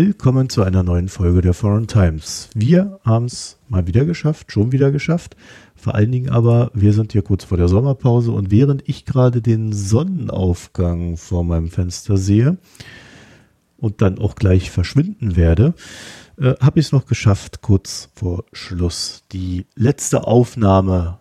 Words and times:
Willkommen 0.00 0.48
zu 0.48 0.62
einer 0.62 0.84
neuen 0.84 1.08
Folge 1.08 1.40
der 1.40 1.54
Foreign 1.54 1.88
Times. 1.88 2.50
Wir 2.54 3.00
haben 3.04 3.24
es 3.24 3.58
mal 3.68 3.88
wieder 3.88 4.04
geschafft, 4.04 4.52
schon 4.52 4.70
wieder 4.70 4.92
geschafft. 4.92 5.34
Vor 5.74 5.96
allen 5.96 6.12
Dingen 6.12 6.30
aber, 6.30 6.70
wir 6.72 6.92
sind 6.92 7.10
hier 7.10 7.22
kurz 7.22 7.42
vor 7.42 7.58
der 7.58 7.66
Sommerpause 7.66 8.30
und 8.30 8.52
während 8.52 8.88
ich 8.88 9.06
gerade 9.06 9.42
den 9.42 9.72
Sonnenaufgang 9.72 11.16
vor 11.16 11.42
meinem 11.42 11.68
Fenster 11.68 12.16
sehe 12.16 12.58
und 13.76 14.00
dann 14.00 14.20
auch 14.20 14.36
gleich 14.36 14.70
verschwinden 14.70 15.34
werde, 15.34 15.74
äh, 16.36 16.54
habe 16.60 16.78
ich 16.78 16.86
es 16.86 16.92
noch 16.92 17.06
geschafft, 17.06 17.60
kurz 17.60 18.10
vor 18.14 18.44
Schluss 18.52 19.24
die 19.32 19.66
letzte 19.74 20.28
Aufnahme 20.28 21.18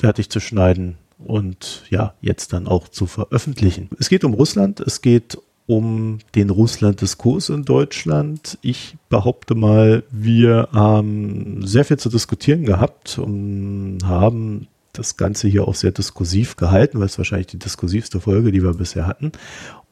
fertig 0.00 0.30
zu 0.30 0.40
schneiden 0.40 0.98
und 1.16 1.84
ja, 1.90 2.14
jetzt 2.20 2.54
dann 2.54 2.66
auch 2.66 2.88
zu 2.88 3.06
veröffentlichen. 3.06 3.88
Es 4.00 4.08
geht 4.08 4.24
um 4.24 4.34
Russland, 4.34 4.80
es 4.80 5.00
geht 5.00 5.38
um 5.70 6.18
den 6.34 6.50
Russland-Diskurs 6.50 7.48
in 7.48 7.64
Deutschland. 7.64 8.58
Ich 8.60 8.96
behaupte 9.08 9.54
mal, 9.54 10.02
wir 10.10 10.68
haben 10.72 11.64
sehr 11.64 11.84
viel 11.84 11.96
zu 11.96 12.08
diskutieren 12.08 12.64
gehabt 12.64 13.18
und 13.18 13.98
haben 14.02 14.66
das 14.92 15.16
Ganze 15.16 15.46
hier 15.46 15.68
auch 15.68 15.76
sehr 15.76 15.92
diskursiv 15.92 16.56
gehalten, 16.56 16.98
weil 16.98 17.06
es 17.06 17.18
wahrscheinlich 17.18 17.46
die 17.46 17.60
diskursivste 17.60 18.18
Folge, 18.18 18.50
die 18.50 18.64
wir 18.64 18.74
bisher 18.74 19.06
hatten. 19.06 19.30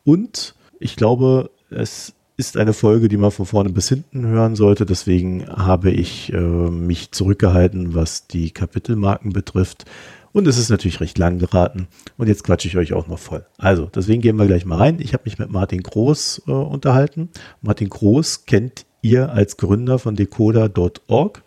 Und 0.03 0.57
ich 0.81 0.97
glaube, 0.97 1.49
es 1.71 2.13
ist 2.37 2.57
eine 2.57 2.73
Folge, 2.73 3.07
die 3.07 3.17
man 3.17 3.31
von 3.31 3.47
vorne 3.47 3.71
bis 3.71 3.89
hinten 3.89 4.27
hören 4.27 4.57
sollte. 4.57 4.85
Deswegen 4.85 5.47
habe 5.49 5.93
ich 5.93 6.33
äh, 6.33 6.41
mich 6.41 7.13
zurückgehalten, 7.13 7.95
was 7.95 8.27
die 8.27 8.51
Kapitelmarken 8.51 9.33
betrifft. 9.33 9.85
Und 10.33 10.47
es 10.47 10.59
ist 10.59 10.69
natürlich 10.71 11.01
recht 11.01 11.19
lang 11.19 11.39
geraten. 11.39 11.89
Und 12.17 12.29
jetzt 12.29 12.45
quatsche 12.45 12.69
ich 12.69 12.77
euch 12.77 12.93
auch 12.93 13.07
noch 13.07 13.19
voll. 13.19 13.47
Also, 13.57 13.87
deswegen 13.87 14.21
gehen 14.21 14.37
wir 14.37 14.47
gleich 14.47 14.65
mal 14.65 14.77
rein. 14.77 14.99
Ich 15.01 15.15
habe 15.15 15.25
mich 15.25 15.39
mit 15.39 15.51
Martin 15.51 15.83
Groß 15.83 16.43
äh, 16.47 16.51
unterhalten. 16.51 17.31
Martin 17.63 17.89
Groß 17.89 18.45
kennt 18.45 18.85
ihr 19.03 19.33
als 19.33 19.57
Gründer 19.57 19.99
von 19.99 20.17
decoder.org. 20.17 21.43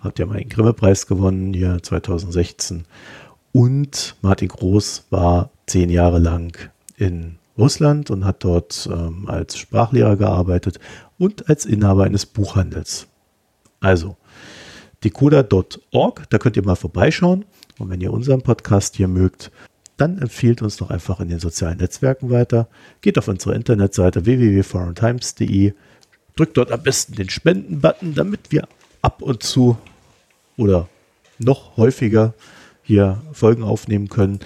Habt 0.00 0.18
ja 0.18 0.26
mal 0.26 0.38
den 0.38 0.48
Grimme-Preis 0.48 1.06
gewonnen, 1.06 1.54
hier 1.54 1.82
2016. 1.82 2.84
Und 3.52 4.16
Martin 4.20 4.48
Groß 4.48 5.06
war 5.10 5.50
zehn 5.66 5.90
Jahre 5.90 6.18
lang 6.18 6.70
in 6.96 7.36
Russland 7.56 8.10
und 8.10 8.24
hat 8.24 8.42
dort 8.44 8.88
ähm, 8.92 9.28
als 9.28 9.56
Sprachlehrer 9.56 10.16
gearbeitet 10.16 10.80
und 11.18 11.48
als 11.48 11.64
Inhaber 11.64 12.04
eines 12.04 12.26
Buchhandels. 12.26 13.06
Also, 13.80 14.16
decoder.org, 15.04 16.28
da 16.30 16.38
könnt 16.38 16.56
ihr 16.56 16.64
mal 16.64 16.74
vorbeischauen. 16.74 17.44
Und 17.78 17.90
wenn 17.90 18.00
ihr 18.00 18.12
unseren 18.12 18.42
Podcast 18.42 18.96
hier 18.96 19.08
mögt, 19.08 19.50
dann 19.96 20.18
empfiehlt 20.18 20.62
uns 20.62 20.76
doch 20.76 20.90
einfach 20.90 21.20
in 21.20 21.28
den 21.28 21.38
sozialen 21.38 21.78
Netzwerken 21.78 22.30
weiter. 22.30 22.68
Geht 23.00 23.18
auf 23.18 23.28
unsere 23.28 23.54
Internetseite 23.54 24.26
www.foreigntimes.de, 24.26 25.72
drückt 26.36 26.56
dort 26.56 26.72
am 26.72 26.82
besten 26.82 27.14
den 27.14 27.30
Spenden-Button, 27.30 28.14
damit 28.14 28.50
wir 28.50 28.66
ab 29.02 29.22
und 29.22 29.42
zu 29.42 29.76
oder 30.56 30.88
noch 31.38 31.76
häufiger 31.76 32.34
hier 32.82 33.22
Folgen 33.32 33.62
aufnehmen 33.62 34.08
können 34.08 34.40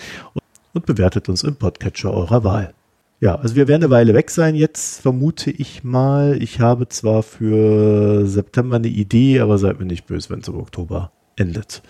und, 0.75 0.87
bewertet 0.87 1.29
uns 1.29 1.43
im 1.43 1.57
Podcatcher 1.57 2.15
eurer 2.15 2.45
Wahl. 2.45 2.73
Ja, 3.19 3.35
also 3.35 3.57
wir 3.57 3.67
werden 3.67 3.83
eine 3.83 3.91
Weile 3.91 4.15
weg 4.15 4.31
sein. 4.31 4.55
Jetzt 4.55 5.01
vermute 5.01 5.51
ich 5.51 5.83
mal, 5.83 6.41
ich 6.41 6.61
habe 6.61 6.89
zwar 6.89 7.25
für 7.25 8.25
September 8.29 8.77
eine 8.77 8.87
Idee, 8.87 9.41
aber 9.41 9.59
seid 9.59 9.81
mir 9.81 9.87
nicht 9.87 10.07
böse, 10.07 10.31
wenn 10.31 10.39
es 10.39 10.47
im 10.47 10.55
Oktober 10.55 11.11
endet. 11.35 11.83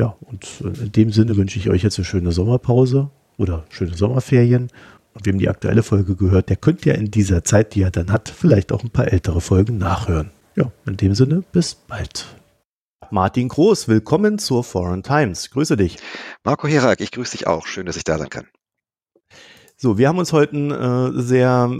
Ja, 0.00 0.16
und 0.22 0.62
in 0.62 0.92
dem 0.92 1.12
Sinne 1.12 1.36
wünsche 1.36 1.58
ich 1.58 1.68
euch 1.68 1.82
jetzt 1.82 1.98
eine 1.98 2.06
schöne 2.06 2.32
Sommerpause 2.32 3.10
oder 3.36 3.66
schöne 3.68 3.94
Sommerferien. 3.94 4.70
Und 5.12 5.26
wem 5.26 5.36
die 5.36 5.50
aktuelle 5.50 5.82
Folge 5.82 6.16
gehört, 6.16 6.48
der 6.48 6.56
könnte 6.56 6.88
ja 6.88 6.94
in 6.94 7.10
dieser 7.10 7.44
Zeit, 7.44 7.74
die 7.74 7.82
er 7.82 7.90
dann 7.90 8.10
hat, 8.10 8.30
vielleicht 8.30 8.72
auch 8.72 8.82
ein 8.82 8.88
paar 8.88 9.12
ältere 9.12 9.42
Folgen 9.42 9.76
nachhören. 9.76 10.30
Ja, 10.56 10.72
in 10.86 10.96
dem 10.96 11.14
Sinne, 11.14 11.44
bis 11.52 11.74
bald. 11.74 12.34
Martin 13.10 13.48
Groß, 13.48 13.88
willkommen 13.88 14.38
zur 14.38 14.64
Foreign 14.64 15.02
Times. 15.02 15.50
Grüße 15.50 15.76
dich. 15.76 15.98
Marco 16.44 16.66
Herak, 16.66 17.02
ich 17.02 17.10
grüße 17.10 17.32
dich 17.36 17.46
auch. 17.46 17.66
Schön, 17.66 17.84
dass 17.84 17.96
ich 17.96 18.04
da 18.04 18.16
sein 18.16 18.30
kann. 18.30 18.46
So, 19.82 19.96
wir 19.96 20.08
haben 20.08 20.18
uns 20.18 20.34
heute 20.34 20.58
ein 20.58 20.70
äh, 20.70 21.22
sehr 21.22 21.70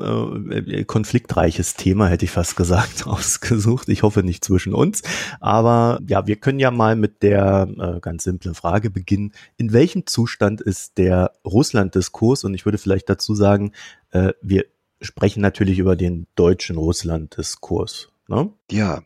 äh, 0.50 0.84
konfliktreiches 0.84 1.74
Thema, 1.74 2.08
hätte 2.08 2.24
ich 2.24 2.30
fast 2.30 2.56
gesagt, 2.56 3.06
ausgesucht. 3.06 3.90
Ich 3.90 4.02
hoffe 4.02 4.22
nicht 4.22 4.42
zwischen 4.42 4.72
uns. 4.72 5.02
Aber 5.38 6.00
ja, 6.08 6.26
wir 6.26 6.36
können 6.36 6.60
ja 6.60 6.70
mal 6.70 6.96
mit 6.96 7.22
der 7.22 7.68
äh, 7.78 8.00
ganz 8.00 8.24
simplen 8.24 8.54
Frage 8.54 8.88
beginnen. 8.88 9.34
In 9.58 9.74
welchem 9.74 10.06
Zustand 10.06 10.62
ist 10.62 10.96
der 10.96 11.32
Russland-Diskurs? 11.44 12.44
Und 12.44 12.54
ich 12.54 12.64
würde 12.64 12.78
vielleicht 12.78 13.10
dazu 13.10 13.34
sagen, 13.34 13.72
äh, 14.12 14.32
wir 14.40 14.64
sprechen 15.02 15.42
natürlich 15.42 15.78
über 15.78 15.94
den 15.94 16.26
deutschen 16.36 16.78
Russland-Diskurs. 16.78 18.08
Ne? 18.28 18.50
Ja. 18.70 19.02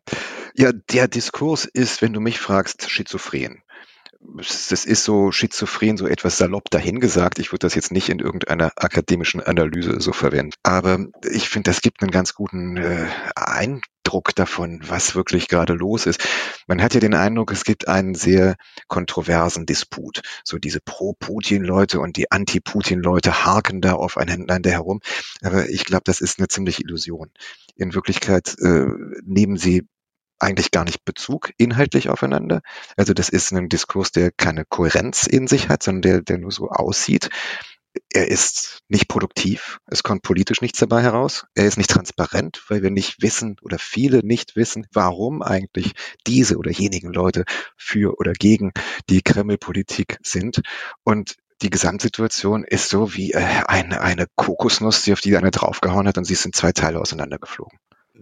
Ja, 0.54 0.70
der 0.70 1.08
Diskurs 1.08 1.64
ist, 1.64 2.00
wenn 2.00 2.12
du 2.12 2.20
mich 2.20 2.38
fragst, 2.38 2.88
schizophren 2.88 3.63
das 4.36 4.84
ist 4.84 5.04
so 5.04 5.32
schizophren, 5.32 5.96
so 5.96 6.06
etwas 6.06 6.38
salopp 6.38 6.70
dahingesagt. 6.70 7.38
Ich 7.38 7.52
würde 7.52 7.66
das 7.66 7.74
jetzt 7.74 7.92
nicht 7.92 8.08
in 8.08 8.18
irgendeiner 8.18 8.72
akademischen 8.76 9.40
Analyse 9.40 10.00
so 10.00 10.12
verwenden. 10.12 10.54
Aber 10.62 11.06
ich 11.30 11.48
finde, 11.48 11.70
das 11.70 11.82
gibt 11.82 12.02
einen 12.02 12.10
ganz 12.10 12.34
guten 12.34 12.76
äh, 12.76 13.06
Eindruck 13.36 14.34
davon, 14.34 14.80
was 14.86 15.14
wirklich 15.14 15.48
gerade 15.48 15.74
los 15.74 16.06
ist. 16.06 16.26
Man 16.66 16.82
hat 16.82 16.94
ja 16.94 17.00
den 17.00 17.14
Eindruck, 17.14 17.52
es 17.52 17.64
gibt 17.64 17.86
einen 17.86 18.14
sehr 18.14 18.56
kontroversen 18.88 19.66
Disput. 19.66 20.22
So 20.42 20.58
diese 20.58 20.80
Pro-Putin-Leute 20.80 22.00
und 22.00 22.16
die 22.16 22.30
Anti-Putin-Leute 22.30 23.44
haken 23.44 23.82
da 23.82 23.92
aufeinander 23.92 24.70
herum. 24.70 25.00
Aber 25.42 25.68
ich 25.68 25.84
glaube, 25.84 26.04
das 26.06 26.20
ist 26.20 26.38
eine 26.38 26.48
ziemliche 26.48 26.82
Illusion. 26.82 27.30
In 27.76 27.94
Wirklichkeit 27.94 28.56
äh, 28.60 28.86
nehmen 29.22 29.58
sie 29.58 29.86
eigentlich 30.44 30.70
gar 30.70 30.84
nicht 30.84 31.04
Bezug 31.04 31.52
inhaltlich 31.56 32.08
aufeinander. 32.08 32.60
Also 32.96 33.14
das 33.14 33.28
ist 33.28 33.52
ein 33.52 33.68
Diskurs, 33.68 34.12
der 34.12 34.30
keine 34.30 34.64
Kohärenz 34.64 35.26
in 35.26 35.46
sich 35.46 35.68
hat, 35.68 35.82
sondern 35.82 36.02
der, 36.02 36.22
der 36.22 36.38
nur 36.38 36.52
so 36.52 36.68
aussieht. 36.68 37.30
Er 38.12 38.28
ist 38.28 38.80
nicht 38.88 39.06
produktiv, 39.06 39.78
es 39.86 40.02
kommt 40.02 40.22
politisch 40.22 40.60
nichts 40.60 40.80
dabei 40.80 41.02
heraus. 41.02 41.46
Er 41.54 41.66
ist 41.66 41.76
nicht 41.76 41.90
transparent, 41.90 42.64
weil 42.68 42.82
wir 42.82 42.90
nicht 42.90 43.22
wissen 43.22 43.56
oder 43.62 43.78
viele 43.78 44.26
nicht 44.26 44.56
wissen, 44.56 44.86
warum 44.92 45.42
eigentlich 45.42 45.92
diese 46.26 46.56
oder 46.56 46.72
jenigen 46.72 47.12
Leute 47.12 47.44
für 47.76 48.18
oder 48.18 48.32
gegen 48.32 48.72
die 49.08 49.22
Kreml-Politik 49.22 50.18
sind. 50.24 50.62
Und 51.04 51.36
die 51.62 51.70
Gesamtsituation 51.70 52.64
ist 52.64 52.88
so 52.88 53.14
wie 53.14 53.32
äh, 53.32 53.38
eine, 53.38 54.00
eine 54.00 54.26
Kokosnuss, 54.34 55.02
die 55.02 55.12
auf 55.12 55.20
die 55.20 55.36
einer 55.36 55.50
draufgehauen 55.50 56.08
hat 56.08 56.18
und 56.18 56.24
sie 56.24 56.34
ist 56.34 56.44
in 56.44 56.52
zwei 56.52 56.72
Teile 56.72 57.00
auseinandergeflogen. 57.00 57.78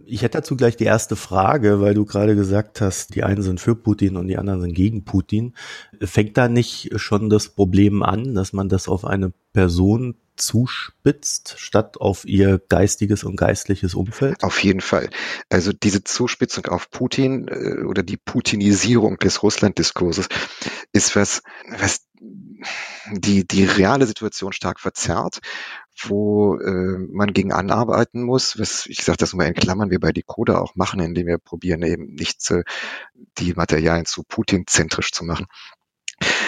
Ich 0.06 0.22
hätte 0.22 0.38
dazu 0.38 0.56
gleich 0.56 0.76
die 0.76 0.84
erste 0.84 1.16
Frage, 1.16 1.80
weil 1.80 1.94
du 1.94 2.06
gerade 2.06 2.34
gesagt 2.34 2.80
hast, 2.80 3.14
die 3.14 3.24
einen 3.24 3.42
sind 3.42 3.60
für 3.60 3.74
Putin 3.74 4.16
und 4.16 4.26
die 4.26 4.38
anderen 4.38 4.62
sind 4.62 4.74
gegen 4.74 5.04
Putin. 5.04 5.54
Fängt 6.00 6.36
da 6.38 6.48
nicht 6.48 6.90
schon 6.96 7.28
das 7.28 7.50
Problem 7.50 8.02
an, 8.02 8.34
dass 8.34 8.52
man 8.52 8.68
das 8.70 8.88
auf 8.88 9.04
eine 9.04 9.32
Person 9.52 10.16
zuspitzt, 10.36 11.56
statt 11.58 12.00
auf 12.00 12.24
ihr 12.24 12.58
geistiges 12.68 13.22
und 13.22 13.36
geistliches 13.36 13.94
Umfeld? 13.94 14.42
Auf 14.42 14.62
jeden 14.62 14.80
Fall. 14.80 15.10
Also 15.50 15.72
diese 15.72 16.04
Zuspitzung 16.04 16.66
auf 16.66 16.90
Putin 16.90 17.48
äh, 17.48 17.84
oder 17.84 18.02
die 18.02 18.16
Putinisierung 18.16 19.18
des 19.18 19.42
Russland-Diskurses 19.42 20.28
ist 20.92 21.16
was, 21.16 21.42
was 21.68 22.06
die, 23.10 23.46
die 23.46 23.64
reale 23.64 24.06
Situation 24.06 24.52
stark 24.52 24.80
verzerrt 24.80 25.40
wo 25.96 26.56
äh, 26.56 26.98
man 26.98 27.32
gegen 27.32 27.52
anarbeiten 27.52 28.22
muss. 28.22 28.58
Was, 28.58 28.86
ich 28.86 29.04
sage 29.04 29.18
das 29.18 29.34
mal 29.34 29.46
in 29.46 29.54
Klammern, 29.54 29.90
wir 29.90 30.00
bei 30.00 30.12
Decoder 30.12 30.62
auch 30.62 30.74
machen, 30.74 31.00
indem 31.00 31.26
wir 31.26 31.38
probieren 31.38 31.82
eben 31.82 32.14
nicht 32.14 32.50
äh, 32.50 32.64
die 33.38 33.54
Materialien 33.54 34.06
zu 34.06 34.22
Putin-zentrisch 34.24 35.12
zu 35.12 35.24
machen. 35.24 35.46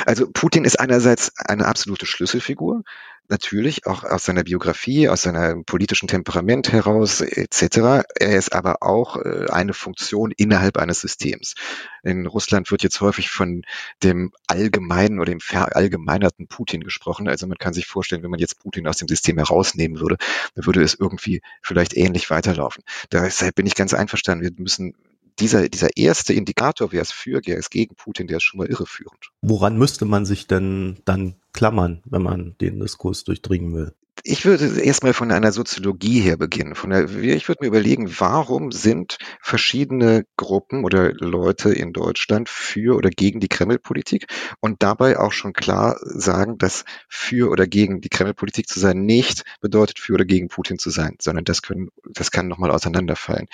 Also 0.04 0.28
Putin 0.30 0.64
ist 0.64 0.78
einerseits 0.78 1.32
eine 1.38 1.66
absolute 1.66 2.06
Schlüsselfigur, 2.06 2.82
natürlich 3.28 3.86
auch 3.86 4.04
aus 4.04 4.24
seiner 4.24 4.44
Biografie, 4.44 5.08
aus 5.08 5.22
seinem 5.22 5.64
politischen 5.64 6.08
Temperament 6.08 6.72
heraus 6.72 7.20
etc. 7.20 8.04
Er 8.14 8.36
ist 8.36 8.52
aber 8.52 8.82
auch 8.82 9.16
äh, 9.16 9.46
eine 9.50 9.72
Funktion 9.72 10.30
innerhalb 10.36 10.76
eines 10.76 11.00
Systems. 11.00 11.54
In 12.02 12.26
Russland 12.26 12.70
wird 12.70 12.82
jetzt 12.82 13.00
häufig 13.00 13.30
von 13.30 13.62
dem 14.02 14.32
allgemeinen 14.46 15.18
oder 15.20 15.32
dem 15.32 15.40
verallgemeinerten 15.40 16.48
Putin 16.48 16.82
gesprochen. 16.82 17.28
Also 17.28 17.46
man 17.46 17.58
kann 17.58 17.72
sich 17.72 17.86
vorstellen, 17.86 18.22
wenn 18.22 18.30
man 18.30 18.40
jetzt 18.40 18.60
Putin 18.60 18.86
aus 18.86 18.98
dem 18.98 19.08
System 19.08 19.38
herausnehmen 19.38 20.00
würde, 20.00 20.16
dann 20.54 20.66
würde 20.66 20.82
es 20.82 20.94
irgendwie 20.94 21.40
vielleicht 21.62 21.96
ähnlich 21.96 22.28
weiterlaufen. 22.28 22.84
Deshalb 23.10 23.54
bin 23.54 23.66
ich 23.66 23.74
ganz 23.74 23.94
einverstanden. 23.94 24.44
Wir 24.44 24.52
müssen 24.62 24.94
dieser, 25.38 25.68
dieser 25.68 25.96
erste 25.96 26.32
Indikator, 26.32 26.92
wer 26.92 27.02
ist 27.02 27.12
für, 27.12 27.40
wer 27.44 27.56
ist 27.56 27.70
gegen 27.70 27.96
Putin, 27.96 28.26
der 28.26 28.38
ist 28.38 28.44
schon 28.44 28.58
mal 28.58 28.68
irreführend. 28.68 29.30
Woran 29.42 29.78
müsste 29.78 30.04
man 30.04 30.24
sich 30.24 30.46
denn 30.46 30.98
dann 31.04 31.36
klammern, 31.52 32.02
wenn 32.04 32.22
man 32.22 32.56
den 32.60 32.80
Diskurs 32.80 33.24
durchdringen 33.24 33.74
will? 33.74 33.94
ich 34.22 34.44
würde 34.46 34.80
erstmal 34.80 35.12
von 35.12 35.32
einer 35.32 35.52
Soziologie 35.52 36.20
her 36.20 36.36
beginnen. 36.36 36.74
Von 36.74 36.90
der, 36.90 37.10
ich 37.10 37.48
würde 37.48 37.62
mir 37.62 37.68
überlegen, 37.68 38.08
warum 38.18 38.70
sind 38.70 39.18
verschiedene 39.40 40.24
Gruppen 40.36 40.84
oder 40.84 41.12
Leute 41.12 41.72
in 41.72 41.92
Deutschland 41.92 42.48
für 42.48 42.96
oder 42.96 43.10
gegen 43.10 43.40
die 43.40 43.48
Kreml-Politik 43.48 44.26
und 44.60 44.82
dabei 44.82 45.18
auch 45.18 45.32
schon 45.32 45.52
klar 45.52 45.98
sagen, 46.04 46.58
dass 46.58 46.84
für 47.08 47.50
oder 47.50 47.66
gegen 47.66 48.00
die 48.00 48.08
Kreml-Politik 48.08 48.68
zu 48.68 48.78
sein 48.78 49.04
nicht 49.04 49.44
bedeutet, 49.60 49.98
für 49.98 50.14
oder 50.14 50.24
gegen 50.24 50.48
Putin 50.48 50.78
zu 50.78 50.90
sein, 50.90 51.16
sondern 51.20 51.44
das 51.44 51.62
können, 51.62 51.90
das 52.08 52.30
kann 52.30 52.48
nochmal 52.48 52.70
auseinanderfallen. 52.70 53.48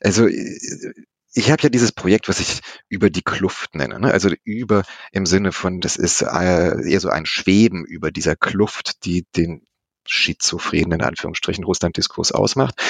Also 0.00 0.26
ich 1.36 1.50
habe 1.50 1.62
ja 1.62 1.68
dieses 1.68 1.92
Projekt, 1.92 2.28
was 2.28 2.40
ich 2.40 2.60
über 2.88 3.10
die 3.10 3.22
Kluft 3.22 3.74
nenne. 3.74 4.00
Ne? 4.00 4.10
Also 4.10 4.30
über 4.44 4.84
im 5.12 5.26
Sinne 5.26 5.52
von, 5.52 5.82
das 5.82 5.96
ist 5.96 6.22
äh, 6.22 6.90
eher 6.90 7.00
so 7.00 7.10
ein 7.10 7.26
Schweben 7.26 7.84
über 7.84 8.10
dieser 8.10 8.36
Kluft, 8.36 9.04
die 9.04 9.26
den 9.36 9.66
schizophrenen, 10.06 10.92
in 10.92 11.02
Anführungsstrichen, 11.02 11.64
Russland-Diskurs 11.64 12.32
ausmacht 12.32 12.80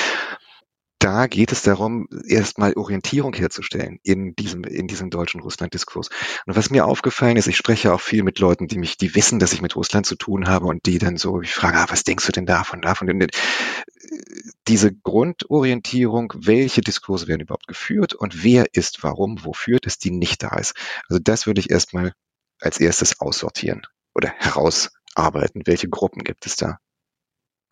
da 0.99 1.27
geht 1.27 1.53
es 1.53 1.63
darum, 1.63 2.09
erstmal 2.27 2.73
Orientierung 2.75 3.35
herzustellen 3.35 3.99
in 4.03 4.35
diesem, 4.35 4.65
in 4.65 4.87
diesem 4.87 5.11
deutschen 5.11 5.41
Russland-Diskurs. 5.41 6.09
Und 6.47 6.57
was 6.57 6.71
mir 6.71 6.87
aufgefallen 6.87 7.37
ist, 7.37 7.47
ich 7.47 7.57
spreche 7.57 7.93
auch 7.93 8.01
viel 8.01 8.23
mit 8.23 8.39
Leuten, 8.39 8.67
die 8.67 8.79
mich, 8.79 8.97
die 8.97 9.15
wissen, 9.15 9.39
dass 9.39 9.53
ich 9.53 9.61
mit 9.61 9.77
Russland 9.77 10.07
zu 10.07 10.17
tun 10.17 10.49
habe 10.49 10.67
und 10.67 10.87
die 10.87 10.99
dann 10.99 11.17
so, 11.17 11.43
ich 11.43 11.55
frage, 11.55 11.79
ah, 11.79 11.87
was 11.89 12.05
denkst 12.05 12.27
du 12.27 12.33
denn 12.33 12.47
davon, 12.47 12.81
davon? 12.81 13.27
Diese 14.69 14.95
Grundorientierung, 14.95 16.33
welche 16.37 16.81
Diskurse 16.81 17.29
werden 17.29 17.43
überhaupt 17.43 17.69
geführt 17.69 18.15
und 18.15 18.43
wer 18.43 18.67
ist 18.73 19.03
warum, 19.03 19.45
wo 19.45 19.53
führt 19.53 19.87
die 20.03 20.11
nicht 20.11 20.43
da 20.43 20.57
ist. 20.57 20.75
Also 21.09 21.21
das 21.23 21.47
würde 21.47 21.61
ich 21.61 21.71
erstmal 21.71 22.13
als 22.61 22.81
erstes 22.81 23.21
aussortieren 23.21 23.83
oder 24.15 24.31
herausarbeiten. 24.31 25.63
Welche 25.67 25.89
Gruppen 25.89 26.25
gibt 26.25 26.47
es 26.47 26.57
da? 26.57 26.79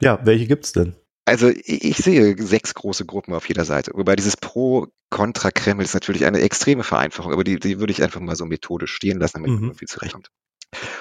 Ja, 0.00 0.21
welche 0.25 0.47
gibt 0.47 0.67
es 0.67 0.73
denn? 0.73 0.97
Also 1.26 1.49
ich 1.49 1.97
sehe 1.97 2.37
sechs 2.43 2.75
große 2.75 3.06
Gruppen 3.06 3.32
auf 3.35 3.49
jeder 3.49 3.65
Seite. 3.65 3.93
Wobei 3.94 4.15
dieses 4.15 4.37
Pro-Kontra-Kreml 4.37 5.82
ist 5.82 5.94
natürlich 5.94 6.26
eine 6.26 6.41
extreme 6.41 6.82
Vereinfachung, 6.82 7.32
aber 7.32 7.44
die, 7.44 7.59
die 7.59 7.81
würde 7.81 7.93
ich 7.93 8.03
einfach 8.03 8.21
mal 8.21 8.37
so 8.37 8.44
methodisch 8.44 8.93
stehen 8.93 9.19
lassen, 9.19 9.38
damit 9.38 9.50
mhm. 9.50 9.56
man 9.56 9.65
irgendwie 9.71 9.87
zurechtkommt. 9.87 10.31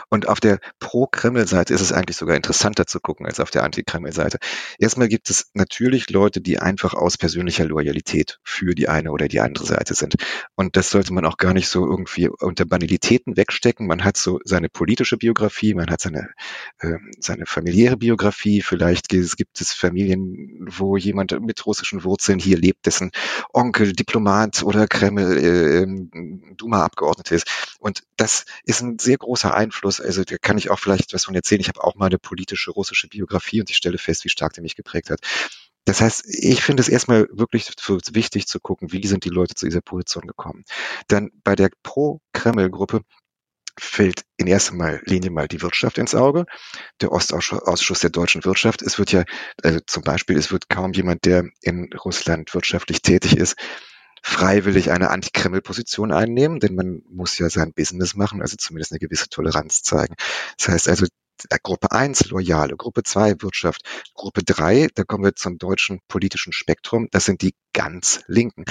Und 0.10 0.28
auf 0.28 0.40
der 0.40 0.60
Pro-Kreml-Seite 0.80 1.74
ist 1.74 1.82
es 1.82 1.92
eigentlich 1.92 2.18
sogar 2.18 2.36
interessanter 2.36 2.86
zu 2.88 3.00
gucken 3.00 3.26
als 3.26 3.40
auf 3.40 3.52
der 3.52 3.64
Anti-Kreml-Seite. 3.64 4.40
Erstmal 4.80 5.08
gibt 5.08 5.30
es 5.30 5.50
natürlich 5.54 6.10
Leute, 6.10 6.42
die 6.42 6.60
einfach 6.60 6.94
aus 6.94 7.18
persönlicher 7.18 7.66
Loyalität 7.66 8.40
für 8.44 8.76
die 8.76 8.90
eine 8.90 9.12
oder 9.12 9.28
die 9.28 9.40
andere 9.40 9.66
Seite 9.66 9.94
sind. 9.94 10.16
Und 10.56 10.76
das 10.76 10.90
sollte 10.90 11.14
man 11.14 11.26
auch 11.26 11.38
gar 11.38 11.54
nicht 11.54 11.68
so 11.68 11.86
irgendwie 11.86 12.30
unter 12.30 12.66
Banalitäten 12.66 13.38
wegstecken. 13.38 13.88
Man 13.88 14.04
hat 14.04 14.18
so 14.18 14.40
seine 14.44 14.70
politische 14.70 15.18
Biografie, 15.18 15.74
man 15.74 15.90
hat 15.90 16.02
seine, 16.02 16.30
äh, 16.80 16.98
seine 17.20 17.46
familiäre 17.46 17.98
Biografie. 17.98 18.62
Vielleicht 18.62 19.08
gibt 19.10 19.62
es 19.62 19.74
Familien, 19.74 20.68
wo 20.70 20.98
jemand 20.98 21.40
mit 21.42 21.66
russischen 21.66 22.04
Wurzeln 22.04 22.40
hier 22.40 22.58
lebt, 22.58 22.86
dessen 22.86 23.12
Onkel 23.52 23.94
Diplomat 23.94 24.64
oder 24.64 24.88
Kreml 24.88 25.38
äh, 25.38 25.84
ähm, 25.84 26.56
Duma-Abgeordnet 26.58 27.32
ist. 27.32 27.76
Und 27.80 28.04
das 28.18 28.46
ist 28.64 28.82
ein 28.82 29.00
sehr 29.00 29.18
großer 29.18 29.54
Einfluss. 29.64 30.00
Also 30.00 30.24
da 30.24 30.38
kann 30.38 30.58
ich 30.58 30.70
auch 30.70 30.80
vielleicht 30.80 31.14
was 31.14 31.26
von 31.26 31.36
erzählen. 31.36 31.62
Ich 31.62 31.70
habe 31.70 31.84
auch 31.84 31.96
mal 31.96 32.08
eine 32.08 32.20
politische 32.20 32.72
russische 32.72 33.08
Biografie 33.08 33.62
und 33.62 33.70
ich 33.70 33.78
stelle 33.78 33.98
fest, 33.98 34.24
wie 34.26 34.30
stark 34.30 34.54
der 34.54 34.64
mich 34.64 34.76
geprägt 34.76 35.10
hat. 35.10 35.20
Das 35.86 36.00
heißt, 36.00 36.24
ich 36.28 36.64
finde 36.64 36.82
es 36.82 36.88
erstmal 36.88 37.28
wirklich 37.32 37.70
wichtig 38.14 38.48
zu 38.48 38.60
gucken, 38.60 38.92
wie 38.94 39.06
sind 39.06 39.26
die 39.26 39.30
Leute 39.30 39.56
zu 39.56 39.66
dieser 39.66 39.82
Position 39.82 40.28
gekommen. 40.28 40.64
Dann 41.08 41.32
bei 41.44 41.56
der 41.56 41.70
Pro-Kreml-Gruppe 41.84 43.02
fällt 43.78 44.24
in 44.38 44.48
erster 44.48 45.02
Linie 45.04 45.32
mal 45.32 45.48
die 45.48 45.62
Wirtschaft 45.62 45.98
ins 45.98 46.16
Auge, 46.16 46.46
der 47.02 47.12
Ostausschuss 47.12 48.00
der 48.00 48.12
deutschen 48.12 48.46
Wirtschaft. 48.46 48.82
Es 48.82 49.00
wird 49.00 49.12
ja, 49.12 49.26
also 49.62 49.80
zum 49.88 50.04
Beispiel, 50.04 50.38
es 50.38 50.52
wird 50.52 50.70
kaum 50.70 50.94
jemand, 50.94 51.26
der 51.26 51.50
in 51.62 51.92
Russland 51.94 52.54
wirtschaftlich 52.54 53.02
tätig 53.02 53.36
ist, 53.36 53.56
freiwillig 54.24 54.90
eine 54.90 55.10
Anti-Kreml-Position 55.10 56.14
einnehmen, 56.14 56.60
denn 56.60 56.76
man 56.76 57.04
muss 57.10 57.38
ja 57.38 57.50
sein 57.50 57.74
Business 57.74 58.16
machen, 58.16 58.42
also 58.42 58.56
zumindest 58.58 58.94
eine 58.94 59.00
gewisse 59.00 59.28
Toleranz 59.28 59.84
zeigen. 59.84 60.16
Das 60.58 60.70
heißt 60.70 60.88
also, 60.88 61.06
Gruppe 61.62 61.92
1 61.92 62.30
Loyale, 62.30 62.78
Gruppe 62.78 63.04
2 63.04 63.42
Wirtschaft, 63.42 63.82
Gruppe 64.14 64.44
3, 64.44 64.88
da 64.96 65.04
kommen 65.04 65.26
wir 65.26 65.36
zum 65.36 65.58
deutschen 65.58 66.00
politischen 66.08 66.54
Spektrum, 66.54 67.10
das 67.12 67.26
sind 67.26 67.42
die 67.42 67.54
ganz 67.74 68.22
Linken 68.28 68.64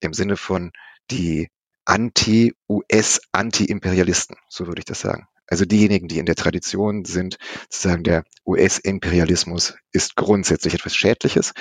im 0.00 0.14
Sinne 0.14 0.36
von 0.36 0.70
die 1.10 1.48
Anti-US, 1.84 3.20
Anti-Imperialisten, 3.32 4.36
so 4.48 4.68
würde 4.68 4.80
ich 4.80 4.84
das 4.84 5.00
sagen. 5.00 5.26
Also 5.48 5.64
diejenigen, 5.64 6.06
die 6.06 6.18
in 6.18 6.26
der 6.26 6.36
Tradition 6.36 7.04
sind, 7.04 7.38
zu 7.68 7.88
sagen, 7.88 8.04
der 8.04 8.24
US-Imperialismus 8.46 9.74
ist 9.90 10.14
grundsätzlich 10.14 10.74
etwas 10.74 10.94
Schädliches. 10.94 11.52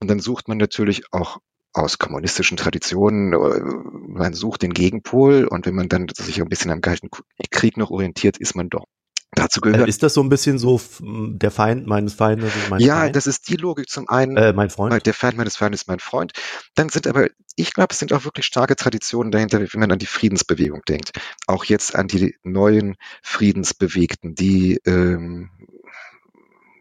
Und 0.00 0.08
dann 0.08 0.18
sucht 0.18 0.48
man 0.48 0.58
natürlich 0.58 1.12
auch 1.12 1.38
aus 1.78 1.98
kommunistischen 1.98 2.56
Traditionen, 2.56 3.32
äh, 3.32 3.60
man 4.08 4.34
sucht 4.34 4.62
den 4.62 4.72
Gegenpol 4.72 5.44
und 5.44 5.66
wenn 5.66 5.74
man 5.74 5.88
dann 5.88 6.06
sich 6.14 6.40
ein 6.40 6.48
bisschen 6.48 6.70
am 6.70 6.80
Kalten 6.80 7.08
Krieg 7.50 7.76
noch 7.76 7.90
orientiert, 7.90 8.38
ist 8.38 8.54
man 8.54 8.68
doch 8.68 8.86
Dazu 9.32 9.60
gehört. 9.60 9.88
Ist 9.88 10.02
das 10.02 10.14
so 10.14 10.22
ein 10.22 10.30
bisschen 10.30 10.58
so 10.58 10.80
der 11.00 11.50
Feind 11.50 11.86
meines 11.86 12.14
Feindes 12.14 12.56
ist 12.56 12.70
mein 12.70 12.80
ja, 12.80 13.00
Feind? 13.00 13.16
das 13.16 13.26
ist 13.26 13.48
die 13.48 13.56
Logik 13.56 13.88
zum 13.88 14.08
einen. 14.08 14.36
Äh, 14.36 14.52
mein 14.54 14.70
Freund. 14.70 15.04
Der 15.04 15.14
Feind 15.14 15.36
meines 15.36 15.56
Feindes 15.56 15.82
ist 15.82 15.86
mein 15.86 15.98
Freund. 15.98 16.32
Dann 16.74 16.88
sind 16.88 17.06
aber, 17.06 17.28
ich 17.54 17.74
glaube, 17.74 17.92
es 17.92 17.98
sind 17.98 18.12
auch 18.12 18.24
wirklich 18.24 18.46
starke 18.46 18.74
Traditionen 18.74 19.30
dahinter, 19.30 19.60
wenn 19.60 19.80
man 19.80 19.92
an 19.92 19.98
die 19.98 20.06
Friedensbewegung 20.06 20.80
denkt. 20.88 21.12
Auch 21.46 21.64
jetzt 21.64 21.94
an 21.94 22.08
die 22.08 22.36
neuen 22.42 22.96
Friedensbewegten, 23.22 24.34
die 24.34 24.80
ähm, 24.86 25.50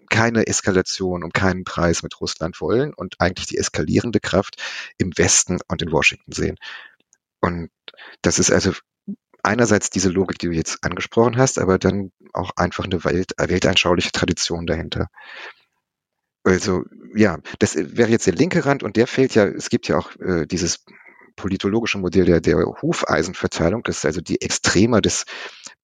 keine 0.09 0.47
Eskalation 0.47 1.23
um 1.23 1.31
keinen 1.31 1.63
Preis 1.63 2.03
mit 2.03 2.19
Russland 2.19 2.59
wollen 2.61 2.93
und 2.93 3.15
eigentlich 3.19 3.47
die 3.47 3.57
eskalierende 3.57 4.19
Kraft 4.19 4.61
im 4.97 5.11
Westen 5.17 5.59
und 5.67 5.81
in 5.81 5.91
Washington 5.91 6.31
sehen. 6.31 6.57
Und 7.39 7.69
das 8.21 8.39
ist 8.39 8.51
also 8.51 8.73
einerseits 9.43 9.89
diese 9.89 10.09
Logik, 10.09 10.39
die 10.39 10.47
du 10.47 10.53
jetzt 10.53 10.83
angesprochen 10.83 11.37
hast, 11.37 11.59
aber 11.59 11.77
dann 11.79 12.11
auch 12.33 12.51
einfach 12.55 12.85
eine 12.85 13.03
Welt, 13.03 13.31
weltanschauliche 13.37 14.11
Tradition 14.11 14.65
dahinter. 14.65 15.07
Also 16.43 16.83
ja, 17.15 17.39
das 17.59 17.75
wäre 17.75 18.09
jetzt 18.09 18.25
der 18.25 18.33
linke 18.33 18.65
Rand 18.65 18.83
und 18.83 18.95
der 18.95 19.07
fehlt 19.07 19.35
ja, 19.35 19.45
es 19.45 19.69
gibt 19.69 19.87
ja 19.87 19.97
auch 19.97 20.15
äh, 20.17 20.45
dieses 20.45 20.85
politologische 21.35 21.97
Modell 21.97 22.25
der, 22.25 22.41
der 22.41 22.57
Hufeisenverteilung, 22.81 23.83
das 23.83 23.97
ist 23.97 24.05
also 24.05 24.21
die 24.21 24.41
Extremer 24.41 25.01
des 25.01 25.25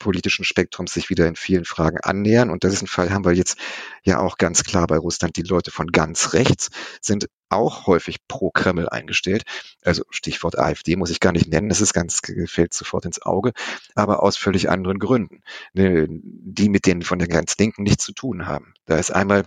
politischen 0.04 0.44
Spektrums 0.44 0.94
sich 0.94 1.10
wieder 1.10 1.28
in 1.28 1.36
vielen 1.36 1.64
Fragen 1.64 1.98
annähern. 2.02 2.50
Und 2.50 2.64
das 2.64 2.74
ist 2.74 2.84
ein 2.84 2.88
Fall, 2.88 3.12
haben 3.12 3.26
wir 3.26 3.32
jetzt 3.32 3.58
ja 4.04 4.20
auch 4.20 4.38
ganz 4.38 4.64
klar 4.64 4.86
bei 4.86 4.98
Russland. 4.98 5.38
Die 5.38 5.44
Leute 5.44 5.72
von 5.72 5.88
ganz 5.88 6.34
rechts 6.34 6.70
sind 7.02 7.30
auch 7.50 7.88
häufig 7.88 8.18
pro 8.28 8.52
Kreml 8.52 8.90
eingestellt. 8.90 9.44
Also 9.84 10.04
Stichwort 10.10 10.60
AfD 10.60 10.98
muss 10.98 11.10
ich 11.10 11.22
gar 11.22 11.32
nicht 11.32 11.48
nennen, 11.48 11.70
das 11.70 11.82
ist 11.82 11.94
ganz, 11.94 12.22
fällt 12.46 12.74
sofort 12.74 13.06
ins 13.06 13.22
Auge, 13.22 13.54
aber 13.96 14.22
aus 14.24 14.38
völlig 14.38 14.70
anderen 14.70 15.00
Gründen, 15.00 15.42
ne, 15.74 16.08
die 16.10 16.70
mit 16.70 16.86
denen 16.86 17.04
von 17.04 17.20
der 17.20 17.28
ganz 17.28 17.58
Linken 17.58 17.84
nichts 17.84 18.04
zu 18.04 18.12
tun 18.12 18.46
haben. 18.46 18.74
Da 18.86 18.98
ist 18.98 19.12
einmal 19.12 19.46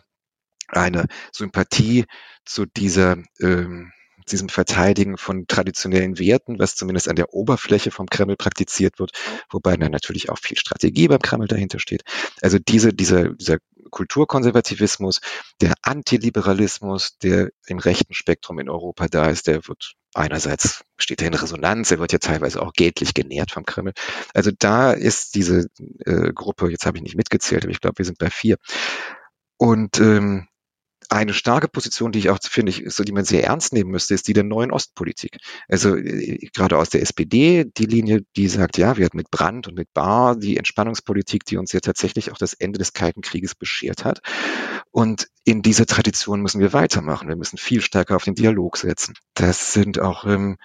eine 0.68 1.06
Sympathie 1.32 2.06
zu 2.44 2.64
dieser 2.64 3.18
ähm, 3.40 3.92
diesem 4.26 4.48
Verteidigen 4.48 5.16
von 5.16 5.46
traditionellen 5.46 6.18
Werten, 6.18 6.58
was 6.58 6.74
zumindest 6.74 7.08
an 7.08 7.16
der 7.16 7.32
Oberfläche 7.32 7.90
vom 7.90 8.06
Kreml 8.06 8.36
praktiziert 8.36 8.98
wird, 8.98 9.12
wobei 9.50 9.76
dann 9.76 9.92
natürlich 9.92 10.30
auch 10.30 10.38
viel 10.38 10.56
Strategie 10.56 11.08
beim 11.08 11.20
Kreml 11.20 11.48
dahinter 11.48 11.78
steht. 11.78 12.02
Also 12.42 12.58
diese, 12.58 12.92
dieser, 12.92 13.30
dieser 13.30 13.58
Kulturkonservativismus, 13.90 15.20
der 15.60 15.74
Antiliberalismus, 15.82 17.18
der 17.18 17.50
im 17.66 17.78
rechten 17.78 18.14
Spektrum 18.14 18.58
in 18.58 18.68
Europa 18.68 19.08
da 19.08 19.30
ist, 19.30 19.46
der 19.46 19.66
wird 19.68 19.94
einerseits 20.16 20.84
steht 20.96 21.20
er 21.20 21.28
in 21.28 21.34
Resonanz, 21.34 21.90
er 21.90 21.98
wird 21.98 22.12
ja 22.12 22.18
teilweise 22.18 22.62
auch 22.62 22.72
geltlich 22.72 23.14
genährt 23.14 23.50
vom 23.50 23.64
Kreml. 23.64 23.92
Also 24.34 24.50
da 24.58 24.92
ist 24.92 25.34
diese 25.34 25.66
äh, 26.04 26.32
Gruppe, 26.32 26.70
jetzt 26.70 26.86
habe 26.86 26.96
ich 26.96 27.02
nicht 27.02 27.16
mitgezählt, 27.16 27.64
aber 27.64 27.72
ich 27.72 27.80
glaube, 27.80 27.98
wir 27.98 28.04
sind 28.04 28.18
bei 28.18 28.30
vier. 28.30 28.56
Und 29.58 30.00
ähm, 30.00 30.48
eine 31.10 31.32
starke 31.32 31.68
Position, 31.68 32.12
die 32.12 32.18
ich 32.18 32.30
auch 32.30 32.38
finde, 32.42 32.70
ich, 32.70 32.84
so 32.88 33.04
die 33.04 33.12
man 33.12 33.24
sehr 33.24 33.44
ernst 33.44 33.72
nehmen 33.72 33.90
müsste, 33.90 34.14
ist 34.14 34.28
die 34.28 34.32
der 34.32 34.44
neuen 34.44 34.70
Ostpolitik. 34.70 35.38
Also 35.68 35.96
äh, 35.96 36.38
gerade 36.52 36.78
aus 36.78 36.90
der 36.90 37.02
SPD 37.02 37.64
die 37.64 37.86
Linie, 37.86 38.22
die 38.36 38.48
sagt, 38.48 38.78
ja, 38.78 38.96
wir 38.96 39.04
hatten 39.04 39.16
mit 39.16 39.30
Brandt 39.30 39.68
und 39.68 39.74
mit 39.74 39.92
Bahr 39.92 40.36
die 40.36 40.56
Entspannungspolitik, 40.56 41.44
die 41.44 41.56
uns 41.56 41.72
ja 41.72 41.80
tatsächlich 41.80 42.32
auch 42.32 42.38
das 42.38 42.52
Ende 42.52 42.78
des 42.78 42.92
Kalten 42.92 43.20
Krieges 43.20 43.54
beschert 43.54 44.04
hat. 44.04 44.20
Und 44.90 45.28
in 45.44 45.62
dieser 45.62 45.86
Tradition 45.86 46.40
müssen 46.40 46.60
wir 46.60 46.72
weitermachen. 46.72 47.28
Wir 47.28 47.36
müssen 47.36 47.58
viel 47.58 47.80
stärker 47.80 48.16
auf 48.16 48.24
den 48.24 48.34
Dialog 48.34 48.76
setzen. 48.76 49.14
Das 49.34 49.72
sind 49.72 50.00
auch 50.00 50.24
ähm, 50.24 50.56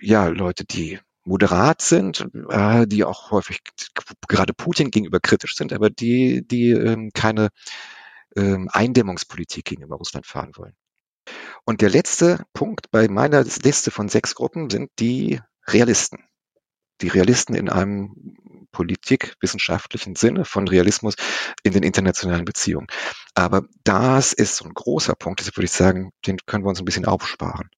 ja 0.00 0.26
Leute, 0.28 0.64
die 0.64 0.98
moderat 1.26 1.82
sind, 1.82 2.26
äh, 2.48 2.86
die 2.86 3.04
auch 3.04 3.30
häufig 3.30 3.60
gerade 4.28 4.54
Putin 4.54 4.90
gegenüber 4.90 5.20
kritisch 5.20 5.56
sind, 5.56 5.72
aber 5.72 5.90
die, 5.90 6.46
die 6.46 6.70
ähm, 6.70 7.10
keine 7.12 7.48
ähm, 8.36 8.68
Eindämmungspolitik 8.72 9.64
gegenüber 9.64 9.96
Russland 9.96 10.26
fahren 10.26 10.52
wollen. 10.56 10.74
Und 11.64 11.80
der 11.80 11.90
letzte 11.90 12.44
Punkt 12.52 12.90
bei 12.90 13.08
meiner 13.08 13.42
Liste 13.42 13.90
von 13.90 14.08
sechs 14.08 14.34
Gruppen 14.34 14.70
sind 14.70 14.90
die 14.98 15.40
Realisten. 15.66 16.24
Die 17.00 17.08
Realisten 17.08 17.54
in 17.54 17.68
einem 17.68 18.36
politikwissenschaftlichen 18.70 20.16
Sinne 20.16 20.44
von 20.44 20.68
Realismus 20.68 21.14
in 21.62 21.72
den 21.72 21.82
internationalen 21.82 22.44
Beziehungen. 22.44 22.86
Aber 23.34 23.66
das 23.84 24.32
ist 24.32 24.56
so 24.56 24.64
ein 24.64 24.74
großer 24.74 25.14
Punkt, 25.14 25.40
deshalb 25.40 25.56
würde 25.56 25.64
ich 25.64 25.72
sagen, 25.72 26.10
den 26.26 26.38
können 26.46 26.64
wir 26.64 26.68
uns 26.68 26.78
ein 26.78 26.84
bisschen 26.84 27.06
aufsparen. 27.06 27.70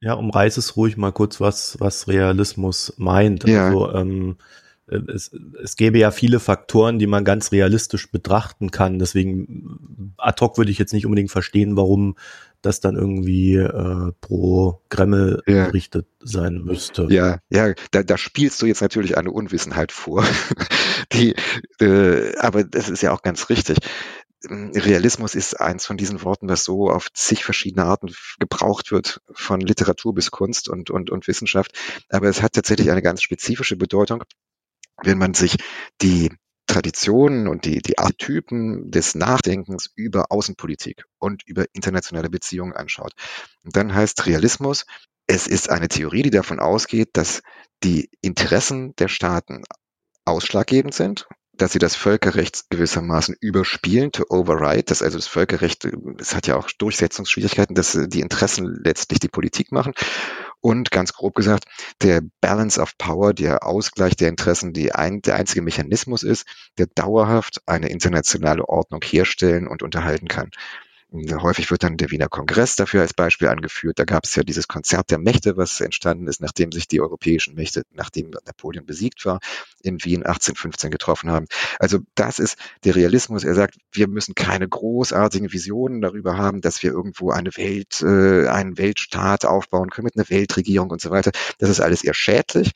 Ja, 0.00 0.12
umreiß 0.12 0.58
es 0.58 0.76
ruhig 0.76 0.96
mal 0.96 1.12
kurz, 1.12 1.40
was, 1.40 1.80
was 1.80 2.06
Realismus 2.06 2.94
meint. 2.98 3.44
Ja. 3.44 3.66
Also, 3.66 3.92
ähm, 3.94 4.36
es, 4.86 5.32
es 5.62 5.76
gäbe 5.76 5.98
ja 5.98 6.10
viele 6.10 6.40
Faktoren, 6.40 6.98
die 6.98 7.06
man 7.06 7.24
ganz 7.24 7.52
realistisch 7.52 8.10
betrachten 8.10 8.70
kann. 8.70 8.98
Deswegen 8.98 10.14
ad 10.16 10.40
hoc 10.40 10.58
würde 10.58 10.70
ich 10.70 10.78
jetzt 10.78 10.92
nicht 10.92 11.06
unbedingt 11.06 11.30
verstehen, 11.30 11.76
warum 11.76 12.16
das 12.62 12.80
dann 12.80 12.96
irgendwie 12.96 13.54
äh, 13.54 14.12
pro 14.20 14.80
Kreml 14.88 15.42
ja. 15.46 15.66
gerichtet 15.66 16.06
sein 16.20 16.62
müsste. 16.64 17.06
Ja, 17.10 17.38
ja, 17.50 17.74
da, 17.90 18.02
da 18.02 18.18
spielst 18.18 18.60
du 18.62 18.66
jetzt 18.66 18.80
natürlich 18.80 19.16
eine 19.16 19.30
Unwissenheit 19.30 19.92
vor. 19.92 20.24
Die, 21.12 21.34
äh, 21.80 22.36
aber 22.38 22.64
das 22.64 22.88
ist 22.88 23.02
ja 23.02 23.12
auch 23.12 23.22
ganz 23.22 23.48
richtig. 23.50 23.78
Realismus 24.48 25.34
ist 25.34 25.60
eins 25.60 25.86
von 25.86 25.96
diesen 25.96 26.22
Worten, 26.22 26.46
das 26.46 26.64
so 26.64 26.90
auf 26.90 27.12
zig 27.12 27.44
verschiedene 27.44 27.84
Arten 27.84 28.14
gebraucht 28.38 28.92
wird, 28.92 29.20
von 29.32 29.60
Literatur 29.60 30.14
bis 30.14 30.30
Kunst 30.30 30.68
und, 30.68 30.90
und, 30.90 31.10
und 31.10 31.26
Wissenschaft. 31.26 31.72
Aber 32.10 32.28
es 32.28 32.42
hat 32.42 32.52
tatsächlich 32.52 32.90
eine 32.90 33.02
ganz 33.02 33.22
spezifische 33.22 33.76
Bedeutung, 33.76 34.22
wenn 35.02 35.18
man 35.18 35.34
sich 35.34 35.56
die 36.02 36.30
Traditionen 36.66 37.46
und 37.46 37.64
die, 37.64 37.80
die 37.80 37.98
Archetypen 37.98 38.90
des 38.90 39.14
Nachdenkens 39.14 39.90
über 39.94 40.26
Außenpolitik 40.30 41.04
und 41.18 41.42
über 41.46 41.64
internationale 41.72 42.28
Beziehungen 42.28 42.72
anschaut. 42.72 43.12
Dann 43.62 43.94
heißt 43.94 44.26
Realismus, 44.26 44.84
es 45.26 45.46
ist 45.46 45.70
eine 45.70 45.88
Theorie, 45.88 46.22
die 46.22 46.30
davon 46.30 46.60
ausgeht, 46.60 47.10
dass 47.14 47.42
die 47.82 48.10
Interessen 48.20 48.94
der 48.96 49.08
Staaten 49.08 49.62
ausschlaggebend 50.24 50.94
sind 50.94 51.28
dass 51.56 51.72
sie 51.72 51.78
das 51.78 51.96
Völkerrecht 51.96 52.64
gewissermaßen 52.70 53.36
überspielen, 53.40 54.12
to 54.12 54.24
override, 54.28 54.84
dass 54.84 55.02
also 55.02 55.18
das 55.18 55.26
Völkerrecht, 55.26 55.86
es 56.18 56.34
hat 56.34 56.46
ja 56.46 56.56
auch 56.56 56.70
Durchsetzungsschwierigkeiten, 56.78 57.74
dass 57.74 57.98
die 58.08 58.20
Interessen 58.20 58.66
letztlich 58.82 59.20
die 59.20 59.28
Politik 59.28 59.72
machen. 59.72 59.94
Und 60.60 60.90
ganz 60.90 61.12
grob 61.12 61.34
gesagt, 61.34 61.64
der 62.02 62.22
Balance 62.40 62.80
of 62.80 62.98
Power, 62.98 63.32
der 63.32 63.64
Ausgleich 63.64 64.16
der 64.16 64.28
Interessen, 64.28 64.72
ein, 64.92 65.22
der 65.22 65.36
einzige 65.36 65.62
Mechanismus 65.62 66.22
ist, 66.22 66.46
der 66.78 66.86
dauerhaft 66.86 67.62
eine 67.66 67.88
internationale 67.88 68.68
Ordnung 68.68 69.00
herstellen 69.04 69.68
und 69.68 69.82
unterhalten 69.82 70.28
kann. 70.28 70.50
Häufig 71.40 71.70
wird 71.70 71.82
dann 71.82 71.96
der 71.96 72.10
Wiener 72.10 72.28
Kongress 72.28 72.76
dafür 72.76 73.02
als 73.02 73.14
Beispiel 73.14 73.48
angeführt. 73.48 73.98
Da 73.98 74.04
gab 74.04 74.24
es 74.24 74.34
ja 74.34 74.42
dieses 74.42 74.68
Konzert 74.68 75.10
der 75.10 75.18
Mächte, 75.18 75.56
was 75.56 75.80
entstanden 75.80 76.26
ist, 76.26 76.40
nachdem 76.40 76.72
sich 76.72 76.88
die 76.88 77.00
europäischen 77.00 77.54
Mächte, 77.54 77.82
nachdem 77.92 78.30
Napoleon 78.44 78.86
besiegt 78.86 79.24
war, 79.24 79.40
in 79.82 80.04
Wien 80.04 80.24
1815 80.24 80.90
getroffen 80.90 81.30
haben. 81.30 81.46
Also 81.78 81.98
das 82.14 82.38
ist 82.38 82.56
der 82.84 82.94
Realismus. 82.96 83.44
Er 83.44 83.54
sagt, 83.54 83.76
wir 83.92 84.08
müssen 84.08 84.34
keine 84.34 84.68
großartigen 84.68 85.52
Visionen 85.52 86.00
darüber 86.00 86.36
haben, 86.36 86.60
dass 86.60 86.82
wir 86.82 86.90
irgendwo 86.90 87.30
eine 87.30 87.50
Welt, 87.56 88.02
äh, 88.02 88.48
einen 88.48 88.78
Weltstaat 88.78 89.44
aufbauen 89.44 89.90
können 89.90 90.06
mit 90.06 90.16
einer 90.16 90.30
Weltregierung 90.30 90.90
und 90.90 91.00
so 91.00 91.10
weiter. 91.10 91.32
Das 91.58 91.70
ist 91.70 91.80
alles 91.80 92.04
eher 92.04 92.14
schädlich 92.14 92.72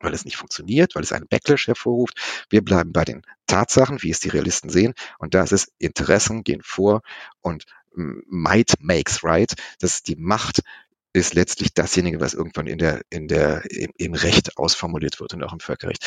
weil 0.00 0.14
es 0.14 0.24
nicht 0.24 0.36
funktioniert, 0.36 0.94
weil 0.94 1.02
es 1.02 1.12
einen 1.12 1.28
Backlash 1.28 1.66
hervorruft. 1.66 2.46
Wir 2.50 2.62
bleiben 2.62 2.92
bei 2.92 3.04
den 3.04 3.22
Tatsachen, 3.46 4.02
wie 4.02 4.10
es 4.10 4.20
die 4.20 4.28
Realisten 4.28 4.70
sehen. 4.70 4.94
Und 5.18 5.34
das 5.34 5.52
ist, 5.52 5.72
Interessen 5.78 6.44
gehen 6.44 6.62
vor 6.62 7.02
und 7.40 7.64
Might 7.94 8.74
makes 8.80 9.24
right. 9.24 9.52
Das 9.80 9.94
ist 9.94 10.08
die 10.08 10.16
Macht 10.16 10.60
ist 11.12 11.34
letztlich 11.34 11.74
dasjenige, 11.74 12.20
was 12.20 12.34
irgendwann 12.34 12.66
in 12.66 12.78
der, 12.78 13.00
in 13.10 13.28
der, 13.28 13.68
im, 13.70 13.92
im 13.96 14.14
Recht 14.14 14.56
ausformuliert 14.56 15.20
wird 15.20 15.34
und 15.34 15.42
auch 15.42 15.52
im 15.52 15.60
Völkerrecht. 15.60 16.06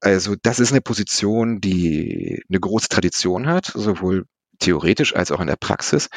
Also 0.00 0.34
das 0.40 0.58
ist 0.58 0.72
eine 0.72 0.80
Position, 0.80 1.60
die 1.60 2.42
eine 2.48 2.60
große 2.60 2.88
Tradition 2.88 3.46
hat, 3.46 3.66
sowohl 3.66 4.26
theoretisch 4.58 5.14
als 5.14 5.30
auch 5.30 5.40
in 5.40 5.46
der 5.46 5.56
Praxis, 5.56 6.08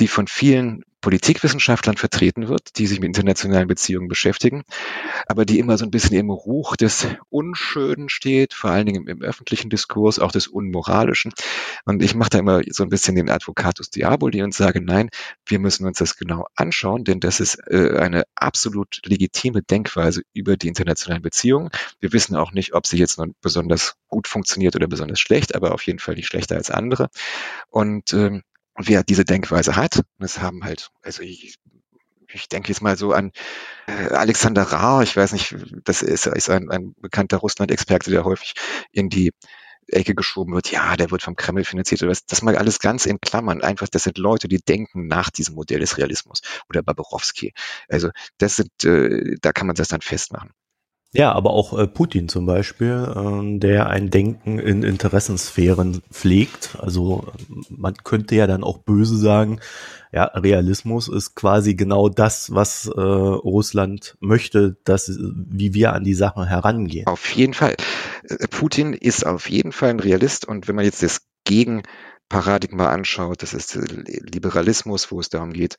die 0.00 0.08
von 0.08 0.26
vielen 0.26 0.84
Politikwissenschaftlern 1.04 1.98
vertreten 1.98 2.48
wird, 2.48 2.78
die 2.78 2.86
sich 2.86 2.98
mit 2.98 3.08
internationalen 3.08 3.68
Beziehungen 3.68 4.08
beschäftigen, 4.08 4.64
aber 5.26 5.44
die 5.44 5.58
immer 5.58 5.76
so 5.76 5.84
ein 5.84 5.90
bisschen 5.90 6.16
im 6.16 6.30
Ruch 6.30 6.76
des 6.76 7.06
Unschönen 7.28 8.08
steht, 8.08 8.54
vor 8.54 8.70
allen 8.70 8.86
Dingen 8.86 9.02
im, 9.02 9.08
im 9.08 9.22
öffentlichen 9.22 9.68
Diskurs, 9.68 10.18
auch 10.18 10.32
des 10.32 10.46
Unmoralischen. 10.46 11.32
Und 11.84 12.02
ich 12.02 12.14
mache 12.14 12.30
da 12.30 12.38
immer 12.38 12.62
so 12.70 12.84
ein 12.84 12.88
bisschen 12.88 13.16
den 13.16 13.28
Advocatus 13.28 13.90
Diaboli 13.90 14.42
und 14.42 14.54
sage, 14.54 14.80
nein, 14.80 15.10
wir 15.44 15.58
müssen 15.58 15.86
uns 15.86 15.98
das 15.98 16.16
genau 16.16 16.46
anschauen, 16.56 17.04
denn 17.04 17.20
das 17.20 17.38
ist 17.38 17.58
äh, 17.66 17.98
eine 17.98 18.24
absolut 18.34 19.02
legitime 19.04 19.60
Denkweise 19.60 20.22
über 20.32 20.56
die 20.56 20.68
internationalen 20.68 21.22
Beziehungen. 21.22 21.68
Wir 22.00 22.14
wissen 22.14 22.34
auch 22.34 22.52
nicht, 22.52 22.72
ob 22.72 22.86
sie 22.86 22.96
jetzt 22.96 23.18
nun 23.18 23.34
besonders 23.42 23.96
gut 24.08 24.26
funktioniert 24.26 24.74
oder 24.74 24.86
besonders 24.86 25.20
schlecht, 25.20 25.54
aber 25.54 25.74
auf 25.74 25.82
jeden 25.82 25.98
Fall 25.98 26.14
nicht 26.14 26.28
schlechter 26.28 26.56
als 26.56 26.70
andere. 26.70 27.10
Und 27.68 28.14
ähm, 28.14 28.42
wer 28.76 29.02
diese 29.02 29.24
Denkweise 29.24 29.76
hat, 29.76 30.02
das 30.18 30.40
haben 30.40 30.64
halt, 30.64 30.90
also 31.02 31.22
ich, 31.22 31.56
ich 32.32 32.48
denke 32.48 32.68
jetzt 32.68 32.82
mal 32.82 32.96
so 32.96 33.12
an 33.12 33.32
äh, 33.86 34.08
Alexander 34.14 34.62
Rahr, 34.62 35.02
ich 35.02 35.16
weiß 35.16 35.32
nicht, 35.32 35.54
das 35.84 36.02
ist, 36.02 36.26
ist 36.26 36.50
ein, 36.50 36.70
ein 36.70 36.94
bekannter 36.98 37.38
Russland-Experte, 37.38 38.10
der 38.10 38.24
häufig 38.24 38.54
in 38.92 39.08
die 39.08 39.32
Ecke 39.88 40.14
geschoben 40.14 40.54
wird, 40.54 40.70
ja, 40.70 40.96
der 40.96 41.10
wird 41.10 41.22
vom 41.22 41.36
Kreml 41.36 41.64
finanziert 41.64 42.02
oder 42.02 42.10
das, 42.10 42.24
das 42.26 42.42
mal 42.42 42.56
alles 42.56 42.78
ganz 42.78 43.06
in 43.06 43.20
Klammern. 43.20 43.62
Einfach, 43.62 43.88
das 43.88 44.04
sind 44.04 44.18
Leute, 44.18 44.48
die 44.48 44.58
denken 44.58 45.06
nach 45.06 45.30
diesem 45.30 45.54
Modell 45.54 45.80
des 45.80 45.98
Realismus 45.98 46.40
oder 46.68 46.82
Baborowski. 46.82 47.52
Also 47.88 48.10
das 48.38 48.56
sind, 48.56 48.84
äh, 48.84 49.36
da 49.40 49.52
kann 49.52 49.66
man 49.66 49.76
das 49.76 49.88
dann 49.88 50.00
festmachen. 50.00 50.52
Ja, 51.14 51.30
aber 51.30 51.50
auch 51.50 51.78
äh, 51.78 51.86
Putin 51.86 52.28
zum 52.28 52.44
Beispiel, 52.44 53.08
äh, 53.14 53.58
der 53.60 53.88
ein 53.88 54.10
Denken 54.10 54.58
in 54.58 54.82
Interessensphären 54.82 56.02
pflegt. 56.10 56.76
Also 56.80 57.28
man 57.70 57.94
könnte 58.02 58.34
ja 58.34 58.48
dann 58.48 58.64
auch 58.64 58.78
böse 58.78 59.16
sagen, 59.16 59.60
ja, 60.12 60.24
Realismus 60.24 61.06
ist 61.06 61.36
quasi 61.36 61.76
genau 61.76 62.08
das, 62.08 62.52
was 62.52 62.88
äh, 62.88 63.00
Russland 63.00 64.16
möchte, 64.18 64.76
dass 64.84 65.08
wie 65.18 65.72
wir 65.72 65.92
an 65.92 66.02
die 66.02 66.14
Sache 66.14 66.46
herangehen. 66.46 67.06
Auf 67.06 67.30
jeden 67.30 67.54
Fall. 67.54 67.76
Äh, 68.28 68.48
Putin 68.48 68.92
ist 68.92 69.24
auf 69.24 69.48
jeden 69.48 69.70
Fall 69.70 69.90
ein 69.90 70.00
Realist 70.00 70.46
und 70.46 70.66
wenn 70.66 70.74
man 70.74 70.84
jetzt 70.84 71.04
das 71.04 71.20
Gegenparadigma 71.44 72.88
anschaut, 72.88 73.42
das 73.42 73.54
ist 73.54 73.76
Liberalismus, 73.76 75.12
wo 75.12 75.20
es 75.20 75.28
darum 75.28 75.52
geht, 75.52 75.76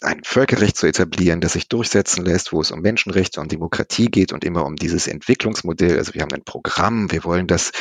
ein 0.00 0.22
Völkerrecht 0.24 0.76
zu 0.76 0.86
etablieren, 0.86 1.40
das 1.40 1.54
sich 1.54 1.68
durchsetzen 1.68 2.24
lässt, 2.24 2.52
wo 2.52 2.60
es 2.60 2.70
um 2.70 2.80
Menschenrechte 2.80 3.40
und 3.40 3.52
Demokratie 3.52 4.06
geht 4.06 4.32
und 4.32 4.44
immer 4.44 4.64
um 4.64 4.76
dieses 4.76 5.06
Entwicklungsmodell. 5.06 5.98
Also 5.98 6.14
wir 6.14 6.22
haben 6.22 6.32
ein 6.32 6.44
Programm, 6.44 7.10
wir 7.10 7.24
wollen, 7.24 7.46
dass 7.46 7.72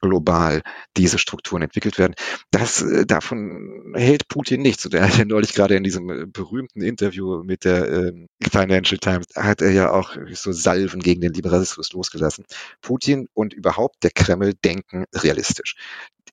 global 0.00 0.62
diese 0.96 1.18
Strukturen 1.18 1.62
entwickelt 1.62 1.98
werden. 1.98 2.14
Das, 2.50 2.82
äh, 2.82 3.06
davon 3.06 3.92
hält 3.94 4.28
Putin 4.28 4.62
nichts. 4.62 4.84
Und 4.86 4.94
er 4.94 5.08
hat 5.08 5.18
ja 5.18 5.24
neulich 5.24 5.54
gerade 5.54 5.76
in 5.76 5.84
diesem 5.84 6.10
äh, 6.10 6.26
berühmten 6.26 6.82
Interview 6.82 7.42
mit 7.44 7.64
der 7.64 7.88
äh, 7.88 8.12
Financial 8.50 8.98
Times, 8.98 9.26
hat 9.34 9.62
er 9.62 9.70
ja 9.70 9.90
auch 9.90 10.16
so 10.32 10.52
Salven 10.52 11.00
gegen 11.00 11.20
den 11.20 11.32
Liberalismus 11.32 11.92
losgelassen. 11.92 12.44
Putin 12.80 13.28
und 13.34 13.54
überhaupt 13.54 14.02
der 14.02 14.10
Kreml 14.10 14.54
denken 14.54 15.04
realistisch 15.14 15.76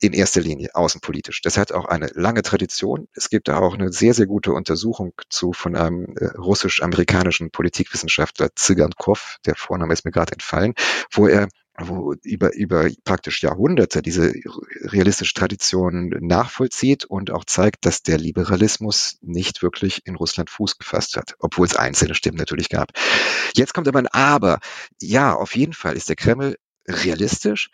in 0.05 0.13
erster 0.13 0.41
Linie 0.41 0.69
außenpolitisch. 0.73 1.41
Das 1.41 1.57
hat 1.57 1.71
auch 1.71 1.85
eine 1.85 2.07
lange 2.13 2.41
Tradition. 2.41 3.07
Es 3.13 3.29
gibt 3.29 3.47
da 3.47 3.59
auch 3.59 3.73
eine 3.73 3.91
sehr, 3.91 4.13
sehr 4.13 4.27
gute 4.27 4.53
Untersuchung 4.53 5.13
zu 5.29 5.53
von 5.53 5.75
einem 5.75 6.15
äh, 6.17 6.25
russisch-amerikanischen 6.37 7.51
Politikwissenschaftler 7.51 8.49
Zygankov, 8.55 9.37
der 9.45 9.55
Vorname 9.55 9.93
ist 9.93 10.05
mir 10.05 10.11
gerade 10.11 10.33
entfallen, 10.33 10.73
wo 11.11 11.27
er 11.27 11.47
wo 11.77 12.13
über, 12.23 12.53
über 12.55 12.89
praktisch 13.03 13.43
Jahrhunderte 13.43 14.01
diese 14.01 14.33
realistische 14.81 15.33
Tradition 15.33 16.15
nachvollzieht 16.21 17.03
und 17.05 17.31
auch 17.31 17.43
zeigt, 17.43 17.85
dass 17.85 18.01
der 18.01 18.17
Liberalismus 18.17 19.17
nicht 19.21 19.61
wirklich 19.61 20.05
in 20.05 20.15
Russland 20.15 20.49
Fuß 20.49 20.77
gefasst 20.77 21.17
hat, 21.17 21.35
obwohl 21.39 21.67
es 21.67 21.75
einzelne 21.75 22.15
Stimmen 22.15 22.37
natürlich 22.37 22.69
gab. 22.69 22.93
Jetzt 23.55 23.73
kommt 23.73 23.87
aber 23.87 23.99
ein 23.99 24.07
Aber. 24.07 24.59
Ja, 25.01 25.35
auf 25.35 25.55
jeden 25.55 25.73
Fall 25.73 25.97
ist 25.97 26.07
der 26.07 26.15
Kreml 26.15 26.55
realistisch 26.87 27.69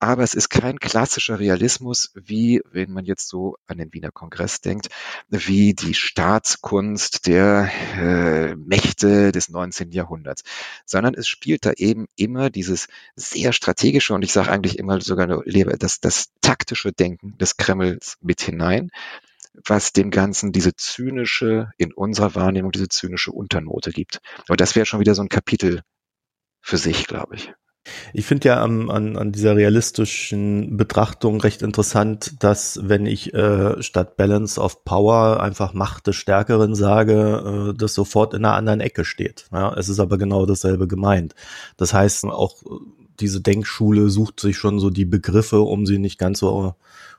aber 0.00 0.22
es 0.22 0.34
ist 0.34 0.48
kein 0.48 0.78
klassischer 0.78 1.38
Realismus, 1.38 2.12
wie, 2.14 2.60
wenn 2.70 2.92
man 2.92 3.04
jetzt 3.04 3.28
so 3.28 3.56
an 3.66 3.78
den 3.78 3.92
Wiener 3.92 4.10
Kongress 4.10 4.60
denkt, 4.60 4.88
wie 5.28 5.74
die 5.74 5.94
Staatskunst 5.94 7.26
der 7.26 7.70
äh, 7.96 8.54
Mächte 8.56 9.32
des 9.32 9.48
19. 9.48 9.90
Jahrhunderts, 9.90 10.42
sondern 10.84 11.14
es 11.14 11.26
spielt 11.26 11.66
da 11.66 11.72
eben 11.76 12.06
immer 12.16 12.50
dieses 12.50 12.86
sehr 13.16 13.52
strategische 13.52 14.14
und 14.14 14.22
ich 14.22 14.32
sage 14.32 14.50
eigentlich 14.50 14.78
immer 14.78 15.00
sogar 15.00 15.26
das, 15.26 16.00
das 16.00 16.32
taktische 16.40 16.92
Denken 16.92 17.36
des 17.38 17.56
Kremls 17.56 18.16
mit 18.20 18.40
hinein 18.40 18.90
was 19.66 19.92
dem 19.92 20.10
Ganzen 20.10 20.52
diese 20.52 20.76
zynische, 20.76 21.72
in 21.78 21.92
unserer 21.92 22.36
Wahrnehmung, 22.36 22.70
diese 22.70 22.88
zynische 22.88 23.32
Unternote 23.32 23.90
gibt. 23.90 24.20
Und 24.48 24.60
das 24.60 24.76
wäre 24.76 24.86
schon 24.86 25.00
wieder 25.00 25.16
so 25.16 25.22
ein 25.22 25.28
Kapitel 25.28 25.82
für 26.60 26.76
sich, 26.76 27.08
glaube 27.08 27.34
ich. 27.34 27.52
Ich 28.12 28.26
finde 28.26 28.48
ja 28.48 28.62
an, 28.62 28.90
an, 28.90 29.16
an 29.16 29.32
dieser 29.32 29.56
realistischen 29.56 30.76
Betrachtung 30.76 31.40
recht 31.40 31.62
interessant, 31.62 32.42
dass 32.42 32.80
wenn 32.82 33.06
ich 33.06 33.32
äh, 33.34 33.82
statt 33.82 34.16
Balance 34.16 34.60
of 34.60 34.84
Power 34.84 35.40
einfach 35.42 35.72
Macht 35.72 36.06
des 36.06 36.16
Stärkeren 36.16 36.74
sage, 36.74 37.70
äh, 37.72 37.78
das 37.78 37.94
sofort 37.94 38.34
in 38.34 38.44
einer 38.44 38.54
anderen 38.54 38.80
Ecke 38.80 39.04
steht. 39.04 39.46
Ja, 39.52 39.74
es 39.74 39.88
ist 39.88 40.00
aber 40.00 40.18
genau 40.18 40.46
dasselbe 40.46 40.86
gemeint. 40.86 41.34
Das 41.76 41.94
heißt, 41.94 42.24
auch 42.26 42.62
diese 43.20 43.40
Denkschule 43.40 44.10
sucht 44.10 44.40
sich 44.40 44.56
schon 44.56 44.78
so 44.80 44.90
die 44.90 45.04
Begriffe, 45.04 45.60
um 45.60 45.86
sie 45.86 45.98
nicht 45.98 46.18
ganz 46.18 46.38
so 46.40 46.74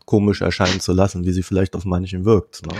komisch 0.06 0.42
erscheinen 0.42 0.80
zu 0.80 0.94
lassen, 0.94 1.26
wie 1.26 1.34
sie 1.34 1.44
vielleicht 1.44 1.76
auf 1.76 1.86
manchen 1.86 2.26
wirkt. 2.26 2.62
Ne? 2.66 2.76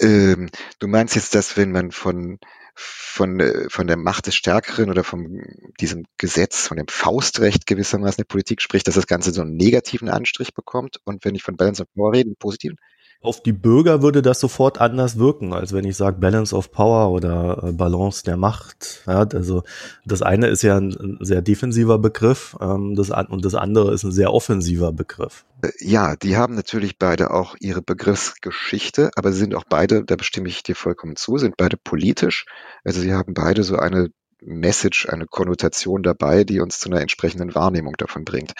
Ähm, 0.00 0.50
du 0.78 0.88
meinst 0.88 1.14
jetzt, 1.14 1.34
dass 1.34 1.56
wenn 1.56 1.72
man 1.72 1.90
von 1.90 2.38
von, 2.74 3.40
äh, 3.40 3.68
von 3.68 3.86
der 3.86 3.96
Macht 3.96 4.26
des 4.26 4.34
Stärkeren 4.34 4.90
oder 4.90 5.04
von 5.04 5.42
diesem 5.80 6.04
Gesetz, 6.18 6.66
von 6.66 6.76
dem 6.76 6.88
Faustrecht 6.88 7.66
gewissermaßen 7.66 8.18
der 8.18 8.24
Politik 8.24 8.62
spricht, 8.62 8.86
dass 8.86 8.94
das 8.94 9.06
Ganze 9.06 9.32
so 9.32 9.42
einen 9.42 9.56
negativen 9.56 10.08
Anstrich 10.08 10.54
bekommt 10.54 10.98
und 11.04 11.24
wenn 11.24 11.34
ich 11.34 11.42
von 11.42 11.56
Balance 11.56 11.82
of 11.82 11.92
Power 11.94 12.12
rede, 12.12 12.28
einen 12.28 12.36
positiven? 12.36 12.78
Auf 13.22 13.42
die 13.42 13.52
Bürger 13.52 14.00
würde 14.00 14.22
das 14.22 14.40
sofort 14.40 14.80
anders 14.80 15.18
wirken, 15.18 15.52
als 15.52 15.74
wenn 15.74 15.84
ich 15.84 15.94
sage 15.94 16.16
Balance 16.18 16.56
of 16.56 16.72
Power 16.72 17.10
oder 17.10 17.64
äh, 17.64 17.72
Balance 17.72 18.24
der 18.24 18.38
Macht. 18.38 19.02
Ja, 19.06 19.26
also 19.34 19.62
das 20.06 20.22
eine 20.22 20.46
ist 20.46 20.62
ja 20.62 20.78
ein, 20.78 21.18
sehr 21.20 21.42
defensiver 21.42 21.98
Begriff 21.98 22.56
ähm, 22.62 22.94
das, 22.94 23.10
und 23.10 23.44
das 23.44 23.54
andere 23.54 23.92
ist 23.92 24.04
ein 24.04 24.12
sehr 24.12 24.32
offensiver 24.32 24.92
Begriff. 24.92 25.44
Äh, 25.60 25.68
ja, 25.80 26.16
die 26.16 26.38
haben 26.38 26.54
natürlich 26.54 26.98
beide 26.98 27.30
auch 27.30 27.56
ihre 27.60 27.82
Begriffsgeschichte, 27.82 29.10
aber 29.16 29.32
sie 29.32 29.40
sind 29.40 29.54
auch 29.54 29.64
beide, 29.68 30.02
da 30.02 30.16
bestimme 30.16 30.48
ich 30.48 30.62
dir 30.62 30.74
vollkommen 30.74 31.16
zu, 31.16 31.36
sind 31.36 31.58
beide 31.58 31.76
politisch. 31.76 32.46
Also 32.84 33.02
sie 33.02 33.12
haben 33.12 33.34
beide 33.34 33.64
so 33.64 33.76
eine 33.76 34.08
Message, 34.40 35.10
eine 35.10 35.26
Konnotation 35.26 36.02
dabei, 36.02 36.44
die 36.44 36.60
uns 36.60 36.80
zu 36.80 36.88
einer 36.88 37.02
entsprechenden 37.02 37.54
Wahrnehmung 37.54 37.96
davon 37.98 38.24
bringt. 38.24 38.54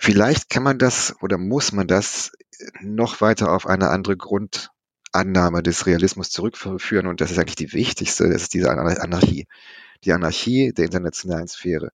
Vielleicht 0.00 0.50
kann 0.50 0.64
man 0.64 0.78
das 0.78 1.14
oder 1.20 1.38
muss 1.38 1.70
man 1.70 1.86
das 1.86 2.32
noch 2.80 3.20
weiter 3.20 3.52
auf 3.52 3.66
eine 3.66 3.90
andere 3.90 4.16
Grundannahme 4.16 5.62
des 5.62 5.86
Realismus 5.86 6.30
zurückführen 6.30 7.06
und 7.06 7.20
das 7.20 7.30
ist 7.30 7.38
eigentlich 7.38 7.56
die 7.56 7.72
wichtigste, 7.72 8.28
das 8.28 8.42
ist 8.42 8.54
diese 8.54 8.70
Anarchie. 8.70 9.46
Die 10.04 10.12
Anarchie 10.12 10.72
der 10.72 10.86
internationalen 10.86 11.48
Sphäre. 11.48 11.90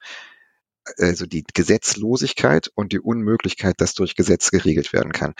Also 0.99 1.26
die 1.26 1.44
Gesetzlosigkeit 1.52 2.70
und 2.75 2.92
die 2.92 3.00
Unmöglichkeit, 3.00 3.80
dass 3.80 3.94
durch 3.94 4.14
Gesetz 4.14 4.50
geregelt 4.50 4.92
werden 4.92 5.11
kann. 5.11 5.35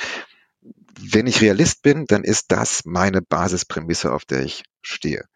Wenn 0.99 1.29
ich 1.29 1.41
Realist 1.41 1.83
bin, 1.83 2.07
dann 2.07 2.25
ist 2.25 2.47
das 2.49 2.85
meine 2.85 3.23
Basisprämisse, 3.23 4.13
auf 4.13 4.25
der 4.25 4.43
ich 4.43 4.65
stehe. 4.83 5.27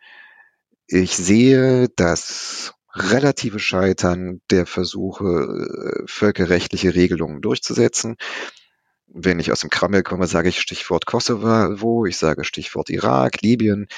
Ich 0.88 1.14
sehe 1.14 1.88
das 1.94 2.74
relative 2.92 3.60
Scheitern 3.60 4.40
der 4.50 4.66
Versuche, 4.66 5.24
äh, 5.24 6.02
völkerrechtliche 6.06 6.94
Regelungen 6.94 7.40
durchzusetzen. 7.40 8.16
Wenn 9.12 9.40
ich 9.40 9.50
aus 9.50 9.60
dem 9.60 9.70
Krammel 9.70 10.02
komme, 10.02 10.26
sage 10.26 10.48
ich 10.48 10.60
Stichwort 10.60 11.06
Kosovo, 11.06 12.06
ich 12.06 12.16
sage 12.16 12.44
Stichwort 12.44 12.90
Irak, 12.90 13.42
Libyen. 13.42 13.88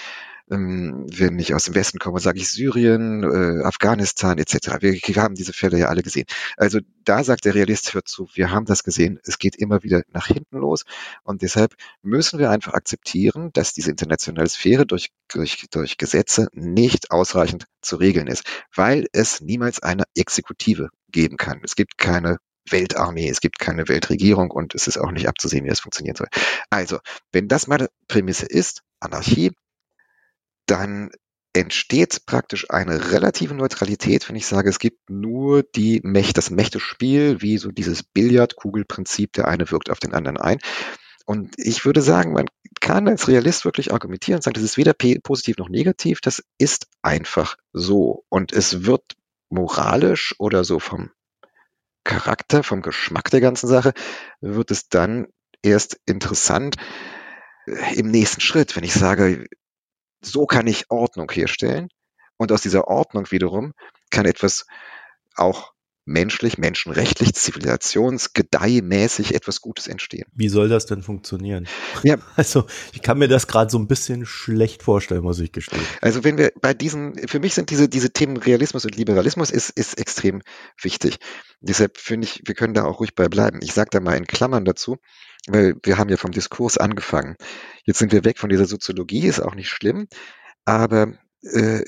Ähm, 0.50 1.06
wenn 1.08 1.38
ich 1.38 1.54
aus 1.54 1.64
dem 1.64 1.74
Westen 1.74 1.98
komme, 1.98 2.18
sage 2.18 2.38
ich 2.38 2.48
Syrien, 2.48 3.22
äh, 3.22 3.62
Afghanistan 3.64 4.38
etc. 4.38 4.80
Wir, 4.80 4.92
wir 4.92 5.22
haben 5.22 5.34
diese 5.34 5.52
Fälle 5.52 5.78
ja 5.78 5.86
alle 5.86 6.02
gesehen. 6.02 6.26
Also 6.56 6.80
da 7.04 7.22
sagt 7.24 7.44
der 7.44 7.54
Realist, 7.54 7.94
hört 7.94 8.08
zu, 8.08 8.28
wir 8.34 8.50
haben 8.50 8.66
das 8.66 8.82
gesehen, 8.84 9.20
es 9.24 9.38
geht 9.38 9.56
immer 9.56 9.82
wieder 9.82 10.02
nach 10.12 10.26
hinten 10.26 10.58
los 10.58 10.84
und 11.22 11.42
deshalb 11.42 11.74
müssen 12.02 12.38
wir 12.38 12.50
einfach 12.50 12.74
akzeptieren, 12.74 13.50
dass 13.52 13.72
diese 13.72 13.90
internationale 13.90 14.48
Sphäre 14.48 14.84
durch, 14.84 15.10
durch, 15.28 15.66
durch 15.70 15.96
Gesetze 15.96 16.48
nicht 16.52 17.12
ausreichend 17.12 17.66
zu 17.80 17.96
regeln 17.96 18.26
ist, 18.26 18.44
weil 18.74 19.06
es 19.12 19.40
niemals 19.40 19.82
eine 19.82 20.04
Exekutive 20.16 20.90
geben 21.08 21.36
kann. 21.36 21.60
Es 21.62 21.76
gibt 21.76 21.98
keine 21.98 22.38
Weltarmee, 22.70 23.28
es 23.28 23.40
gibt 23.40 23.58
keine 23.58 23.88
Weltregierung 23.88 24.50
und 24.50 24.74
es 24.74 24.86
ist 24.86 24.98
auch 24.98 25.10
nicht 25.10 25.28
abzusehen, 25.28 25.64
wie 25.64 25.68
das 25.68 25.80
funktionieren 25.80 26.16
soll. 26.16 26.28
Also, 26.70 26.98
wenn 27.32 27.48
das 27.48 27.66
meine 27.66 27.88
Prämisse 28.08 28.46
ist, 28.46 28.82
Anarchie, 29.00 29.52
dann 30.66 31.10
entsteht 31.54 32.24
praktisch 32.26 32.70
eine 32.70 33.12
relative 33.12 33.54
Neutralität, 33.54 34.28
wenn 34.28 34.36
ich 34.36 34.46
sage, 34.46 34.70
es 34.70 34.78
gibt 34.78 35.10
nur 35.10 35.62
die 35.62 36.00
Mächte, 36.02 36.34
das 36.34 36.50
Mächtespiel, 36.50 37.42
wie 37.42 37.58
so 37.58 37.70
dieses 37.70 38.02
Billardkugelprinzip, 38.02 39.32
der 39.34 39.48
eine 39.48 39.70
wirkt 39.70 39.90
auf 39.90 40.00
den 40.00 40.14
anderen 40.14 40.38
ein. 40.38 40.58
Und 41.26 41.54
ich 41.58 41.84
würde 41.84 42.00
sagen, 42.00 42.32
man 42.32 42.46
kann 42.80 43.06
als 43.06 43.28
Realist 43.28 43.64
wirklich 43.64 43.92
argumentieren 43.92 44.38
und 44.38 44.42
sagen, 44.42 44.54
das 44.54 44.64
ist 44.64 44.76
weder 44.76 44.94
positiv 44.94 45.58
noch 45.58 45.68
negativ, 45.68 46.20
das 46.20 46.42
ist 46.58 46.86
einfach 47.02 47.56
so. 47.72 48.24
Und 48.28 48.52
es 48.52 48.84
wird 48.84 49.02
moralisch 49.50 50.34
oder 50.38 50.64
so 50.64 50.78
vom 50.78 51.10
Charakter, 52.04 52.62
vom 52.62 52.82
Geschmack 52.82 53.30
der 53.30 53.40
ganzen 53.40 53.68
Sache, 53.68 53.92
wird 54.40 54.70
es 54.70 54.88
dann 54.88 55.28
erst 55.62 56.00
interessant 56.06 56.76
äh, 57.66 57.98
im 57.98 58.10
nächsten 58.10 58.40
Schritt, 58.40 58.76
wenn 58.76 58.84
ich 58.84 58.94
sage, 58.94 59.46
so 60.20 60.46
kann 60.46 60.66
ich 60.66 60.90
Ordnung 60.90 61.30
herstellen. 61.30 61.88
Und 62.36 62.52
aus 62.52 62.62
dieser 62.62 62.88
Ordnung 62.88 63.30
wiederum 63.30 63.72
kann 64.10 64.26
etwas 64.26 64.66
auch 65.36 65.71
menschlich, 66.04 66.58
menschenrechtlich, 66.58 67.34
zivilisationsgedeihmäßig 67.34 69.34
etwas 69.34 69.60
Gutes 69.60 69.86
entstehen. 69.86 70.24
Wie 70.34 70.48
soll 70.48 70.68
das 70.68 70.86
denn 70.86 71.02
funktionieren? 71.02 71.68
Ja. 72.02 72.16
Also 72.34 72.66
ich 72.92 73.02
kann 73.02 73.18
mir 73.18 73.28
das 73.28 73.46
gerade 73.46 73.70
so 73.70 73.78
ein 73.78 73.86
bisschen 73.86 74.26
schlecht 74.26 74.82
vorstellen, 74.82 75.22
muss 75.22 75.38
ich 75.38 75.52
gestehen. 75.52 75.82
Also 76.00 76.24
wenn 76.24 76.38
wir 76.38 76.52
bei 76.60 76.74
diesen, 76.74 77.28
für 77.28 77.40
mich 77.40 77.54
sind 77.54 77.70
diese, 77.70 77.88
diese 77.88 78.10
Themen 78.10 78.36
Realismus 78.36 78.84
und 78.84 78.96
Liberalismus 78.96 79.50
ist, 79.50 79.70
ist 79.70 79.98
extrem 79.98 80.42
wichtig. 80.80 81.18
Deshalb 81.60 81.98
finde 81.98 82.26
ich, 82.26 82.42
wir 82.46 82.54
können 82.54 82.74
da 82.74 82.84
auch 82.84 83.00
ruhig 83.00 83.14
bei 83.14 83.28
bleiben. 83.28 83.60
Ich 83.62 83.74
sage 83.74 83.90
da 83.92 84.00
mal 84.00 84.16
in 84.16 84.26
Klammern 84.26 84.64
dazu, 84.64 84.96
weil 85.46 85.76
wir 85.82 85.98
haben 85.98 86.08
ja 86.08 86.16
vom 86.16 86.32
Diskurs 86.32 86.78
angefangen. 86.78 87.36
Jetzt 87.84 87.98
sind 87.98 88.12
wir 88.12 88.24
weg 88.24 88.38
von 88.38 88.48
dieser 88.48 88.66
Soziologie, 88.66 89.26
ist 89.26 89.40
auch 89.40 89.54
nicht 89.54 89.68
schlimm, 89.68 90.08
aber 90.64 91.14
äh, 91.42 91.82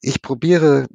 ich 0.00 0.22
probiere 0.22 0.86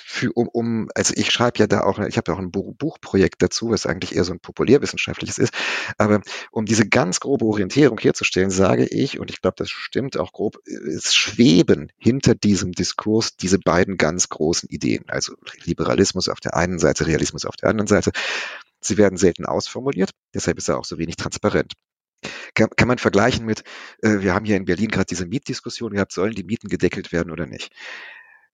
für, 0.00 0.32
um, 0.32 0.48
um, 0.48 0.88
also 0.94 1.14
ich 1.16 1.30
schreibe 1.30 1.58
ja 1.58 1.66
da 1.66 1.82
auch, 1.82 1.98
ich 1.98 2.16
habe 2.16 2.30
ja 2.30 2.36
auch 2.36 2.40
ein 2.40 2.50
Buchprojekt 2.50 3.42
dazu, 3.42 3.70
was 3.70 3.86
eigentlich 3.86 4.14
eher 4.14 4.24
so 4.24 4.32
ein 4.32 4.40
populärwissenschaftliches 4.40 5.38
ist, 5.38 5.52
aber 5.98 6.22
um 6.50 6.66
diese 6.66 6.88
ganz 6.88 7.20
grobe 7.20 7.44
Orientierung 7.44 7.98
herzustellen, 7.98 8.50
sage 8.50 8.86
ich, 8.86 9.18
und 9.18 9.30
ich 9.30 9.40
glaube, 9.40 9.56
das 9.58 9.70
stimmt 9.70 10.16
auch 10.16 10.32
grob, 10.32 10.58
es 10.66 11.14
schweben 11.14 11.90
hinter 11.96 12.34
diesem 12.34 12.72
Diskurs 12.72 13.36
diese 13.36 13.58
beiden 13.58 13.96
ganz 13.96 14.28
großen 14.28 14.68
Ideen, 14.68 15.04
also 15.08 15.34
Liberalismus 15.64 16.28
auf 16.28 16.40
der 16.40 16.54
einen 16.54 16.78
Seite, 16.78 17.06
Realismus 17.06 17.44
auf 17.44 17.56
der 17.56 17.70
anderen 17.70 17.88
Seite. 17.88 18.12
Sie 18.80 18.98
werden 18.98 19.16
selten 19.16 19.46
ausformuliert, 19.46 20.10
deshalb 20.34 20.58
ist 20.58 20.68
er 20.68 20.78
auch 20.78 20.84
so 20.84 20.98
wenig 20.98 21.16
transparent. 21.16 21.72
Kann, 22.54 22.68
kann 22.76 22.88
man 22.88 22.98
vergleichen 22.98 23.44
mit, 23.44 23.64
äh, 24.02 24.20
wir 24.20 24.34
haben 24.34 24.44
hier 24.44 24.56
in 24.56 24.64
Berlin 24.64 24.88
gerade 24.88 25.06
diese 25.06 25.26
Mietdiskussion 25.26 25.92
gehabt, 25.92 26.12
sollen 26.12 26.34
die 26.34 26.44
Mieten 26.44 26.68
gedeckelt 26.68 27.12
werden 27.12 27.30
oder 27.30 27.46
nicht? 27.46 27.72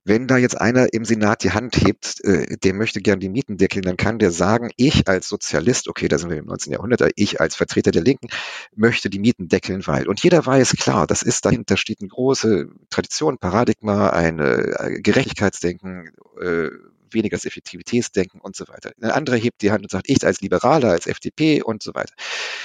Wenn 0.05 0.27
da 0.27 0.39
jetzt 0.39 0.59
einer 0.59 0.93
im 0.95 1.05
Senat 1.05 1.45
die 1.45 1.51
Hand 1.51 1.77
hebt, 1.77 2.25
äh, 2.25 2.57
der 2.57 2.75
möchte 2.75 3.01
gern 3.01 3.21
die 3.21 3.29
Mieten 3.29 3.59
deckeln, 3.59 3.83
dann 3.83 3.97
kann 3.97 4.19
der 4.19 4.31
sagen, 4.31 4.71
ich 4.77 5.09
als 5.09 5.29
Sozialist, 5.29 5.89
okay, 5.89 6.09
da 6.09 6.19
sind 6.19 6.31
wir 6.31 6.39
im 6.39 6.47
19. 6.47 6.73
Jahrhundert, 6.73 7.03
ich 7.17 7.41
als 7.41 7.55
Vertreter 7.55 7.91
der 7.91 8.03
Linken 8.03 8.29
möchte 8.75 9.11
die 9.11 9.19
Mieten 9.19 9.49
deckeln, 9.49 9.87
weil. 9.87 10.09
Und 10.09 10.23
jeder 10.23 10.45
weiß, 10.45 10.77
klar, 10.77 11.07
das 11.07 11.23
ist 11.23 11.45
dahinter 11.45 11.77
steht 11.77 12.01
eine 12.01 12.09
große 12.09 12.69
Tradition, 12.89 13.39
Paradigma, 13.39 14.11
ein 14.11 14.39
äh, 14.39 15.01
Gerechtigkeitsdenken, 15.03 16.11
äh, 16.41 16.71
weniger 17.15 17.37
das 17.37 17.45
Effektivitätsdenken 17.45 18.41
und 18.41 18.57
so 18.57 18.69
weiter. 18.69 18.93
Ein 19.01 19.11
anderer 19.11 19.37
hebt 19.37 19.63
die 19.63 19.71
Hand 19.71 19.83
und 19.83 19.91
sagt, 19.91 20.09
ich 20.09 20.25
als 20.25 20.41
Liberaler, 20.41 20.91
als 20.91 21.07
FDP 21.07 21.63
und 21.63 21.83
so 21.83 21.95
weiter. 21.95 22.15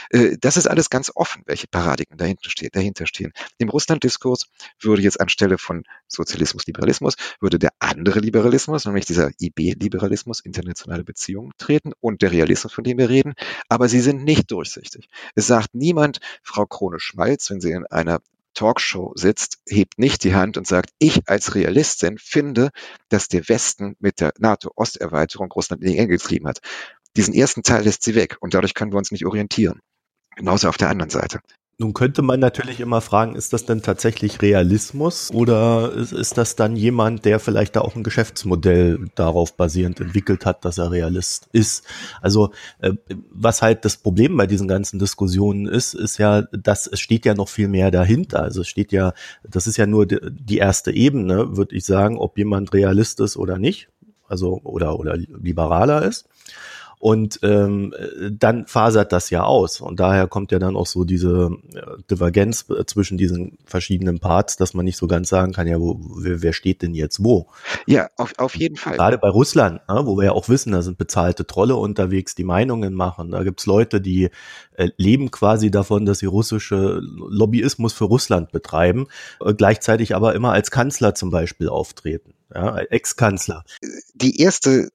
Äh, 0.10 0.38
das 0.40 0.58
ist 0.58 0.68
alles 0.68 0.90
ganz 0.90 1.12
offen, 1.16 1.44
welche 1.46 1.68
Paradigmen 1.68 2.18
dahinter, 2.18 3.08
stehen. 3.08 3.32
Im 3.58 3.70
Russland-Diskurs 3.70 4.48
würde 4.80 5.02
jetzt 5.02 5.20
anstelle 5.20 5.58
von 5.58 5.84
Sozialismus, 6.08 6.66
Liberalismus, 6.66 7.16
würde 7.40 7.60
der 7.60 7.72
andere 7.80 8.20
Liberalismus, 8.20 8.86
nämlich 8.86 9.06
dieser 9.06 9.32
IB-Liberalismus, 9.40 10.42
internationale 10.42 11.04
Beziehungen 11.04 11.52
treten 11.58 11.94
und 12.00 12.22
der 12.22 12.32
Realismus, 12.32 12.74
von 12.74 12.84
dem 12.84 12.98
wir 12.98 13.10
reden, 13.10 13.34
aber 13.70 13.88
sie 13.90 14.02
sind 14.02 14.24
nicht 14.24 14.52
durchsichtig. 14.52 15.10
Es 15.36 15.48
sagt 15.48 15.74
niemand, 15.76 16.20
Frau 16.44 16.66
Krone-Schmalz, 16.66 17.50
wenn 17.50 17.62
sie 17.62 17.72
in 17.72 17.86
einer 17.86 18.20
Talkshow 18.56 19.14
sitzt, 19.16 19.60
hebt 19.68 20.00
nicht 20.00 20.24
die 20.24 20.34
Hand 20.34 20.58
und 20.58 20.66
sagt, 20.66 20.92
ich 20.98 21.28
als 21.28 21.54
Realistin 21.54 22.18
finde, 22.18 22.72
dass 23.10 23.28
der 23.28 23.48
Westen 23.48 23.96
mit 24.00 24.20
der 24.20 24.34
NATO-Osterweiterung 24.40 25.52
Russland 25.52 25.84
in 25.84 25.92
die 25.92 25.98
Enge 25.98 26.08
getrieben 26.08 26.48
hat. 26.48 26.60
Diesen 27.16 27.34
ersten 27.34 27.64
Teil 27.64 27.84
lässt 27.84 28.04
sie 28.04 28.16
weg 28.16 28.38
und 28.40 28.54
dadurch 28.54 28.74
können 28.74 28.92
wir 28.92 28.98
uns 28.98 29.12
nicht 29.12 29.26
orientieren. 29.26 29.82
Genauso 30.36 30.68
auf 30.68 30.78
der 30.78 30.90
anderen 30.90 31.12
Seite. 31.12 31.40
Nun 31.78 31.94
könnte 31.94 32.22
man 32.22 32.40
natürlich 32.40 32.80
immer 32.80 33.02
fragen, 33.02 33.36
ist 33.36 33.52
das 33.52 33.66
denn 33.66 33.82
tatsächlich 33.82 34.42
Realismus 34.42 35.30
oder 35.32 35.92
ist, 35.92 36.38
das 36.38 36.56
dann 36.56 36.78
jemand, 36.78 37.26
der 37.26 37.38
vielleicht 37.38 37.76
da 37.76 37.82
auch 37.82 37.98
ein 37.98 38.04
Geschäftsmodell 38.04 39.10
darauf 39.16 39.58
basierend 39.58 40.00
entwickelt 40.00 40.46
hat, 40.46 40.64
dass 40.64 40.78
er 40.78 40.92
Realist 40.92 41.50
ist? 41.52 41.86
Also 42.22 42.52
äh, 42.80 42.94
was 43.30 43.62
halt 43.62 43.84
das 43.84 43.98
Problem 43.98 44.38
bei 44.38 44.48
diesen 44.48 44.70
ganzen 44.70 45.00
Diskussionen 45.00 45.66
ist, 45.66 45.96
ist 45.96 46.18
ja, 46.18 46.44
dass 46.44 46.88
es 46.88 47.02
steht 47.02 47.26
ja 47.26 47.34
noch 47.34 47.50
viel 47.50 47.68
mehr 47.68 47.92
dahinter. 47.92 48.44
Also 48.44 48.62
es 48.62 48.70
steht 48.70 48.94
ja, 48.94 49.14
das 49.44 49.68
ist 49.68 49.76
ja 49.76 49.86
nur 49.86 50.06
die 50.06 50.58
erste 50.58 50.94
Ebene, 50.94 51.58
würde 51.58 51.76
ich 51.76 51.84
sagen, 51.84 52.18
ob 52.18 52.38
jemand 52.38 52.74
Realist 52.74 53.20
ist 53.20 53.36
oder 53.36 53.58
nicht, 53.58 53.90
also 54.30 54.62
oder 54.64 54.98
oder 54.98 55.18
liberaler 55.18 56.04
ist. 56.04 56.30
Und 57.00 57.40
ähm, 57.44 57.94
dann 58.32 58.68
fasert 58.68 59.12
das 59.12 59.30
ja 59.30 59.44
aus. 59.44 59.82
Und 59.82 60.00
daher 60.00 60.28
kommt 60.28 60.52
ja 60.52 60.60
dann 60.60 60.76
auch 60.76 60.88
so 60.88 61.04
diese 61.04 61.52
äh, 61.74 61.82
Divergenz 62.10 62.66
äh, 62.70 62.86
zwischen 62.86 63.18
diesen 63.18 63.58
verschiedenen 63.66 64.20
Parts, 64.20 64.58
dass 64.58 64.74
man 64.74 64.86
nicht 64.86 64.98
so 64.98 65.08
ganz 65.08 65.30
sagen 65.30 65.54
kann, 65.54 65.68
ja, 65.68 65.80
wo, 65.80 66.00
wer, 66.00 66.54
steht 66.54 66.82
denn 66.82 66.94
jetzt 66.94 67.24
wo? 67.24 67.48
Ja, 67.86 68.10
auf, 68.18 68.34
auf 68.38 68.56
jeden 68.56 68.76
Fall. 68.76 68.96
Gerade 68.96 69.18
bei 69.18 69.30
Russland, 69.30 69.82
ne, 69.88 70.02
wo 70.06 70.18
wir 70.18 70.26
ja 70.26 70.32
auch 70.32 70.50
wissen, 70.50 70.72
da 70.72 70.82
sind 70.82 70.98
bezahlte 70.98 71.46
Trolle 71.46 71.76
unterwegs, 71.76 72.36
die 72.36 72.44
Meinungen 72.44 72.94
machen. 72.94 73.32
Da 73.32 73.44
gibt's 73.44 73.66
Leute, 73.66 74.02
die 74.02 74.30
äh, 74.76 74.90
leben 74.98 75.32
quasi 75.32 75.72
davon, 75.72 76.06
dass 76.06 76.20
sie 76.20 76.26
russische 76.26 77.02
Lobbyismus 77.02 77.94
für 77.94 78.06
Russland 78.06 78.52
betreiben, 78.52 79.08
gleichzeitig 79.58 80.16
aber 80.16 80.36
immer 80.36 80.52
als 80.52 80.72
Kanzler 80.72 81.16
zum 81.16 81.30
Beispiel 81.30 81.70
auftreten. 81.70 82.34
Ja, 82.54 82.78
Ex-Kanzler. 82.78 83.64
Die 84.14 84.40
erste 84.40 84.90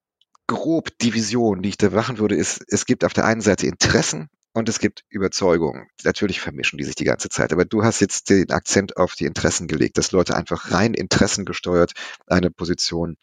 grob 0.51 0.99
Division, 0.99 1.63
die 1.63 1.69
ich 1.69 1.79
da 1.79 1.91
machen 1.91 2.19
würde, 2.19 2.35
ist, 2.35 2.65
es 2.67 2.85
gibt 2.85 3.05
auf 3.05 3.13
der 3.13 3.25
einen 3.25 3.41
Seite 3.41 3.69
Interessen 3.69 4.29
und 4.53 4.69
es 4.69 4.81
gibt 4.81 5.05
Überzeugungen. 5.09 5.87
Natürlich 6.03 6.41
vermischen 6.41 6.77
die 6.77 6.83
sich 6.83 6.97
die 6.97 7.05
ganze 7.05 7.29
Zeit, 7.29 7.53
aber 7.53 7.65
du 7.65 7.85
hast 7.85 8.01
jetzt 8.01 8.31
den 8.31 8.51
Akzent 8.51 8.97
auf 8.97 9.15
die 9.15 9.27
Interessen 9.27 9.69
gelegt, 9.69 9.97
dass 9.97 10.11
Leute 10.11 10.35
einfach 10.35 10.73
rein 10.73 10.95
interessengesteuert 10.95 11.93
eine 12.27 12.51
Position 12.51 13.17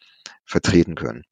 vertreten 0.46 0.94
können. 0.94 1.24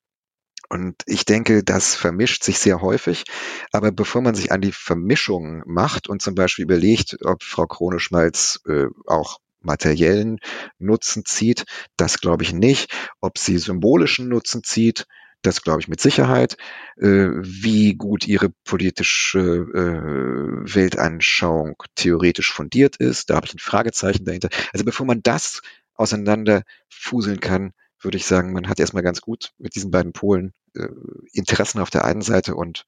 Und 0.68 0.96
ich 1.06 1.24
denke, 1.24 1.64
das 1.64 1.94
vermischt 1.94 2.44
sich 2.44 2.58
sehr 2.58 2.82
häufig. 2.82 3.24
Aber 3.72 3.90
bevor 3.90 4.20
man 4.20 4.34
sich 4.34 4.52
an 4.52 4.60
die 4.60 4.72
Vermischung 4.72 5.62
macht 5.64 6.08
und 6.08 6.20
zum 6.20 6.34
Beispiel 6.34 6.64
überlegt, 6.64 7.16
ob 7.24 7.42
Frau 7.42 7.66
Krone-Schmalz 7.66 8.60
äh, 8.66 8.86
auch 9.06 9.38
materiellen 9.60 10.40
Nutzen 10.78 11.24
zieht, 11.24 11.64
das 11.96 12.20
glaube 12.20 12.42
ich 12.42 12.52
nicht. 12.52 12.92
Ob 13.20 13.38
sie 13.38 13.56
symbolischen 13.56 14.28
Nutzen 14.28 14.62
zieht, 14.62 15.06
das 15.46 15.62
glaube 15.62 15.80
ich 15.80 15.88
mit 15.88 16.00
Sicherheit. 16.00 16.56
Äh, 16.96 17.28
wie 17.38 17.94
gut 17.94 18.26
ihre 18.26 18.50
politische 18.64 19.38
äh, 19.38 20.74
Weltanschauung 20.74 21.82
theoretisch 21.94 22.52
fundiert 22.52 22.96
ist, 22.96 23.30
da 23.30 23.36
habe 23.36 23.46
ich 23.46 23.54
ein 23.54 23.58
Fragezeichen 23.58 24.24
dahinter. 24.24 24.48
Also 24.72 24.84
bevor 24.84 25.06
man 25.06 25.22
das 25.22 25.62
auseinander 25.94 26.62
fuseln 26.88 27.40
kann, 27.40 27.72
würde 28.00 28.18
ich 28.18 28.26
sagen, 28.26 28.52
man 28.52 28.68
hat 28.68 28.80
erstmal 28.80 29.02
ganz 29.02 29.20
gut 29.20 29.52
mit 29.58 29.74
diesen 29.74 29.90
beiden 29.90 30.12
Polen 30.12 30.52
äh, 30.74 30.88
Interessen 31.32 31.80
auf 31.80 31.90
der 31.90 32.04
einen 32.04 32.22
Seite 32.22 32.54
und 32.54 32.84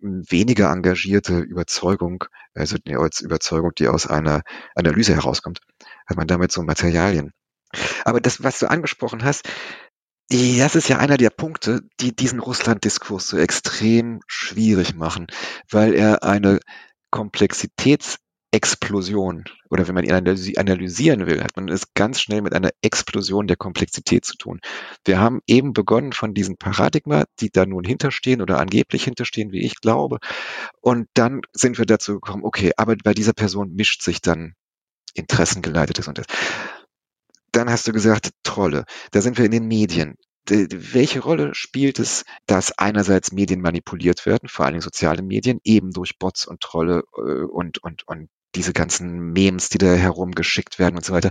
weniger 0.00 0.70
engagierte 0.70 1.40
Überzeugung, 1.40 2.24
also 2.54 2.76
als 2.86 3.20
Überzeugung, 3.20 3.72
die 3.76 3.88
aus 3.88 4.06
einer 4.06 4.42
Analyse 4.74 5.14
herauskommt, 5.14 5.60
hat 6.06 6.16
man 6.16 6.28
damit 6.28 6.52
so 6.52 6.62
Materialien. 6.62 7.32
Aber 8.04 8.20
das, 8.20 8.42
was 8.42 8.60
du 8.60 8.70
angesprochen 8.70 9.24
hast, 9.24 9.48
das 10.30 10.76
ist 10.76 10.88
ja 10.88 10.98
einer 10.98 11.16
der 11.16 11.30
Punkte, 11.30 11.80
die 12.00 12.14
diesen 12.14 12.40
Russland-Diskurs 12.40 13.28
so 13.28 13.38
extrem 13.38 14.20
schwierig 14.26 14.94
machen, 14.94 15.26
weil 15.70 15.94
er 15.94 16.22
eine 16.22 16.60
Komplexitätsexplosion 17.10 19.44
oder 19.70 19.88
wenn 19.88 19.94
man 19.94 20.04
ihn 20.04 20.12
analysieren 20.12 21.26
will, 21.26 21.42
hat 21.42 21.56
man 21.56 21.68
es 21.68 21.94
ganz 21.94 22.20
schnell 22.20 22.42
mit 22.42 22.54
einer 22.54 22.68
Explosion 22.82 23.46
der 23.46 23.56
Komplexität 23.56 24.26
zu 24.26 24.36
tun. 24.36 24.60
Wir 25.04 25.18
haben 25.18 25.40
eben 25.46 25.72
begonnen 25.72 26.12
von 26.12 26.34
diesen 26.34 26.58
Paradigma, 26.58 27.24
die 27.40 27.48
da 27.50 27.64
nun 27.64 27.84
hinterstehen 27.84 28.42
oder 28.42 28.58
angeblich 28.58 29.04
hinterstehen, 29.04 29.52
wie 29.52 29.64
ich 29.64 29.76
glaube. 29.76 30.18
Und 30.82 31.08
dann 31.14 31.40
sind 31.52 31.78
wir 31.78 31.86
dazu 31.86 32.12
gekommen, 32.14 32.44
okay, 32.44 32.72
aber 32.76 32.96
bei 33.02 33.14
dieser 33.14 33.32
Person 33.32 33.72
mischt 33.74 34.02
sich 34.02 34.20
dann 34.20 34.52
Interessengeleitetes 35.14 36.06
und 36.06 36.18
das 36.18 36.26
dann 37.52 37.70
hast 37.70 37.86
du 37.86 37.92
gesagt, 37.92 38.30
Trolle. 38.42 38.84
Da 39.10 39.20
sind 39.20 39.38
wir 39.38 39.44
in 39.44 39.50
den 39.50 39.66
Medien. 39.66 40.16
Welche 40.48 41.20
Rolle 41.20 41.54
spielt 41.54 41.98
es, 41.98 42.24
dass 42.46 42.72
einerseits 42.78 43.32
Medien 43.32 43.60
manipuliert 43.60 44.24
werden, 44.24 44.48
vor 44.48 44.64
allem 44.64 44.80
soziale 44.80 45.22
Medien, 45.22 45.60
eben 45.62 45.92
durch 45.92 46.18
Bots 46.18 46.46
und 46.46 46.60
Trolle 46.60 47.02
äh, 47.16 47.42
und, 47.44 47.78
und, 47.78 48.08
und 48.08 48.30
diese 48.54 48.72
ganzen 48.72 49.32
Memes, 49.32 49.68
die 49.68 49.78
da 49.78 49.92
herumgeschickt 49.92 50.78
werden 50.78 50.96
und 50.96 51.04
so 51.04 51.12
weiter. 51.12 51.30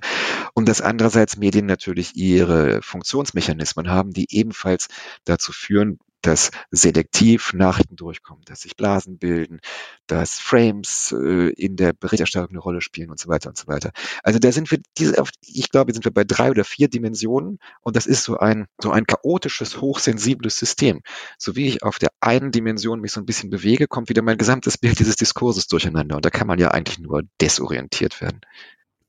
Und 0.53 0.69
dass 0.69 0.81
andererseits 0.81 1.35
Medien 1.35 1.65
natürlich 1.65 2.15
ihre 2.15 2.81
Funktionsmechanismen 2.83 3.89
haben, 3.89 4.11
die 4.11 4.27
ebenfalls 4.29 4.87
dazu 5.25 5.51
führen, 5.51 5.97
dass 6.21 6.51
selektiv 6.71 7.53
Nachrichten 7.53 7.95
durchkommen, 7.95 8.43
dass 8.45 8.61
sich 8.61 8.75
Blasen 8.75 9.17
bilden, 9.17 9.59
dass 10.07 10.39
Frames 10.39 11.13
äh, 11.17 11.49
in 11.49 11.75
der 11.75 11.93
Berichterstattung 11.93 12.49
eine 12.49 12.59
Rolle 12.59 12.81
spielen 12.81 13.09
und 13.09 13.19
so 13.19 13.29
weiter 13.29 13.49
und 13.49 13.57
so 13.57 13.67
weiter. 13.67 13.91
Also 14.23 14.39
da 14.39 14.51
sind 14.51 14.69
wir, 14.71 14.79
diese, 14.97 15.23
ich 15.41 15.69
glaube, 15.69 15.93
sind 15.93 16.05
wir 16.05 16.13
bei 16.13 16.23
drei 16.23 16.49
oder 16.49 16.63
vier 16.63 16.89
Dimensionen 16.89 17.59
und 17.81 17.95
das 17.95 18.07
ist 18.07 18.23
so 18.23 18.37
ein, 18.37 18.67
so 18.81 18.91
ein 18.91 19.05
chaotisches, 19.05 19.79
hochsensibles 19.81 20.57
System. 20.57 21.01
So 21.37 21.55
wie 21.55 21.67
ich 21.67 21.83
auf 21.83 21.99
der 21.99 22.09
einen 22.19 22.51
Dimension 22.51 22.99
mich 22.99 23.11
so 23.11 23.21
ein 23.21 23.25
bisschen 23.25 23.49
bewege, 23.49 23.87
kommt 23.87 24.09
wieder 24.09 24.21
mein 24.21 24.37
gesamtes 24.37 24.77
Bild 24.77 24.99
dieses 24.99 25.15
Diskurses 25.15 25.67
durcheinander 25.67 26.15
und 26.15 26.25
da 26.25 26.29
kann 26.29 26.47
man 26.47 26.59
ja 26.59 26.71
eigentlich 26.71 26.99
nur 26.99 27.23
desorientiert 27.39 28.21
werden. 28.21 28.41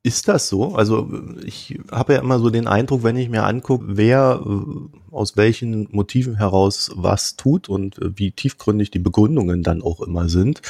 Ist 0.09 0.27
das 0.27 0.49
so? 0.49 0.75
Also 0.75 1.07
ich 1.45 1.79
habe 1.91 2.15
ja 2.15 2.21
immer 2.21 2.39
so 2.39 2.49
den 2.49 2.67
Eindruck, 2.67 3.03
wenn 3.03 3.19
ich 3.19 3.29
mir 3.29 3.45
angucke, 3.45 3.85
wer 3.89 4.41
aus 5.11 5.37
welchen 5.37 5.87
Motiven 5.91 6.37
heraus 6.37 6.91
was 6.95 7.37
tut 7.37 7.69
und 7.69 7.97
wie 8.01 8.31
tiefgründig 8.31 8.91
die 8.91 9.01
Begründungen 9.01 9.63
dann 9.63 9.83
auch 9.83 10.01
immer 10.01 10.31
sind, 10.31 10.63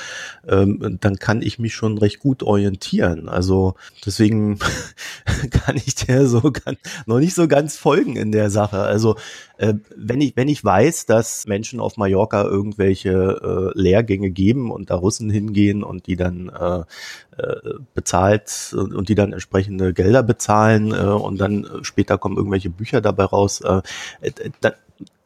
ähm, 0.48 0.98
dann 1.00 1.20
kann 1.20 1.40
ich 1.40 1.60
mich 1.60 1.72
schon 1.72 1.98
recht 1.98 2.18
gut 2.18 2.42
orientieren. 2.42 3.28
Also 3.28 3.74
deswegen 4.04 4.58
kann 5.52 5.76
ich 5.76 5.94
dir 5.94 6.26
so 6.26 6.50
noch 7.06 7.20
nicht 7.20 7.36
so 7.36 7.46
ganz 7.46 7.76
folgen 7.76 8.16
in 8.16 8.32
der 8.32 8.50
Sache. 8.50 8.80
Also 8.80 9.14
äh, 9.58 9.74
wenn 9.96 10.20
ich 10.20 10.36
wenn 10.36 10.48
ich 10.48 10.64
weiß, 10.64 11.06
dass 11.06 11.46
Menschen 11.46 11.80
auf 11.80 11.96
Mallorca 11.96 12.44
irgendwelche 12.44 13.72
äh, 13.74 13.78
Lehrgänge 13.78 14.30
geben 14.30 14.70
und 14.70 14.90
da 14.90 14.94
Russen 14.96 15.30
hingehen 15.30 15.82
und 15.82 16.06
die 16.06 16.16
dann 16.16 16.48
äh, 16.48 16.80
äh, 17.40 17.74
bezahlt 17.94 18.74
und 18.76 19.08
die 19.08 19.14
dann 19.14 19.32
entsprechende 19.32 19.92
Gelder 19.92 20.22
bezahlen 20.22 20.92
äh, 20.92 20.96
und 20.96 21.40
dann 21.40 21.66
später 21.82 22.18
kommen 22.18 22.36
irgendwelche 22.36 22.70
Bücher 22.70 23.00
dabei 23.00 23.24
raus, 23.24 23.60
äh, 23.60 23.82
dann, 24.60 24.72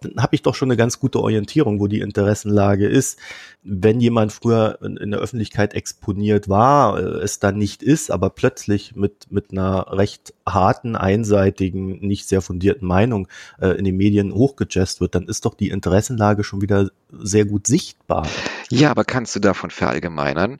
dann 0.04 0.22
habe 0.22 0.34
ich 0.34 0.42
doch 0.42 0.54
schon 0.54 0.68
eine 0.68 0.76
ganz 0.76 0.98
gute 0.98 1.20
Orientierung, 1.20 1.80
wo 1.80 1.86
die 1.86 2.00
Interessenlage 2.00 2.86
ist. 2.86 3.18
Wenn 3.62 4.00
jemand 4.00 4.32
früher 4.32 4.78
in, 4.82 4.96
in 4.96 5.10
der 5.10 5.20
Öffentlichkeit 5.20 5.74
exponiert 5.74 6.48
war, 6.48 6.98
äh, 6.98 7.02
es 7.22 7.38
dann 7.38 7.56
nicht 7.56 7.82
ist, 7.82 8.10
aber 8.10 8.30
plötzlich 8.30 8.96
mit, 8.96 9.30
mit 9.30 9.52
einer 9.52 9.86
recht 9.90 10.34
harten, 10.46 10.96
einseitigen, 10.96 12.00
nicht 12.00 12.28
sehr 12.28 12.42
fundierten 12.42 12.86
Meinung 12.86 13.28
äh, 13.60 13.68
in 13.68 13.84
den 13.84 13.96
Medien 13.96 14.34
hochgejazzt 14.34 15.00
wird, 15.00 15.14
dann 15.14 15.26
ist 15.26 15.44
doch 15.44 15.54
die 15.54 15.70
Interessenlage 15.70 16.44
schon 16.44 16.60
wieder 16.60 16.90
sehr 17.10 17.44
gut 17.44 17.66
sichtbar. 17.66 18.26
Ja, 18.70 18.90
aber 18.90 19.04
kannst 19.04 19.34
du 19.36 19.40
davon 19.40 19.70
verallgemeinern? 19.70 20.58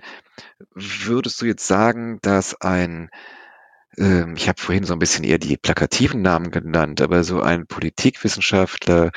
Würdest 0.75 1.41
du 1.41 1.47
jetzt 1.47 1.67
sagen, 1.67 2.19
dass 2.23 2.61
ein 2.61 3.11
ähm, 3.99 4.35
ich 4.37 4.49
habe 4.49 4.61
vorhin 4.61 4.85
so 4.85 4.93
ein 4.93 4.99
bisschen 4.99 5.25
eher 5.25 5.39
die 5.39 5.57
plakativen 5.57 6.23
Namen 6.23 6.51
genannt, 6.51 7.01
aber 7.01 7.25
so 7.25 7.41
ein 7.43 7.67
Politikwissenschaftler 7.67 9.11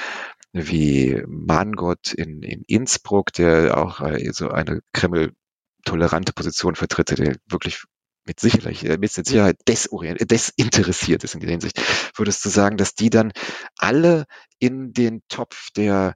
wie 0.54 1.22
Mangott 1.28 2.14
in, 2.14 2.42
in 2.42 2.64
Innsbruck, 2.68 3.34
der 3.34 3.78
auch 3.78 4.02
äh, 4.02 4.32
so 4.32 4.50
eine 4.50 4.82
Kreml-tolerante 4.94 6.34
Position 6.34 6.76
vertritt, 6.76 7.18
der 7.18 7.36
wirklich 7.48 7.84
mit 8.26 8.40
Sicherheit, 8.40 8.84
äh, 8.84 8.98
mit 8.98 9.12
Sicherheit 9.12 9.58
desorient, 9.68 10.20
desinteressiert 10.32 11.24
ist 11.24 11.36
in 11.36 11.42
der 11.42 11.50
Hinsicht, 11.50 11.82
würdest 12.16 12.44
du 12.46 12.50
sagen, 12.50 12.78
dass 12.78 12.96
die 12.96 13.10
dann 13.10 13.34
alle 13.78 14.26
in 14.60 14.94
den 14.94 15.22
Topf 15.28 15.72
der 15.76 16.16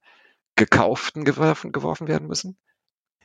Gekauften 0.55 1.25
geworfen, 1.25 1.71
geworfen 1.71 2.07
werden 2.07 2.27
müssen? 2.27 2.57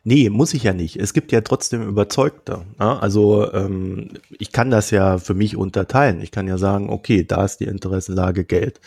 Nee, 0.07 0.29
muss 0.29 0.53
ich 0.53 0.65
ja 0.65 0.75
nicht. 0.75 0.97
Es 0.97 1.15
gibt 1.15 1.33
ja 1.33 1.41
trotzdem 1.41 1.83
Überzeugte. 1.83 2.67
Ne? 2.79 3.01
Also 3.01 3.51
ähm, 3.55 4.11
ich 4.39 4.53
kann 4.53 4.71
das 4.71 4.91
ja 4.91 5.17
für 5.17 5.33
mich 5.33 5.57
unterteilen. 5.57 6.21
Ich 6.21 6.31
kann 6.31 6.47
ja 6.47 6.59
sagen, 6.59 6.91
okay, 6.91 7.25
da 7.25 7.43
ist 7.43 7.61
die 7.61 7.65
Interessenlage 7.65 8.45
Geld, 8.45 8.81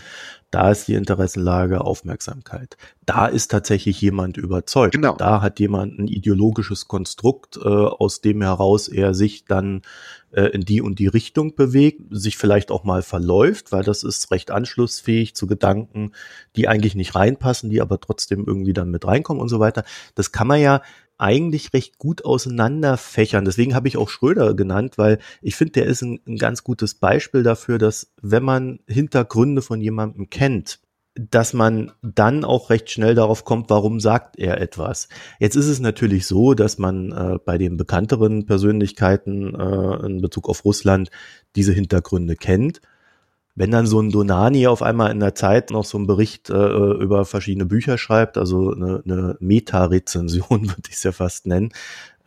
da 0.52 0.70
ist 0.70 0.88
die 0.88 0.94
Interessenlage 0.94 1.82
Aufmerksamkeit. 1.82 2.78
Da 3.08 3.26
ist 3.26 3.50
tatsächlich 3.50 4.00
jemand 4.00 4.38
überzeugt. 4.38 4.94
Genau. 4.94 5.16
Da 5.16 5.42
hat 5.42 5.60
jemand 5.60 5.98
ein 5.98 6.08
ideologisches 6.08 6.88
Konstrukt, 6.88 7.58
äh, 7.58 7.68
aus 7.68 8.22
dem 8.22 8.44
heraus 8.44 8.88
er 8.88 9.16
sich 9.16 9.46
dann 9.46 9.82
äh, 10.32 10.44
in 10.44 10.62
die 10.62 10.82
und 10.82 11.00
die 11.00 11.08
Richtung 11.08 11.56
bewegt, 11.56 12.02
sich 12.12 12.38
vielleicht 12.38 12.70
auch 12.70 12.84
mal 12.84 13.02
verläuft, 13.02 13.72
weil 13.72 13.84
das 13.84 14.04
ist 14.04 14.30
recht 14.30 14.52
anschlussfähig 14.52 15.36
zu 15.36 15.48
Gedanken, 15.48 16.12
die 16.56 16.68
eigentlich 16.68 16.94
nicht 16.94 17.16
reinpassen, 17.16 17.72
die 17.72 17.82
aber 17.82 18.00
trotzdem 18.00 18.46
irgendwie 18.46 18.74
dann 18.74 18.92
mit 18.92 19.06
reinkommen 19.06 19.42
und 19.42 19.50
so 19.50 19.60
weiter. 19.60 19.84
Das 20.14 20.32
kann 20.32 20.48
man 20.48 20.62
ja 20.62 20.82
eigentlich 21.18 21.74
recht 21.74 21.98
gut 21.98 22.26
auseinanderfächern. 22.26 23.46
Deswegen 23.46 23.76
habe 23.76 23.88
ich 23.88 23.98
auch 23.98 24.10
Schröder 24.10 24.54
genannt, 24.54 24.98
weil 24.98 25.20
ich 25.42 25.56
finde, 25.56 25.74
der 25.74 25.86
ist 25.86 26.02
ein, 26.02 26.20
ein, 26.28 26.38
ganz 26.38 26.64
gutes 26.64 26.96
Beispiel 26.96 27.44
dafür, 27.44 27.78
dass 27.78 28.12
wenn 28.22 28.44
man 28.44 28.80
Hintergründe 28.88 29.62
von 29.62 29.82
jemandem 29.82 30.30
kennt, 30.30 30.80
dass 31.16 31.54
man 31.54 31.92
dann 32.04 32.46
auch 32.46 32.70
recht 32.70 32.92
schnell 32.92 33.16
darauf 33.16 33.44
kommt, 33.44 33.72
warum 33.72 34.00
sagt 34.00 34.38
er 34.38 34.62
etwas. 34.62 35.10
Jetzt 35.40 35.56
ist 35.56 35.68
es 35.68 35.80
natürlich 35.80 36.28
so, 36.28 36.54
dass 36.54 36.78
man 36.78 37.12
äh, 37.12 37.40
bei 37.44 37.58
den 37.58 37.78
bekannteren 37.78 38.46
Persönlichkeiten 38.46 39.56
äh, 39.56 40.06
in 40.06 40.22
Bezug 40.22 40.48
auf 40.48 40.64
Russland 40.64 41.10
diese 41.56 41.74
Hintergründe 41.74 42.36
kennt 42.36 42.82
wenn 43.58 43.72
dann 43.72 43.88
so 43.88 44.00
ein 44.00 44.12
Donani 44.12 44.68
auf 44.68 44.84
einmal 44.84 45.10
in 45.10 45.20
der 45.20 45.34
Zeit 45.34 45.72
noch 45.72 45.84
so 45.84 45.98
einen 45.98 46.06
Bericht 46.06 46.52
äh, 46.52 46.54
über 46.54 47.26
verschiedene 47.26 47.66
Bücher 47.66 47.98
schreibt, 47.98 48.38
also 48.38 48.72
eine, 48.72 49.02
eine 49.04 49.36
Meta-Rezension 49.40 50.62
würde 50.70 50.84
ich 50.88 50.96
es 50.96 51.04
ja 51.04 51.12
fast 51.12 51.48
nennen, 51.48 51.72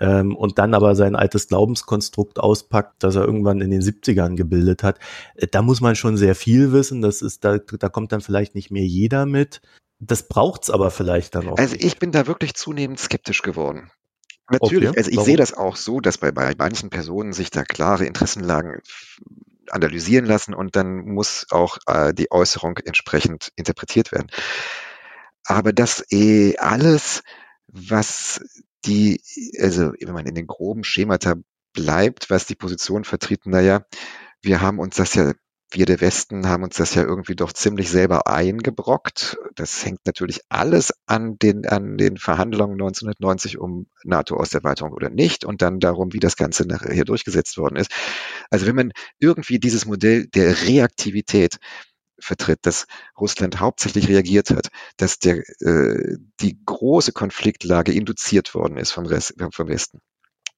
ähm, 0.01 0.35
und 0.35 0.59
dann 0.59 0.75
aber 0.75 0.97
sein 0.97 1.15
altes 1.15 1.47
Glaubenskonstrukt 1.47 2.41
auspackt, 2.41 3.05
das 3.05 3.15
er 3.15 3.25
irgendwann 3.25 3.61
in 3.61 3.71
den 3.71 3.81
70ern 3.81 4.35
gebildet 4.35 4.83
hat, 4.83 4.99
äh, 5.37 5.47
da 5.47 5.63
muss 5.63 5.81
man 5.81 5.95
schon 5.95 6.17
sehr 6.17 6.35
viel 6.35 6.73
wissen. 6.73 7.01
Das 7.01 7.23
ist, 7.23 7.45
da, 7.45 7.59
da 7.59 7.89
kommt 7.89 8.11
dann 8.11 8.23
vielleicht 8.23 8.57
nicht 8.57 8.73
mehr 8.73 8.85
jeder 8.85 9.25
mit. 9.25 9.61
Das 10.01 10.27
braucht's 10.27 10.69
aber 10.69 10.91
vielleicht 10.91 11.37
dann 11.37 11.49
auch. 11.49 11.59
Also 11.59 11.77
ich 11.79 11.99
bin 11.99 12.11
da 12.11 12.27
wirklich 12.27 12.55
zunehmend 12.55 12.99
skeptisch 12.99 13.43
geworden. 13.43 13.91
Natürlich, 14.51 14.89
okay. 14.89 14.99
also 14.99 15.11
ich 15.11 15.17
Warum? 15.19 15.27
sehe 15.27 15.37
das 15.37 15.55
auch 15.55 15.77
so, 15.77 16.01
dass 16.01 16.19
bei, 16.19 16.33
bei 16.33 16.55
manchen 16.59 16.91
Personen 16.91 17.33
sich 17.33 17.51
da 17.51 17.63
klare 17.63 18.07
Interessenlagen 18.07 18.81
analysieren 19.73 20.27
lassen 20.27 20.55
und 20.55 20.77
dann 20.77 21.05
muss 21.07 21.47
auch 21.51 21.79
äh, 21.87 22.13
die 22.13 22.31
Äußerung 22.31 22.79
entsprechend 22.79 23.53
interpretiert 23.57 24.13
werden. 24.13 24.29
Aber 25.45 25.73
das 25.73 26.05
eh 26.11 26.57
alles, 26.59 27.23
was 27.67 28.41
die, 28.85 29.23
also 29.59 29.93
wenn 30.01 30.15
man 30.15 30.27
in 30.27 30.35
den 30.35 30.47
groben 30.47 30.85
Schemata 30.85 31.35
bleibt, 31.73 32.31
was 32.31 32.47
die 32.47 32.55
Position 32.55 33.05
vertritt, 33.05 33.47
naja, 33.47 33.85
wir 34.43 34.61
haben 34.61 34.79
uns 34.79 34.97
das 34.97 35.15
ja 35.15 35.33
wir 35.73 35.87
der 35.87 36.01
Westen 36.01 36.49
haben 36.49 36.65
uns 36.65 36.77
das 36.77 36.95
ja 36.95 37.03
irgendwie 37.03 37.37
doch 37.37 37.53
ziemlich 37.53 37.91
selber 37.91 38.27
eingebrockt. 38.27 39.39
Das 39.55 39.85
hängt 39.85 40.05
natürlich 40.05 40.41
alles 40.49 40.93
an 41.07 41.39
den, 41.39 41.67
an 41.67 41.97
den 41.97 42.17
Verhandlungen 42.17 42.75
1990 42.75 43.59
um 43.59 43.87
NATO-Osterweiterung 44.05 44.93
oder 44.93 45.11
nicht 45.11 45.45
und 45.45 45.63
dann 45.63 45.79
darum, 45.79 46.13
wie 46.13 46.19
das 46.19 46.37
Ganze 46.37 46.67
nachher 46.67 46.93
hier 46.93 47.05
durchgesetzt 47.05 47.57
worden 47.57 47.77
ist. 47.77 47.93
Also 48.51 48.67
wenn 48.67 48.75
man 48.75 48.93
irgendwie 49.21 49.61
dieses 49.61 49.87
Modell 49.87 50.27
der 50.27 50.63
Reaktivität 50.63 51.59
vertritt, 52.19 52.61
dass 52.63 52.87
Russland 53.19 53.61
hauptsächlich 53.61 54.09
reagiert 54.09 54.51
hat, 54.51 54.69
dass 54.97 55.19
der, 55.19 55.39
äh, 55.61 56.17
die 56.41 56.59
große 56.65 57.13
Konfliktlage 57.13 57.93
induziert 57.93 58.55
worden 58.55 58.77
ist 58.77 58.91
vom, 58.91 59.07
Rest, 59.07 59.35
vom 59.53 59.69
Westen. 59.69 60.01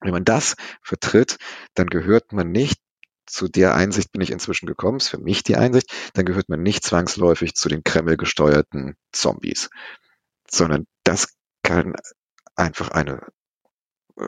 Wenn 0.01 0.13
man 0.13 0.25
das 0.25 0.57
vertritt, 0.83 1.37
dann 1.75 1.87
gehört 1.87 2.33
man 2.33 2.51
nicht 2.51 2.82
zu 3.27 3.49
der 3.49 3.75
Einsicht 3.75 4.13
bin 4.13 4.21
ich 4.21 4.31
inzwischen 4.31 4.67
gekommen, 4.67 4.99
ist 4.99 5.09
für 5.09 5.19
mich 5.19 5.43
die 5.43 5.57
Einsicht, 5.57 5.93
dann 6.15 6.25
gehört 6.25 6.49
man 6.49 6.63
nicht 6.63 6.85
zwangsläufig 6.85 7.55
zu 7.55 7.69
den 7.69 7.85
Kreml 7.85 8.17
gesteuerten 8.17 8.97
Zombies, 9.13 9.71
sondern 10.51 10.87
das 11.05 11.35
kann 11.63 11.95
einfach 12.57 12.91
eine, 12.91 13.27
äh, 14.17 14.25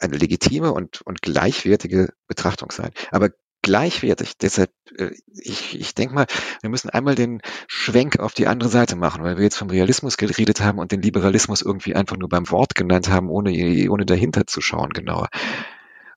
eine 0.00 0.16
legitime 0.16 0.72
und, 0.72 1.02
und 1.02 1.22
gleichwertige 1.22 2.12
Betrachtung 2.26 2.70
sein. 2.70 2.92
Aber 3.10 3.30
gleichwertig. 3.62 4.38
Deshalb, 4.38 4.70
äh, 4.96 5.10
ich, 5.34 5.78
ich 5.78 5.94
denke 5.94 6.14
mal, 6.14 6.26
wir 6.60 6.70
müssen 6.70 6.90
einmal 6.90 7.14
den 7.14 7.42
Schwenk 7.66 8.18
auf 8.18 8.34
die 8.34 8.46
andere 8.46 8.70
Seite 8.70 8.96
machen, 8.96 9.22
weil 9.22 9.36
wir 9.36 9.44
jetzt 9.44 9.58
vom 9.58 9.70
Realismus 9.70 10.16
geredet 10.16 10.60
haben 10.60 10.78
und 10.78 10.92
den 10.92 11.02
Liberalismus 11.02 11.62
irgendwie 11.62 11.94
einfach 11.94 12.16
nur 12.16 12.28
beim 12.28 12.50
Wort 12.50 12.74
genannt 12.74 13.08
haben, 13.08 13.28
ohne, 13.28 13.50
ohne 13.90 14.06
dahinter 14.06 14.46
zu 14.46 14.60
schauen 14.60 14.90
genauer. 14.90 15.28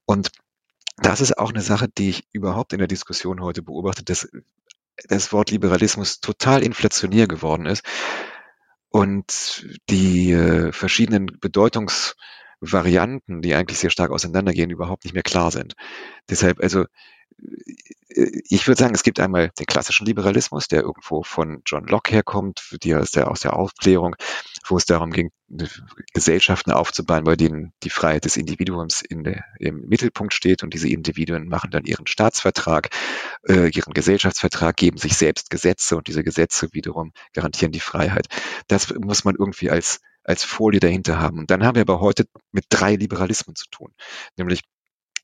Und 0.06 0.30
das 0.96 1.20
ist 1.20 1.38
auch 1.38 1.50
eine 1.50 1.62
Sache, 1.62 1.88
die 1.88 2.10
ich 2.10 2.24
überhaupt 2.32 2.72
in 2.72 2.78
der 2.78 2.88
Diskussion 2.88 3.42
heute 3.42 3.62
beobachte, 3.62 4.04
dass 4.04 4.28
das 5.08 5.32
Wort 5.32 5.50
Liberalismus 5.50 6.20
total 6.20 6.62
inflationär 6.62 7.26
geworden 7.26 7.66
ist 7.66 7.84
und 8.90 9.66
die 9.90 10.30
äh, 10.30 10.72
verschiedenen 10.72 11.26
Bedeutungsvarianten, 11.40 13.42
die 13.42 13.54
eigentlich 13.54 13.78
sehr 13.78 13.90
stark 13.90 14.12
auseinandergehen, 14.12 14.70
überhaupt 14.70 15.04
nicht 15.04 15.14
mehr 15.14 15.24
klar 15.24 15.50
sind. 15.50 15.74
Deshalb 16.28 16.60
also 16.60 16.84
ich 18.16 18.68
würde 18.68 18.78
sagen, 18.78 18.94
es 18.94 19.02
gibt 19.02 19.18
einmal 19.18 19.50
den 19.58 19.66
klassischen 19.66 20.06
Liberalismus, 20.06 20.68
der 20.68 20.82
irgendwo 20.82 21.22
von 21.22 21.62
John 21.66 21.86
Locke 21.86 22.12
herkommt, 22.12 22.76
die 22.82 22.94
aus 22.94 23.10
der, 23.10 23.30
aus 23.30 23.40
der 23.40 23.56
Aufklärung, 23.56 24.14
wo 24.64 24.76
es 24.76 24.86
darum 24.86 25.10
ging, 25.10 25.30
Gesellschaften 26.12 26.72
aufzubauen, 26.72 27.24
bei 27.24 27.36
denen 27.36 27.72
die 27.82 27.90
Freiheit 27.90 28.24
des 28.24 28.36
Individuums 28.36 29.02
in 29.02 29.24
der, 29.24 29.44
im 29.58 29.82
Mittelpunkt 29.86 30.34
steht 30.34 30.62
und 30.62 30.74
diese 30.74 30.88
Individuen 30.88 31.48
machen 31.48 31.70
dann 31.70 31.84
ihren 31.84 32.06
Staatsvertrag, 32.06 32.88
äh, 33.46 33.68
ihren 33.68 33.92
Gesellschaftsvertrag, 33.92 34.76
geben 34.76 34.98
sich 34.98 35.16
selbst 35.16 35.50
Gesetze 35.50 35.96
und 35.96 36.08
diese 36.08 36.24
Gesetze 36.24 36.68
wiederum 36.72 37.12
garantieren 37.32 37.72
die 37.72 37.80
Freiheit. 37.80 38.26
Das 38.68 38.92
muss 38.94 39.24
man 39.24 39.36
irgendwie 39.38 39.70
als 39.70 40.00
als 40.24 40.42
Folie 40.42 40.80
dahinter 40.80 41.20
haben. 41.20 41.38
Und 41.38 41.50
dann 41.50 41.64
haben 41.64 41.74
wir 41.74 41.82
aber 41.82 42.00
heute 42.00 42.24
mit 42.50 42.64
drei 42.70 42.96
Liberalismen 42.96 43.54
zu 43.54 43.66
tun, 43.70 43.92
nämlich 44.36 44.62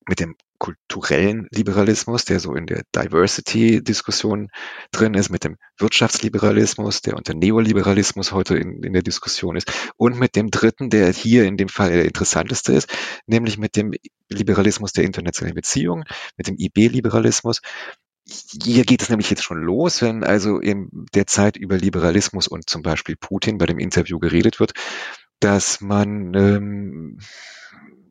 mit 0.08 0.20
dem 0.20 0.36
kulturellen 0.58 1.48
Liberalismus, 1.50 2.26
der 2.26 2.38
so 2.38 2.54
in 2.54 2.66
der 2.66 2.82
Diversity-Diskussion 2.94 4.48
drin 4.92 5.14
ist, 5.14 5.30
mit 5.30 5.44
dem 5.44 5.56
Wirtschaftsliberalismus, 5.78 7.00
der 7.00 7.16
unter 7.16 7.34
Neoliberalismus 7.34 8.32
heute 8.32 8.56
in, 8.56 8.82
in 8.82 8.92
der 8.92 9.02
Diskussion 9.02 9.56
ist, 9.56 9.72
und 9.96 10.18
mit 10.18 10.36
dem 10.36 10.50
dritten, 10.50 10.90
der 10.90 11.12
hier 11.12 11.44
in 11.44 11.56
dem 11.56 11.68
Fall 11.68 11.90
der 11.90 12.04
interessanteste 12.04 12.72
ist, 12.72 12.94
nämlich 13.26 13.56
mit 13.56 13.74
dem 13.74 13.92
Liberalismus 14.28 14.92
der 14.92 15.04
internationalen 15.04 15.54
Beziehungen, 15.54 16.04
mit 16.36 16.46
dem 16.46 16.56
IB-Liberalismus. 16.58 17.60
Hier 18.62 18.84
geht 18.84 19.02
es 19.02 19.08
nämlich 19.08 19.30
jetzt 19.30 19.42
schon 19.42 19.62
los, 19.62 20.02
wenn 20.02 20.22
also 20.24 20.58
in 20.58 20.90
der 21.14 21.26
Zeit 21.26 21.56
über 21.56 21.78
Liberalismus 21.78 22.48
und 22.48 22.68
zum 22.68 22.82
Beispiel 22.82 23.16
Putin 23.16 23.58
bei 23.58 23.66
dem 23.66 23.78
Interview 23.78 24.18
geredet 24.18 24.60
wird, 24.60 24.72
dass 25.40 25.80
man 25.80 26.34
ähm, 26.34 27.18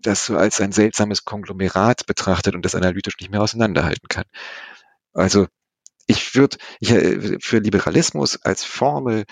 das 0.02 0.26
so 0.26 0.38
als 0.38 0.62
ein 0.62 0.72
seltsames 0.72 1.26
Konglomerat 1.26 2.06
betrachtet 2.06 2.56
und 2.56 2.64
das 2.66 2.76
analytisch 2.76 3.18
nicht 3.20 3.32
mehr 3.32 3.42
auseinanderhalten 3.42 4.08
kann. 4.08 4.26
Also 5.14 5.48
ich 6.08 6.36
würde 6.36 6.58
äh, 6.82 7.38
für 7.40 7.60
Liberalismus 7.60 8.42
als 8.42 8.64
Formel, 8.64 9.26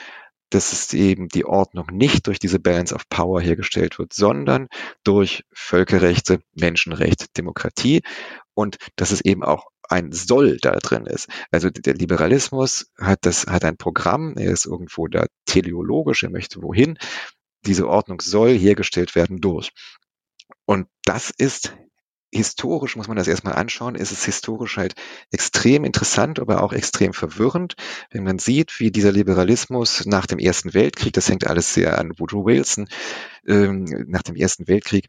dass 0.49 0.71
es 0.71 0.93
eben 0.93 1.27
die 1.27 1.45
Ordnung 1.45 1.88
nicht 1.91 2.27
durch 2.27 2.39
diese 2.39 2.60
Balance 2.60 2.95
of 2.95 3.10
Power 3.10 3.41
hergestellt 3.41 3.99
wird, 3.99 4.13
sondern 4.13 4.67
durch 5.03 5.43
Völkerrechte, 5.51 6.39
Menschenrecht, 6.53 7.38
Demokratie 7.38 8.01
und 8.53 8.77
dass 8.95 9.12
es 9.12 9.21
eben 9.21 9.43
auch 9.43 9.67
ein 9.89 10.12
Soll 10.12 10.58
da 10.58 10.71
drin 10.75 11.06
ist. 11.06 11.27
Also 11.51 11.69
der 11.69 11.93
Liberalismus 11.93 12.91
hat 12.97 13.19
das, 13.21 13.47
hat 13.47 13.65
ein 13.65 13.77
Programm, 13.77 14.36
er 14.38 14.51
ist 14.51 14.65
irgendwo 14.65 15.08
da 15.08 15.25
teleologisch, 15.45 16.23
er 16.23 16.30
möchte 16.30 16.62
wohin. 16.62 16.97
Diese 17.65 17.88
Ordnung 17.88 18.21
soll 18.21 18.58
hergestellt 18.58 19.15
werden 19.15 19.41
durch. 19.41 19.71
Und 20.67 20.88
das 21.06 21.30
ist 21.30 21.73
historisch, 22.30 22.97
muss 22.97 23.08
man 23.08 23.15
das 23.15 23.30
erstmal 23.30 23.53
anschauen, 23.53 23.95
ist 23.95 24.12
es 24.12 24.25
historisch 24.25 24.75
halt 24.75 24.95
extrem 25.32 25.86
interessant, 25.86 26.39
aber 26.39 26.62
auch 26.62 26.73
extrem 26.73 27.13
verwirrend, 27.13 27.75
wenn 28.12 28.25
man 28.25 28.38
sieht, 28.38 28.80
wie 28.80 28.91
dieser 28.91 29.13
Liberalismus 29.13 30.06
nach 30.06 30.25
dem 30.25 30.38
Ersten 30.38 30.73
Weltkrieg, 30.73 31.13
das 31.13 31.30
hängt 31.30 31.47
alles 31.47 31.73
sehr 31.73 31.97
an 31.97 32.19
Woodrow 32.19 32.45
Wilson, 32.45 32.89
ähm, 33.47 33.86
nach 34.08 34.23
dem 34.23 34.36
Ersten 34.36 34.67
Weltkrieg, 34.67 35.08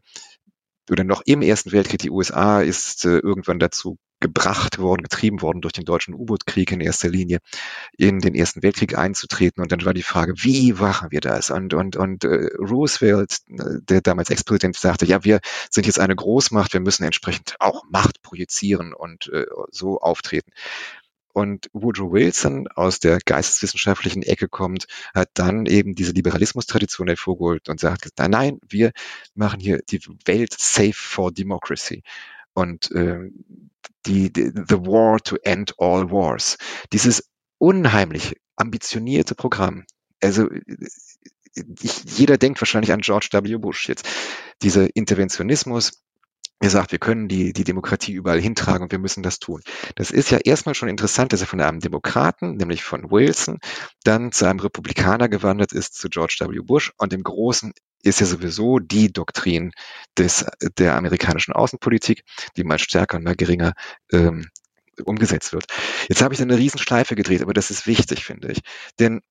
oder 0.89 1.03
noch 1.03 1.21
im 1.25 1.41
Ersten 1.41 1.73
Weltkrieg, 1.73 1.99
die 1.99 2.09
USA 2.09 2.61
ist 2.61 3.03
äh, 3.03 3.19
irgendwann 3.19 3.59
dazu 3.59 3.97
gebracht 4.19 4.79
worden, 4.79 5.03
getrieben 5.03 5.41
worden 5.41 5.61
durch 5.61 5.73
den 5.73 5.85
deutschen 5.85 6.13
U-Boot-Krieg 6.13 6.71
in 6.71 6.81
erster 6.81 7.09
Linie, 7.09 7.39
in 7.97 8.19
den 8.19 8.35
Ersten 8.35 8.63
Weltkrieg 8.63 8.97
einzutreten. 8.97 9.61
Und 9.61 9.71
dann 9.71 9.85
war 9.85 9.93
die 9.93 10.03
Frage, 10.03 10.33
wie 10.37 10.73
machen 10.73 11.11
wir 11.11 11.21
das? 11.21 11.49
Und, 11.49 11.73
und, 11.73 11.95
und 11.95 12.23
äh, 12.23 12.49
Roosevelt, 12.57 13.37
der 13.47 14.01
damals 14.01 14.29
Ex-Präsident, 14.29 14.75
sagte, 14.75 15.05
ja, 15.05 15.23
wir 15.23 15.39
sind 15.69 15.85
jetzt 15.85 15.99
eine 15.99 16.15
Großmacht, 16.15 16.73
wir 16.73 16.81
müssen 16.81 17.03
entsprechend 17.03 17.55
auch 17.59 17.83
Macht 17.89 18.21
projizieren 18.21 18.93
und 18.93 19.29
äh, 19.31 19.45
so 19.71 19.99
auftreten. 19.99 20.51
Und 21.31 21.69
Woodrow 21.73 22.11
Wilson 22.11 22.67
aus 22.67 22.99
der 22.99 23.19
geisteswissenschaftlichen 23.23 24.23
Ecke 24.23 24.49
kommt, 24.49 24.87
hat 25.13 25.29
dann 25.35 25.67
eben 25.67 25.95
diese 25.95 26.11
Liberalismus-Tradition 26.11 27.07
hervorgeholt 27.07 27.69
und 27.69 27.79
sagt, 27.79 28.09
nein, 28.17 28.31
nein, 28.31 28.59
wir 28.67 28.91
machen 29.35 29.59
hier 29.59 29.79
die 29.89 30.01
Welt 30.25 30.53
safe 30.57 30.93
for 30.93 31.31
democracy. 31.31 32.03
Und 32.59 32.91
äh, 32.91 33.29
die, 34.05 34.31
die 34.31 34.51
The 34.53 34.79
War 34.85 35.19
to 35.19 35.37
End 35.43 35.73
All 35.77 36.11
Wars. 36.11 36.57
Dieses 36.91 37.29
unheimlich 37.57 38.35
ambitionierte 38.55 39.35
Programm. 39.35 39.85
Also 40.21 40.49
ich, 41.81 42.17
jeder 42.17 42.37
denkt 42.37 42.61
wahrscheinlich 42.61 42.91
an 42.91 43.01
George 43.01 43.29
W. 43.31 43.57
Bush 43.57 43.87
jetzt. 43.87 44.07
Dieser 44.61 44.93
Interventionismus, 44.95 46.03
er 46.59 46.69
sagt, 46.69 46.91
wir 46.91 46.99
können 46.99 47.27
die, 47.27 47.53
die 47.53 47.63
Demokratie 47.63 48.11
überall 48.11 48.41
hintragen 48.41 48.83
und 48.83 48.91
wir 48.91 48.99
müssen 48.99 49.23
das 49.23 49.39
tun. 49.39 49.61
Das 49.95 50.11
ist 50.11 50.29
ja 50.29 50.39
erstmal 50.39 50.75
schon 50.75 50.89
interessant, 50.89 51.31
dass 51.31 51.41
er 51.41 51.47
von 51.47 51.61
einem 51.61 51.79
Demokraten, 51.79 52.57
nämlich 52.57 52.83
von 52.83 53.09
Wilson, 53.11 53.59
dann 54.03 54.31
zu 54.31 54.45
einem 54.45 54.59
Republikaner 54.59 55.29
gewandert 55.29 55.71
ist, 55.71 55.95
zu 55.95 56.09
George 56.09 56.37
W. 56.39 56.59
Bush 56.59 56.91
und 56.97 57.13
im 57.13 57.23
Großen 57.23 57.73
ist 58.03 58.19
ja 58.19 58.25
sowieso 58.25 58.79
die 58.79 59.11
Doktrin 59.11 59.71
des, 60.17 60.45
der 60.77 60.95
amerikanischen 60.95 61.53
Außenpolitik, 61.53 62.23
die 62.55 62.63
mal 62.63 62.79
stärker 62.79 63.17
und 63.17 63.23
mal 63.23 63.35
geringer 63.35 63.73
ähm, 64.11 64.47
umgesetzt 65.03 65.53
wird. 65.53 65.65
Jetzt 66.07 66.21
habe 66.21 66.33
ich 66.33 66.41
eine 66.41 66.57
Riesenschleife 66.57 67.15
gedreht, 67.15 67.41
aber 67.41 67.53
das 67.53 67.71
ist 67.71 67.87
wichtig, 67.87 68.25
finde 68.25 68.51
ich. 68.51 68.59
Denn 68.99 69.21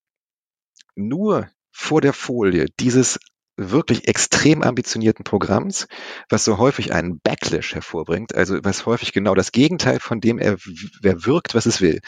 nur 0.96 1.50
vor 1.72 2.00
der 2.00 2.12
Folie 2.12 2.66
dieses 2.80 3.18
wirklich 3.58 4.06
extrem 4.06 4.62
ambitionierten 4.62 5.24
Programms, 5.24 5.88
was 6.28 6.44
so 6.44 6.58
häufig 6.58 6.92
einen 6.92 7.20
Backlash 7.20 7.74
hervorbringt, 7.74 8.34
also 8.34 8.58
was 8.62 8.86
häufig 8.86 9.12
genau 9.12 9.34
das 9.34 9.52
Gegenteil 9.52 9.98
von 10.00 10.20
dem 10.20 10.38
er, 10.38 10.56
er 11.02 11.26
wirkt, 11.26 11.54
was 11.54 11.66
es 11.66 11.80
will. 11.80 12.00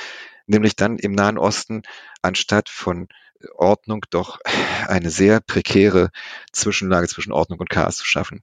Nämlich 0.46 0.76
dann 0.76 0.98
im 0.98 1.12
Nahen 1.12 1.38
Osten 1.38 1.82
anstatt 2.22 2.68
von 2.68 3.08
Ordnung 3.56 4.04
doch 4.10 4.38
eine 4.86 5.10
sehr 5.10 5.40
prekäre 5.40 6.10
Zwischenlage 6.52 7.08
zwischen 7.08 7.32
Ordnung 7.32 7.58
und 7.58 7.70
Chaos 7.70 7.96
zu 7.96 8.04
schaffen. 8.04 8.42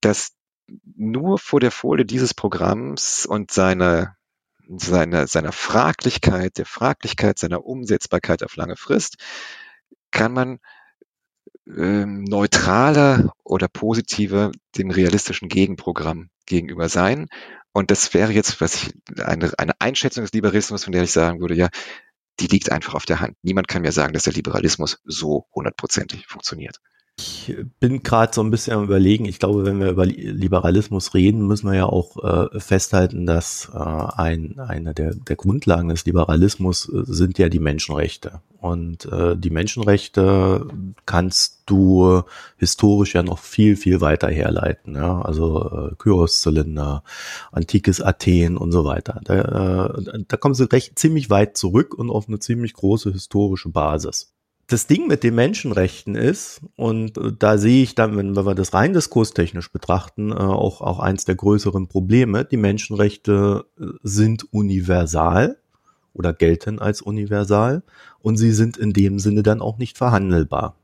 Dass 0.00 0.32
nur 0.96 1.38
vor 1.38 1.60
der 1.60 1.70
Folie 1.70 2.06
dieses 2.06 2.32
Programms 2.32 3.26
und 3.26 3.50
seiner 3.50 4.16
seiner, 4.66 5.26
seiner 5.26 5.52
Fraglichkeit, 5.52 6.56
der 6.56 6.64
Fraglichkeit 6.64 7.38
seiner 7.38 7.66
Umsetzbarkeit 7.66 8.42
auf 8.42 8.56
lange 8.56 8.76
Frist, 8.76 9.16
kann 10.10 10.32
man 10.32 10.58
ähm, 11.66 12.24
neutraler 12.24 13.32
oder 13.42 13.68
positiver 13.68 14.52
dem 14.76 14.90
realistischen 14.90 15.48
Gegenprogramm 15.48 16.28
gegenüber 16.46 16.88
sein. 16.88 17.28
Und 17.72 17.90
das 17.90 18.14
wäre 18.14 18.32
jetzt, 18.32 18.60
was 18.60 18.74
ich, 18.74 18.94
eine, 19.18 19.52
eine 19.58 19.72
Einschätzung 19.80 20.22
des 20.24 20.32
Liberalismus, 20.32 20.84
von 20.84 20.92
der 20.92 21.02
ich 21.02 21.12
sagen 21.12 21.40
würde, 21.40 21.54
ja, 21.54 21.68
die 22.40 22.46
liegt 22.46 22.70
einfach 22.70 22.94
auf 22.94 23.06
der 23.06 23.20
Hand. 23.20 23.36
Niemand 23.42 23.68
kann 23.68 23.82
mir 23.82 23.92
sagen, 23.92 24.12
dass 24.12 24.24
der 24.24 24.32
Liberalismus 24.32 25.00
so 25.04 25.46
hundertprozentig 25.54 26.26
funktioniert. 26.26 26.80
Ich 27.16 27.54
bin 27.78 28.02
gerade 28.02 28.32
so 28.34 28.42
ein 28.42 28.50
bisschen 28.50 28.76
am 28.76 28.84
überlegen. 28.84 29.24
Ich 29.24 29.38
glaube, 29.38 29.64
wenn 29.64 29.78
wir 29.78 29.90
über 29.90 30.04
Liberalismus 30.04 31.14
reden, 31.14 31.46
müssen 31.46 31.70
wir 31.70 31.76
ja 31.76 31.86
auch 31.86 32.16
äh, 32.24 32.58
festhalten, 32.58 33.24
dass 33.24 33.70
äh, 33.72 33.78
ein, 33.78 34.58
eine 34.58 34.94
der, 34.94 35.14
der 35.14 35.36
Grundlagen 35.36 35.88
des 35.90 36.04
Liberalismus 36.06 36.88
äh, 36.88 37.02
sind 37.04 37.38
ja 37.38 37.48
die 37.48 37.60
Menschenrechte. 37.60 38.40
Und 38.64 39.04
äh, 39.12 39.36
die 39.36 39.50
Menschenrechte 39.50 40.66
kannst 41.04 41.64
du 41.66 42.22
historisch 42.56 43.14
ja 43.14 43.22
noch 43.22 43.38
viel, 43.38 43.76
viel 43.76 44.00
weiter 44.00 44.28
herleiten. 44.28 44.94
Ja? 44.94 45.20
Also 45.20 45.90
äh, 45.90 45.94
Kyros-Zylinder, 45.96 47.04
antikes 47.52 48.00
Athen 48.00 48.56
und 48.56 48.72
so 48.72 48.86
weiter. 48.86 49.20
Da, 49.22 49.84
äh, 49.88 50.24
da 50.26 50.36
kommen 50.38 50.54
sie 50.54 50.72
recht 50.72 50.98
ziemlich 50.98 51.28
weit 51.28 51.58
zurück 51.58 51.92
und 51.92 52.08
auf 52.08 52.26
eine 52.26 52.38
ziemlich 52.38 52.72
große 52.72 53.12
historische 53.12 53.68
Basis 53.68 54.30
das 54.66 54.86
Ding 54.86 55.08
mit 55.08 55.22
den 55.24 55.34
Menschenrechten 55.34 56.14
ist, 56.14 56.62
und 56.74 57.18
äh, 57.18 57.32
da 57.38 57.58
sehe 57.58 57.82
ich 57.82 57.94
dann, 57.94 58.16
wenn, 58.16 58.34
wenn 58.34 58.46
wir 58.46 58.54
das 58.54 58.72
rein 58.72 58.94
diskurstechnisch 58.94 59.70
betrachten, 59.70 60.32
äh, 60.32 60.36
auch, 60.36 60.80
auch 60.80 61.00
eins 61.00 61.26
der 61.26 61.34
größeren 61.34 61.86
Probleme, 61.86 62.46
die 62.46 62.56
Menschenrechte 62.56 63.66
äh, 63.78 63.84
sind 64.02 64.50
universal 64.54 65.58
oder 66.14 66.32
gelten 66.32 66.78
als 66.78 67.02
universal 67.02 67.82
und 68.20 68.36
sie 68.36 68.52
sind 68.52 68.76
in 68.76 68.92
dem 68.92 69.18
Sinne 69.18 69.42
dann 69.42 69.60
auch 69.60 69.78
nicht 69.78 69.98
verhandelbar. 69.98 70.76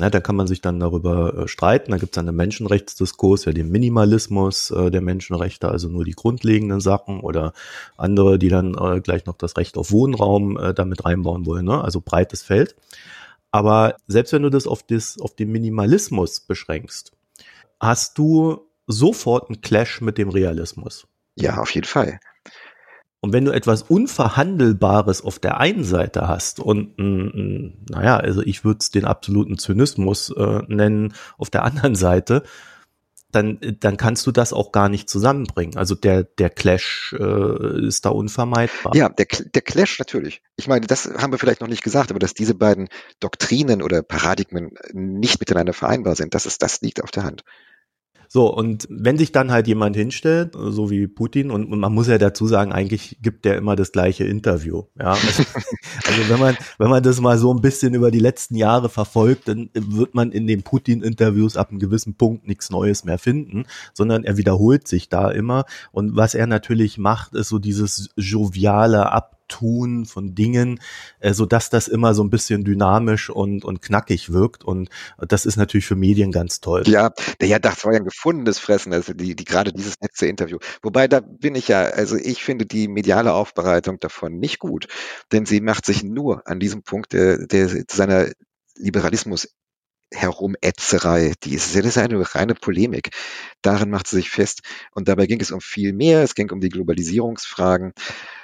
Ja, 0.00 0.10
da 0.10 0.20
kann 0.20 0.36
man 0.36 0.46
sich 0.46 0.60
dann 0.60 0.78
darüber 0.78 1.36
äh, 1.36 1.48
streiten. 1.48 1.90
Da 1.90 1.98
gibt 1.98 2.16
es 2.16 2.18
einen 2.18 2.36
Menschenrechtsdiskurs, 2.36 3.46
ja 3.46 3.52
den 3.52 3.68
Minimalismus 3.70 4.70
äh, 4.70 4.90
der 4.92 5.00
Menschenrechte, 5.00 5.68
also 5.68 5.88
nur 5.88 6.04
die 6.04 6.12
grundlegenden 6.12 6.80
Sachen 6.80 7.18
oder 7.18 7.52
andere, 7.96 8.38
die 8.38 8.48
dann 8.48 8.74
äh, 8.74 9.00
gleich 9.00 9.26
noch 9.26 9.36
das 9.36 9.56
Recht 9.56 9.76
auf 9.76 9.90
Wohnraum 9.90 10.56
äh, 10.56 10.72
damit 10.72 11.04
reinbauen 11.04 11.46
wollen. 11.46 11.64
Ne? 11.64 11.82
Also 11.82 12.00
breites 12.00 12.42
Feld. 12.42 12.76
Aber 13.50 13.96
selbst 14.06 14.32
wenn 14.32 14.42
du 14.42 14.50
das 14.50 14.68
auf, 14.68 14.84
das 14.84 15.18
auf 15.18 15.34
den 15.34 15.50
Minimalismus 15.50 16.40
beschränkst, 16.40 17.12
hast 17.80 18.18
du 18.18 18.68
sofort 18.86 19.48
einen 19.48 19.62
Clash 19.62 20.00
mit 20.00 20.16
dem 20.16 20.28
Realismus. 20.28 21.08
Ja, 21.34 21.58
auf 21.58 21.70
jeden 21.74 21.86
Fall. 21.86 22.20
Und 23.20 23.32
wenn 23.32 23.44
du 23.44 23.50
etwas 23.50 23.82
Unverhandelbares 23.82 25.22
auf 25.22 25.38
der 25.38 25.58
einen 25.58 25.82
Seite 25.82 26.28
hast 26.28 26.60
und, 26.60 26.98
m, 26.98 27.84
naja, 27.90 28.16
also 28.16 28.42
ich 28.42 28.64
würde 28.64 28.78
es 28.80 28.90
den 28.90 29.04
absoluten 29.04 29.58
Zynismus 29.58 30.30
äh, 30.30 30.62
nennen, 30.68 31.14
auf 31.36 31.50
der 31.50 31.64
anderen 31.64 31.96
Seite, 31.96 32.44
dann, 33.30 33.58
dann 33.80 33.96
kannst 33.98 34.26
du 34.26 34.32
das 34.32 34.52
auch 34.52 34.72
gar 34.72 34.88
nicht 34.88 35.10
zusammenbringen. 35.10 35.76
Also 35.76 35.94
der, 35.94 36.24
der 36.24 36.48
Clash 36.48 37.14
äh, 37.18 37.86
ist 37.86 38.06
da 38.06 38.10
unvermeidbar. 38.10 38.94
Ja, 38.94 39.08
der, 39.08 39.26
der 39.26 39.62
Clash 39.62 39.98
natürlich. 39.98 40.40
Ich 40.56 40.66
meine, 40.66 40.86
das 40.86 41.06
haben 41.18 41.32
wir 41.32 41.38
vielleicht 41.38 41.60
noch 41.60 41.68
nicht 41.68 41.82
gesagt, 41.82 42.10
aber 42.10 42.20
dass 42.20 42.32
diese 42.32 42.54
beiden 42.54 42.88
Doktrinen 43.20 43.82
oder 43.82 44.02
Paradigmen 44.02 44.70
nicht 44.92 45.40
miteinander 45.40 45.74
vereinbar 45.74 46.14
sind, 46.14 46.34
das 46.34 46.46
ist, 46.46 46.62
das 46.62 46.80
liegt 46.80 47.02
auf 47.02 47.10
der 47.10 47.24
Hand. 47.24 47.44
So, 48.28 48.54
und 48.54 48.86
wenn 48.90 49.16
sich 49.16 49.32
dann 49.32 49.50
halt 49.50 49.66
jemand 49.66 49.96
hinstellt, 49.96 50.54
so 50.54 50.90
wie 50.90 51.06
Putin, 51.06 51.50
und, 51.50 51.70
man 51.70 51.92
muss 51.92 52.08
ja 52.08 52.18
dazu 52.18 52.46
sagen, 52.46 52.72
eigentlich 52.72 53.18
gibt 53.22 53.46
der 53.46 53.56
immer 53.56 53.74
das 53.74 53.90
gleiche 53.90 54.24
Interview. 54.24 54.84
Ja? 54.98 55.12
Also, 55.12 55.42
also 56.06 56.28
wenn 56.28 56.38
man, 56.38 56.56
wenn 56.78 56.90
man 56.90 57.02
das 57.02 57.20
mal 57.20 57.38
so 57.38 57.52
ein 57.52 57.62
bisschen 57.62 57.94
über 57.94 58.10
die 58.10 58.20
letzten 58.20 58.54
Jahre 58.54 58.90
verfolgt, 58.90 59.48
dann 59.48 59.70
wird 59.72 60.14
man 60.14 60.30
in 60.30 60.46
den 60.46 60.62
Putin-Interviews 60.62 61.56
ab 61.56 61.70
einem 61.70 61.78
gewissen 61.78 62.16
Punkt 62.16 62.46
nichts 62.46 62.70
Neues 62.70 63.04
mehr 63.04 63.18
finden, 63.18 63.64
sondern 63.94 64.24
er 64.24 64.36
wiederholt 64.36 64.86
sich 64.86 65.08
da 65.08 65.30
immer. 65.30 65.64
Und 65.90 66.14
was 66.14 66.34
er 66.34 66.46
natürlich 66.46 66.98
macht, 66.98 67.34
ist 67.34 67.48
so 67.48 67.58
dieses 67.58 68.10
joviale 68.16 69.10
Ab 69.10 69.37
Tun 69.48 70.06
von 70.06 70.34
Dingen, 70.34 70.80
äh, 71.20 71.32
so 71.32 71.46
dass 71.46 71.70
das 71.70 71.88
immer 71.88 72.14
so 72.14 72.22
ein 72.22 72.30
bisschen 72.30 72.64
dynamisch 72.64 73.30
und, 73.30 73.64
und 73.64 73.82
knackig 73.82 74.32
wirkt. 74.32 74.64
Und 74.64 74.90
das 75.18 75.46
ist 75.46 75.56
natürlich 75.56 75.86
für 75.86 75.96
Medien 75.96 76.32
ganz 76.32 76.60
toll. 76.60 76.84
Ja, 76.86 77.12
ja, 77.42 77.58
das 77.58 77.84
war 77.84 77.92
ja 77.92 77.98
ein 77.98 78.04
gefundenes 78.04 78.58
Fressen, 78.58 78.92
also 78.92 79.12
die, 79.12 79.34
die 79.34 79.44
gerade 79.44 79.72
dieses 79.72 79.94
letzte 80.00 80.26
Interview. 80.26 80.58
Wobei 80.82 81.08
da 81.08 81.20
bin 81.20 81.54
ich 81.54 81.68
ja, 81.68 81.82
also 81.82 82.16
ich 82.16 82.44
finde 82.44 82.66
die 82.66 82.88
mediale 82.88 83.32
Aufbereitung 83.32 83.98
davon 84.00 84.38
nicht 84.38 84.58
gut, 84.58 84.88
denn 85.32 85.46
sie 85.46 85.60
macht 85.60 85.86
sich 85.86 86.02
nur 86.02 86.46
an 86.46 86.60
diesem 86.60 86.82
Punkt 86.82 87.12
der, 87.12 87.46
der 87.46 87.68
seiner 87.90 88.28
Liberalismus 88.76 89.48
Herumätzerei. 90.12 91.34
Die 91.44 91.54
ist, 91.54 91.74
das 91.74 91.84
ist 91.84 91.98
eine 91.98 92.34
reine 92.34 92.54
Polemik. 92.54 93.10
Darin 93.62 93.90
macht 93.90 94.06
sie 94.06 94.16
sich 94.16 94.30
fest. 94.30 94.62
Und 94.92 95.08
dabei 95.08 95.26
ging 95.26 95.40
es 95.40 95.50
um 95.50 95.60
viel 95.60 95.92
mehr. 95.92 96.22
Es 96.22 96.34
ging 96.34 96.50
um 96.50 96.60
die 96.60 96.70
Globalisierungsfragen. 96.70 97.92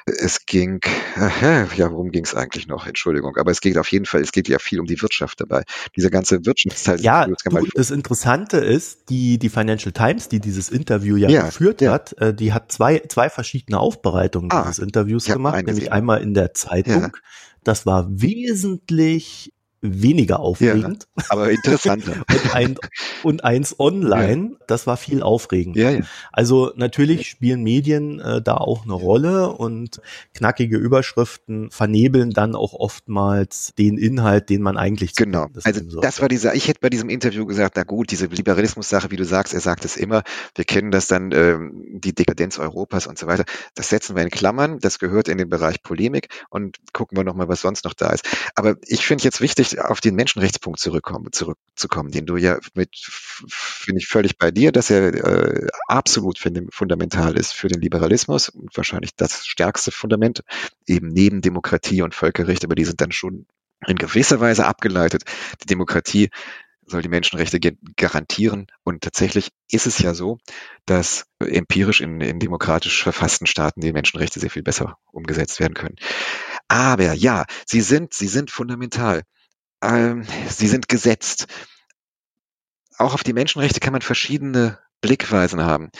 Es 0.06 0.44
ging, 0.44 0.80
äh, 1.16 1.64
ja, 1.76 1.90
worum 1.90 2.10
ging 2.10 2.24
es 2.24 2.34
eigentlich 2.34 2.66
noch? 2.66 2.86
Entschuldigung. 2.86 3.36
Aber 3.36 3.50
es 3.50 3.62
geht 3.62 3.78
auf 3.78 3.90
jeden 3.90 4.04
Fall, 4.04 4.20
es 4.20 4.32
geht 4.32 4.48
ja 4.48 4.58
viel 4.58 4.78
um 4.80 4.86
die 4.86 5.00
Wirtschaft 5.00 5.40
dabei. 5.40 5.62
Dieser 5.96 6.10
ganze 6.10 6.44
Wirtschaftsteil. 6.44 7.00
Ja, 7.00 7.26
du, 7.26 7.34
das 7.74 7.90
Interessante 7.90 8.58
ist, 8.58 9.08
die, 9.08 9.38
die 9.38 9.48
Financial 9.48 9.92
Times, 9.92 10.28
die 10.28 10.40
dieses 10.40 10.68
Interview 10.68 11.16
ja, 11.16 11.30
ja 11.30 11.46
geführt 11.46 11.80
ja. 11.80 11.92
hat, 11.92 12.12
äh, 12.18 12.34
die 12.34 12.52
hat 12.52 12.70
zwei, 12.70 13.00
zwei 13.08 13.30
verschiedene 13.30 13.80
Aufbereitungen 13.80 14.52
ah, 14.52 14.62
dieses 14.62 14.80
Interviews 14.80 15.24
gemacht, 15.24 15.64
nämlich 15.66 15.90
einmal 15.90 16.20
in 16.20 16.34
der 16.34 16.52
Zeitung. 16.52 17.02
Ja. 17.02 17.10
Das 17.62 17.86
war 17.86 18.06
wesentlich 18.10 19.53
weniger 19.84 20.40
aufregend. 20.40 21.06
Ja, 21.16 21.24
aber 21.28 21.50
interessanter. 21.50 22.24
und, 22.32 22.54
ein, 22.54 22.78
und, 23.22 23.44
eins 23.44 23.78
online, 23.78 24.50
ja. 24.52 24.56
das 24.66 24.86
war 24.86 24.96
viel 24.96 25.22
aufregend. 25.22 25.76
Ja. 25.76 26.00
Also 26.32 26.72
natürlich 26.76 27.28
spielen 27.28 27.62
Medien 27.62 28.20
äh, 28.20 28.40
da 28.40 28.56
auch 28.56 28.84
eine 28.84 28.94
Rolle 28.94 29.50
und 29.50 30.00
knackige 30.34 30.76
Überschriften 30.76 31.70
vernebeln 31.70 32.30
dann 32.30 32.54
auch 32.54 32.72
oftmals 32.72 33.74
den 33.78 33.98
Inhalt, 33.98 34.48
den 34.48 34.62
man 34.62 34.76
eigentlich 34.76 35.14
Genau. 35.14 35.48
Also 35.62 36.00
das 36.00 36.20
war 36.20 36.28
dieser, 36.28 36.54
ich 36.54 36.68
hätte 36.68 36.80
bei 36.80 36.90
diesem 36.90 37.08
Interview 37.08 37.46
gesagt, 37.46 37.76
na 37.76 37.84
gut, 37.84 38.10
diese 38.10 38.26
Liberalismus-Sache, 38.26 39.10
wie 39.10 39.16
du 39.16 39.24
sagst, 39.24 39.54
er 39.54 39.60
sagt 39.60 39.84
es 39.84 39.96
immer, 39.96 40.22
wir 40.54 40.64
kennen 40.64 40.90
das 40.90 41.06
dann, 41.06 41.32
ähm, 41.32 42.00
die 42.00 42.14
Dekadenz 42.14 42.58
Europas 42.58 43.06
und 43.06 43.18
so 43.18 43.26
weiter. 43.26 43.44
Das 43.74 43.88
setzen 43.88 44.16
wir 44.16 44.22
in 44.22 44.30
Klammern, 44.30 44.78
das 44.80 44.98
gehört 44.98 45.28
in 45.28 45.38
den 45.38 45.48
Bereich 45.48 45.82
Polemik 45.82 46.28
und 46.50 46.78
gucken 46.92 47.16
wir 47.16 47.24
nochmal, 47.24 47.48
was 47.48 47.60
sonst 47.60 47.84
noch 47.84 47.94
da 47.94 48.10
ist. 48.10 48.26
Aber 48.54 48.76
ich 48.82 49.06
finde 49.06 49.24
jetzt 49.24 49.40
wichtig, 49.40 49.73
auf 49.78 50.00
den 50.00 50.14
Menschenrechtspunkt 50.14 50.80
zurückkommen, 50.80 51.32
zurückzukommen, 51.32 52.10
den 52.10 52.26
du 52.26 52.36
ja 52.36 52.58
mit, 52.74 52.90
finde 52.96 54.00
ich 54.00 54.06
völlig 54.06 54.38
bei 54.38 54.50
dir, 54.50 54.72
dass 54.72 54.90
er 54.90 55.14
äh, 55.14 55.68
absolut 55.88 56.38
fundamental 56.70 57.36
ist 57.36 57.52
für 57.52 57.68
den 57.68 57.80
Liberalismus 57.80 58.48
und 58.48 58.76
wahrscheinlich 58.76 59.14
das 59.16 59.46
stärkste 59.46 59.90
Fundament, 59.90 60.42
eben 60.86 61.08
neben 61.08 61.40
Demokratie 61.40 62.02
und 62.02 62.14
Völkerrecht, 62.14 62.64
aber 62.64 62.74
die 62.74 62.84
sind 62.84 63.00
dann 63.00 63.12
schon 63.12 63.46
in 63.86 63.96
gewisser 63.96 64.40
Weise 64.40 64.66
abgeleitet. 64.66 65.24
Die 65.62 65.66
Demokratie 65.66 66.30
soll 66.86 67.02
die 67.02 67.08
Menschenrechte 67.08 67.60
garantieren. 67.96 68.66
Und 68.82 69.02
tatsächlich 69.02 69.50
ist 69.70 69.86
es 69.86 69.98
ja 69.98 70.14
so, 70.14 70.38
dass 70.86 71.26
empirisch 71.40 72.00
in, 72.00 72.20
in 72.20 72.38
demokratisch 72.38 73.02
verfassten 73.02 73.46
Staaten 73.46 73.80
die 73.80 73.92
Menschenrechte 73.92 74.40
sehr 74.40 74.50
viel 74.50 74.62
besser 74.62 74.98
umgesetzt 75.10 75.60
werden 75.60 75.74
können. 75.74 75.96
Aber 76.68 77.12
ja, 77.12 77.44
sie 77.66 77.80
sind, 77.80 78.14
sie 78.14 78.28
sind 78.28 78.50
fundamental 78.50 79.22
ähm, 79.84 80.26
sie 80.48 80.68
sind 80.68 80.88
gesetzt. 80.88 81.46
Auch 82.96 83.14
auf 83.14 83.24
die 83.24 83.32
Menschenrechte 83.32 83.80
kann 83.80 83.92
man 83.92 84.02
verschiedene 84.02 84.78
Blickweisen 85.00 85.62
haben. 85.62 85.90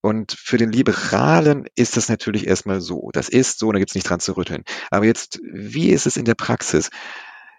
Und 0.00 0.32
für 0.32 0.56
den 0.56 0.72
Liberalen 0.72 1.66
ist 1.74 1.96
das 1.96 2.08
natürlich 2.08 2.46
erstmal 2.46 2.80
so. 2.80 3.10
Das 3.12 3.28
ist 3.28 3.58
so, 3.58 3.70
da 3.72 3.78
gibt 3.78 3.90
es 3.90 3.94
nicht 3.94 4.08
dran 4.08 4.20
zu 4.20 4.36
rütteln. 4.36 4.64
Aber 4.90 5.04
jetzt, 5.04 5.40
wie 5.42 5.90
ist 5.90 6.06
es 6.06 6.16
in 6.16 6.24
der 6.24 6.34
Praxis? 6.34 6.90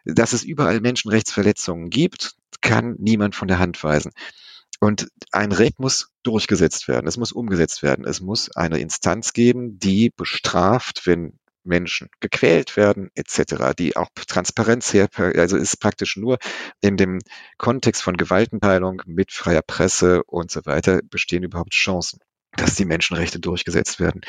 Dass 0.05 0.33
es 0.33 0.43
überall 0.43 0.81
Menschenrechtsverletzungen 0.81 1.89
gibt, 1.89 2.35
kann 2.61 2.95
niemand 2.97 3.35
von 3.35 3.47
der 3.47 3.59
Hand 3.59 3.83
weisen. 3.83 4.11
Und 4.79 5.07
ein 5.31 5.51
Recht 5.51 5.79
muss 5.79 6.09
durchgesetzt 6.23 6.87
werden, 6.87 7.07
es 7.07 7.17
muss 7.17 7.31
umgesetzt 7.31 7.81
werden, 7.81 8.05
es 8.05 8.19
muss 8.19 8.51
eine 8.55 8.79
Instanz 8.79 9.33
geben, 9.33 9.79
die 9.79 10.11
bestraft, 10.15 11.05
wenn 11.05 11.39
Menschen 11.65 12.09
gequält 12.19 12.77
werden, 12.77 13.09
etc., 13.15 13.73
die 13.77 13.95
auch 13.95 14.09
Transparenz 14.27 14.93
her, 14.93 15.07
also 15.15 15.57
ist 15.57 15.79
praktisch 15.79 16.17
nur 16.17 16.37
in 16.81 16.97
dem 16.97 17.19
Kontext 17.57 18.03
von 18.03 18.17
Gewaltenteilung 18.17 19.01
mit 19.05 19.31
freier 19.31 19.61
Presse 19.61 20.23
und 20.23 20.51
so 20.51 20.65
weiter 20.65 21.01
bestehen 21.03 21.43
überhaupt 21.43 21.73
Chancen, 21.73 22.19
dass 22.55 22.75
die 22.75 22.85
Menschenrechte 22.85 23.39
durchgesetzt 23.39 23.99
werden. 23.99 24.21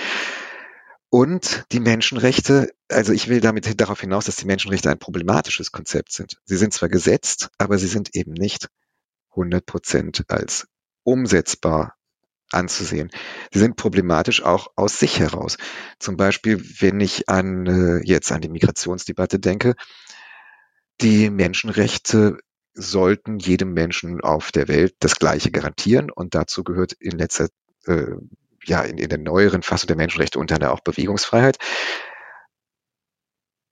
Und 1.08 1.64
die 1.72 1.80
Menschenrechte, 1.80 2.70
also 2.88 3.12
ich 3.12 3.28
will 3.28 3.40
damit 3.40 3.80
darauf 3.80 4.00
hinaus, 4.00 4.24
dass 4.24 4.36
die 4.36 4.46
Menschenrechte 4.46 4.90
ein 4.90 4.98
problematisches 4.98 5.70
Konzept 5.70 6.12
sind. 6.12 6.36
Sie 6.44 6.56
sind 6.56 6.74
zwar 6.74 6.88
gesetzt, 6.88 7.50
aber 7.58 7.78
sie 7.78 7.86
sind 7.86 8.14
eben 8.14 8.32
nicht 8.32 8.68
100 9.30 9.64
Prozent 9.64 10.24
als 10.28 10.66
umsetzbar 11.04 11.96
anzusehen. 12.52 13.10
Sie 13.52 13.58
sind 13.58 13.76
problematisch 13.76 14.42
auch 14.42 14.68
aus 14.76 14.98
sich 14.98 15.18
heraus. 15.18 15.56
Zum 15.98 16.16
Beispiel, 16.16 16.62
wenn 16.80 17.00
ich 17.00 17.28
an 17.28 17.66
äh, 17.66 18.00
jetzt 18.04 18.30
an 18.32 18.40
die 18.40 18.48
Migrationsdebatte 18.48 19.38
denke, 19.38 19.74
die 21.00 21.30
Menschenrechte 21.30 22.38
sollten 22.74 23.38
jedem 23.38 23.72
Menschen 23.72 24.20
auf 24.20 24.52
der 24.52 24.68
Welt 24.68 24.94
das 25.00 25.16
Gleiche 25.16 25.50
garantieren 25.50 26.10
und 26.10 26.34
dazu 26.34 26.62
gehört 26.62 26.92
in 26.92 27.18
letzter 27.18 27.48
äh, 27.86 28.12
ja 28.64 28.82
in, 28.82 28.98
in 28.98 29.08
der 29.08 29.18
neueren 29.18 29.62
Fassung 29.62 29.88
der 29.88 29.96
Menschenrechte 29.96 30.38
unter 30.38 30.56
anderem 30.56 30.74
auch 30.74 30.80
Bewegungsfreiheit. 30.80 31.58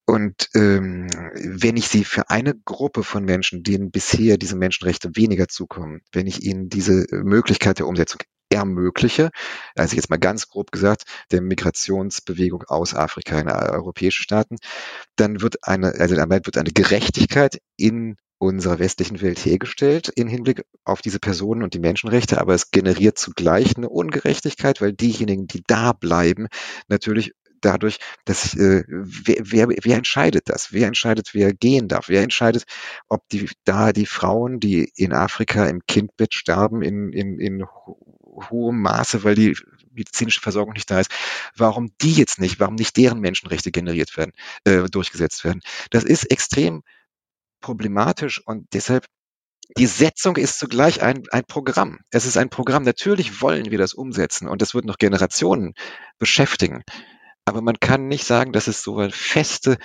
Und 0.06 0.50
ähm, 0.54 1.06
wenn 1.34 1.78
ich 1.78 1.88
sie 1.88 2.04
für 2.04 2.28
eine 2.28 2.54
Gruppe 2.54 3.02
von 3.02 3.24
Menschen, 3.24 3.62
denen 3.62 3.90
bisher 3.90 4.36
diese 4.36 4.56
Menschenrechte 4.56 5.16
weniger 5.16 5.48
zukommen, 5.48 6.02
wenn 6.12 6.26
ich 6.26 6.42
ihnen 6.42 6.68
diese 6.68 7.06
Möglichkeit 7.10 7.78
der 7.78 7.86
Umsetzung 7.86 8.20
ermögliche, 8.50 9.30
also 9.74 9.96
jetzt 9.96 10.10
mal 10.10 10.18
ganz 10.18 10.48
grob 10.48 10.70
gesagt, 10.72 11.04
der 11.30 11.42
Migrationsbewegung 11.42 12.64
aus 12.64 12.94
Afrika 12.94 13.38
in 13.38 13.48
europäische 13.48 14.22
Staaten, 14.22 14.56
dann 15.16 15.40
wird 15.40 15.66
eine, 15.66 15.94
also 15.98 16.14
damit 16.14 16.46
wird 16.46 16.58
eine 16.58 16.70
Gerechtigkeit 16.70 17.60
in 17.76 18.16
unserer 18.38 18.78
westlichen 18.78 19.22
Welt 19.22 19.38
hergestellt 19.44 20.12
im 20.16 20.28
Hinblick 20.28 20.64
auf 20.84 21.00
diese 21.00 21.18
Personen 21.18 21.62
und 21.62 21.74
die 21.74 21.78
Menschenrechte, 21.78 22.40
aber 22.40 22.54
es 22.54 22.70
generiert 22.70 23.18
zugleich 23.18 23.76
eine 23.76 23.88
Ungerechtigkeit, 23.88 24.80
weil 24.80 24.92
diejenigen, 24.92 25.46
die 25.46 25.62
da 25.66 25.92
bleiben, 25.92 26.48
natürlich 26.88 27.32
dadurch, 27.64 27.98
dass 28.24 28.54
äh, 28.54 28.84
wer, 28.88 29.36
wer, 29.40 29.68
wer 29.68 29.96
entscheidet 29.96 30.48
das? 30.48 30.72
Wer 30.72 30.86
entscheidet, 30.86 31.30
wer 31.32 31.52
gehen 31.54 31.88
darf? 31.88 32.08
Wer 32.08 32.22
entscheidet, 32.22 32.64
ob 33.08 33.26
die 33.30 33.48
da 33.64 33.92
die 33.92 34.06
Frauen, 34.06 34.60
die 34.60 34.90
in 34.96 35.12
Afrika 35.12 35.66
im 35.66 35.80
Kindbett 35.86 36.34
sterben, 36.34 36.82
in, 36.82 37.12
in, 37.12 37.38
in 37.38 37.64
hohem 38.50 38.80
Maße, 38.80 39.24
weil 39.24 39.34
die 39.34 39.56
medizinische 39.92 40.40
Versorgung 40.40 40.74
nicht 40.74 40.90
da 40.90 41.00
ist, 41.00 41.10
warum 41.56 41.92
die 42.00 42.14
jetzt 42.14 42.40
nicht, 42.40 42.60
warum 42.60 42.74
nicht 42.74 42.96
deren 42.96 43.20
Menschenrechte 43.20 43.70
generiert 43.70 44.16
werden, 44.16 44.32
äh, 44.64 44.88
durchgesetzt 44.88 45.44
werden? 45.44 45.60
Das 45.90 46.04
ist 46.04 46.30
extrem 46.30 46.82
problematisch 47.60 48.42
und 48.44 48.66
deshalb 48.74 49.06
die 49.78 49.86
Setzung 49.86 50.36
ist 50.36 50.58
zugleich 50.58 51.02
ein, 51.02 51.22
ein 51.30 51.44
Programm. 51.44 51.98
Es 52.10 52.26
ist 52.26 52.36
ein 52.36 52.50
Programm. 52.50 52.82
Natürlich 52.82 53.40
wollen 53.40 53.70
wir 53.70 53.78
das 53.78 53.94
umsetzen 53.94 54.46
und 54.46 54.60
das 54.60 54.74
wird 54.74 54.84
noch 54.84 54.98
Generationen 54.98 55.72
beschäftigen. 56.18 56.82
Aber 57.46 57.62
man 57.62 57.80
kann 57.80 58.06
nicht 58.06 58.26
sagen, 58.26 58.52
dass 58.52 58.66
es 58.66 58.82
so 58.82 58.98
ein 58.98 59.10
feste 59.10 59.78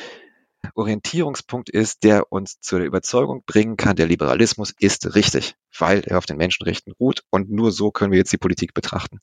Orientierungspunkt 0.75 1.69
ist, 1.69 2.03
der 2.03 2.31
uns 2.31 2.59
zur 2.59 2.79
Überzeugung 2.79 3.43
bringen 3.45 3.77
kann, 3.77 3.95
der 3.95 4.07
Liberalismus 4.07 4.73
ist 4.79 5.15
richtig, 5.15 5.55
weil 5.77 6.01
er 6.01 6.17
auf 6.17 6.25
den 6.25 6.37
Menschenrechten 6.37 6.93
ruht 6.99 7.23
und 7.29 7.49
nur 7.49 7.71
so 7.71 7.91
können 7.91 8.11
wir 8.11 8.19
jetzt 8.19 8.33
die 8.33 8.37
Politik 8.37 8.73
betrachten. 8.73 9.19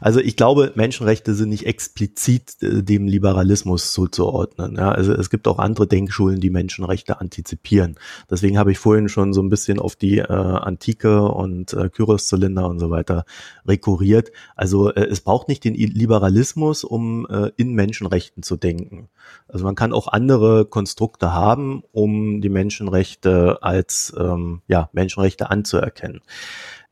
Also 0.00 0.20
ich 0.20 0.36
glaube, 0.36 0.72
Menschenrechte 0.74 1.34
sind 1.34 1.50
nicht 1.50 1.66
explizit 1.66 2.62
äh, 2.62 2.82
dem 2.82 3.06
Liberalismus 3.06 3.92
zuzuordnen. 3.92 4.76
Ja, 4.76 4.90
also 4.90 5.12
es 5.12 5.30
gibt 5.30 5.46
auch 5.48 5.58
andere 5.58 5.86
Denkschulen, 5.86 6.40
die 6.40 6.50
Menschenrechte 6.50 7.20
antizipieren. 7.20 7.96
Deswegen 8.30 8.58
habe 8.58 8.72
ich 8.72 8.78
vorhin 8.78 9.08
schon 9.08 9.32
so 9.32 9.42
ein 9.42 9.48
bisschen 9.48 9.78
auf 9.78 9.96
die 9.96 10.18
äh, 10.18 10.24
Antike 10.26 11.22
und 11.22 11.72
äh, 11.72 11.88
Kyros-Zylinder 11.88 12.68
und 12.68 12.78
so 12.78 12.90
weiter 12.90 13.24
rekurriert. 13.66 14.32
Also 14.56 14.92
äh, 14.92 15.06
es 15.06 15.20
braucht 15.20 15.48
nicht 15.48 15.64
den 15.64 15.74
Liberalismus, 15.74 16.84
um 16.84 17.26
äh, 17.26 17.50
in 17.56 17.72
Menschenrechten 17.74 18.42
zu 18.42 18.56
denken. 18.56 19.08
Also 19.48 19.64
man 19.64 19.74
kann 19.74 19.92
auch 19.92 20.08
andere 20.08 20.66
Konstrukte 20.66 21.32
haben, 21.32 21.82
um 21.92 22.40
die 22.40 22.48
Menschenrechte 22.48 23.62
als 23.62 24.14
ähm, 24.18 24.62
ja, 24.68 24.90
Menschenrechte 24.92 25.50
anzuerkennen. 25.50 26.20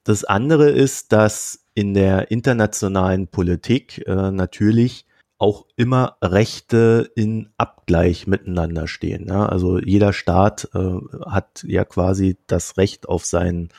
Das 0.05 0.24
andere 0.24 0.70
ist, 0.70 1.12
dass 1.12 1.66
in 1.74 1.94
der 1.94 2.30
internationalen 2.30 3.26
Politik 3.28 4.07
äh, 4.07 4.30
natürlich 4.30 5.07
auch 5.38 5.66
immer 5.76 6.16
Rechte 6.22 7.11
in 7.16 7.50
Abgleich 7.59 8.26
miteinander 8.26 8.86
stehen. 8.86 9.26
Ja? 9.28 9.46
Also 9.46 9.78
jeder 9.78 10.12
Staat 10.12 10.68
äh, 10.74 10.78
hat 11.26 11.64
ja 11.66 11.84
quasi 11.84 12.36
das 12.46 12.76
Recht 12.76 13.09
auf 13.09 13.24
sein 13.24 13.70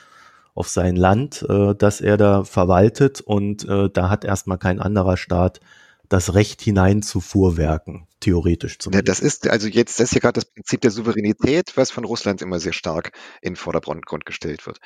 auf 0.54 0.68
sein 0.68 0.96
Land, 0.96 1.44
äh, 1.48 1.74
das 1.74 2.00
er 2.00 2.16
da 2.16 2.42
verwaltet 2.44 3.20
und 3.20 3.68
äh, 3.68 3.90
da 3.90 4.08
hat 4.08 4.24
erstmal 4.24 4.56
kein 4.58 4.80
anderer 4.80 5.18
Staat 5.18 5.60
das 6.08 6.34
Recht 6.34 6.62
hinein 6.62 7.02
zu 7.02 7.20
fuhrwerken, 7.20 8.06
theoretisch 8.20 8.78
zumindest. 8.78 9.06
Ja, 9.06 9.12
das 9.12 9.20
ist 9.20 9.48
also 9.48 9.68
jetzt, 9.68 10.00
das 10.00 10.08
ist 10.08 10.14
ja 10.14 10.20
gerade 10.20 10.40
das 10.40 10.46
Prinzip 10.46 10.80
der 10.80 10.90
Souveränität, 10.90 11.76
was 11.76 11.90
von 11.90 12.04
Russland 12.04 12.42
immer 12.42 12.58
sehr 12.58 12.72
stark 12.72 13.12
in 13.42 13.56
Vordergrund 13.56 14.24
gestellt 14.24 14.66
wird. 14.66 14.78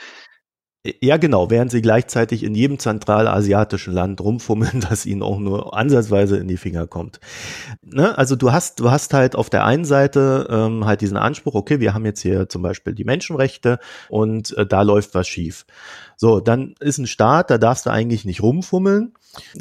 Ja, 0.83 1.19
genau, 1.19 1.51
während 1.51 1.71
sie 1.71 1.83
gleichzeitig 1.83 2.43
in 2.43 2.55
jedem 2.55 2.79
zentralasiatischen 2.79 3.93
Land 3.93 4.23
rumfummeln, 4.23 4.81
das 4.89 5.05
ihnen 5.05 5.23
auch 5.23 5.39
nur 5.39 5.77
ansatzweise 5.77 6.39
in 6.39 6.49
die 6.49 6.57
Finger 6.57 6.87
kommt. 6.87 7.21
Ne? 7.83 8.17
Also 8.17 8.35
du 8.35 8.51
hast, 8.51 8.81
du 8.81 8.91
hast 8.91 9.13
halt 9.13 9.37
auf 9.37 9.51
der 9.51 9.67
einen 9.67 9.85
Seite 9.85 10.49
ähm, 10.51 10.87
halt 10.87 11.03
diesen 11.03 11.19
Anspruch, 11.19 11.55
okay, 11.55 11.81
wir 11.81 11.93
haben 11.93 12.07
jetzt 12.07 12.23
hier 12.23 12.49
zum 12.49 12.63
Beispiel 12.63 12.95
die 12.95 13.05
Menschenrechte 13.05 13.79
und 14.09 14.57
äh, 14.57 14.65
da 14.65 14.81
läuft 14.81 15.15
was 15.15 15.29
schief. 15.29 15.67
So, 16.17 16.41
dann 16.41 16.75
ist 16.81 16.97
ein 16.97 17.07
Staat, 17.07 17.51
da 17.51 17.59
darfst 17.59 17.85
du 17.85 17.91
eigentlich 17.91 18.25
nicht 18.25 18.43
rumfummeln, 18.43 19.13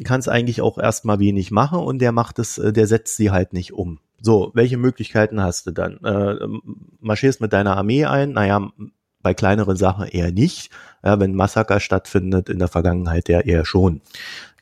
kannst 0.05 0.29
eigentlich 0.29 0.61
auch 0.61 0.77
erstmal 0.77 1.19
wenig 1.19 1.51
machen 1.51 1.79
und 1.79 1.99
der 1.99 2.13
macht 2.13 2.39
es, 2.39 2.57
äh, 2.57 2.71
der 2.71 2.87
setzt 2.87 3.17
sie 3.17 3.29
halt 3.29 3.51
nicht 3.51 3.73
um. 3.73 3.99
So, 4.21 4.51
welche 4.53 4.77
Möglichkeiten 4.77 5.41
hast 5.41 5.67
du 5.67 5.71
dann? 5.71 5.97
Äh, 6.03 6.47
marschierst 7.01 7.41
mit 7.41 7.51
deiner 7.51 7.75
Armee 7.75 8.05
ein? 8.05 8.31
Naja, 8.31 8.69
bei 9.21 9.33
kleineren 9.33 9.75
Sachen 9.75 10.07
eher 10.07 10.31
nicht. 10.31 10.71
Ja, 11.03 11.19
wenn 11.19 11.35
Massaker 11.35 11.79
stattfindet, 11.79 12.49
in 12.49 12.59
der 12.59 12.67
Vergangenheit 12.67 13.29
ja 13.29 13.39
eher 13.41 13.65
schon. 13.65 14.01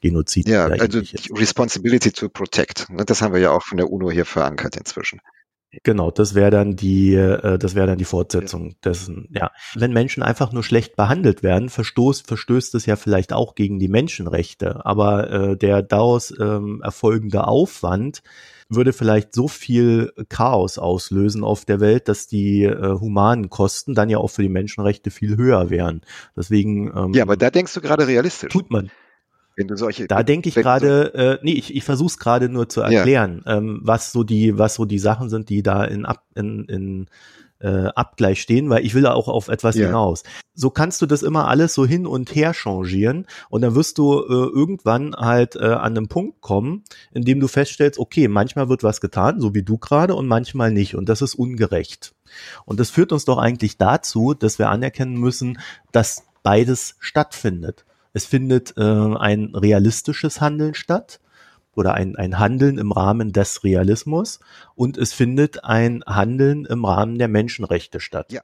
Genozid. 0.01 0.47
Ja, 0.47 0.67
also 0.67 1.01
Responsibility 1.33 2.11
to 2.11 2.29
Protect. 2.29 2.89
Ne, 2.89 3.03
das 3.03 3.21
haben 3.21 3.33
wir 3.33 3.41
ja 3.41 3.51
auch 3.51 3.63
von 3.63 3.77
der 3.77 3.89
UNO 3.91 4.11
hier 4.11 4.25
verankert 4.25 4.77
inzwischen. 4.77 5.21
Genau, 5.83 6.11
das 6.11 6.33
wäre 6.33 6.49
dann 6.49 6.75
die, 6.75 7.13
äh, 7.13 7.57
das 7.57 7.75
wäre 7.75 7.87
dann 7.87 7.97
die 7.97 8.05
Fortsetzung 8.05 8.75
dessen. 8.83 9.27
Ja, 9.31 9.51
wenn 9.75 9.91
Menschen 9.91 10.23
einfach 10.23 10.53
nur 10.53 10.63
schlecht 10.63 10.95
behandelt 10.95 11.43
werden, 11.43 11.69
verstoßt, 11.69 12.25
verstößt 12.27 12.75
es 12.75 12.85
ja 12.85 12.95
vielleicht 12.95 13.33
auch 13.33 13.53
gegen 13.53 13.77
die 13.77 13.89
Menschenrechte. 13.89 14.85
Aber 14.85 15.29
äh, 15.29 15.57
der 15.57 15.81
daraus 15.81 16.33
ähm, 16.39 16.81
erfolgende 16.83 17.47
Aufwand 17.47 18.21
würde 18.69 18.93
vielleicht 18.93 19.33
so 19.33 19.47
viel 19.47 20.13
Chaos 20.29 20.77
auslösen 20.77 21.43
auf 21.43 21.65
der 21.65 21.79
Welt, 21.79 22.07
dass 22.07 22.27
die 22.27 22.63
äh, 22.63 22.99
humanen 22.99 23.49
Kosten 23.49 23.95
dann 23.95 24.09
ja 24.09 24.17
auch 24.17 24.29
für 24.29 24.41
die 24.41 24.49
Menschenrechte 24.49 25.11
viel 25.11 25.37
höher 25.37 25.69
wären. 25.69 26.01
Deswegen. 26.35 26.91
Ähm, 26.95 27.13
ja, 27.13 27.23
aber 27.23 27.37
da 27.37 27.49
denkst 27.49 27.73
du 27.73 27.81
gerade 27.81 28.07
realistisch. 28.07 28.51
Tut 28.51 28.69
man. 28.71 28.89
Wenn 29.55 29.67
du 29.67 29.75
solche, 29.75 30.07
da 30.07 30.21
denke 30.21 30.49
ich 30.49 30.55
gerade, 30.55 31.13
äh, 31.15 31.39
nee, 31.41 31.53
ich, 31.53 31.75
ich 31.75 31.83
versuche 31.83 32.09
es 32.09 32.19
gerade 32.19 32.47
nur 32.47 32.69
zu 32.69 32.81
erklären, 32.81 33.41
ja. 33.43 33.57
ähm, 33.57 33.79
was 33.81 34.11
so 34.11 34.23
die, 34.23 34.59
was 34.59 34.75
so 34.75 34.85
die 34.85 34.99
Sachen 34.99 35.29
sind, 35.29 35.49
die 35.49 35.63
da 35.63 35.83
in, 35.83 36.05
in, 36.35 36.65
in 36.65 37.09
äh, 37.59 37.87
Abgleich 37.87 38.41
stehen, 38.41 38.69
weil 38.69 38.85
ich 38.85 38.93
will 38.93 39.03
da 39.03 39.13
auch 39.13 39.27
auf 39.27 39.47
etwas 39.47 39.75
ja. 39.75 39.87
hinaus. 39.87 40.23
So 40.53 40.69
kannst 40.69 41.01
du 41.01 41.05
das 41.05 41.23
immer 41.23 41.47
alles 41.47 41.73
so 41.73 41.85
hin 41.85 42.07
und 42.07 42.33
her 42.35 42.53
changieren 42.53 43.25
und 43.49 43.61
dann 43.61 43.75
wirst 43.75 43.97
du 43.97 44.19
äh, 44.19 44.25
irgendwann 44.27 45.15
halt 45.15 45.55
äh, 45.55 45.65
an 45.65 45.97
einem 45.97 46.07
Punkt 46.07 46.41
kommen, 46.41 46.83
in 47.11 47.23
dem 47.23 47.39
du 47.39 47.47
feststellst, 47.47 47.99
okay, 47.99 48.27
manchmal 48.27 48.69
wird 48.69 48.83
was 48.83 49.01
getan, 49.01 49.39
so 49.39 49.53
wie 49.53 49.63
du 49.63 49.77
gerade 49.77 50.15
und 50.15 50.27
manchmal 50.27 50.71
nicht 50.71 50.95
und 50.95 51.09
das 51.09 51.21
ist 51.21 51.35
ungerecht. 51.35 52.13
Und 52.65 52.79
das 52.79 52.89
führt 52.89 53.11
uns 53.11 53.25
doch 53.25 53.37
eigentlich 53.37 53.77
dazu, 53.77 54.33
dass 54.33 54.59
wir 54.59 54.69
anerkennen 54.69 55.15
müssen, 55.15 55.59
dass 55.91 56.23
beides 56.43 56.95
stattfindet. 56.99 57.85
Es 58.13 58.25
findet 58.25 58.75
äh, 58.77 58.81
ein 58.81 59.53
realistisches 59.53 60.41
Handeln 60.41 60.73
statt 60.73 61.19
oder 61.77 61.93
ein, 61.93 62.15
ein 62.15 62.39
Handeln 62.39 62.77
im 62.77 62.91
Rahmen 62.91 63.31
des 63.31 63.63
Realismus 63.63 64.39
und 64.75 64.97
es 64.97 65.13
findet 65.13 65.63
ein 65.63 66.03
Handeln 66.05 66.65
im 66.65 66.85
Rahmen 66.85 67.17
der 67.17 67.27
Menschenrechte 67.27 67.99
statt. 67.99 68.31
Ja. 68.31 68.41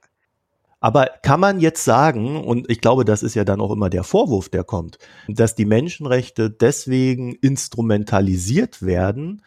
Aber 0.84 1.08
kann 1.22 1.40
man 1.40 1.60
jetzt 1.60 1.82
sagen, 1.82 2.44
und 2.44 2.70
ich 2.70 2.82
glaube, 2.82 3.06
das 3.06 3.22
ist 3.22 3.34
ja 3.34 3.44
dann 3.44 3.62
auch 3.62 3.70
immer 3.70 3.88
der 3.88 4.04
Vorwurf, 4.04 4.50
der 4.50 4.64
kommt, 4.64 4.98
dass 5.28 5.54
die 5.54 5.64
Menschenrechte 5.64 6.50
deswegen 6.50 7.32
instrumentalisiert 7.36 8.82
werden, 8.82 9.40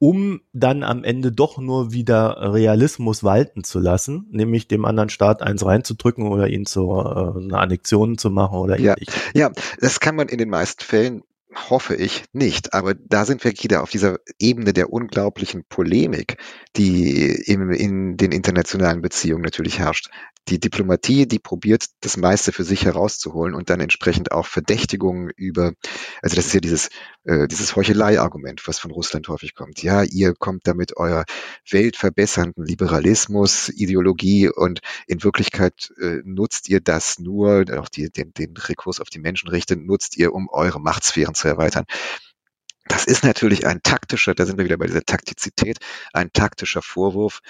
um 0.00 0.40
dann 0.52 0.82
am 0.82 1.04
Ende 1.04 1.30
doch 1.30 1.58
nur 1.58 1.92
wieder 1.92 2.54
Realismus 2.54 3.22
walten 3.22 3.62
zu 3.62 3.78
lassen, 3.78 4.26
nämlich 4.32 4.66
dem 4.66 4.84
anderen 4.84 5.10
Staat 5.10 5.42
eins 5.42 5.64
reinzudrücken 5.64 6.26
oder 6.26 6.48
ihn 6.48 6.66
zu 6.66 6.90
äh, 6.90 7.38
eine 7.38 7.58
Annexion 7.58 8.18
zu 8.18 8.30
machen 8.30 8.58
oder 8.58 8.80
ja. 8.80 8.94
ähnlich. 8.94 9.10
Ja, 9.32 9.52
das 9.78 10.00
kann 10.00 10.16
man 10.16 10.28
in 10.28 10.38
den 10.38 10.48
meisten 10.48 10.82
Fällen 10.82 11.22
hoffe 11.54 11.96
ich 11.96 12.24
nicht. 12.32 12.74
Aber 12.74 12.94
da 12.94 13.24
sind 13.24 13.44
wir 13.44 13.52
wieder 13.52 13.82
auf 13.82 13.90
dieser 13.90 14.18
Ebene 14.38 14.72
der 14.72 14.92
unglaublichen 14.92 15.64
Polemik, 15.68 16.36
die 16.76 17.26
im, 17.46 17.70
in 17.70 18.16
den 18.16 18.32
internationalen 18.32 19.02
Beziehungen 19.02 19.42
natürlich 19.42 19.78
herrscht. 19.78 20.10
Die 20.48 20.60
Diplomatie, 20.60 21.26
die 21.26 21.38
probiert, 21.38 21.86
das 22.00 22.16
meiste 22.16 22.52
für 22.52 22.64
sich 22.64 22.84
herauszuholen 22.84 23.54
und 23.54 23.70
dann 23.70 23.80
entsprechend 23.80 24.32
auch 24.32 24.46
Verdächtigungen 24.46 25.30
über, 25.36 25.72
also 26.22 26.36
das 26.36 26.46
ist 26.46 26.54
ja 26.54 26.60
dieses, 26.60 26.88
äh, 27.24 27.48
dieses 27.48 27.76
Heuchelei-Argument, 27.76 28.66
was 28.66 28.78
von 28.78 28.90
Russland 28.90 29.28
häufig 29.28 29.54
kommt. 29.54 29.82
Ja, 29.82 30.02
ihr 30.02 30.34
kommt 30.34 30.66
damit 30.66 30.96
euer 30.96 31.24
weltverbessernden 31.68 32.64
Liberalismus, 32.64 33.68
Ideologie 33.68 34.48
und 34.48 34.80
in 35.06 35.22
Wirklichkeit 35.22 35.92
äh, 36.00 36.20
nutzt 36.24 36.68
ihr 36.68 36.80
das 36.80 37.18
nur, 37.18 37.64
auch 37.78 37.88
die, 37.88 38.10
den, 38.10 38.32
den 38.32 38.56
Rekurs 38.56 39.00
auf 39.00 39.10
die 39.10 39.18
Menschenrechte 39.18 39.76
nutzt 39.76 40.16
ihr, 40.16 40.32
um 40.32 40.48
eure 40.48 40.80
Machtsphären 40.80 41.34
zu 41.34 41.48
erweitern. 41.48 41.84
Das 42.90 43.04
ist 43.04 43.22
natürlich 43.22 43.66
ein 43.66 43.82
taktischer, 43.84 44.34
da 44.34 44.46
sind 44.46 44.58
wir 44.58 44.64
wieder 44.64 44.78
bei 44.78 44.86
dieser 44.86 45.04
Taktizität, 45.04 45.78
ein 46.12 46.32
taktischer 46.32 46.82
Vorwurf, 46.82 47.40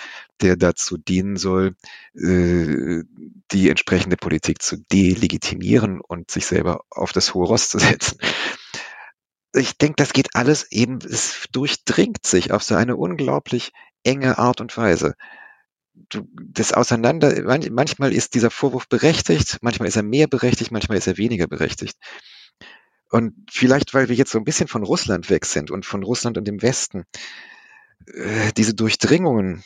der 0.42 0.56
dazu 0.56 0.98
dienen 0.98 1.36
soll, 1.36 1.76
äh, 2.14 3.04
die 3.50 3.70
entsprechende 3.70 4.16
Politik 4.18 4.60
zu 4.60 4.76
delegitimieren 4.92 6.00
und 6.00 6.30
sich 6.30 6.44
selber 6.44 6.82
auf 6.90 7.12
das 7.12 7.32
hohe 7.32 7.46
Ross 7.46 7.70
zu 7.70 7.78
setzen. 7.78 8.18
Ich 9.52 9.76
denke, 9.78 9.96
das 9.96 10.12
geht 10.12 10.34
alles 10.34 10.70
eben, 10.70 10.98
es 10.98 11.46
durchdringt 11.52 12.24
sich 12.24 12.52
auf 12.52 12.62
so 12.62 12.76
eine 12.76 12.96
unglaublich 12.96 13.72
enge 14.04 14.38
Art 14.38 14.60
und 14.60 14.76
Weise. 14.76 15.14
das 15.92 16.72
Auseinander, 16.72 17.42
manchmal 17.70 18.12
ist 18.12 18.34
dieser 18.34 18.50
Vorwurf 18.50 18.88
berechtigt, 18.88 19.58
manchmal 19.60 19.88
ist 19.88 19.96
er 19.96 20.02
mehr 20.02 20.28
berechtigt, 20.28 20.70
manchmal 20.70 20.98
ist 20.98 21.06
er 21.06 21.18
weniger 21.18 21.46
berechtigt. 21.46 21.98
Und 23.10 23.34
vielleicht, 23.50 23.92
weil 23.92 24.08
wir 24.08 24.16
jetzt 24.16 24.30
so 24.30 24.38
ein 24.38 24.44
bisschen 24.44 24.68
von 24.68 24.84
Russland 24.84 25.30
weg 25.30 25.44
sind 25.44 25.70
und 25.70 25.84
von 25.84 26.04
Russland 26.04 26.38
und 26.38 26.46
dem 26.46 26.62
Westen, 26.62 27.04
äh, 28.06 28.52
diese 28.56 28.74
Durchdringungen. 28.74 29.64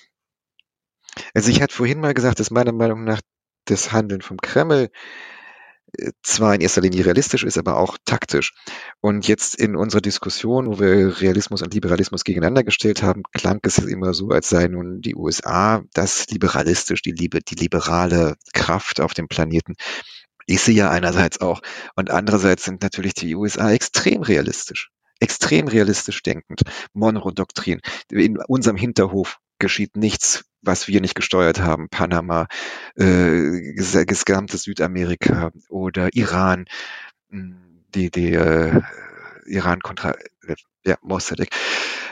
Also 1.34 1.50
ich 1.50 1.60
hatte 1.60 1.74
vorhin 1.74 2.00
mal 2.00 2.14
gesagt, 2.14 2.40
dass 2.40 2.50
meiner 2.50 2.72
Meinung 2.72 3.04
nach 3.04 3.20
das 3.66 3.92
Handeln 3.92 4.22
vom 4.22 4.38
Kreml 4.38 4.90
zwar 6.22 6.54
in 6.54 6.60
erster 6.60 6.80
Linie 6.80 7.04
realistisch 7.04 7.44
ist, 7.44 7.58
aber 7.58 7.76
auch 7.76 7.96
taktisch. 8.04 8.52
Und 9.00 9.28
jetzt 9.28 9.54
in 9.54 9.76
unserer 9.76 10.00
Diskussion, 10.00 10.66
wo 10.66 10.78
wir 10.78 11.20
Realismus 11.20 11.62
und 11.62 11.74
Liberalismus 11.74 12.24
gegeneinander 12.24 12.64
gestellt 12.64 13.02
haben, 13.02 13.22
klang 13.32 13.60
es 13.62 13.78
immer 13.78 14.14
so, 14.14 14.28
als 14.28 14.48
sei 14.48 14.68
nun 14.68 15.00
die 15.00 15.14
USA 15.14 15.82
das 15.92 16.26
liberalistisch, 16.28 17.02
die, 17.02 17.12
Liebe, 17.12 17.40
die 17.40 17.56
liberale 17.56 18.36
Kraft 18.52 19.00
auf 19.00 19.14
dem 19.14 19.28
Planeten 19.28 19.74
ist 20.46 20.66
sie 20.66 20.74
ja 20.74 20.90
einerseits 20.90 21.40
auch. 21.40 21.60
Und 21.96 22.10
andererseits 22.10 22.64
sind 22.64 22.82
natürlich 22.82 23.14
die 23.14 23.34
USA 23.34 23.72
extrem 23.72 24.22
realistisch. 24.22 24.90
Extrem 25.20 25.68
realistisch 25.68 26.22
denkend. 26.22 26.62
Monroe-Doktrin. 26.92 27.80
In 28.10 28.38
unserem 28.46 28.76
Hinterhof 28.76 29.38
geschieht 29.58 29.96
nichts, 29.96 30.44
was 30.64 30.88
wir 30.88 31.00
nicht 31.00 31.14
gesteuert 31.14 31.60
haben. 31.60 31.88
Panama, 31.88 32.46
äh, 32.96 33.74
gesamte 33.74 34.58
Südamerika 34.58 35.50
oder 35.68 36.14
Iran, 36.14 36.66
hm, 37.30 37.84
die, 37.94 38.10
die 38.10 38.32
äh, 38.32 38.80
Iran 39.46 39.80
kontra 39.80 40.12
äh, 40.46 40.54
ja, 40.84 40.96
Mossadegh. 41.02 41.54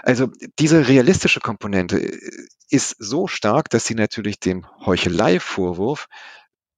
Also 0.03 0.31
diese 0.59 0.89
realistische 0.89 1.41
Komponente 1.41 1.99
äh, 2.01 2.19
ist 2.71 2.97
so 2.99 3.27
stark, 3.27 3.71
dass 3.71 3.85
sie 3.85 3.95
natürlich 3.95 4.41
dem 4.41 4.67
Heuchelei-Vorwurf 4.85 6.09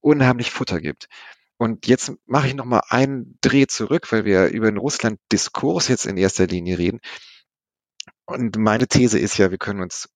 unheimlich 0.01 0.51
Futter 0.51 0.81
gibt. 0.81 1.09
Und 1.57 1.87
jetzt 1.87 2.13
mache 2.27 2.49
ich 2.49 2.55
noch 2.55 2.65
mal 2.65 2.83
einen 2.89 3.39
Dreh 3.41 3.67
zurück, 3.67 4.11
weil 4.13 4.25
wir 4.25 4.49
über 4.49 4.71
den 4.71 4.77
Russland-Diskurs 4.77 5.89
jetzt 5.89 6.05
in 6.05 6.17
erster 6.17 6.47
Linie 6.47 6.79
reden. 6.79 7.01
Und 8.27 8.57
meine 8.57 8.89
These 8.89 9.19
ist 9.19 9.39
ja, 9.39 9.51
wir 9.51 9.59
können 9.59 9.81
uns 9.81 10.09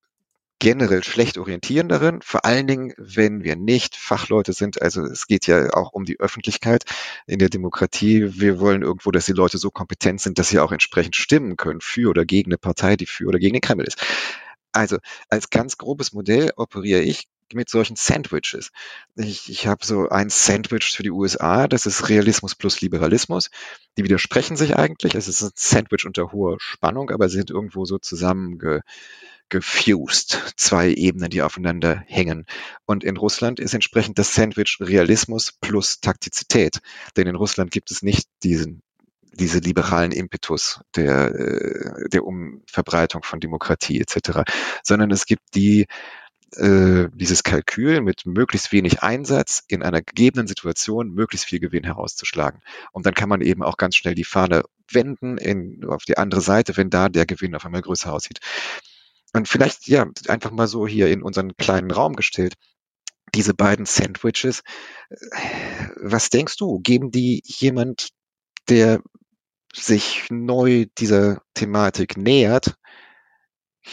generell 0.59 1.04
schlecht 1.04 1.38
orientieren 1.38 1.88
darin, 1.88 2.20
vor 2.22 2.44
allen 2.44 2.66
Dingen, 2.66 2.92
wenn 2.96 3.44
wir 3.44 3.56
nicht 3.56 3.96
Fachleute 3.96 4.52
sind. 4.52 4.82
Also 4.82 5.02
es 5.02 5.26
geht 5.26 5.46
ja 5.46 5.72
auch 5.74 5.92
um 5.92 6.04
die 6.04 6.18
Öffentlichkeit 6.18 6.84
in 7.26 7.38
der 7.38 7.48
Demokratie. 7.48 8.40
Wir 8.40 8.59
wollen 8.59 8.82
irgendwo, 8.82 9.11
dass 9.11 9.26
die 9.26 9.32
Leute 9.32 9.59
so 9.59 9.70
kompetent 9.70 10.20
sind, 10.20 10.38
dass 10.38 10.48
sie 10.48 10.59
auch 10.59 10.72
entsprechend 10.72 11.16
stimmen 11.16 11.56
können 11.56 11.80
für 11.80 12.11
oder 12.11 12.24
gegen 12.24 12.50
eine 12.50 12.59
Partei, 12.59 12.96
die 12.96 13.06
für 13.06 13.26
oder 13.26 13.38
gegen 13.38 13.54
den 13.54 13.62
Kreml 13.62 13.84
ist. 13.84 14.04
Also 14.72 14.98
als 15.28 15.50
ganz 15.50 15.78
grobes 15.78 16.12
Modell 16.12 16.52
operiere 16.56 17.00
ich 17.00 17.28
mit 17.54 17.70
solchen 17.70 17.96
Sandwiches. 17.96 18.70
Ich, 19.16 19.48
ich 19.48 19.66
habe 19.66 19.84
so 19.84 20.09
ein 20.09 20.28
Sandwich 20.28 20.92
für 20.94 21.02
die 21.02 21.11
USA, 21.11 21.66
das 21.66 21.86
ist 21.86 22.09
Realismus 22.09 22.54
plus 22.54 22.80
Liberalismus. 22.80 23.50
Die 23.96 24.04
widersprechen 24.04 24.56
sich 24.56 24.76
eigentlich. 24.76 25.14
Es 25.14 25.28
ist 25.28 25.42
ein 25.42 25.50
Sandwich 25.54 26.04
unter 26.04 26.32
hoher 26.32 26.56
Spannung, 26.61 27.11
aber 27.11 27.28
sie 27.28 27.38
sind 27.38 27.50
irgendwo 27.50 27.84
so 27.84 27.98
zusammenge 27.98 28.82
gefused, 29.49 30.55
zwei 30.57 30.90
Ebenen, 30.90 31.30
die 31.30 31.42
aufeinander 31.42 32.03
hängen. 32.07 32.46
Und 32.86 33.05
in 33.05 33.16
Russland 33.16 33.61
ist 33.61 33.74
entsprechend 33.74 34.18
das 34.18 34.34
Sandwich 34.34 34.78
Realismus 34.80 35.53
plus 35.61 36.01
Taktizität. 36.01 36.80
Denn 37.16 37.26
in 37.26 37.36
Russland 37.36 37.70
gibt 37.70 37.90
es 37.90 38.03
nicht 38.03 38.28
diesen 38.42 38.82
diese 39.32 39.61
liberalen 39.61 40.11
Impetus 40.11 40.80
der, 40.96 41.32
äh, 41.32 42.09
der 42.09 42.24
Umverbreitung 42.24 43.22
von 43.22 43.38
Demokratie 43.38 44.01
etc., 44.01 44.40
sondern 44.82 45.12
es 45.12 45.26
gibt 45.26 45.55
die 45.55 45.86
äh, 46.57 47.09
dieses 47.12 47.42
Kalkül 47.42 48.01
mit 48.01 48.24
möglichst 48.24 48.72
wenig 48.72 49.03
Einsatz 49.03 49.62
in 49.68 49.82
einer 49.82 50.01
gegebenen 50.01 50.46
Situation 50.46 51.11
möglichst 51.11 51.46
viel 51.46 51.61
Gewinn 51.61 51.84
herauszuschlagen. 51.84 52.62
Und 52.92 53.05
dann 53.05 53.14
kann 53.14 53.28
man 53.28 53.42
eben 53.42 53.62
auch 53.62 53.76
ganz 53.76 53.96
schnell 53.96 54.14
die 54.14 54.24
Fahne 54.24 54.62
wenden 54.90 55.36
in, 55.36 55.84
auf 55.84 56.05
die 56.05 56.16
andere 56.16 56.40
Seite, 56.40 56.76
wenn 56.78 56.88
da 56.88 57.11
der 57.11 57.26
Gewinn 57.26 57.55
auf 57.55 57.66
einmal 57.66 57.82
größer 57.82 58.12
aussieht. 58.12 58.40
Und 59.32 59.48
vielleicht, 59.48 59.86
ja, 59.88 60.06
einfach 60.28 60.50
mal 60.50 60.68
so 60.68 60.86
hier 60.86 61.08
in 61.08 61.22
unseren 61.22 61.56
kleinen 61.56 61.90
Raum 61.90 62.16
gestellt. 62.16 62.54
Diese 63.34 63.54
beiden 63.54 63.84
Sandwiches, 63.84 64.62
was 65.96 66.30
denkst 66.30 66.56
du, 66.56 66.78
geben 66.80 67.10
die 67.10 67.42
jemand, 67.44 68.08
der 68.68 69.02
sich 69.74 70.26
neu 70.30 70.86
dieser 70.98 71.42
Thematik 71.54 72.16
nähert, 72.16 72.74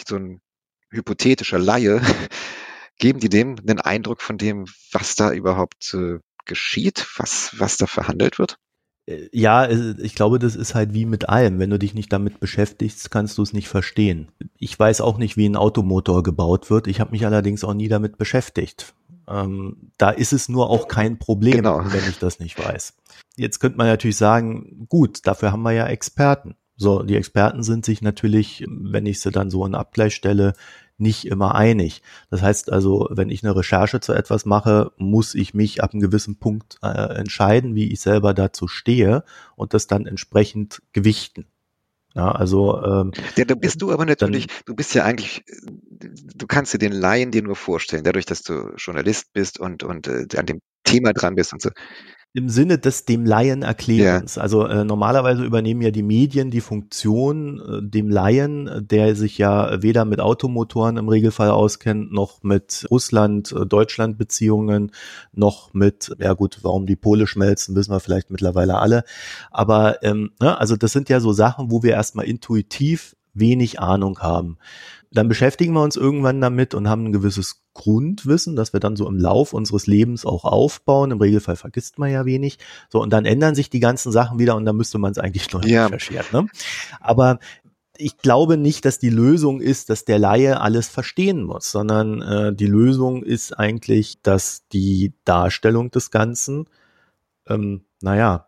so 0.08 0.16
ein 0.16 0.42
hypothetischer 0.90 1.60
Laie, 1.60 2.02
geben 2.98 3.20
die 3.20 3.30
dem 3.30 3.58
einen 3.60 3.82
Eindruck 3.82 4.22
von 4.22 4.38
dem, 4.38 4.66
was 4.92 5.16
da 5.16 5.32
überhaupt 5.32 5.94
äh, 5.94 6.20
geschieht, 6.46 7.06
was, 7.18 7.60
was 7.60 7.78
da 7.78 7.88
verhandelt 7.88 8.40
wird? 8.40 8.58
Äh, 9.06 9.30
ja, 9.32 9.70
ich 9.70 10.16
glaube, 10.16 10.40
das 10.40 10.56
ist 10.56 10.76
halt 10.76 10.94
wie 10.94 11.06
mit 11.06 11.30
allem. 11.30 11.60
Wenn 11.60 11.70
du 11.70 11.80
dich 11.80 11.94
nicht 11.94 12.12
damit 12.12 12.40
beschäftigst, 12.40 13.12
kannst 13.12 13.38
du 13.38 13.44
es 13.44 13.54
nicht 13.54 13.68
verstehen. 13.68 14.30
Ich 14.58 14.78
weiß 14.78 15.02
auch 15.02 15.18
nicht, 15.18 15.38
wie 15.38 15.48
ein 15.48 15.56
Automotor 15.56 16.24
gebaut 16.24 16.70
wird. 16.70 16.88
Ich 16.88 17.00
habe 17.00 17.12
mich 17.12 17.26
allerdings 17.26 17.64
auch 17.64 17.74
nie 17.74 17.88
damit 17.88 18.18
beschäftigt. 18.18 18.94
Ähm, 19.28 19.92
da 19.98 20.12
ist 20.12 20.34
es 20.34 20.50
nur 20.50 20.70
auch 20.70 20.88
kein 20.88 21.18
Problem, 21.18 21.58
genau. 21.58 21.82
wenn 21.86 22.10
ich 22.10 22.20
das 22.20 22.40
nicht 22.40 22.58
weiß. 22.60 22.94
Jetzt 23.38 23.60
könnte 23.60 23.78
man 23.78 23.88
natürlich 23.88 24.18
sagen, 24.18 24.86
gut, 24.88 25.26
dafür 25.26 25.52
haben 25.52 25.64
wir 25.64 25.72
ja 25.72 25.88
Experten. 25.88 26.56
So, 26.78 27.04
die 27.04 27.16
Experten 27.16 27.64
sind 27.64 27.86
sich 27.86 28.02
natürlich, 28.02 28.66
wenn 28.68 29.06
ich 29.06 29.22
sie 29.22 29.32
dann 29.32 29.50
so 29.50 29.66
in 29.66 29.76
Abgleich 29.76 30.14
stelle, 30.14 30.54
nicht 30.98 31.26
immer 31.26 31.56
einig. 31.56 32.02
Das 32.30 32.42
heißt 32.42 32.72
also, 32.72 33.08
wenn 33.12 33.30
ich 33.30 33.44
eine 33.44 33.56
Recherche 33.56 34.00
zu 34.00 34.14
etwas 34.14 34.46
mache, 34.46 34.92
muss 34.98 35.36
ich 35.36 35.54
mich 35.54 35.84
ab 35.84 35.94
einem 35.94 36.02
gewissen 36.02 36.38
Punkt 36.38 36.78
äh, 36.82 36.88
entscheiden, 36.88 37.76
wie 37.76 37.92
ich 37.92 38.00
selber 38.00 38.34
dazu 38.34 38.68
stehe 38.68 39.24
und 39.56 39.74
das 39.74 39.88
dann 39.88 40.06
entsprechend 40.06 40.82
gewichten. 40.94 41.46
Ja, 42.16 42.32
also 42.32 42.82
ähm, 42.82 43.12
ja, 43.36 43.44
da 43.44 43.56
bist 43.56 43.82
du 43.82 43.92
aber 43.92 44.06
natürlich, 44.06 44.48
dann, 44.48 44.56
du 44.68 44.76
bist 44.76 44.96
ja 44.96 45.04
eigentlich, 45.04 45.44
du 46.00 46.48
kannst 46.48 46.74
dir 46.74 46.78
den 46.78 46.94
Laien 46.94 47.32
dir 47.32 47.44
nur 47.44 47.58
vorstellen, 47.58 48.06
dadurch, 48.06 48.26
dass 48.26 48.42
du 48.42 48.72
Journalist 48.78 49.34
bist 49.34 49.60
und 49.60 49.84
und 49.84 50.08
äh, 50.08 50.26
an 50.38 50.46
dem 50.46 50.62
Thema 50.86 51.12
dran 51.12 51.36
bist 51.36 51.52
und 51.52 51.62
so 51.62 51.72
im 52.36 52.50
Sinne 52.50 52.78
des 52.78 53.06
dem 53.06 53.26
Laien 53.26 53.62
Erklärens. 53.62 54.36
Ja. 54.36 54.42
Also 54.42 54.66
äh, 54.68 54.84
normalerweise 54.84 55.46
übernehmen 55.46 55.82
ja 55.82 55.92
die 55.92 56.04
Medien 56.04 56.52
die 56.52 56.60
Funktion, 56.60 57.62
äh, 57.62 57.82
dem 57.82 58.10
Laien, 58.10 58.86
der 58.90 59.16
sich 59.16 59.38
ja 59.38 59.82
weder 59.82 60.04
mit 60.04 60.20
Automotoren 60.20 60.98
im 60.98 61.08
Regelfall 61.08 61.50
auskennt, 61.50 62.12
noch 62.12 62.44
mit 62.44 62.86
Russland-Deutschland-Beziehungen, 62.92 64.90
äh, 64.90 64.92
noch 65.32 65.74
mit, 65.74 66.14
ja 66.20 66.34
gut, 66.34 66.60
warum 66.62 66.86
die 66.86 66.98
Pole 66.98 67.26
schmelzen, 67.26 67.74
wissen 67.74 67.94
wir 67.94 68.02
vielleicht 68.02 68.30
mittlerweile 68.32 68.80
alle. 68.80 69.06
Aber 69.50 70.04
ähm, 70.04 70.32
ne, 70.42 70.60
also 70.60 70.76
das 70.76 70.92
sind 70.92 71.08
ja 71.08 71.22
so 71.22 71.32
Sachen, 71.32 71.72
wo 71.72 71.84
wir 71.84 71.92
erstmal 71.92 72.26
intuitiv 72.26 73.16
wenig 73.34 73.80
Ahnung 73.80 74.20
haben. 74.20 74.58
Dann 75.16 75.28
beschäftigen 75.30 75.74
wir 75.74 75.82
uns 75.82 75.96
irgendwann 75.96 76.42
damit 76.42 76.74
und 76.74 76.90
haben 76.90 77.06
ein 77.06 77.12
gewisses 77.12 77.64
Grundwissen, 77.74 78.56
das 78.56 78.74
wir 78.74 78.80
dann 78.80 78.96
so 78.96 79.08
im 79.08 79.18
Lauf 79.18 79.54
unseres 79.54 79.88
Lebens 79.88 80.26
auch 80.26 80.44
aufbauen. 80.44 81.12
Im 81.12 81.20
Regelfall 81.20 81.56
vergisst 81.56 81.98
man 81.98 82.12
ja 82.12 82.26
wenig. 82.26 82.60
So, 82.90 83.02
und 83.02 83.12
dann 83.12 83.26
ändern 83.26 83.56
sich 83.56 83.70
die 83.70 83.80
ganzen 83.80 84.12
Sachen 84.12 84.40
wieder 84.40 84.56
und 84.56 84.66
dann 84.66 84.76
müsste 84.76 84.98
man 84.98 85.12
es 85.12 85.18
eigentlich 85.18 85.50
neu 85.54 85.62
ja. 85.66 85.86
recherchieren. 85.86 86.26
Ne? 86.32 86.48
Aber 87.00 87.40
ich 87.98 88.18
glaube 88.18 88.58
nicht, 88.58 88.86
dass 88.86 89.00
die 89.00 89.10
Lösung 89.10 89.62
ist, 89.62 89.90
dass 89.90 90.06
der 90.06 90.20
Laie 90.20 90.60
alles 90.60 90.90
verstehen 90.90 91.44
muss, 91.44 91.72
sondern 91.72 92.22
äh, 92.22 92.54
die 92.54 92.68
Lösung 92.68 93.24
ist 93.24 93.54
eigentlich, 93.54 94.22
dass 94.22 94.68
die 94.68 95.14
Darstellung 95.24 95.92
des 95.92 96.12
Ganzen, 96.12 96.66
ähm, 97.48 97.86
naja, 98.02 98.48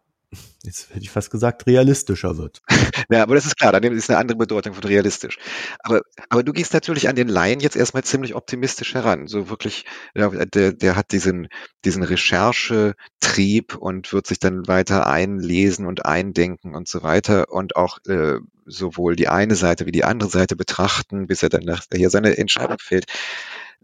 jetzt 0.64 0.90
hätte 0.90 1.02
ich 1.02 1.10
fast 1.10 1.32
gesagt, 1.32 1.66
realistischer 1.68 2.38
wird. 2.38 2.62
ja, 3.10 3.24
aber 3.24 3.36
das 3.36 3.46
ist 3.46 3.58
klar, 3.58 3.72
dann 3.72 3.84
ist 3.84 4.10
eine 4.10 4.20
andere 4.20 4.38
Bedeutung 4.38 4.74
von 4.74 4.84
realistisch. 4.84 5.38
Aber, 5.80 6.02
aber 6.30 6.44
du 6.44 6.52
gehst 6.52 6.74
natürlich 6.74 7.08
an 7.08 7.16
den 7.16 7.30
Laien 7.30 7.60
jetzt 7.60 7.76
erstmal 7.76 8.04
ziemlich 8.04 8.36
optimistisch 8.36 8.94
heran. 8.94 9.28
So 9.28 9.50
wirklich, 9.50 9.86
ja, 10.16 10.30
der, 10.30 10.74
der 10.74 10.96
hat 10.96 11.12
diesen, 11.12 11.48
diesen 11.86 12.04
Recherchetrieb 12.04 13.76
und 13.76 14.12
wird 14.12 14.28
sich 14.28 14.40
dann 14.40 14.68
weiter 14.68 15.08
einlesen 15.08 15.86
und 15.86 16.06
eindenken 16.06 16.76
und 16.76 16.88
so 16.88 17.04
weiter 17.04 17.52
und 17.52 17.76
auch 17.76 18.00
äh, 18.08 18.40
sowohl 18.66 19.16
die 19.16 19.30
eine 19.30 19.56
Seite 19.56 19.86
wie 19.86 19.92
die 19.92 20.04
andere 20.04 20.30
Seite 20.30 20.56
betrachten, 20.56 21.28
bis 21.28 21.44
er 21.44 21.50
dann 21.50 21.64
nachher 21.64 22.10
seine 22.10 22.38
Entscheidung 22.38 22.80
fällt. 22.80 23.06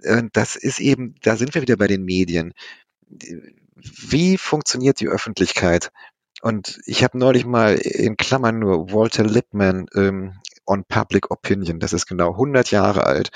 Äh, 0.02 0.24
das 0.34 0.58
ist 0.58 0.80
eben, 0.80 1.16
da 1.22 1.38
sind 1.38 1.56
wir 1.56 1.62
wieder 1.62 1.78
bei 1.78 1.88
den 1.88 2.04
Medien. 2.04 2.54
Wie 3.76 4.38
funktioniert 4.38 5.00
die 5.00 5.08
Öffentlichkeit? 5.08 5.92
Und 6.44 6.82
ich 6.86 7.06
habe 7.06 7.18
neulich 7.18 7.46
mal 7.46 7.76
in 7.76 8.18
Klammern 8.18 8.60
nur 8.60 8.92
Walter 8.92 9.24
Lippmann 9.24 9.86
ähm, 9.96 10.42
on 10.66 10.84
Public 10.84 11.32
Opinion, 11.32 11.80
das 11.80 11.94
ist 11.94 12.06
genau 12.06 12.32
100 12.32 12.70
Jahre 12.70 13.06
alt, 13.06 13.32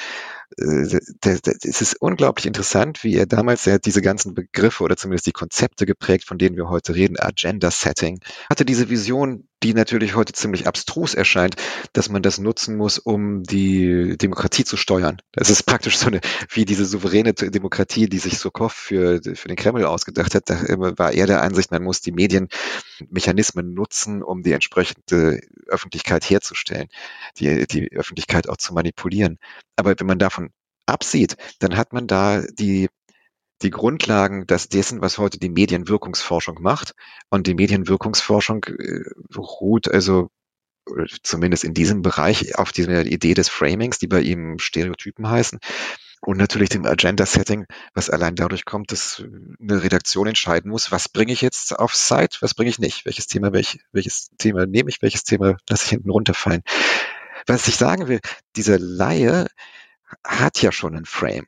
äh, 0.57 0.99
es 1.23 1.81
ist 1.81 2.01
unglaublich 2.01 2.45
interessant, 2.45 3.05
wie 3.05 3.15
er 3.15 3.25
damals 3.25 3.65
er 3.65 3.75
hat 3.75 3.85
diese 3.85 4.01
ganzen 4.01 4.33
Begriffe 4.33 4.83
oder 4.83 4.97
zumindest 4.97 5.25
die 5.25 5.31
Konzepte 5.31 5.85
geprägt, 5.85 6.25
von 6.25 6.37
denen 6.37 6.57
wir 6.57 6.67
heute 6.67 6.95
reden, 6.95 7.17
Agenda 7.17 7.71
Setting, 7.71 8.19
hatte 8.49 8.65
diese 8.65 8.89
Vision, 8.89 9.47
die 9.63 9.73
natürlich 9.73 10.15
heute 10.15 10.33
ziemlich 10.33 10.67
abstrus 10.67 11.13
erscheint, 11.13 11.55
dass 11.93 12.09
man 12.09 12.21
das 12.21 12.37
nutzen 12.37 12.77
muss, 12.77 12.99
um 12.99 13.43
die 13.43 14.17
Demokratie 14.17 14.63
zu 14.63 14.77
steuern. 14.77 15.21
Das 15.31 15.49
ist 15.49 15.63
praktisch 15.63 15.97
so 15.97 16.07
eine, 16.07 16.21
wie 16.49 16.65
diese 16.65 16.85
souveräne 16.85 17.33
Demokratie, 17.33 18.07
die 18.07 18.19
sich 18.19 18.37
Sokow 18.37 18.71
für, 18.71 19.19
für 19.35 19.47
den 19.47 19.57
Kreml 19.57 19.85
ausgedacht 19.85 20.35
hat. 20.35 20.49
Da 20.49 20.59
war 20.97 21.11
er 21.11 21.25
der 21.25 21.41
Ansicht, 21.41 21.71
man 21.71 21.83
muss 21.83 22.01
die 22.01 22.11
Medienmechanismen 22.11 23.73
nutzen, 23.73 24.21
um 24.21 24.43
die 24.43 24.51
entsprechende 24.51 25.41
Öffentlichkeit 25.67 26.29
herzustellen, 26.29 26.87
die, 27.37 27.65
die 27.65 27.91
Öffentlichkeit 27.91 28.47
auch 28.49 28.57
zu 28.57 28.73
manipulieren. 28.73 29.39
Aber 29.75 29.95
wenn 29.97 30.07
man 30.07 30.19
davon 30.19 30.51
absieht, 30.85 31.35
dann 31.59 31.77
hat 31.77 31.93
man 31.93 32.07
da 32.07 32.41
die, 32.41 32.89
die 33.61 33.71
Grundlagen 33.71 34.45
des, 34.47 34.69
dessen, 34.69 35.01
was 35.01 35.17
heute 35.17 35.39
die 35.39 35.49
Medienwirkungsforschung 35.49 36.61
macht. 36.61 36.93
Und 37.29 37.47
die 37.47 37.55
Medienwirkungsforschung 37.55 38.63
äh, 38.65 39.03
ruht 39.35 39.87
also 39.87 40.29
zumindest 41.23 41.63
in 41.63 41.73
diesem 41.73 42.01
Bereich 42.01 42.57
auf 42.57 42.71
dieser 42.71 43.05
Idee 43.05 43.33
des 43.33 43.49
Framings, 43.49 43.99
die 43.99 44.07
bei 44.07 44.21
ihm 44.21 44.59
Stereotypen 44.59 45.29
heißen. 45.29 45.59
Und 46.21 46.37
natürlich 46.37 46.69
dem 46.69 46.85
Agenda-Setting, 46.85 47.65
was 47.93 48.09
allein 48.09 48.35
dadurch 48.35 48.65
kommt, 48.65 48.91
dass 48.91 49.23
eine 49.61 49.83
Redaktion 49.83 50.27
entscheiden 50.27 50.71
muss, 50.71 50.91
was 50.91 51.09
bringe 51.09 51.31
ich 51.31 51.41
jetzt 51.41 51.77
auf 51.77 51.95
Site, 51.95 52.37
was 52.41 52.55
bringe 52.55 52.71
ich 52.71 52.79
nicht, 52.79 53.05
welches 53.05 53.27
Thema, 53.27 53.53
welch, 53.53 53.79
welches 53.91 54.29
Thema 54.37 54.65
nehme 54.65 54.89
ich, 54.89 55.01
welches 55.01 55.23
Thema 55.23 55.57
lasse 55.69 55.85
ich 55.85 55.89
hinten 55.91 56.09
runterfallen. 56.09 56.63
Was 57.45 57.67
ich 57.67 57.75
sagen 57.75 58.07
will, 58.07 58.19
dieser 58.55 58.79
Laie 58.79 59.47
hat 60.23 60.61
ja 60.61 60.71
schon 60.71 60.95
einen 60.95 61.05
Frame. 61.05 61.47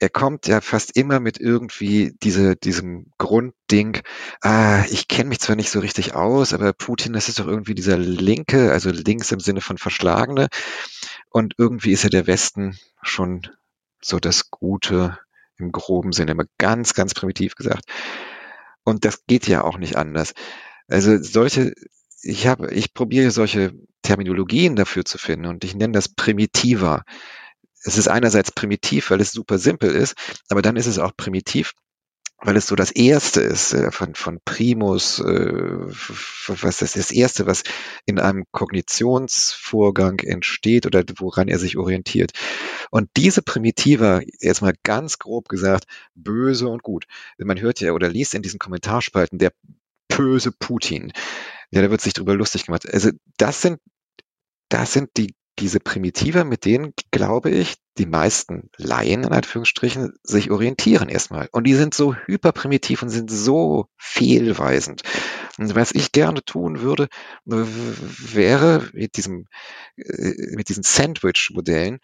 Er 0.00 0.08
kommt 0.08 0.46
ja 0.46 0.60
fast 0.60 0.96
immer 0.96 1.20
mit 1.20 1.38
irgendwie 1.38 2.14
diese, 2.22 2.56
diesem 2.56 3.12
Grundding, 3.18 4.00
ah, 4.40 4.84
ich 4.90 5.08
kenne 5.08 5.28
mich 5.28 5.40
zwar 5.40 5.56
nicht 5.56 5.70
so 5.70 5.78
richtig 5.80 6.14
aus, 6.14 6.52
aber 6.52 6.72
Putin, 6.72 7.12
das 7.12 7.28
ist 7.28 7.38
doch 7.38 7.46
irgendwie 7.46 7.74
dieser 7.74 7.98
Linke, 7.98 8.72
also 8.72 8.90
links 8.90 9.30
im 9.30 9.40
Sinne 9.40 9.60
von 9.60 9.78
Verschlagene. 9.78 10.48
Und 11.30 11.54
irgendwie 11.58 11.92
ist 11.92 12.02
ja 12.02 12.10
der 12.10 12.26
Westen 12.26 12.78
schon 13.02 13.42
so 14.00 14.18
das 14.18 14.50
Gute 14.50 15.18
im 15.58 15.70
groben 15.70 16.12
Sinne, 16.12 16.32
immer 16.32 16.46
ganz, 16.58 16.94
ganz 16.94 17.14
primitiv 17.14 17.54
gesagt. 17.54 17.84
Und 18.82 19.04
das 19.04 19.26
geht 19.26 19.46
ja 19.46 19.62
auch 19.62 19.78
nicht 19.78 19.96
anders. 19.96 20.32
Also 20.88 21.22
solche 21.22 21.74
ich 22.22 22.46
habe, 22.46 22.72
ich 22.72 22.94
probiere 22.94 23.30
solche 23.30 23.72
Terminologien 24.02 24.76
dafür 24.76 25.04
zu 25.04 25.18
finden 25.18 25.46
und 25.46 25.64
ich 25.64 25.74
nenne 25.74 25.92
das 25.92 26.08
primitiver. 26.08 27.04
Es 27.82 27.98
ist 27.98 28.08
einerseits 28.08 28.52
primitiv, 28.52 29.10
weil 29.10 29.20
es 29.20 29.32
super 29.32 29.58
simpel 29.58 29.90
ist, 29.90 30.14
aber 30.48 30.62
dann 30.62 30.76
ist 30.76 30.86
es 30.86 30.98
auch 30.98 31.16
primitiv, 31.16 31.72
weil 32.42 32.56
es 32.56 32.66
so 32.66 32.74
das 32.74 32.90
Erste 32.90 33.40
ist 33.40 33.74
äh, 33.74 33.90
von, 33.90 34.14
von 34.14 34.40
Primus, 34.44 35.18
äh, 35.18 35.52
was 36.46 36.78
das, 36.78 36.92
das 36.92 37.10
Erste, 37.10 37.46
was 37.46 37.62
in 38.06 38.18
einem 38.18 38.44
Kognitionsvorgang 38.50 40.20
entsteht 40.20 40.86
oder 40.86 41.04
woran 41.18 41.48
er 41.48 41.58
sich 41.58 41.76
orientiert. 41.76 42.32
Und 42.90 43.10
diese 43.16 43.42
Primitiva, 43.42 44.20
jetzt 44.40 44.62
mal 44.62 44.74
ganz 44.82 45.18
grob 45.18 45.48
gesagt, 45.48 45.84
böse 46.14 46.68
und 46.68 46.82
gut. 46.82 47.06
Man 47.38 47.60
hört 47.60 47.80
ja 47.80 47.92
oder 47.92 48.08
liest 48.08 48.34
in 48.34 48.42
diesen 48.42 48.58
Kommentarspalten, 48.58 49.38
der 49.38 49.52
böse 50.08 50.50
Putin. 50.50 51.12
Ja, 51.70 51.82
da 51.82 51.90
wird 51.90 52.00
sich 52.00 52.14
drüber 52.14 52.34
lustig 52.34 52.66
gemacht. 52.66 52.88
Also 52.92 53.10
das 53.36 53.62
sind, 53.62 53.80
das 54.68 54.92
sind 54.92 55.10
die, 55.16 55.34
diese 55.60 55.80
Primitive, 55.80 56.44
mit 56.44 56.64
denen, 56.64 56.94
glaube 57.10 57.50
ich, 57.50 57.76
die 57.98 58.06
meisten 58.06 58.70
Laien, 58.76 59.24
in 59.24 59.32
Anführungsstrichen, 59.32 60.14
sich 60.22 60.50
orientieren 60.50 61.08
erstmal. 61.08 61.48
Und 61.52 61.64
die 61.64 61.74
sind 61.74 61.94
so 61.94 62.14
hyperprimitiv 62.14 63.02
und 63.02 63.10
sind 63.10 63.30
so 63.30 63.86
fehlweisend. 63.96 65.02
Und 65.58 65.74
was 65.74 65.92
ich 65.92 66.12
gerne 66.12 66.42
tun 66.42 66.80
würde, 66.80 67.08
wäre 67.44 68.88
mit 68.92 69.16
diesem, 69.16 69.46
äh, 69.96 70.54
mit 70.56 70.68
diesen 70.68 70.82
Sandwich-Modellen, 70.82 72.00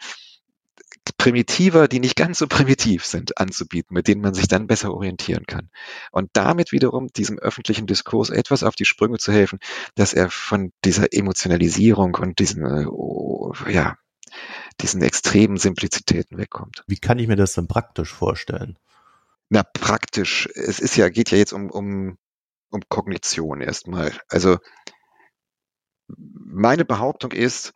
primitiver, 1.12 1.88
die 1.88 2.00
nicht 2.00 2.16
ganz 2.16 2.38
so 2.38 2.46
primitiv 2.46 3.04
sind, 3.04 3.38
anzubieten, 3.38 3.94
mit 3.94 4.08
denen 4.08 4.20
man 4.20 4.34
sich 4.34 4.48
dann 4.48 4.66
besser 4.66 4.92
orientieren 4.92 5.46
kann. 5.46 5.70
Und 6.10 6.30
damit 6.32 6.72
wiederum 6.72 7.08
diesem 7.08 7.38
öffentlichen 7.38 7.86
Diskurs 7.86 8.30
etwas 8.30 8.62
auf 8.62 8.74
die 8.74 8.84
Sprünge 8.84 9.18
zu 9.18 9.32
helfen, 9.32 9.58
dass 9.94 10.12
er 10.14 10.30
von 10.30 10.72
dieser 10.84 11.12
Emotionalisierung 11.12 12.14
und 12.16 12.38
diesen, 12.38 12.64
äh, 12.64 12.86
oh, 12.86 13.52
ja, 13.68 13.96
diesen 14.80 15.02
extremen 15.02 15.56
Simplizitäten 15.56 16.38
wegkommt. 16.38 16.82
Wie 16.86 16.98
kann 16.98 17.18
ich 17.18 17.28
mir 17.28 17.36
das 17.36 17.54
dann 17.54 17.68
praktisch 17.68 18.12
vorstellen? 18.12 18.78
Na, 19.48 19.62
praktisch. 19.62 20.48
Es 20.54 20.80
ist 20.80 20.96
ja, 20.96 21.08
geht 21.08 21.30
ja 21.30 21.38
jetzt 21.38 21.52
um, 21.52 21.70
um, 21.70 22.18
um 22.70 22.80
Kognition 22.88 23.60
erstmal. 23.60 24.12
Also, 24.28 24.58
meine 26.08 26.84
Behauptung 26.84 27.32
ist, 27.32 27.72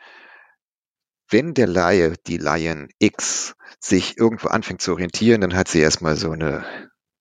wenn 1.31 1.55
der 1.55 1.67
Laie, 1.67 2.15
die 2.27 2.39
Laien 2.39 2.89
X, 2.99 3.55
sich 3.79 4.19
irgendwo 4.19 4.49
anfängt 4.49 4.83
zu 4.83 4.93
orientieren, 4.93 5.41
dann 5.41 5.55
hat 5.55 5.69
sie 5.69 5.81
erstmal 5.81 6.17
so 6.17 6.31
eine 6.31 6.65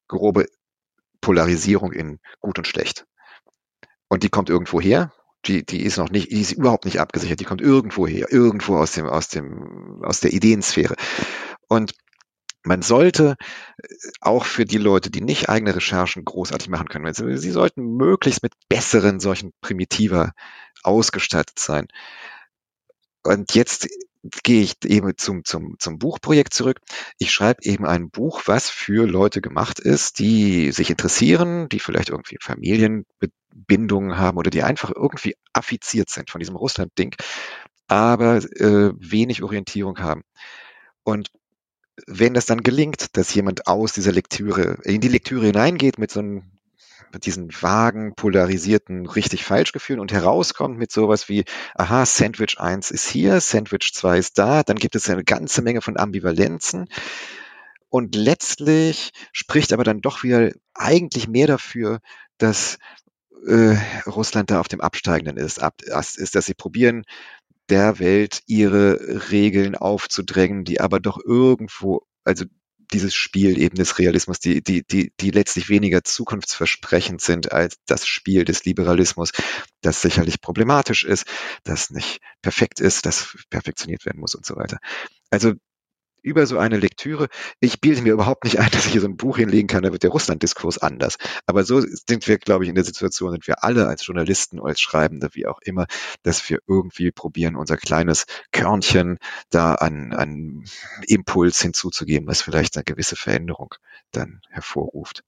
grobe 0.08 0.48
Polarisierung 1.22 1.94
in 1.94 2.20
gut 2.40 2.58
und 2.58 2.68
schlecht. 2.68 3.06
Und 4.08 4.24
die 4.24 4.30
kommt 4.30 4.50
irgendwo 4.50 4.82
her. 4.82 5.14
Die, 5.46 5.66
die 5.66 5.84
ist 5.84 5.98
noch 5.98 6.10
nicht, 6.10 6.32
die 6.32 6.42
ist 6.42 6.52
überhaupt 6.52 6.86
nicht 6.86 7.00
abgesichert. 7.00 7.40
Die 7.40 7.46
kommt 7.46 7.62
irgendwo 7.62 8.08
her, 8.08 8.28
irgendwo 8.30 8.78
aus 8.78 8.92
dem, 8.92 9.06
aus 9.06 9.30
dem, 9.30 10.02
aus 10.04 10.20
der 10.20 10.34
Ideensphäre. 10.34 10.96
Und 11.70 11.94
man 12.64 12.82
sollte 12.82 13.36
äh, 13.78 13.88
auch 14.20 14.44
für 14.44 14.66
die 14.66 14.78
Leute, 14.78 15.10
die 15.10 15.22
nicht 15.22 15.48
eigene 15.48 15.76
Recherchen 15.76 16.26
großartig 16.26 16.68
machen 16.68 16.90
können, 16.90 17.14
sie 17.14 17.52
sollten 17.52 17.96
möglichst 17.96 18.44
mit 18.44 18.54
besseren 18.68 19.20
solchen 19.20 19.54
Primitiver 19.62 20.34
ausgestattet 20.84 21.60
sein. 21.60 21.88
Und 23.24 23.54
jetzt 23.54 23.88
gehe 24.44 24.62
ich 24.62 24.74
eben 24.86 25.14
zum, 25.18 25.46
zum, 25.46 25.76
zum 25.80 25.98
Buchprojekt 25.98 26.54
zurück. 26.54 26.80
Ich 27.18 27.32
schreibe 27.32 27.64
eben 27.64 27.86
ein 27.86 28.10
Buch, 28.10 28.44
was 28.46 28.70
für 28.70 29.08
Leute 29.08 29.42
gemacht 29.42 29.80
ist, 29.80 30.20
die 30.20 30.72
sich 30.72 30.90
interessieren, 30.90 31.70
die 31.70 31.80
vielleicht 31.80 32.10
irgendwie 32.10 32.38
Familienbindungen 32.42 34.18
haben 34.18 34.38
oder 34.38 34.50
die 34.50 34.64
einfach 34.64 34.92
irgendwie 34.94 35.36
affiziert 35.54 36.10
sind 36.10 36.30
von 36.30 36.40
diesem 36.40 36.56
Russland-Ding, 36.56 37.16
aber 37.88 38.38
äh, 38.38 38.92
wenig 38.98 39.42
Orientierung 39.42 40.00
haben. 40.00 40.24
Und 41.04 41.30
wenn 42.08 42.34
das 42.34 42.46
dann 42.46 42.62
gelingt, 42.62 43.18
dass 43.18 43.34
jemand 43.34 43.68
aus 43.68 43.94
dieser 43.94 44.12
Lektüre 44.12 44.80
in 44.84 45.02
die 45.02 45.08
Lektüre 45.08 45.48
hineingeht 45.48 45.98
mit 45.98 46.12
so 46.12 46.20
einem 46.20 46.59
mit 47.14 47.26
diesen 47.26 47.50
vagen, 47.52 48.14
polarisierten 48.16 49.06
richtig-falsch-Gefühlen 49.06 50.00
und 50.00 50.12
herauskommt 50.12 50.78
mit 50.78 50.92
sowas 50.92 51.30
wie, 51.30 51.46
aha, 51.76 52.06
Sandwich 52.06 52.60
1 52.60 52.92
ist 52.92 53.10
hier, 53.10 53.42
Sandwich 53.42 53.92
2 53.94 54.18
ist 54.18 54.38
da, 54.38 54.64
dann 54.64 54.78
gibt 54.78 54.96
es 54.96 55.10
eine 55.10 55.24
ganze 55.24 55.62
Menge 55.62 55.82
von 55.82 55.98
Ambivalenzen. 55.98 56.88
Und 57.90 58.16
letztlich 58.16 59.12
spricht 59.32 59.74
aber 59.74 59.84
dann 59.84 60.02
doch 60.02 60.24
wieder 60.24 60.52
eigentlich 60.74 61.28
mehr 61.28 61.48
dafür, 61.48 62.00
dass 62.38 62.78
äh, 63.48 63.76
Russland 64.06 64.52
da 64.52 64.60
auf 64.60 64.68
dem 64.68 64.82
Absteigenden 64.82 65.38
ist, 65.38 65.62
ab, 65.62 65.82
ist, 65.82 66.36
dass 66.36 66.46
sie 66.46 66.54
probieren, 66.54 67.04
der 67.70 68.00
Welt 68.00 68.42
ihre 68.48 69.32
Regeln 69.32 69.76
aufzudrängen, 69.76 70.66
die 70.66 70.82
aber 70.82 71.00
doch 71.00 71.20
irgendwo, 71.24 72.04
also 72.24 72.46
dieses 72.92 73.14
Spiel 73.14 73.58
eben 73.58 73.76
des 73.76 74.00
Realismus, 74.00 74.40
die, 74.40 74.62
die, 74.64 74.84
die, 74.84 75.12
die 75.20 75.32
letztlich 75.32 75.70
weniger 75.70 76.04
zukunftsversprechend 76.04 77.22
sind 77.22 77.52
als 77.52 77.78
das 77.86 78.08
Spiel 78.08 78.46
des 78.46 78.66
Liberalismus, 78.66 79.32
das 79.82 80.02
sicherlich 80.02 80.42
problematisch 80.42 81.04
ist, 81.04 81.26
das 81.64 81.90
nicht 81.90 82.20
perfekt 82.42 82.80
ist, 82.80 83.06
das 83.06 83.38
perfektioniert 83.50 84.06
werden 84.06 84.20
muss 84.20 84.36
und 84.36 84.46
so 84.46 84.56
weiter. 84.56 84.80
Also 85.30 85.54
über 86.22 86.46
so 86.46 86.58
eine 86.58 86.78
Lektüre. 86.78 87.28
Ich 87.60 87.82
bilde 87.82 88.02
mir 88.02 88.14
überhaupt 88.14 88.44
nicht 88.44 88.60
ein, 88.60 88.70
dass 88.72 88.86
ich 88.86 88.94
hier 88.94 89.02
so 89.02 89.08
ein 89.08 89.18
Buch 89.18 89.38
hinlegen 89.38 89.68
kann, 89.68 89.84
da 89.84 89.92
wird 89.92 90.04
der 90.04 90.12
Russland-Diskurs 90.12 90.78
anders. 90.78 91.18
Aber 91.46 91.64
so 91.64 91.82
sind 91.82 92.28
wir, 92.28 92.38
glaube 92.38 92.64
ich, 92.64 92.70
in 92.70 92.76
der 92.76 92.84
Situation, 92.84 93.32
sind 93.32 93.48
wir 93.48 93.64
alle 93.64 93.88
als 93.88 94.06
Journalisten, 94.06 94.60
als 94.60 94.80
Schreibende, 94.80 95.30
wie 95.34 95.48
auch 95.48 95.60
immer, 95.62 95.86
dass 96.24 96.50
wir 96.50 96.60
irgendwie 96.68 97.12
probieren, 97.12 97.56
unser 97.56 97.78
kleines 97.78 98.26
Körnchen 98.52 99.18
da 99.50 99.76
an, 99.76 100.14
an 100.14 100.64
Impuls 101.08 101.62
hinzuzugeben, 101.62 102.28
was 102.28 102.42
vielleicht 102.42 102.76
eine 102.78 102.84
gewisse 102.84 103.16
Veränderung 103.16 103.76
dann 104.12 104.42
hervorruft. 104.50 105.24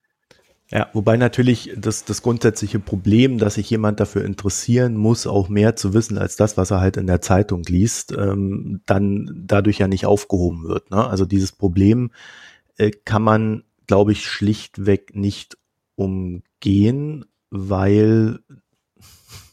Ja, 0.72 0.90
wobei 0.94 1.18
natürlich 1.18 1.74
das, 1.76 2.06
das 2.06 2.22
grundsätzliche 2.22 2.80
Problem, 2.80 3.38
dass 3.38 3.56
sich 3.56 3.70
jemand 3.70 4.00
dafür 4.00 4.24
interessieren 4.24 4.96
muss, 4.96 5.28
auch 5.28 5.50
mehr 5.50 5.76
zu 5.76 5.94
wissen 5.94 6.18
als 6.18 6.38
das, 6.38 6.56
was 6.56 6.72
er 6.72 6.80
halt 6.80 6.96
in 6.96 7.08
der 7.08 7.20
Zeitung 7.20 7.64
liest, 7.64 8.14
ähm, 8.14 8.82
dann 8.86 9.44
dadurch 9.46 9.80
ja 9.80 9.90
nicht 9.90 10.06
aufgehoben 10.06 10.64
wird. 10.64 10.90
Ne? 10.90 11.06
Also 11.06 11.26
dieses 11.26 11.52
Problem 11.52 12.12
äh, 12.78 12.92
kann 12.92 13.22
man, 13.22 13.64
glaube 13.86 14.14
ich, 14.14 14.26
schlichtweg 14.26 15.14
nicht 15.14 15.58
umgehen, 15.96 17.26
weil 17.50 18.40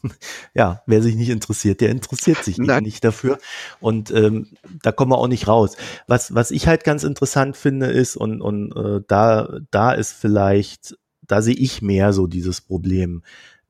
ja, 0.53 0.81
wer 0.85 1.01
sich 1.01 1.15
nicht 1.15 1.29
interessiert, 1.29 1.81
der 1.81 1.89
interessiert 1.89 2.43
sich 2.43 2.57
Nein. 2.57 2.83
nicht 2.83 3.03
dafür. 3.03 3.39
Und 3.81 4.11
ähm, 4.11 4.47
da 4.81 4.93
kommen 4.93 5.11
wir 5.11 5.17
auch 5.17 5.27
nicht 5.27 5.47
raus. 5.47 5.75
Was, 6.07 6.33
was 6.33 6.51
ich 6.51 6.67
halt 6.67 6.83
ganz 6.83 7.03
interessant 7.03 7.57
finde, 7.57 7.87
ist, 7.87 8.15
und, 8.15 8.41
und 8.41 8.71
äh, 8.71 9.01
da, 9.07 9.59
da 9.71 9.91
ist 9.91 10.13
vielleicht 10.13 10.95
da 11.29 11.41
sehe 11.41 11.55
ich 11.55 11.81
mehr 11.81 12.11
so 12.11 12.27
dieses 12.27 12.59
Problem. 12.59 13.23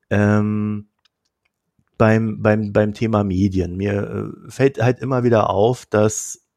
Ähm, 0.09 0.87
beim, 1.99 2.41
beim, 2.41 2.71
beim 2.73 2.93
Thema 2.93 3.23
Medien. 3.23 3.75
Mir 3.75 4.33
äh, 4.47 4.49
fällt 4.49 4.81
halt 4.81 4.99
immer 4.99 5.23
wieder 5.23 5.49
auf, 5.49 5.85
dass 5.85 6.47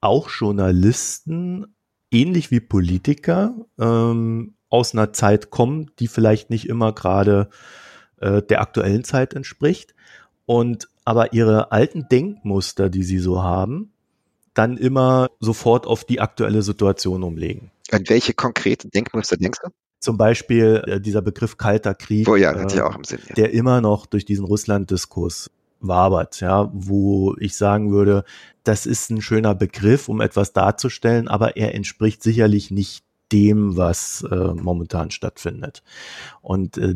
auch 0.00 0.28
Journalisten, 0.30 1.74
ähnlich 2.12 2.50
wie 2.50 2.60
Politiker, 2.60 3.54
ähm, 3.80 4.54
aus 4.68 4.92
einer 4.92 5.12
Zeit 5.12 5.50
kommen, 5.50 5.90
die 5.98 6.06
vielleicht 6.06 6.50
nicht 6.50 6.68
immer 6.68 6.92
gerade 6.92 7.48
äh, 8.20 8.42
der 8.42 8.60
aktuellen 8.60 9.02
Zeit 9.04 9.34
entspricht 9.34 9.94
und 10.44 10.88
aber 11.04 11.32
ihre 11.32 11.72
alten 11.72 12.06
Denkmuster, 12.10 12.90
die 12.90 13.02
sie 13.02 13.18
so 13.18 13.42
haben, 13.42 13.92
dann 14.52 14.76
immer 14.76 15.28
sofort 15.40 15.86
auf 15.86 16.04
die 16.04 16.20
aktuelle 16.20 16.60
Situation 16.60 17.22
umlegen. 17.22 17.70
An 17.90 18.04
welche 18.08 18.34
konkreten 18.34 18.90
Denkmuster 18.90 19.38
denkst 19.38 19.60
du? 19.64 19.70
Zum 20.00 20.16
Beispiel 20.16 20.82
äh, 20.86 21.00
dieser 21.00 21.22
Begriff 21.22 21.56
kalter 21.56 21.94
Krieg, 21.94 22.28
oh 22.28 22.36
ja, 22.36 22.52
äh, 22.52 22.94
im 22.94 23.04
Sinn, 23.04 23.18
ja. 23.28 23.34
der 23.34 23.52
immer 23.52 23.80
noch 23.80 24.06
durch 24.06 24.24
diesen 24.24 24.44
Russland-Diskurs 24.44 25.50
wabert, 25.80 26.40
ja, 26.40 26.70
wo 26.72 27.36
ich 27.38 27.56
sagen 27.56 27.90
würde, 27.90 28.24
das 28.64 28.86
ist 28.86 29.10
ein 29.10 29.22
schöner 29.22 29.54
Begriff, 29.54 30.08
um 30.08 30.20
etwas 30.20 30.52
darzustellen, 30.52 31.28
aber 31.28 31.56
er 31.56 31.74
entspricht 31.74 32.22
sicherlich 32.22 32.70
nicht 32.70 33.04
dem, 33.32 33.76
was 33.76 34.26
äh, 34.30 34.54
momentan 34.54 35.10
stattfindet. 35.10 35.82
Und 36.40 36.78
äh, 36.78 36.94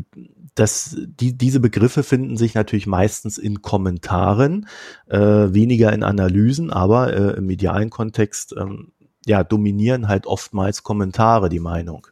das, 0.54 0.96
die, 0.98 1.36
diese 1.36 1.60
Begriffe 1.60 2.02
finden 2.02 2.36
sich 2.36 2.54
natürlich 2.54 2.86
meistens 2.86 3.38
in 3.38 3.62
Kommentaren, 3.62 4.66
äh, 5.08 5.18
weniger 5.18 5.92
in 5.92 6.02
Analysen, 6.02 6.70
aber 6.70 7.12
äh, 7.12 7.36
im 7.36 7.46
medialen 7.46 7.90
Kontext 7.90 8.54
ähm, 8.58 8.92
ja, 9.26 9.44
dominieren 9.44 10.08
halt 10.08 10.26
oftmals 10.26 10.82
Kommentare 10.82 11.48
die 11.48 11.60
Meinung 11.60 12.06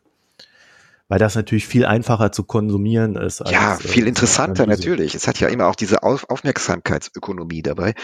weil 1.10 1.18
das 1.18 1.34
natürlich 1.34 1.66
viel 1.66 1.84
einfacher 1.84 2.30
zu 2.30 2.44
konsumieren 2.44 3.16
ist. 3.16 3.42
Als, 3.42 3.50
ja, 3.50 3.74
äh, 3.74 3.78
viel 3.78 4.06
interessanter 4.06 4.64
natürlich. 4.66 5.16
Es 5.16 5.26
hat 5.26 5.40
ja 5.40 5.48
immer 5.48 5.66
auch 5.66 5.74
diese 5.74 6.04
Auf 6.04 6.30
Aufmerksamkeitsökonomie 6.30 7.62
dabei. 7.62 7.94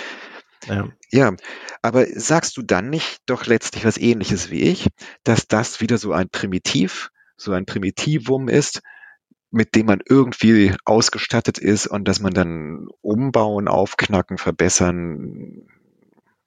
Ja. 0.67 0.89
ja, 1.13 1.37
aber 1.83 2.07
sagst 2.07 2.57
du 2.57 2.63
dann 2.63 2.91
nicht 2.91 3.21
doch 3.27 3.47
letztlich 3.47 3.85
was 3.85 3.97
ähnliches 3.97 4.51
wie 4.51 4.63
ich, 4.63 4.89
dass 5.23 5.47
das 5.47 5.81
wieder 5.81 5.99
so 5.99 6.13
ein 6.13 6.29
Primitiv, 6.31 7.11
so 7.37 7.53
ein 7.53 7.65
Primitivum 7.65 8.49
ist, 8.49 8.83
mit 9.53 9.77
dem 9.77 9.87
man 9.87 10.01
irgendwie 10.05 10.75
ausgestattet 10.85 11.59
ist 11.59 11.87
und 11.87 12.09
dass 12.09 12.19
man 12.19 12.35
dann 12.35 12.89
umbauen, 13.03 13.69
aufknacken, 13.69 14.37
verbessern, 14.37 15.69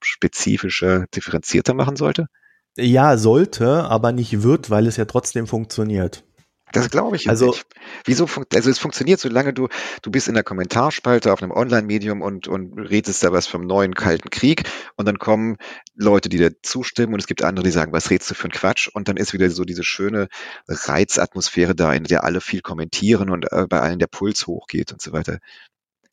spezifischer, 0.01 1.05
differenzierter 1.15 1.73
machen 1.73 1.95
sollte? 1.95 2.27
Ja, 2.75 3.15
sollte, 3.15 3.85
aber 3.85 4.11
nicht 4.11 4.43
wird, 4.43 4.69
weil 4.69 4.87
es 4.87 4.97
ja 4.97 5.05
trotzdem 5.05 5.47
funktioniert. 5.47 6.25
Das 6.71 6.89
glaube 6.89 7.15
ich 7.15 7.29
also, 7.29 7.47
nicht. 7.47 7.65
Wieso 8.05 8.27
also 8.53 8.69
es 8.69 8.79
funktioniert, 8.79 9.19
solange 9.19 9.53
du, 9.53 9.67
du 10.01 10.11
bist 10.11 10.27
in 10.27 10.35
der 10.35 10.43
Kommentarspalte 10.43 11.33
auf 11.33 11.41
einem 11.41 11.51
Online-Medium 11.51 12.21
und, 12.21 12.47
und 12.47 12.77
redest 12.77 13.23
da 13.23 13.31
was 13.31 13.47
vom 13.47 13.65
neuen 13.65 13.95
Kalten 13.95 14.29
Krieg 14.29 14.69
und 14.95 15.07
dann 15.07 15.17
kommen 15.17 15.57
Leute, 15.95 16.29
die 16.29 16.37
dir 16.37 16.61
zustimmen 16.61 17.13
und 17.13 17.19
es 17.19 17.27
gibt 17.27 17.43
andere, 17.43 17.65
die 17.65 17.71
sagen, 17.71 17.91
was 17.91 18.09
redest 18.09 18.29
du 18.31 18.35
für 18.35 18.47
ein 18.47 18.51
Quatsch? 18.51 18.89
Und 18.93 19.07
dann 19.07 19.17
ist 19.17 19.33
wieder 19.33 19.49
so 19.49 19.63
diese 19.63 19.83
schöne 19.83 20.27
Reizatmosphäre 20.67 21.75
da, 21.75 21.93
in 21.93 22.03
der 22.03 22.23
alle 22.23 22.41
viel 22.41 22.61
kommentieren 22.61 23.29
und 23.29 23.51
äh, 23.51 23.65
bei 23.67 23.79
allen 23.79 23.99
der 23.99 24.07
Puls 24.07 24.47
hochgeht 24.47 24.91
und 24.91 25.01
so 25.01 25.11
weiter. 25.11 25.39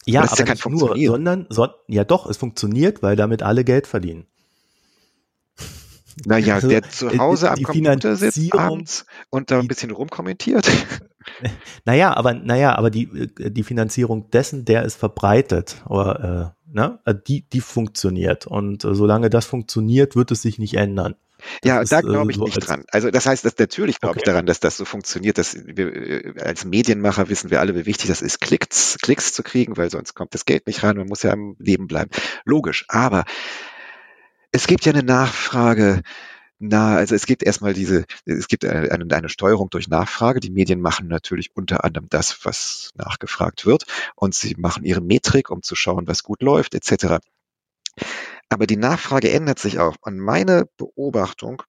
Ja, 0.07 0.23
aber, 0.23 0.33
aber 0.33 0.47
ja 0.47 0.55
nicht 0.55 0.69
nur, 0.69 0.97
sondern, 0.97 1.47
so, 1.51 1.69
ja 1.89 2.05
doch, 2.05 2.27
es 2.27 2.37
funktioniert, 2.37 3.03
weil 3.03 3.17
damit 3.17 3.43
alle 3.43 3.65
Geld 3.65 3.87
verdienen. 3.87 4.27
Naja, 6.25 6.55
also, 6.55 6.69
der 6.69 6.83
zu 6.83 7.09
äh, 7.09 7.19
Hause 7.19 7.51
am 7.51 7.63
Computer 7.63 8.17
sitzt 8.17 8.55
abends 8.55 9.05
und 9.31 9.51
da 9.51 9.59
ein 9.59 9.69
bisschen 9.69 9.91
rumkommentiert. 9.91 10.69
Naja, 11.85 12.17
aber 12.17 12.35
naja, 12.35 12.77
aber 12.77 12.89
die, 12.89 13.09
äh, 13.41 13.51
die 13.51 13.65
Finanzierung 13.65 14.31
dessen, 14.31 14.65
der 14.65 14.85
ist 14.85 14.95
verbreitet, 14.95 15.83
oder 15.89 16.55
äh, 16.57 16.73
ne? 16.73 17.01
Äh, 17.05 17.15
die, 17.27 17.49
die 17.49 17.61
funktioniert. 17.61 18.47
Und 18.47 18.85
äh, 18.85 18.95
solange 18.95 19.29
das 19.29 19.45
funktioniert, 19.45 20.15
wird 20.15 20.31
es 20.31 20.43
sich 20.43 20.61
nicht 20.61 20.75
ändern. 20.75 21.17
Das 21.63 21.69
ja, 21.69 21.81
ist, 21.81 21.93
da 21.93 22.01
glaube 22.01 22.31
ich 22.31 22.39
so 22.39 22.45
nicht 22.45 22.67
dran. 22.67 22.85
Also 22.93 23.11
das 23.11 23.27
heißt, 23.27 23.45
dass 23.45 23.59
natürlich 23.59 24.01
glaube 24.01 24.13
okay. 24.13 24.21
ich 24.21 24.25
daran, 24.25 24.47
dass 24.47 24.61
das 24.61 24.77
so 24.77 24.85
funktioniert, 24.85 25.37
dass 25.37 25.57
wir 25.67 26.35
als 26.41 26.65
Medienmacher 26.65 27.29
wissen 27.29 27.51
wir 27.51 27.61
alle, 27.61 27.75
wie 27.75 27.87
wichtig 27.87 28.09
das 28.09 28.23
ist, 28.23 28.41
Klicks, 28.41 28.97
Klicks 29.03 29.33
zu 29.33 29.43
kriegen, 29.43 29.77
weil 29.77 29.91
sonst 29.91 30.15
kommt 30.15 30.33
das 30.33 30.45
Geld 30.45 30.67
nicht 30.67 30.83
rein, 30.83 30.97
man 30.97 31.09
muss 31.09 31.23
ja 31.23 31.33
am 31.33 31.57
Leben 31.59 31.89
bleiben. 31.89 32.11
Logisch. 32.45 32.87
Aber 32.89 33.25
es 34.53 34.67
gibt 34.67 34.85
ja 34.85 34.93
eine 34.93 35.03
Nachfrage 35.03 36.03
na, 36.59 36.97
also 36.97 37.15
es 37.15 37.27
gibt 37.27 37.43
erstmal 37.43 37.75
diese, 37.75 38.07
es 38.25 38.49
gibt 38.49 38.65
eine, 38.65 38.91
eine, 38.91 39.29
Steuerung 39.29 39.69
durch 39.69 39.89
Nachfrage. 39.89 40.41
Die 40.41 40.51
Medien 40.51 40.81
machen 40.81 41.07
natürlich 41.07 41.55
unter 41.55 41.85
anderem 41.85 42.09
das, 42.09 42.45
was 42.45 42.93
nachgefragt 42.95 43.67
wird, 43.67 43.85
und 44.15 44.35
sie 44.35 44.55
machen 44.57 44.85
ihre 44.85 45.03
Metrik, 45.03 45.51
um 45.51 45.63
zu 45.63 45.75
schauen, 45.75 46.09
was 46.09 46.23
gut 46.23 46.43
läuft, 46.43 46.75
etc. 46.75 47.19
Aber 48.49 48.67
die 48.67 48.77
Nachfrage 48.77 49.31
ändert 49.31 49.59
sich 49.59 49.79
auch. 49.79 49.97
Und 50.01 50.19
meine 50.19 50.67
Beobachtung 50.79 51.63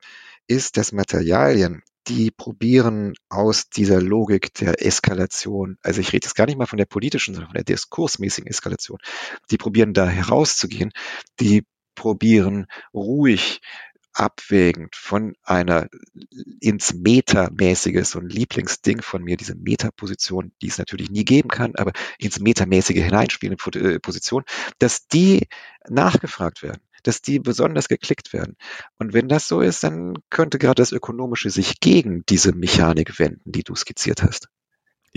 ist, 0.48 0.78
dass 0.78 0.94
Materialien, 0.94 1.84
die 2.08 2.32
probieren 2.32 3.14
aus 3.28 3.70
dieser 3.70 4.02
Logik 4.02 4.54
der 4.54 4.86
Eskalation, 4.86 5.78
also 5.82 6.00
ich 6.00 6.14
rede 6.14 6.26
jetzt 6.26 6.36
gar 6.36 6.46
nicht 6.46 6.58
mal 6.58 6.66
von 6.66 6.78
der 6.78 6.86
politischen, 6.86 7.34
sondern 7.34 7.50
von 7.50 7.56
der 7.56 7.66
diskursmäßigen 7.66 8.50
Eskalation, 8.50 9.00
die 9.52 9.58
probieren 9.58 9.94
da 9.94 10.08
herauszugehen, 10.08 10.94
die 11.42 11.66
probieren, 11.98 12.68
ruhig 12.94 13.60
abwägend 14.14 14.96
von 14.96 15.36
einer 15.44 15.90
ins 16.60 16.94
Metamäßige, 16.94 18.08
so 18.08 18.20
ein 18.20 18.30
Lieblingsding 18.30 19.02
von 19.02 19.24
mir, 19.24 19.38
diese 19.38 19.56
Metaposition, 19.56 20.54
die 20.62 20.70
es 20.70 20.80
natürlich 20.80 21.12
nie 21.12 21.26
geben 21.26 21.50
kann, 21.50 21.76
aber 21.76 21.92
ins 22.18 22.40
Metamäßige 22.40 23.04
hineinspielende 23.04 23.80
äh, 23.80 24.00
Position, 24.00 24.44
dass 24.80 25.08
die 25.08 25.48
nachgefragt 25.88 26.64
werden, 26.64 26.82
dass 27.04 27.22
die 27.22 27.40
besonders 27.40 27.90
geklickt 27.90 28.34
werden. 28.34 28.56
Und 28.98 29.14
wenn 29.14 29.28
das 29.28 29.48
so 29.48 29.62
ist, 29.62 29.84
dann 29.84 30.16
könnte 30.30 30.58
gerade 30.58 30.82
das 30.82 30.92
Ökonomische 30.92 31.52
sich 31.52 31.80
gegen 31.80 32.24
diese 32.28 32.54
Mechanik 32.54 33.20
wenden, 33.20 33.52
die 33.52 33.64
du 33.64 33.76
skizziert 33.76 34.24
hast. 34.24 34.48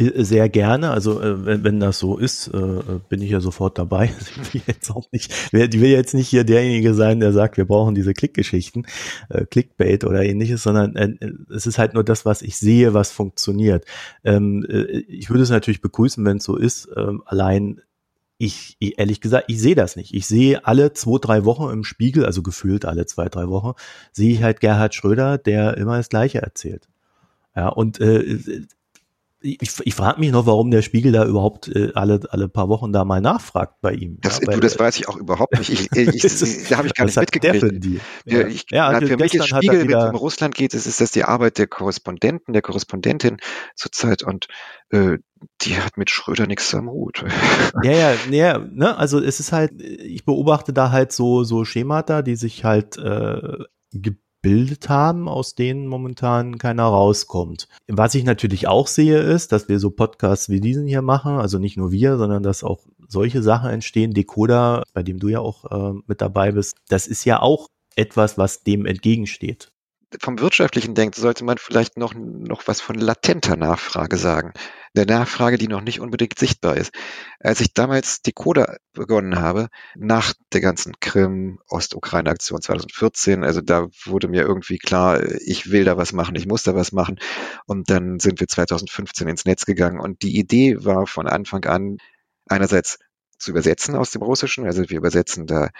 Äh, 0.01 0.25
sehr 0.25 0.49
gerne. 0.49 0.91
Also 0.91 1.21
äh, 1.21 1.45
wenn, 1.45 1.65
wenn 1.65 1.81
das 1.81 1.99
so 1.99 2.17
ist, 2.17 2.49
äh, 2.49 2.81
bin 3.09 3.23
ich 3.23 3.31
ja 3.31 3.41
sofort 3.41 3.79
dabei. 3.79 4.11
Ich 4.53 4.55
will 4.55 4.63
jetzt 4.67 4.91
auch 4.91 5.07
nicht, 5.13 5.33
ich 5.53 5.81
will 5.81 5.91
jetzt 5.91 6.15
nicht 6.15 6.29
hier 6.29 6.45
derjenige 6.45 6.95
sein, 6.95 7.21
der 7.21 7.33
sagt, 7.33 7.57
wir 7.57 7.67
brauchen 7.67 7.95
diese 7.95 8.15
Klickgeschichten, 8.15 8.87
Clickbait 9.51 10.05
oder 10.05 10.25
ähnliches, 10.25 10.63
sondern 10.63 10.97
es 11.55 11.67
ist 11.67 11.79
halt 11.79 11.95
nur 11.95 12.03
das, 12.03 12.25
was 12.25 12.43
ich 12.43 12.57
sehe, 12.57 12.95
was 12.95 13.13
funktioniert. 13.13 13.85
Ähm, 14.25 14.67
äh, 14.69 14.83
ich 15.09 15.31
würde 15.31 15.43
es 15.43 15.51
natürlich 15.51 15.83
begrüßen, 15.83 16.25
wenn 16.25 16.39
es 16.39 16.45
so 16.45 16.57
ist. 16.57 16.89
Ähm, 16.97 17.23
allein 17.27 17.81
ich, 18.39 18.77
ich, 18.79 18.99
ehrlich 18.99 19.21
gesagt, 19.21 19.45
ich 19.49 19.61
sehe 19.61 19.75
das 19.75 19.97
nicht. 19.97 20.15
Ich 20.15 20.27
sehe 20.27 20.65
alle 20.65 20.93
zwei, 20.95 21.19
drei 21.21 21.45
Wochen 21.45 21.71
im 21.71 21.85
Spiegel, 21.85 22.25
also 22.25 22.43
gefühlt 22.43 22.87
alle 22.87 23.07
zwei, 23.07 23.29
drei 23.29 23.49
Wochen, 23.49 23.73
sehe 24.13 24.33
ich 24.33 24.43
halt 24.43 24.61
Gerhard 24.61 24.95
Schröder, 24.95 25.37
der 25.39 25.77
immer 25.77 25.99
das 25.99 26.09
Gleiche 26.09 26.41
erzählt. 26.41 26.89
Ja, 27.55 27.69
und 27.69 28.01
äh, 28.01 28.39
ich, 29.43 29.73
ich 29.83 29.95
frage 29.95 30.21
mich 30.21 30.31
noch, 30.33 30.47
warum 30.47 30.71
der 30.71 30.83
Spiegel 30.83 31.13
da 31.13 31.25
überhaupt 31.25 31.69
äh, 31.69 31.93
alle, 31.95 32.21
alle 32.31 32.49
paar 32.49 32.69
Wochen 32.69 32.93
da 32.93 33.05
mal 33.05 33.21
nachfragt 33.21 33.81
bei 33.81 33.93
ihm. 33.93 34.19
Das, 34.21 34.41
ja, 34.41 34.47
weil, 34.47 34.57
du, 34.57 34.61
das 34.61 34.79
weiß 34.79 34.99
ich 34.99 35.09
auch 35.09 35.17
überhaupt 35.17 35.59
nicht. 35.59 35.71
Ich, 35.71 35.93
ich, 35.97 36.25
ich 36.25 36.69
da 36.69 36.77
habe 36.77 36.89
ich 36.89 36.95
gar 36.95 37.07
nicht 37.07 37.19
mitgekriegt. 37.19 38.03
Ja, 38.27 38.47
ich, 38.47 38.67
ja, 38.71 38.93
na, 38.93 39.07
für 39.07 39.17
mich 39.17 39.35
ist 39.35 39.49
Spiegel, 39.49 39.89
wenn 39.89 39.97
es 39.97 40.05
um 40.11 40.17
Russland 40.17 40.55
geht, 40.55 40.75
ist, 40.75 40.87
ist 40.87 41.01
das 41.01 41.13
die 41.13 41.25
Arbeit 41.25 41.59
der 41.59 41.67
Korrespondenten, 41.67 42.53
der 42.53 42.63
Korrespondentin 42.63 43.39
zurzeit 43.75 44.23
und 44.23 44.49
äh, 44.91 45.19
die 45.63 45.79
hat 45.79 45.97
mit 45.97 46.11
Schröder 46.11 46.47
nichts 46.47 46.75
am 46.75 46.91
Hut. 46.91 47.25
Ja, 47.83 47.93
ja, 47.93 48.15
ja, 48.31 48.59
ne, 48.59 48.97
also 48.97 49.21
es 49.21 49.41
ist 49.41 49.53
halt, 49.53 49.81
ich 49.81 50.25
beobachte 50.25 50.73
da 50.73 50.91
halt 50.91 51.13
so, 51.13 51.45
so 51.45 51.65
Schemata, 51.65 52.21
die 52.21 52.37
sich 52.37 52.65
halt 52.65 52.99
äh, 52.99 53.59
gebildet 54.43 54.89
haben, 54.89 55.29
aus 55.29 55.55
denen 55.55 55.87
momentan 55.87 56.59
keiner 56.59 56.85
rauskommt. 56.85 57.69
Was 57.89 58.15
ich 58.15 58.25
natürlich 58.25 58.69
auch 58.69 58.87
sehe, 58.87 59.19
ist, 59.19 59.53
dass 59.53 59.69
wir 59.69 59.79
so 59.79 59.91
Podcasts 59.91 60.49
wie 60.49 60.61
diesen 60.61 60.87
hier 60.87 61.03
machen, 61.03 61.33
also 61.37 61.59
nicht 61.59 61.77
nur 61.77 61.93
wir, 61.93 62.17
sondern 62.17 62.43
dass 62.43 62.65
auch 62.65 62.81
solche 63.09 63.43
Sachen 63.43 63.71
entstehen. 63.71 64.13
Decoder, 64.13 64.85
bei 64.95 65.03
dem 65.03 65.19
du 65.19 65.29
ja 65.29 65.41
auch 65.41 65.65
äh, 65.71 66.01
mit 66.07 66.21
dabei 66.21 66.53
bist, 66.53 66.77
das 66.89 67.07
ist 67.07 67.25
ja 67.25 67.41
auch 67.41 67.69
etwas, 67.97 68.39
was 68.39 68.63
dem 68.63 68.87
entgegensteht 68.87 69.73
vom 70.21 70.41
Wirtschaftlichen 70.41 70.95
denkt, 70.95 71.15
sollte 71.15 71.45
man 71.45 71.59
vielleicht 71.59 71.97
noch, 71.97 72.15
noch 72.15 72.67
was 72.67 72.81
von 72.81 72.97
latenter 72.97 73.57
Nachfrage 73.57 74.17
sagen. 74.17 74.53
Der 74.97 75.07
Nachfrage, 75.07 75.57
die 75.57 75.69
noch 75.69 75.83
nicht 75.83 76.01
unbedingt 76.01 76.39
sichtbar 76.39 76.77
ist. 76.77 76.93
Als 77.39 77.61
ich 77.61 77.75
damals 77.75 78.23
Decoder 78.23 78.79
begonnen 78.93 79.39
habe, 79.39 79.69
nach 79.95 80.35
der 80.53 80.61
ganzen 80.61 80.95
Krim-Ostukraine-Aktion 80.99 82.61
2014, 82.61 83.45
also 83.45 83.61
da 83.61 83.87
wurde 84.05 84.27
mir 84.27 84.43
irgendwie 84.43 84.79
klar, 84.79 85.23
ich 85.47 85.71
will 85.71 85.85
da 85.85 85.97
was 85.97 86.13
machen, 86.13 86.35
ich 86.35 86.47
muss 86.47 86.65
da 86.65 86.75
was 86.75 86.91
machen. 86.91 87.21
Und 87.67 87.89
dann 87.89 88.19
sind 88.19 88.41
wir 88.41 88.49
2015 88.49 89.29
ins 89.29 89.45
Netz 89.45 89.65
gegangen. 89.65 90.01
Und 90.01 90.23
die 90.23 90.37
Idee 90.37 90.85
war 90.85 91.07
von 91.07 91.29
Anfang 91.29 91.65
an, 91.67 91.99
einerseits 92.47 92.99
zu 93.41 93.51
übersetzen 93.51 93.97
aus 93.97 94.11
dem 94.11 94.23
Russischen. 94.23 94.67
Also 94.67 94.89
wir 94.89 94.99
übersetzen 94.99 95.47
da 95.47 95.71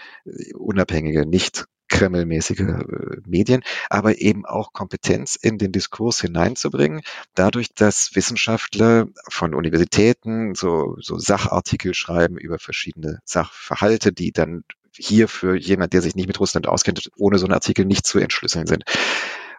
unabhängige, 0.55 1.25
nicht 1.25 1.65
kremlmäßige 1.91 2.59
äh, 2.61 2.83
Medien, 3.27 3.63
aber 3.89 4.19
eben 4.19 4.45
auch 4.45 4.73
Kompetenz 4.73 5.35
in 5.35 5.57
den 5.57 5.71
Diskurs 5.71 6.21
hineinzubringen, 6.21 7.01
dadurch, 7.35 7.73
dass 7.75 8.15
Wissenschaftler 8.15 9.07
von 9.29 9.53
Universitäten 9.53 10.55
so, 10.55 10.95
so 10.99 11.19
Sachartikel 11.19 11.93
schreiben 11.93 12.37
über 12.37 12.59
verschiedene 12.59 13.19
Sachverhalte, 13.25 14.13
die 14.13 14.31
dann 14.31 14.63
hier 14.93 15.27
für 15.27 15.55
jemand, 15.55 15.93
der 15.93 16.01
sich 16.01 16.15
nicht 16.15 16.27
mit 16.27 16.39
Russland 16.39 16.67
auskennt, 16.67 17.11
ohne 17.17 17.37
so 17.37 17.45
einen 17.45 17.53
Artikel 17.53 17.85
nicht 17.85 18.07
zu 18.07 18.19
entschlüsseln 18.19 18.67
sind. 18.67 18.83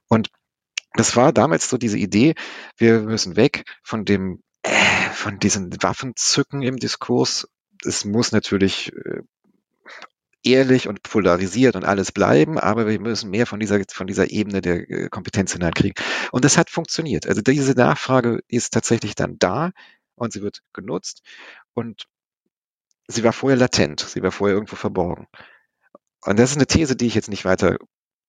Und 0.09 0.31
das 0.95 1.17
war 1.17 1.33
damals 1.33 1.69
so 1.69 1.79
diese 1.79 1.99
Idee, 1.99 2.35
wir 2.77 3.01
müssen 3.01 3.37
weg 3.37 3.65
von 3.83 4.05
dem 4.05 4.43
äh, 4.63 4.71
von 5.13 5.39
diesen 5.39 5.83
Waffenzücken 5.83 6.63
im 6.63 6.77
Diskurs. 6.77 7.49
Es 7.85 8.05
muss 8.05 8.33
natürlich 8.33 8.93
äh, 8.95 9.23
ehrlich 10.45 10.89
und 10.89 11.03
polarisiert 11.03 11.77
und 11.77 11.85
alles 11.85 12.13
bleiben, 12.13 12.59
aber 12.59 12.87
wir 12.87 13.01
müssen 13.01 13.31
mehr 13.31 13.47
von 13.47 13.61
dieser, 13.61 13.81
von 13.89 14.07
dieser 14.07 14.31
Ebene 14.31 14.61
der 14.61 14.91
äh, 14.91 15.09
Kompetenz 15.09 15.53
hineinkriegen. 15.53 15.95
Und 16.33 16.45
das 16.45 16.59
hat 16.59 16.71
funktioniert. 16.71 17.27
Also 17.27 17.43
diese 17.43 17.73
Nachfrage 17.73 18.41
ist 18.49 18.73
tatsächlich 18.73 19.15
dann 19.15 19.39
da 19.39 19.73
und 20.15 20.33
sie 20.33 20.43
wird 20.43 20.63
genutzt 20.73 21.23
und 21.75 22.07
sie 23.09 23.25
war 23.25 23.33
vorher 23.33 23.59
latent, 23.59 24.01
sie 24.01 24.23
war 24.23 24.33
vorher 24.33 24.55
irgendwo 24.55 24.77
verborgen. 24.77 25.27
Und 26.25 26.39
das 26.39 26.51
ist 26.51 26.57
eine 26.57 26.67
These, 26.67 26.97
die 26.97 27.07
ich 27.07 27.15
jetzt 27.15 27.29
nicht 27.29 27.45
weiter 27.45 27.79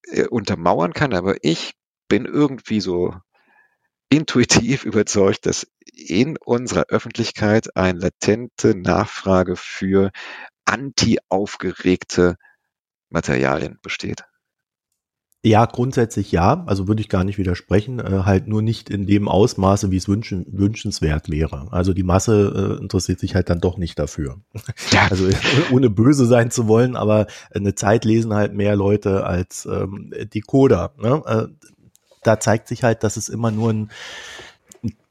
äh, 0.08 0.28
untermauern 0.28 0.94
kann, 0.94 1.14
aber 1.14 1.36
ich 1.42 1.74
bin 2.08 2.26
irgendwie 2.26 2.82
so 2.82 3.16
intuitiv 4.14 4.86
überzeugt, 4.86 5.46
dass 5.46 5.68
in 5.96 6.38
unserer 6.38 6.86
Öffentlichkeit 6.90 7.76
eine 7.76 8.00
latente 8.00 8.76
Nachfrage 8.76 9.56
für 9.56 10.12
anti-aufgeregte 10.66 12.36
Materialien 13.10 13.80
besteht. 13.82 14.24
Ja, 15.46 15.66
grundsätzlich 15.66 16.32
ja. 16.32 16.64
Also 16.68 16.88
würde 16.88 17.02
ich 17.02 17.10
gar 17.10 17.26
nicht 17.26 17.38
widersprechen. 17.38 18.00
Äh, 18.00 18.22
halt 18.24 18.48
nur 18.48 18.62
nicht 18.62 18.90
in 18.90 19.06
dem 19.06 19.28
Ausmaße, 19.28 19.92
wie 19.92 19.98
es 19.98 20.08
wünschen, 20.08 20.46
wünschenswert 20.50 21.30
wäre. 21.30 21.68
Also 21.72 21.94
die 21.94 22.04
Masse 22.04 22.78
äh, 22.80 22.82
interessiert 22.82 23.20
sich 23.20 23.36
halt 23.36 23.50
dann 23.50 23.60
doch 23.60 23.78
nicht 23.78 24.00
dafür. 24.00 24.38
Ja. 24.92 25.08
Also 25.10 25.28
ohne 25.72 25.90
böse 25.90 26.26
sein 26.26 26.50
zu 26.50 26.68
wollen, 26.70 26.96
aber 26.96 27.28
eine 27.54 27.76
Zeit 27.76 28.06
lesen 28.06 28.34
halt 28.34 28.54
mehr 28.54 28.78
Leute 28.78 29.26
als 29.26 29.68
ähm, 29.70 30.14
die 30.34 30.40
Coda. 30.40 30.94
Ne? 30.98 31.22
Äh, 31.26 31.68
da 32.24 32.40
zeigt 32.40 32.68
sich 32.68 32.84
halt, 32.84 33.04
dass 33.04 33.18
es 33.18 33.30
immer 33.30 33.52
nur 33.52 33.72
ein, 33.72 33.92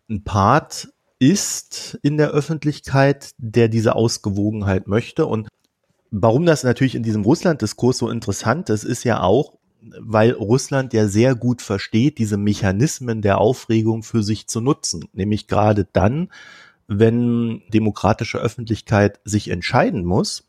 ein 0.08 0.24
Part 0.24 0.88
ist 1.18 1.98
in 2.02 2.16
der 2.16 2.30
Öffentlichkeit, 2.30 3.30
der 3.38 3.68
diese 3.68 3.94
Ausgewogenheit 3.94 4.88
möchte. 4.88 5.26
Und 5.26 5.48
warum 6.10 6.46
das 6.46 6.64
natürlich 6.64 6.96
in 6.96 7.04
diesem 7.04 7.22
Russland-Diskurs 7.22 7.98
so 7.98 8.10
interessant 8.10 8.70
ist, 8.70 8.82
ist 8.82 9.04
ja 9.04 9.22
auch, 9.22 9.54
weil 9.80 10.32
Russland 10.32 10.92
ja 10.92 11.06
sehr 11.06 11.34
gut 11.34 11.62
versteht, 11.62 12.18
diese 12.18 12.36
Mechanismen 12.36 13.22
der 13.22 13.38
Aufregung 13.38 14.02
für 14.02 14.22
sich 14.22 14.48
zu 14.48 14.60
nutzen. 14.60 15.04
Nämlich 15.12 15.46
gerade 15.46 15.86
dann, 15.92 16.28
wenn 16.86 17.62
demokratische 17.72 18.38
Öffentlichkeit 18.38 19.20
sich 19.24 19.48
entscheiden 19.48 20.04
muss, 20.04 20.44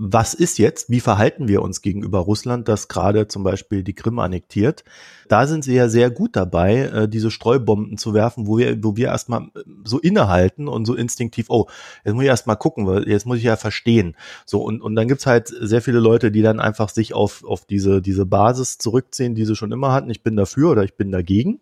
was 0.00 0.32
ist 0.32 0.58
jetzt, 0.58 0.90
wie 0.90 1.00
verhalten 1.00 1.48
wir 1.48 1.60
uns 1.60 1.82
gegenüber 1.82 2.20
Russland, 2.20 2.68
das 2.68 2.86
gerade 2.86 3.26
zum 3.26 3.42
Beispiel 3.42 3.82
die 3.82 3.94
Krim 3.94 4.20
annektiert. 4.20 4.84
Da 5.26 5.48
sind 5.48 5.64
sie 5.64 5.74
ja 5.74 5.88
sehr 5.88 6.08
gut 6.08 6.36
dabei, 6.36 6.82
äh, 6.82 7.08
diese 7.08 7.32
Streubomben 7.32 7.98
zu 7.98 8.14
werfen, 8.14 8.46
wo 8.46 8.58
wir, 8.58 8.82
wo 8.84 8.94
wir 8.94 9.08
erstmal 9.08 9.48
äh, 9.56 9.64
so 9.84 9.98
innehalten 9.98 10.68
und 10.68 10.84
so 10.84 10.94
instinktiv, 10.94 11.46
oh, 11.48 11.66
jetzt 12.04 12.14
muss 12.14 12.22
ich 12.22 12.28
erstmal 12.28 12.56
gucken, 12.56 12.86
weil 12.86 13.08
jetzt 13.08 13.26
muss 13.26 13.38
ich 13.38 13.44
ja 13.44 13.56
verstehen. 13.56 14.14
So, 14.46 14.62
und, 14.62 14.80
und 14.82 14.94
dann 14.94 15.08
gibt's 15.08 15.26
halt 15.26 15.48
sehr 15.48 15.82
viele 15.82 15.98
Leute, 15.98 16.30
die 16.30 16.42
dann 16.42 16.60
einfach 16.60 16.90
sich 16.90 17.12
auf, 17.12 17.42
auf 17.44 17.64
diese, 17.64 18.00
diese 18.00 18.24
Basis 18.24 18.78
zurückziehen, 18.78 19.34
die 19.34 19.44
sie 19.44 19.56
schon 19.56 19.72
immer 19.72 19.90
hatten. 19.90 20.10
Ich 20.10 20.22
bin 20.22 20.36
dafür 20.36 20.70
oder 20.70 20.84
ich 20.84 20.94
bin 20.94 21.10
dagegen. 21.10 21.58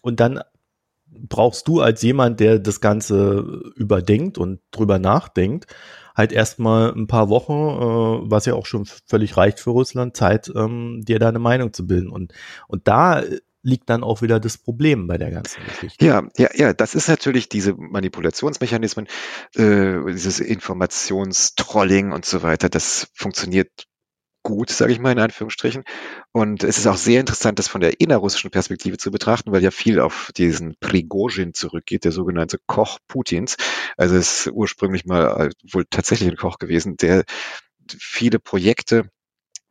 Und 0.00 0.20
dann 0.20 0.40
brauchst 1.06 1.68
du 1.68 1.80
als 1.80 2.00
jemand, 2.00 2.40
der 2.40 2.58
das 2.58 2.80
Ganze 2.80 3.72
überdenkt 3.74 4.38
und 4.38 4.60
drüber 4.70 4.98
nachdenkt, 4.98 5.66
halt 6.16 6.32
erstmal 6.32 6.92
ein 6.92 7.06
paar 7.06 7.28
Wochen, 7.28 7.52
äh, 7.52 8.30
was 8.30 8.46
ja 8.46 8.54
auch 8.54 8.66
schon 8.66 8.86
völlig 9.06 9.36
reicht 9.36 9.60
für 9.60 9.70
Russland, 9.70 10.16
Zeit, 10.16 10.50
ähm, 10.54 11.02
dir 11.04 11.18
deine 11.18 11.38
Meinung 11.38 11.72
zu 11.72 11.86
bilden. 11.86 12.08
Und, 12.08 12.32
und 12.66 12.88
da 12.88 13.22
liegt 13.62 13.90
dann 13.90 14.04
auch 14.04 14.22
wieder 14.22 14.38
das 14.38 14.58
Problem 14.58 15.08
bei 15.08 15.18
der 15.18 15.30
ganzen 15.30 15.62
Geschichte. 15.64 16.04
Ja, 16.04 16.22
ja, 16.36 16.48
ja, 16.54 16.72
das 16.72 16.94
ist 16.94 17.08
natürlich 17.08 17.48
diese 17.48 17.74
Manipulationsmechanismen, 17.74 19.08
äh, 19.56 19.98
dieses 20.06 20.40
Informationstrolling 20.40 22.12
und 22.12 22.24
so 22.24 22.42
weiter, 22.42 22.68
das 22.68 23.08
funktioniert 23.12 23.86
gut, 24.46 24.70
sage 24.70 24.92
ich 24.92 25.00
mal 25.00 25.10
in 25.10 25.18
Anführungsstrichen. 25.18 25.82
Und 26.30 26.62
es 26.62 26.78
ist 26.78 26.86
auch 26.86 26.96
sehr 26.96 27.18
interessant, 27.18 27.58
das 27.58 27.66
von 27.66 27.80
der 27.80 28.00
innerrussischen 28.00 28.52
Perspektive 28.52 28.96
zu 28.96 29.10
betrachten, 29.10 29.50
weil 29.50 29.60
ja 29.60 29.72
viel 29.72 29.98
auf 29.98 30.30
diesen 30.36 30.76
Prigozhin 30.78 31.52
zurückgeht, 31.52 32.04
der 32.04 32.12
sogenannte 32.12 32.58
Koch 32.68 33.00
Putins. 33.08 33.56
Also 33.96 34.14
es 34.14 34.46
ist 34.46 34.52
ursprünglich 34.52 35.04
mal 35.04 35.48
äh, 35.48 35.50
wohl 35.72 35.84
tatsächlich 35.90 36.30
ein 36.30 36.36
Koch 36.36 36.58
gewesen, 36.58 36.96
der 36.96 37.24
viele 37.98 38.38
Projekte 38.38 39.10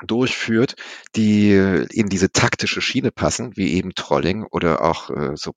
durchführt, 0.06 0.76
die 1.16 1.54
in 1.54 2.10
diese 2.10 2.30
taktische 2.34 2.82
Schiene 2.82 3.12
passen, 3.12 3.56
wie 3.56 3.76
eben 3.76 3.96
Trolling 3.96 4.44
oder 4.44 4.84
auch 4.84 5.10
äh, 5.10 5.38
so 5.38 5.54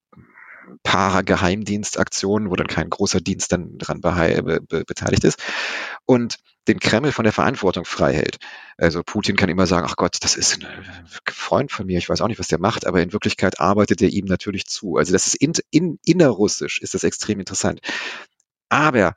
Para-Geheimdienstaktionen, 0.82 2.50
wo 2.50 2.56
dann 2.56 2.66
kein 2.66 2.90
großer 2.90 3.20
Dienst 3.20 3.52
dann 3.52 3.78
dran 3.78 4.00
be 4.00 4.62
be 4.62 4.84
beteiligt 4.84 5.24
ist. 5.24 5.40
Und 6.06 6.38
den 6.68 6.80
Kreml 6.80 7.12
von 7.12 7.24
der 7.24 7.32
Verantwortung 7.32 7.84
frei 7.84 8.14
hält. 8.14 8.38
Also 8.76 9.02
Putin 9.02 9.36
kann 9.36 9.48
immer 9.48 9.66
sagen, 9.66 9.86
ach 9.88 9.96
Gott, 9.96 10.18
das 10.20 10.36
ist 10.36 10.62
ein 10.62 11.06
Freund 11.26 11.72
von 11.72 11.86
mir, 11.86 11.98
ich 11.98 12.08
weiß 12.08 12.20
auch 12.20 12.28
nicht, 12.28 12.38
was 12.38 12.48
der 12.48 12.60
macht, 12.60 12.86
aber 12.86 13.02
in 13.02 13.12
Wirklichkeit 13.12 13.58
arbeitet 13.58 14.02
er 14.02 14.10
ihm 14.10 14.26
natürlich 14.26 14.66
zu. 14.66 14.96
Also 14.96 15.12
das 15.12 15.26
ist 15.26 15.34
in, 15.34 15.54
in, 15.70 15.98
innerrussisch, 16.04 16.80
ist 16.80 16.94
das 16.94 17.04
extrem 17.04 17.40
interessant. 17.40 17.80
Aber 18.68 19.14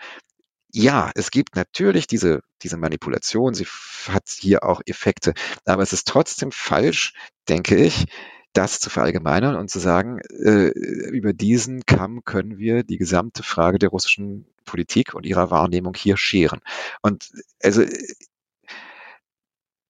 ja, 0.73 1.11
es 1.15 1.31
gibt 1.31 1.57
natürlich 1.57 2.07
diese, 2.07 2.41
diese 2.63 2.77
Manipulation, 2.77 3.53
sie 3.53 3.67
hat 4.07 4.29
hier 4.29 4.63
auch 4.63 4.81
Effekte, 4.85 5.33
aber 5.65 5.83
es 5.83 5.91
ist 5.91 6.07
trotzdem 6.07 6.51
falsch, 6.53 7.13
denke 7.49 7.75
ich, 7.75 8.05
das 8.53 8.79
zu 8.79 8.89
verallgemeinern 8.89 9.55
und 9.55 9.69
zu 9.69 9.79
sagen, 9.79 10.19
äh, 10.19 10.69
über 11.09 11.33
diesen 11.33 11.85
Kamm 11.85 12.23
können 12.25 12.57
wir 12.57 12.83
die 12.83 12.97
gesamte 12.97 13.43
Frage 13.43 13.79
der 13.79 13.89
russischen 13.89 14.45
Politik 14.65 15.13
und 15.13 15.25
ihrer 15.25 15.51
Wahrnehmung 15.51 15.93
hier 15.95 16.17
scheren. 16.17 16.61
Und 17.01 17.31
also 17.61 17.83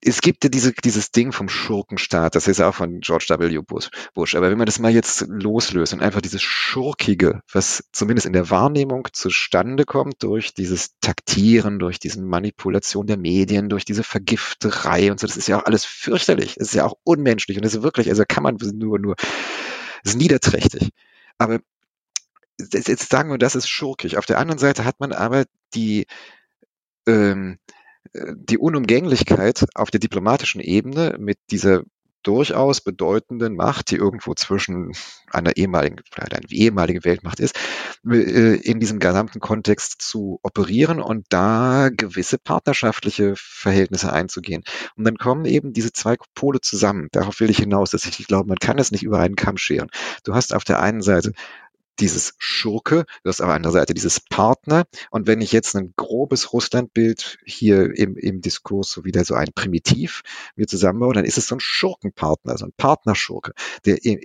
es 0.04 0.22
gibt 0.22 0.43
ja 0.43 0.49
diese, 0.49 0.74
dieses 0.74 1.12
Ding 1.12 1.32
vom 1.32 1.47
Schurkenstaat, 1.47 2.36
das 2.36 2.47
ist 2.47 2.60
auch 2.60 2.74
von 2.74 3.02
George 3.02 3.26
W. 3.30 3.60
Bush. 4.14 4.36
Aber 4.36 4.49
wenn 4.49 4.58
man 4.58 4.66
das 4.66 4.80
mal 4.80 4.91
jetzt 4.91 5.26
loslöst 5.28 5.93
und 5.93 6.02
einfach 6.02 6.22
dieses 6.22 6.41
Schurkige, 6.41 7.41
was 7.52 7.84
zumindest 7.91 8.26
in 8.26 8.34
der 8.34 8.49
Wahrnehmung 8.49 9.08
zustande 9.14 9.86
kommt 9.86 10.24
durch 10.24 10.56
dieses 10.56 10.97
Taktieren, 11.02 11.78
durch 11.78 11.99
diese 11.99 12.22
Manipulation 12.22 13.06
der 13.06 13.18
Medien, 13.18 13.70
durch 13.70 13.86
diese 13.86 14.04
Vergifterei 14.04 15.12
und 15.12 15.20
so, 15.20 15.28
das 15.28 15.38
ist 15.38 15.47
ja 15.47 15.60
auch 15.60 15.66
alles 15.66 15.86
fürchterlich. 15.86 16.56
Das 16.56 16.70
ist 16.70 16.76
ja 16.76 16.86
auch 16.86 16.95
unmenschlich 17.04 17.58
und 17.58 17.64
das 17.64 17.76
ist 17.76 17.84
wirklich, 17.84 18.10
also 18.10 18.24
kann 18.28 18.43
man 18.43 18.58
nur, 18.74 18.97
nur, 18.97 19.16
ist 20.04 20.18
niederträchtig. 20.18 20.89
Aber 21.38 21.60
jetzt 22.58 23.10
sagen 23.10 23.30
wir, 23.30 23.38
das 23.38 23.56
ist 23.56 23.70
schurkig. 23.70 24.18
Auf 24.18 24.26
der 24.26 24.39
anderen 24.39 24.60
Seite 24.60 24.84
hat 24.84 24.99
man 24.99 25.12
aber 25.12 25.45
die, 25.76 26.08
ähm, 27.08 27.60
äh, 27.64 27.81
die 28.14 28.57
Unumgänglichkeit 28.57 29.66
auf 29.76 29.91
der 29.91 29.99
diplomatischen 29.99 30.62
Ebene 30.62 31.16
mit 31.20 31.38
dieser 31.49 31.84
durchaus 32.24 32.82
bedeutenden 32.82 33.55
Macht, 33.55 33.91
die 33.91 33.95
irgendwo 33.95 34.34
zwischen 34.34 34.91
einer 35.32 35.57
ehemaligen, 35.57 35.97
vielleicht 36.12 36.34
einer 36.34 36.51
ehemaligen 36.51 37.03
Weltmacht 37.03 37.39
ist, 37.39 37.57
äh, 38.07 38.55
in 38.57 38.80
diesem 38.80 38.99
gesamten 38.99 39.39
Kontext 39.39 40.01
zu 40.01 40.39
operieren 40.43 41.01
und 41.01 41.26
da 41.30 41.89
gewisse 41.89 42.38
partnerschaftliche 42.38 43.34
Verhältnisse 43.36 44.14
einzugehen. 44.14 44.64
Und 44.95 45.05
dann 45.05 45.18
kommen 45.18 45.45
eben 45.45 45.74
diese 45.74 45.93
zwei 45.93 46.16
Pole 46.36 46.62
zusammen. 46.62 47.07
Darauf 47.12 47.39
will 47.39 47.49
ich 47.49 47.57
hinaus, 47.57 47.91
dass 47.91 48.05
ich 48.05 48.28
glaube, 48.28 48.49
man 48.49 48.59
kann 48.59 48.78
es 48.78 48.91
nicht 48.91 49.03
über 49.03 49.20
einen 49.20 49.36
Kamm 49.36 49.57
scheren. 49.57 49.89
Du 50.24 50.36
hast 50.36 50.53
auf 50.53 50.64
der 50.64 50.80
einen 50.80 51.01
Seite 51.01 51.34
dieses 52.00 52.34
Schurke, 52.38 53.06
du 53.24 53.30
hast 53.30 53.42
auf 53.42 53.48
der 53.48 53.56
anderen 53.56 53.74
Seite 53.74 53.94
dieses 53.94 54.20
Partner. 54.20 54.86
Und 55.12 55.28
wenn 55.28 55.42
ich 55.42 55.52
jetzt 55.52 55.76
ein 55.76 55.94
grobes 55.96 56.54
Russlandbild 56.54 57.38
hier 57.46 57.96
im, 57.96 58.16
im 58.18 58.42
Diskurs 58.42 58.89
so 58.89 59.06
wieder 59.06 59.24
so 59.26 59.36
ein 59.36 59.50
Primitiv 59.54 60.22
mir 60.56 60.68
zusammenbaue, 60.68 61.14
dann 61.14 61.26
ist 61.26 61.38
es 61.38 61.48
so 61.48 61.56
ein 61.56 61.60
Schurkenpartner, 61.60 62.58
so 62.58 62.66
ein 62.66 62.74
Partnerschurke, 62.76 63.54
der 63.86 64.04
im, 64.04 64.20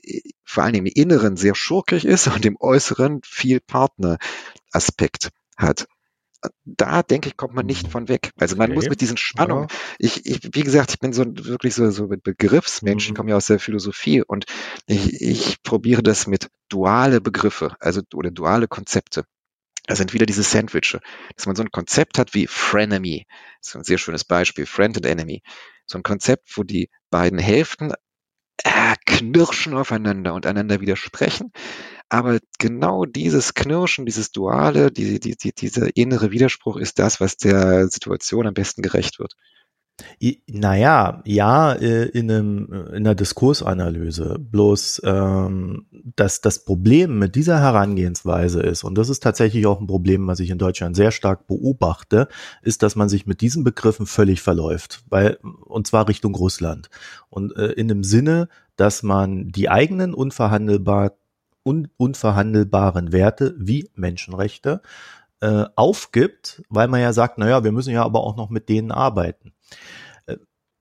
vor 0.45 0.65
Dingen 0.65 0.87
im 0.87 0.93
Inneren 0.95 1.37
sehr 1.37 1.55
schurkig 1.55 2.05
ist 2.05 2.29
und 2.29 2.45
im 2.47 2.57
Äußeren 2.59 3.21
viel 3.25 3.61
Partneraspekt 3.61 5.31
hat 5.57 5.87
da 6.65 7.03
denke 7.03 7.29
ich, 7.29 7.37
kommt 7.37 7.55
man 7.55 7.67
nicht 7.67 7.87
mhm. 7.87 7.91
von 7.91 8.09
weg. 8.09 8.33
Also 8.39 8.57
man 8.57 8.71
okay. 8.71 8.75
muss 8.75 8.89
mit 8.89 9.01
diesen 9.01 9.17
Spannungen, 9.17 9.69
ja. 9.71 9.77
ich, 9.99 10.27
ich, 10.27 10.41
wie 10.53 10.63
gesagt, 10.63 10.91
ich 10.91 10.99
bin 10.99 11.13
so 11.13 11.25
wirklich 11.27 11.75
so, 11.75 11.91
so 11.91 12.07
mit 12.07 12.23
Begriffsmensch, 12.23 13.07
mhm. 13.07 13.13
ich 13.13 13.17
komme 13.17 13.31
ja 13.31 13.37
aus 13.37 13.47
der 13.47 13.59
Philosophie 13.59 14.23
und 14.23 14.47
ich, 14.87 15.21
ich 15.21 15.63
probiere 15.63 16.03
das 16.03 16.27
mit 16.27 16.49
duale 16.69 17.21
Begriffe, 17.21 17.77
also 17.81 18.03
oder 18.15 18.31
duale 18.31 18.69
Konzepte. 18.69 19.25
Das 19.87 19.99
sind 19.99 20.13
wieder 20.13 20.27
diese 20.27 20.43
Sandwiche, 20.43 21.01
dass 21.37 21.47
man 21.47 21.55
so 21.55 21.63
ein 21.63 21.71
Konzept 21.71 22.19
hat 22.19 22.35
wie 22.35 22.49
Frenemy. 22.49 23.25
Das 23.61 23.69
ist 23.69 23.77
ein 23.77 23.85
sehr 23.85 23.99
schönes 23.99 24.25
Beispiel, 24.25 24.67
Friend 24.67 24.97
and 24.97 25.07
Enemy. 25.07 25.43
So 25.87 25.99
ein 25.99 26.03
Konzept, 26.03 26.57
wo 26.57 26.65
die 26.65 26.91
beiden 27.11 27.39
Hälften 27.39 27.93
äh, 28.65 28.97
knirschen 29.07 29.75
aufeinander 29.75 30.35
und 30.35 30.47
einander 30.47 30.81
widersprechen. 30.81 31.53
Aber 32.09 32.39
genau 32.59 33.05
dieses 33.05 33.55
Knirschen, 33.55 34.07
dieses 34.07 34.31
Duale, 34.31 34.91
die, 34.93 35.19
die, 35.19 35.37
die, 35.37 35.53
dieser 35.53 35.97
innere 35.97 36.31
Widerspruch 36.31 36.77
ist 36.77 36.99
das, 36.99 37.21
was 37.21 37.37
der 37.37 37.89
Situation 37.89 38.47
am 38.47 38.55
besten 38.55 38.83
gerecht 38.83 39.19
wird. 39.19 39.35
Naja, 40.47 41.23
ja, 41.25 41.73
äh, 41.73 42.05
in, 42.05 42.31
einem, 42.31 42.67
in 42.89 42.97
einer 42.97 43.15
Diskursanalyse. 43.15 44.37
Bloß 44.39 45.03
ähm, 45.05 45.87
dass 46.17 46.43
das 46.43 46.65
Problem 46.65 47.19
mit 47.19 47.35
dieser 47.35 47.61
Herangehensweise 47.61 48.61
ist, 48.61 48.85
und 48.85 48.97
das 48.97 49.09
ist 49.09 49.23
tatsächlich 49.23 49.67
auch 49.67 49.81
ein 49.81 49.87
Problem, 49.87 50.27
was 50.27 50.41
ich 50.41 50.51
in 50.51 50.59
Deutschland 50.59 50.97
sehr 50.97 51.11
stark 51.13 51.47
beobachte, 51.47 52.29
ist, 52.63 52.83
dass 52.83 52.95
man 52.95 53.09
sich 53.09 53.27
mit 53.27 53.41
diesen 53.41 53.65
Begriffen 53.65 54.07
völlig 54.07 54.43
verläuft, 54.43 55.03
weil, 55.09 55.39
und 55.65 55.87
zwar 55.87 56.09
Richtung 56.09 56.35
Russland. 56.35 56.91
Und 57.31 57.57
äh, 57.57 57.73
in 57.73 57.89
dem 57.89 58.05
Sinne, 58.05 58.49
dass 58.77 59.03
man 59.03 59.49
die 59.49 59.71
eigenen 59.71 60.13
unverhandelbar, 60.13 61.13
un, 61.67 61.89
unverhandelbaren 61.97 63.13
Werte 63.13 63.55
wie 63.59 63.91
Menschenrechte 63.95 64.81
äh, 65.41 65.65
aufgibt, 65.75 66.63
weil 66.69 66.89
man 66.89 67.01
ja 67.01 67.13
sagt, 67.13 67.39
naja, 67.39 67.65
wir 67.65 67.73
müssen 67.73 67.93
ja 67.93 68.05
aber 68.05 68.21
auch 68.25 68.37
noch 68.37 68.51
mit 68.51 68.69
denen 68.69 68.93
arbeiten. 68.93 69.53
Äh, 70.27 70.37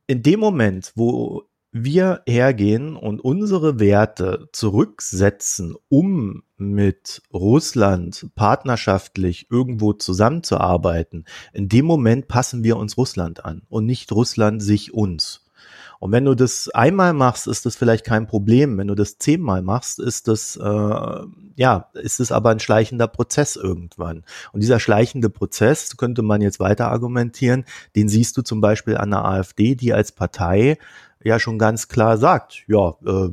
in 0.07 0.23
dem 0.23 0.39
Moment, 0.39 0.93
wo 0.95 1.43
wir 1.77 2.21
hergehen 2.25 2.95
und 2.95 3.19
unsere 3.19 3.81
Werte 3.81 4.47
zurücksetzen, 4.53 5.75
um 5.89 6.43
mit 6.55 7.21
Russland 7.33 8.27
partnerschaftlich 8.33 9.47
irgendwo 9.51 9.91
zusammenzuarbeiten, 9.91 11.25
in 11.51 11.67
dem 11.67 11.85
Moment 11.85 12.29
passen 12.29 12.63
wir 12.63 12.77
uns 12.77 12.97
Russland 12.97 13.43
an 13.43 13.63
und 13.67 13.85
nicht 13.85 14.09
Russland 14.13 14.63
sich 14.63 14.93
uns. 14.93 15.44
Und 15.99 16.11
wenn 16.11 16.25
du 16.25 16.35
das 16.35 16.69
einmal 16.69 17.13
machst, 17.13 17.47
ist 17.47 17.65
das 17.65 17.75
vielleicht 17.75 18.05
kein 18.05 18.27
Problem. 18.27 18.77
Wenn 18.77 18.87
du 18.87 18.95
das 18.95 19.17
zehnmal 19.17 19.61
machst, 19.61 19.99
ist 19.99 20.27
das 20.27 20.55
äh, 20.57 21.21
ja, 21.55 21.89
ist 21.93 22.19
es 22.19 22.31
aber 22.31 22.49
ein 22.49 22.59
schleichender 22.59 23.07
Prozess 23.07 23.55
irgendwann. 23.55 24.23
Und 24.51 24.61
dieser 24.61 24.79
schleichende 24.79 25.29
Prozess 25.29 25.97
könnte 25.97 26.21
man 26.21 26.41
jetzt 26.41 26.59
weiter 26.59 26.89
argumentieren. 26.89 27.65
Den 27.95 28.09
siehst 28.09 28.37
du 28.37 28.41
zum 28.41 28.61
Beispiel 28.61 28.97
an 28.97 29.11
der 29.11 29.25
AfD, 29.25 29.75
die 29.75 29.93
als 29.93 30.11
Partei 30.11 30.77
ja 31.23 31.39
schon 31.39 31.57
ganz 31.57 31.87
klar 31.87 32.17
sagt, 32.17 32.63
ja, 32.67 32.89
äh, 33.05 33.29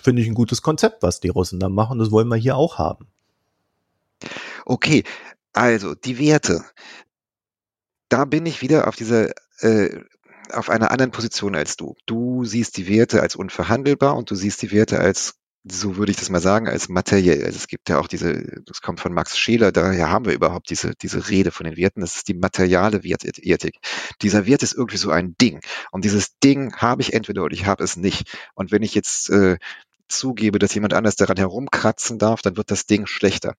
finde 0.00 0.22
ich 0.22 0.28
ein 0.28 0.34
gutes 0.34 0.62
Konzept, 0.62 1.02
was 1.02 1.20
die 1.20 1.28
Russen 1.28 1.60
da 1.60 1.68
machen. 1.68 1.98
Das 1.98 2.10
wollen 2.10 2.28
wir 2.28 2.36
hier 2.36 2.56
auch 2.56 2.78
haben. 2.78 3.08
Okay, 4.64 5.04
also 5.52 5.94
die 5.94 6.18
Werte. 6.18 6.64
Da 8.08 8.24
bin 8.24 8.46
ich 8.46 8.62
wieder 8.62 8.86
auf 8.86 8.96
dieser 8.96 9.30
äh, 9.60 10.00
auf 10.52 10.70
einer 10.70 10.90
anderen 10.90 11.10
Position 11.10 11.54
als 11.54 11.76
du. 11.76 11.94
Du 12.06 12.44
siehst 12.44 12.76
die 12.76 12.88
Werte 12.88 13.22
als 13.22 13.36
unverhandelbar 13.36 14.16
und 14.16 14.30
du 14.30 14.34
siehst 14.34 14.62
die 14.62 14.72
Werte 14.72 15.00
als, 15.00 15.34
so 15.64 15.96
würde 15.96 16.10
ich 16.12 16.18
das 16.18 16.30
mal 16.30 16.40
sagen, 16.40 16.68
als 16.68 16.88
materiell. 16.88 17.44
Also 17.44 17.56
es 17.56 17.68
gibt 17.68 17.88
ja 17.88 17.98
auch 17.98 18.06
diese, 18.06 18.62
das 18.66 18.82
kommt 18.82 19.00
von 19.00 19.14
Max 19.14 19.38
Scheler, 19.38 19.72
daher 19.72 20.10
haben 20.10 20.26
wir 20.26 20.34
überhaupt 20.34 20.70
diese, 20.70 20.94
diese 20.94 21.28
Rede 21.28 21.50
von 21.50 21.64
den 21.64 21.76
Werten. 21.76 22.00
Das 22.00 22.16
ist 22.16 22.28
die 22.28 22.34
materiale 22.34 23.02
Wertethik. 23.04 23.78
Dieser 24.22 24.46
Wert 24.46 24.62
ist 24.62 24.74
irgendwie 24.74 24.98
so 24.98 25.10
ein 25.10 25.34
Ding. 25.40 25.60
Und 25.90 26.04
dieses 26.04 26.38
Ding 26.38 26.76
habe 26.76 27.02
ich 27.02 27.14
entweder 27.14 27.42
oder 27.44 27.54
ich 27.54 27.66
habe 27.66 27.82
es 27.82 27.96
nicht. 27.96 28.36
Und 28.54 28.72
wenn 28.72 28.82
ich 28.82 28.94
jetzt 28.94 29.30
äh, 29.30 29.58
zugebe, 30.08 30.58
dass 30.58 30.74
jemand 30.74 30.94
anders 30.94 31.16
daran 31.16 31.36
herumkratzen 31.36 32.18
darf, 32.18 32.42
dann 32.42 32.56
wird 32.56 32.70
das 32.70 32.86
Ding 32.86 33.06
schlechter. 33.06 33.54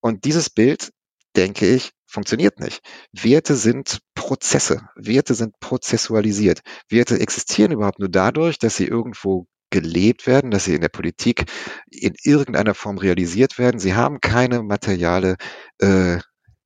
Und 0.00 0.24
dieses 0.24 0.50
Bild 0.50 0.92
denke 1.36 1.66
ich, 1.66 1.92
funktioniert 2.06 2.60
nicht. 2.60 2.80
Werte 3.12 3.56
sind 3.56 4.00
Prozesse. 4.14 4.88
Werte 4.96 5.34
sind 5.34 5.58
prozessualisiert. 5.60 6.60
Werte 6.88 7.18
existieren 7.20 7.72
überhaupt 7.72 7.98
nur 7.98 8.08
dadurch, 8.08 8.58
dass 8.58 8.76
sie 8.76 8.86
irgendwo 8.86 9.46
gelebt 9.70 10.26
werden, 10.26 10.50
dass 10.50 10.64
sie 10.64 10.74
in 10.74 10.80
der 10.80 10.88
Politik 10.88 11.44
in 11.90 12.14
irgendeiner 12.22 12.74
Form 12.74 12.98
realisiert 12.98 13.58
werden. 13.58 13.80
Sie 13.80 13.94
haben 13.94 14.20
keine 14.20 14.62
materiale 14.62 15.36
äh, 15.78 16.18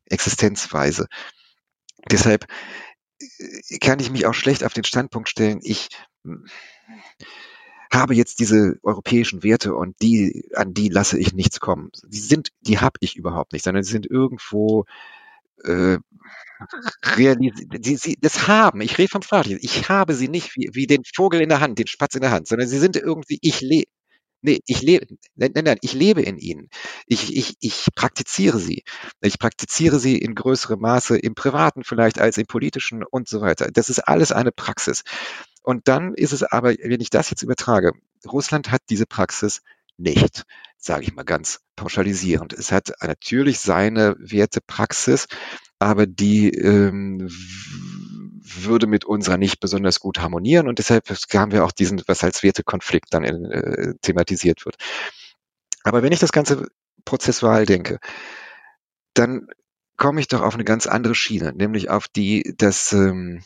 Existenzweise. 0.06 1.06
Deshalb 2.10 2.46
äh, 3.20 3.78
kann 3.78 4.00
ich 4.00 4.10
mich 4.10 4.26
auch 4.26 4.34
schlecht 4.34 4.64
auf 4.64 4.74
den 4.74 4.84
Standpunkt 4.84 5.28
stellen, 5.28 5.60
ich 5.62 5.88
habe 7.92 8.14
jetzt 8.14 8.40
diese 8.40 8.78
europäischen 8.82 9.42
Werte 9.42 9.74
und 9.74 10.00
die, 10.02 10.50
an 10.54 10.74
die 10.74 10.88
lasse 10.88 11.18
ich 11.18 11.32
nichts 11.32 11.60
kommen. 11.60 11.90
Die 12.06 12.20
sind, 12.20 12.50
die 12.60 12.78
habe 12.78 12.98
ich 13.00 13.16
überhaupt 13.16 13.52
nicht, 13.52 13.64
sondern 13.64 13.82
sie 13.82 13.92
sind 13.92 14.06
irgendwo 14.06 14.84
äh, 15.64 15.98
die, 17.72 17.96
sie 17.96 18.16
das 18.20 18.48
haben. 18.48 18.80
Ich 18.80 18.98
rede 18.98 19.10
vom 19.10 19.22
Vater. 19.22 19.50
Ich 19.60 19.88
habe 19.88 20.14
sie 20.14 20.28
nicht 20.28 20.56
wie, 20.56 20.70
wie 20.72 20.86
den 20.86 21.02
Vogel 21.04 21.40
in 21.40 21.48
der 21.48 21.60
Hand, 21.60 21.78
den 21.78 21.86
Spatz 21.86 22.14
in 22.14 22.20
der 22.20 22.30
Hand, 22.30 22.48
sondern 22.48 22.68
sie 22.68 22.78
sind 22.78 22.96
irgendwie, 22.96 23.38
ich 23.42 23.60
lebe. 23.60 23.90
Nee, 24.42 24.60
ich 24.64 24.80
lebe, 24.80 25.06
nein, 25.34 25.50
nein, 25.54 25.64
nein, 25.64 25.78
ich 25.82 25.92
lebe 25.92 26.22
in 26.22 26.38
ihnen. 26.38 26.70
Ich, 27.06 27.36
ich, 27.36 27.56
ich 27.60 27.88
praktiziere 27.94 28.58
sie. 28.58 28.84
Ich 29.20 29.38
praktiziere 29.38 29.98
sie 29.98 30.16
in 30.16 30.34
größerem 30.34 30.80
Maße 30.80 31.18
im 31.18 31.34
Privaten 31.34 31.84
vielleicht 31.84 32.18
als 32.18 32.38
im 32.38 32.46
Politischen 32.46 33.04
und 33.04 33.28
so 33.28 33.42
weiter. 33.42 33.68
Das 33.70 33.90
ist 33.90 33.98
alles 33.98 34.32
eine 34.32 34.50
Praxis. 34.50 35.02
Und 35.62 35.88
dann 35.88 36.14
ist 36.14 36.32
es 36.32 36.42
aber, 36.42 36.70
wenn 36.70 37.00
ich 37.00 37.10
das 37.10 37.30
jetzt 37.30 37.42
übertrage, 37.42 37.92
Russland 38.26 38.70
hat 38.70 38.82
diese 38.88 39.06
Praxis 39.06 39.62
nicht, 39.96 40.44
sage 40.78 41.02
ich 41.04 41.14
mal 41.14 41.24
ganz 41.24 41.60
pauschalisierend. 41.76 42.52
Es 42.52 42.72
hat 42.72 42.92
natürlich 43.02 43.60
seine 43.60 44.16
Wertepraxis, 44.18 45.26
aber 45.78 46.06
die 46.06 46.50
ähm, 46.50 47.28
würde 48.42 48.86
mit 48.86 49.04
unserer 49.04 49.36
nicht 49.36 49.60
besonders 49.60 50.00
gut 50.00 50.18
harmonieren 50.18 50.68
und 50.68 50.78
deshalb 50.78 51.08
haben 51.08 51.52
wir 51.52 51.64
auch 51.64 51.72
diesen, 51.72 52.02
was 52.06 52.24
als 52.24 52.42
Wertekonflikt 52.42 53.12
dann 53.12 53.24
in, 53.24 53.44
äh, 53.44 53.94
thematisiert 54.00 54.64
wird. 54.64 54.76
Aber 55.84 56.02
wenn 56.02 56.12
ich 56.12 56.18
das 56.18 56.32
Ganze 56.32 56.66
prozessual 57.04 57.66
denke, 57.66 57.98
dann 59.14 59.48
komme 59.96 60.20
ich 60.20 60.28
doch 60.28 60.40
auf 60.40 60.54
eine 60.54 60.64
ganz 60.64 60.86
andere 60.86 61.14
Schiene, 61.14 61.52
nämlich 61.54 61.90
auf 61.90 62.08
die, 62.08 62.54
dass 62.56 62.92
ähm, 62.92 63.42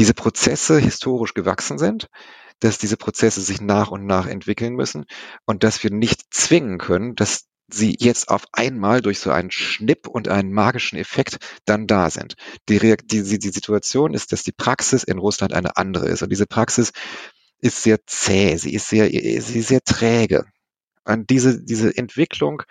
diese 0.00 0.14
Prozesse 0.14 0.78
historisch 0.78 1.34
gewachsen 1.34 1.76
sind, 1.76 2.08
dass 2.58 2.78
diese 2.78 2.96
Prozesse 2.96 3.42
sich 3.42 3.60
nach 3.60 3.90
und 3.90 4.06
nach 4.06 4.26
entwickeln 4.26 4.74
müssen 4.74 5.04
und 5.44 5.62
dass 5.62 5.84
wir 5.84 5.90
nicht 5.90 6.32
zwingen 6.32 6.78
können, 6.78 7.14
dass 7.16 7.48
sie 7.68 7.94
jetzt 7.98 8.30
auf 8.30 8.46
einmal 8.52 9.02
durch 9.02 9.18
so 9.18 9.30
einen 9.30 9.50
Schnipp 9.50 10.08
und 10.08 10.26
einen 10.26 10.54
magischen 10.54 10.98
Effekt 10.98 11.36
dann 11.66 11.86
da 11.86 12.08
sind. 12.08 12.36
Die, 12.70 12.78
die, 12.78 13.38
die 13.38 13.50
Situation 13.50 14.14
ist, 14.14 14.32
dass 14.32 14.42
die 14.42 14.52
Praxis 14.52 15.04
in 15.04 15.18
Russland 15.18 15.52
eine 15.52 15.76
andere 15.76 16.08
ist 16.08 16.22
und 16.22 16.30
diese 16.30 16.46
Praxis 16.46 16.92
ist 17.58 17.82
sehr 17.82 17.98
zäh, 18.06 18.56
sie 18.56 18.72
ist 18.72 18.88
sehr, 18.88 19.10
sie 19.10 19.58
ist 19.58 19.68
sehr 19.68 19.84
träge. 19.84 20.46
Und 21.04 21.28
diese, 21.28 21.62
diese 21.62 21.94
Entwicklung 21.94 22.62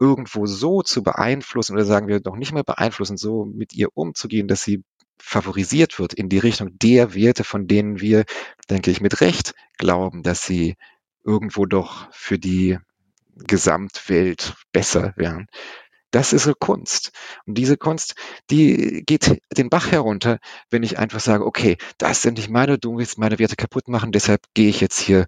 irgendwo 0.00 0.46
so 0.46 0.82
zu 0.82 1.04
beeinflussen 1.04 1.74
oder 1.74 1.84
sagen 1.84 2.08
wir 2.08 2.20
noch 2.24 2.36
nicht 2.36 2.52
mal 2.52 2.64
beeinflussen, 2.64 3.16
so 3.16 3.44
mit 3.44 3.72
ihr 3.72 3.90
umzugehen, 3.94 4.48
dass 4.48 4.64
sie 4.64 4.82
favorisiert 5.20 5.98
wird 5.98 6.14
in 6.14 6.28
die 6.28 6.38
Richtung 6.38 6.78
der 6.78 7.14
Werte, 7.14 7.44
von 7.44 7.66
denen 7.66 8.00
wir, 8.00 8.24
denke 8.68 8.90
ich, 8.90 9.00
mit 9.00 9.20
Recht 9.20 9.54
glauben, 9.78 10.22
dass 10.22 10.44
sie 10.44 10.76
irgendwo 11.24 11.66
doch 11.66 12.08
für 12.12 12.38
die 12.38 12.78
Gesamtwelt 13.36 14.54
besser 14.72 15.12
wären. 15.16 15.46
Das 16.10 16.32
ist 16.32 16.44
so 16.44 16.54
Kunst. 16.54 17.12
Und 17.46 17.56
diese 17.56 17.76
Kunst, 17.76 18.14
die 18.50 19.04
geht 19.06 19.40
den 19.56 19.70
Bach 19.70 19.92
herunter, 19.92 20.38
wenn 20.68 20.82
ich 20.82 20.98
einfach 20.98 21.20
sage, 21.20 21.46
okay, 21.46 21.76
das 21.98 22.22
sind 22.22 22.38
nicht 22.38 22.50
meine, 22.50 22.78
du 22.78 22.98
willst 22.98 23.18
meine 23.18 23.38
Werte 23.38 23.56
kaputt 23.56 23.86
machen, 23.88 24.10
deshalb 24.10 24.42
gehe 24.54 24.68
ich 24.68 24.80
jetzt 24.80 25.00
hier 25.00 25.26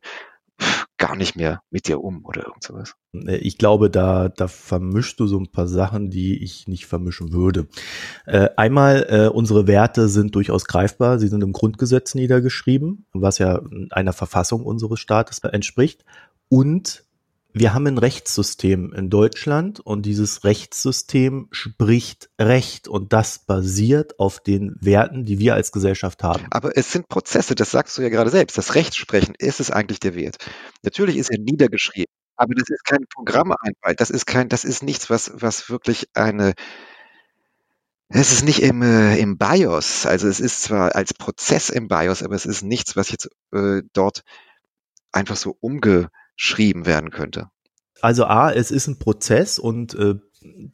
gar 1.03 1.17
nicht 1.17 1.35
mehr 1.35 1.63
mit 1.73 1.89
dir 1.89 2.01
um 2.01 2.25
oder 2.25 2.47
irgend 2.47 2.63
sowas. 2.63 2.95
Äh, 3.13 3.37
ich 3.39 3.59
glaube, 3.59 3.91
da, 3.91 4.29
da 4.29 4.47
vermischst 4.47 5.19
du 5.19 5.27
so 5.27 5.37
ein 5.37 5.51
paar 5.51 5.67
Sachen, 5.67 6.11
die 6.11 6.41
ich 6.41 6.69
nicht 6.69 6.87
vermischen 6.87 7.33
würde. 7.33 7.67
Äh, 8.25 8.51
einmal, 8.57 9.07
äh, 9.09 9.27
unsere 9.27 9.67
Werte 9.67 10.07
sind 10.07 10.37
durchaus 10.37 10.65
greifbar. 10.65 11.19
Sie 11.19 11.27
sind 11.27 11.43
im 11.43 11.53
Grundgesetz 11.53 12.15
niedergeschrieben, 12.15 13.07
was 13.13 13.39
ja 13.39 13.61
einer 13.91 14.13
Verfassung 14.13 14.63
unseres 14.63 15.01
Staates 15.01 15.41
entspricht. 15.41 16.05
Und 16.49 17.05
wir 17.55 17.75
haben 17.75 17.87
ein 17.87 17.99
Rechtssystem 17.99 18.93
in 18.93 19.11
Deutschland 19.11 19.81
und 19.81 20.07
dieses 20.07 20.45
Rechtssystem 20.45 21.49
spricht 21.51 22.31
Recht 22.39 22.89
und 22.89 23.13
das 23.13 23.41
basiert 23.41 24.19
auf 24.19 24.41
den 24.41 24.77
Werten, 24.81 25.25
die 25.25 25.39
wir 25.39 25.55
als 25.55 25.71
Gesellschaft 25.71 26.23
haben. 26.23 26.47
Aber 26.51 26.77
es 26.77 26.93
sind 26.93 27.09
Prozesse, 27.09 27.55
das 27.55 27.71
sagst 27.71 27.99
du 27.99 28.03
ja 28.03 28.09
gerade 28.09 28.31
selbst. 28.31 28.57
Das 28.57 28.75
Rechtsprechen 28.75 29.35
ist 29.39 29.61
es 29.61 29.71
eigentlich 29.71 30.01
der 30.01 30.15
Wert. 30.15 30.37
Natürlich 30.83 31.17
ist 31.17 31.31
er 31.31 31.39
niedergeschrieben, 31.39 32.13
aber 32.37 32.55
das 32.55 32.71
ist 32.71 32.85
kein 32.85 33.07
Programmeinheit. 33.13 34.01
Das 34.01 34.11
ist 34.11 34.27
kein, 34.27 34.49
das 34.49 34.65
ist 34.65 34.83
nichts, 34.83 35.11
was, 35.11 35.31
was 35.35 35.69
wirklich 35.69 36.09
eine, 36.15 36.55
es 38.09 38.33
ist 38.33 38.45
nicht 38.45 38.63
im, 38.63 38.83
äh, 38.83 39.19
im 39.19 39.37
BIOS, 39.37 40.07
also 40.07 40.27
es 40.29 40.41
ist 40.41 40.63
zwar 40.63 40.95
als 40.95 41.13
Prozess 41.15 41.69
im 41.69 41.89
BIOS, 41.89 42.23
aber 42.23 42.35
es 42.35 42.47
ist 42.47 42.63
nichts, 42.63 42.97
was 42.97 43.11
jetzt 43.11 43.29
äh, 43.53 43.83
dort 43.93 44.23
einfach 45.13 45.37
so 45.37 45.57
umge 45.61 46.09
geschrieben 46.37 46.87
werden 46.87 47.11
könnte? 47.11 47.49
Also 48.01 48.25
A, 48.25 48.51
es 48.51 48.71
ist 48.71 48.89
ein 48.89 48.99
Prozess 48.99 49.59
und 49.59 49.95
äh, 49.95 50.17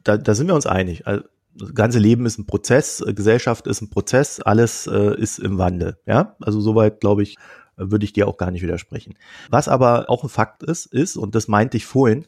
da, 0.03 0.17
da 0.17 0.35
sind 0.35 0.47
wir 0.47 0.55
uns 0.55 0.67
einig. 0.67 1.07
Also, 1.07 1.25
das 1.55 1.75
ganze 1.75 1.99
Leben 1.99 2.25
ist 2.25 2.39
ein 2.39 2.47
Prozess, 2.47 3.01
äh, 3.01 3.13
Gesellschaft 3.13 3.67
ist 3.67 3.83
ein 3.83 3.91
Prozess, 3.91 4.41
alles 4.41 4.87
äh, 4.87 5.19
ist 5.21 5.39
im 5.39 5.59
Wandel. 5.59 5.99
Ja, 6.07 6.37
also 6.41 6.61
soweit 6.61 7.01
glaube 7.01 7.23
ich, 7.23 7.37
würde 7.77 8.05
ich 8.05 8.13
dir 8.13 8.29
auch 8.29 8.37
gar 8.37 8.51
nicht 8.51 8.63
widersprechen. 8.63 9.15
Was 9.51 9.69
aber 9.69 10.11
auch 10.11 10.25
ein 10.25 10.29
Fakt 10.29 10.63
ist, 10.63 10.87
ist, 10.87 11.17
und 11.17 11.35
das 11.35 11.49
meinte 11.49 11.77
ich 11.77 11.87
vorhin, 11.87 12.27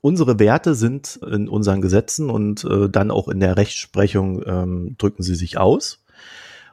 unsere 0.00 0.38
Werte 0.38 0.74
sind 0.74 1.16
in 1.28 1.48
unseren 1.48 1.80
Gesetzen 1.80 2.30
und 2.30 2.64
äh, 2.64 2.88
dann 2.88 3.10
auch 3.10 3.28
in 3.28 3.40
der 3.40 3.56
Rechtsprechung 3.56 4.42
ähm, 4.46 4.94
drücken 4.98 5.22
sie 5.22 5.34
sich 5.34 5.58
aus. 5.58 6.04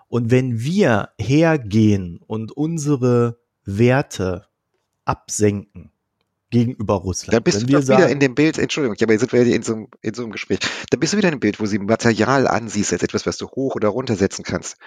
Und 0.08 0.30
wenn 0.30 0.60
wir 0.60 1.10
hergehen 1.18 2.20
und 2.26 2.52
unsere 2.52 3.40
Werte 3.66 4.46
absenken, 5.06 5.90
gegenüber 6.54 6.96
Russland. 6.96 7.34
Dann 7.34 7.44
bist 7.44 7.62
Wenn 7.62 7.68
du 7.68 7.82
doch 7.82 7.98
wieder 7.98 8.10
in 8.10 8.20
dem 8.20 8.36
Bild, 8.36 8.58
Entschuldigung, 8.58 8.96
aber 9.02 9.12
jetzt 9.12 9.22
sind 9.22 9.34
wir 9.34 9.44
ja 9.44 9.56
in 9.56 9.64
so, 9.64 9.74
einem, 9.74 9.88
in 10.02 10.14
so 10.14 10.22
einem 10.22 10.32
Gespräch, 10.32 10.60
dann 10.90 11.00
bist 11.00 11.12
du 11.12 11.18
wieder 11.18 11.28
in 11.28 11.36
dem 11.36 11.40
Bild, 11.40 11.60
wo 11.60 11.66
sie 11.66 11.80
Material 11.80 12.48
ansiehst 12.48 12.94
als 12.94 13.04
etwas, 13.04 13.26
was 13.26 13.38
du 13.38 13.48
hoch 13.48 13.76
oder 13.76 13.90
runtersetzen 13.90 14.46
kannst. 14.46 14.78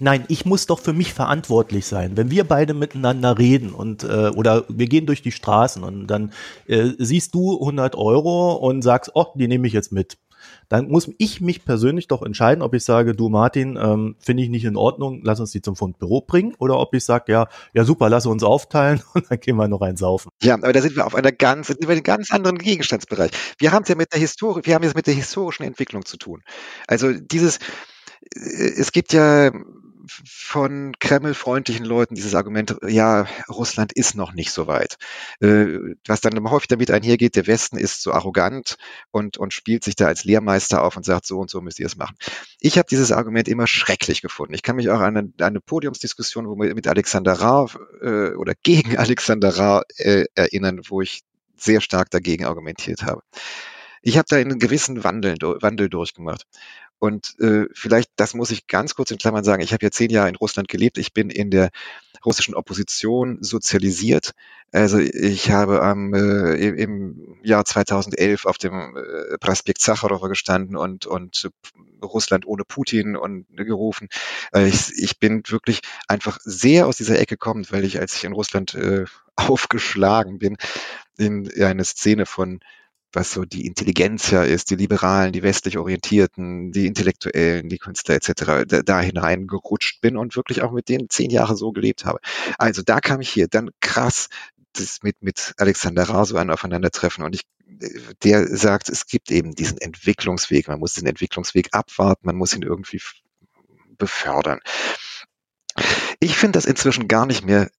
Nein, 0.00 0.24
ich 0.28 0.44
muss 0.44 0.66
doch 0.66 0.80
für 0.80 0.92
mich 0.92 1.14
verantwortlich 1.14 1.86
sein. 1.86 2.16
Wenn 2.16 2.30
wir 2.30 2.44
beide 2.44 2.74
miteinander 2.74 3.38
reden 3.38 3.72
und 3.72 4.02
äh, 4.02 4.30
oder 4.30 4.64
wir 4.68 4.86
gehen 4.86 5.06
durch 5.06 5.22
die 5.22 5.30
Straßen 5.30 5.84
und 5.84 6.08
dann 6.08 6.32
äh, 6.66 6.90
siehst 6.98 7.34
du 7.34 7.60
100 7.60 7.94
Euro 7.94 8.54
und 8.54 8.82
sagst, 8.82 9.12
oh, 9.14 9.26
die 9.36 9.46
nehme 9.46 9.68
ich 9.68 9.72
jetzt 9.72 9.92
mit 9.92 10.18
dann 10.68 10.88
muss 10.88 11.10
ich 11.18 11.40
mich 11.40 11.64
persönlich 11.64 12.08
doch 12.08 12.22
entscheiden, 12.22 12.62
ob 12.62 12.74
ich 12.74 12.84
sage, 12.84 13.14
du 13.14 13.28
Martin, 13.28 13.78
ähm, 13.80 14.16
finde 14.18 14.42
ich 14.42 14.48
nicht 14.48 14.64
in 14.64 14.76
Ordnung, 14.76 15.20
lass 15.22 15.40
uns 15.40 15.50
die 15.50 15.62
zum 15.62 15.76
Fundbüro 15.76 16.20
bringen, 16.20 16.54
oder 16.58 16.78
ob 16.78 16.94
ich 16.94 17.04
sage, 17.04 17.32
ja, 17.32 17.48
ja 17.72 17.84
super, 17.84 18.08
lass 18.08 18.26
uns 18.26 18.42
aufteilen 18.42 19.02
und 19.14 19.30
dann 19.30 19.40
gehen 19.40 19.56
wir 19.56 19.68
noch 19.68 19.80
ein 19.80 19.96
saufen. 19.96 20.30
Ja, 20.42 20.54
aber 20.54 20.72
da 20.72 20.80
sind 20.80 20.96
wir 20.96 21.06
auf 21.06 21.14
einer 21.14 21.32
ganz, 21.32 21.68
sind 21.68 21.82
wir 21.82 21.90
in 21.90 21.96
einem 21.96 22.02
ganz 22.02 22.30
anderen 22.30 22.58
Gegenstandsbereich. 22.58 23.30
Wir 23.58 23.72
haben 23.72 23.82
es 23.82 23.88
ja 23.88 23.94
mit 23.94 24.12
der 24.12 24.20
Historie, 24.20 24.62
wir 24.64 24.74
haben 24.74 24.84
es 24.84 24.94
mit 24.94 25.06
der 25.06 25.14
historischen 25.14 25.64
Entwicklung 25.64 26.04
zu 26.04 26.16
tun. 26.16 26.42
Also 26.86 27.12
dieses, 27.12 27.58
äh, 28.34 28.72
es 28.76 28.92
gibt 28.92 29.12
ja 29.12 29.50
von 30.08 30.92
Kreml-freundlichen 30.98 31.84
Leuten 31.84 32.14
dieses 32.14 32.34
Argument, 32.34 32.76
ja, 32.86 33.26
Russland 33.48 33.92
ist 33.92 34.14
noch 34.14 34.32
nicht 34.32 34.50
so 34.50 34.66
weit. 34.66 34.96
Äh, 35.40 35.94
was 36.06 36.20
dann 36.20 36.50
häufig 36.50 36.68
damit 36.68 36.90
einhergeht, 36.90 37.36
der 37.36 37.46
Westen 37.46 37.76
ist 37.76 38.02
so 38.02 38.12
arrogant 38.12 38.76
und, 39.10 39.36
und 39.36 39.52
spielt 39.52 39.84
sich 39.84 39.96
da 39.96 40.06
als 40.06 40.24
Lehrmeister 40.24 40.82
auf 40.82 40.96
und 40.96 41.04
sagt, 41.04 41.26
so 41.26 41.38
und 41.38 41.50
so 41.50 41.60
müsst 41.60 41.80
ihr 41.80 41.86
es 41.86 41.96
machen. 41.96 42.16
Ich 42.60 42.78
habe 42.78 42.86
dieses 42.90 43.12
Argument 43.12 43.48
immer 43.48 43.66
schrecklich 43.66 44.22
gefunden. 44.22 44.54
Ich 44.54 44.62
kann 44.62 44.76
mich 44.76 44.90
auch 44.90 45.00
an 45.00 45.16
eine, 45.16 45.32
eine 45.40 45.60
Podiumsdiskussion 45.60 46.46
wo 46.46 46.54
mit 46.54 46.86
Alexander 46.86 47.32
Ra 47.34 47.68
äh, 48.00 48.34
oder 48.34 48.54
gegen 48.62 48.96
Alexander 48.98 49.56
Ra 49.56 49.82
äh, 49.96 50.24
erinnern, 50.34 50.80
wo 50.88 51.00
ich 51.00 51.22
sehr 51.56 51.80
stark 51.80 52.10
dagegen 52.10 52.44
argumentiert 52.44 53.02
habe. 53.02 53.22
Ich 54.02 54.18
habe 54.18 54.26
da 54.28 54.36
einen 54.36 54.58
gewissen 54.58 55.02
Wandel, 55.02 55.36
Wandel 55.40 55.88
durchgemacht. 55.88 56.46
Und 57.04 57.38
äh, 57.38 57.66
vielleicht, 57.74 58.12
das 58.16 58.32
muss 58.32 58.50
ich 58.50 58.66
ganz 58.66 58.94
kurz 58.94 59.10
in 59.10 59.18
Klammern 59.18 59.44
sagen, 59.44 59.62
ich 59.62 59.74
habe 59.74 59.84
ja 59.84 59.90
zehn 59.90 60.08
Jahre 60.08 60.30
in 60.30 60.36
Russland 60.36 60.68
gelebt, 60.68 60.96
ich 60.96 61.12
bin 61.12 61.28
in 61.28 61.50
der 61.50 61.68
russischen 62.24 62.54
Opposition 62.54 63.42
sozialisiert. 63.42 64.30
Also 64.72 64.96
ich 65.00 65.50
habe 65.50 65.82
am, 65.82 66.14
äh, 66.14 66.54
im 66.54 67.36
Jahr 67.42 67.66
2011 67.66 68.46
auf 68.46 68.56
dem 68.56 68.96
äh, 68.96 69.36
Prospekt 69.36 69.82
Sacharowa 69.82 70.28
gestanden 70.28 70.76
und, 70.76 71.04
und 71.04 71.50
Russland 72.02 72.46
ohne 72.46 72.64
Putin 72.64 73.16
und 73.16 73.44
gerufen. 73.54 74.08
Äh, 74.54 74.66
ich, 74.68 74.90
ich 74.96 75.18
bin 75.18 75.42
wirklich 75.48 75.82
einfach 76.08 76.38
sehr 76.42 76.86
aus 76.86 76.96
dieser 76.96 77.20
Ecke 77.20 77.36
kommend, 77.36 77.70
weil 77.70 77.84
ich, 77.84 78.00
als 78.00 78.16
ich 78.16 78.24
in 78.24 78.32
Russland 78.32 78.72
äh, 78.76 79.04
aufgeschlagen 79.36 80.38
bin, 80.38 80.56
in 81.18 81.52
eine 81.62 81.84
Szene 81.84 82.24
von 82.24 82.60
was 83.14 83.32
so 83.32 83.44
die 83.44 83.66
Intelligenz 83.66 84.30
ja 84.30 84.42
ist, 84.42 84.70
die 84.70 84.76
Liberalen, 84.76 85.32
die 85.32 85.42
westlich 85.42 85.78
Orientierten, 85.78 86.72
die 86.72 86.86
Intellektuellen, 86.86 87.68
die 87.68 87.78
Künstler 87.78 88.16
etc., 88.16 88.64
da, 88.66 88.82
da 88.82 89.00
hineingerutscht 89.00 90.00
bin 90.00 90.16
und 90.16 90.36
wirklich 90.36 90.62
auch 90.62 90.72
mit 90.72 90.88
denen 90.88 91.10
zehn 91.10 91.30
Jahre 91.30 91.56
so 91.56 91.72
gelebt 91.72 92.04
habe. 92.04 92.20
Also 92.58 92.82
da 92.82 93.00
kam 93.00 93.20
ich 93.20 93.30
hier, 93.30 93.48
dann 93.48 93.70
krass 93.80 94.28
das 94.72 95.02
mit, 95.02 95.22
mit 95.22 95.54
Alexander 95.58 96.02
Raso 96.02 96.36
ein 96.36 96.50
Aufeinandertreffen 96.50 97.24
und 97.24 97.34
ich 97.34 97.42
der 98.22 98.46
sagt, 98.56 98.88
es 98.88 99.06
gibt 99.06 99.30
eben 99.30 99.54
diesen 99.54 99.78
Entwicklungsweg, 99.78 100.68
man 100.68 100.78
muss 100.78 100.94
den 100.94 101.06
Entwicklungsweg 101.06 101.68
abwarten, 101.72 102.26
man 102.26 102.36
muss 102.36 102.54
ihn 102.54 102.62
irgendwie 102.62 103.00
befördern. 103.96 104.60
Ich 106.20 106.36
finde 106.36 106.56
das 106.56 106.66
inzwischen 106.66 107.08
gar 107.08 107.26
nicht 107.26 107.44
mehr 107.44 107.70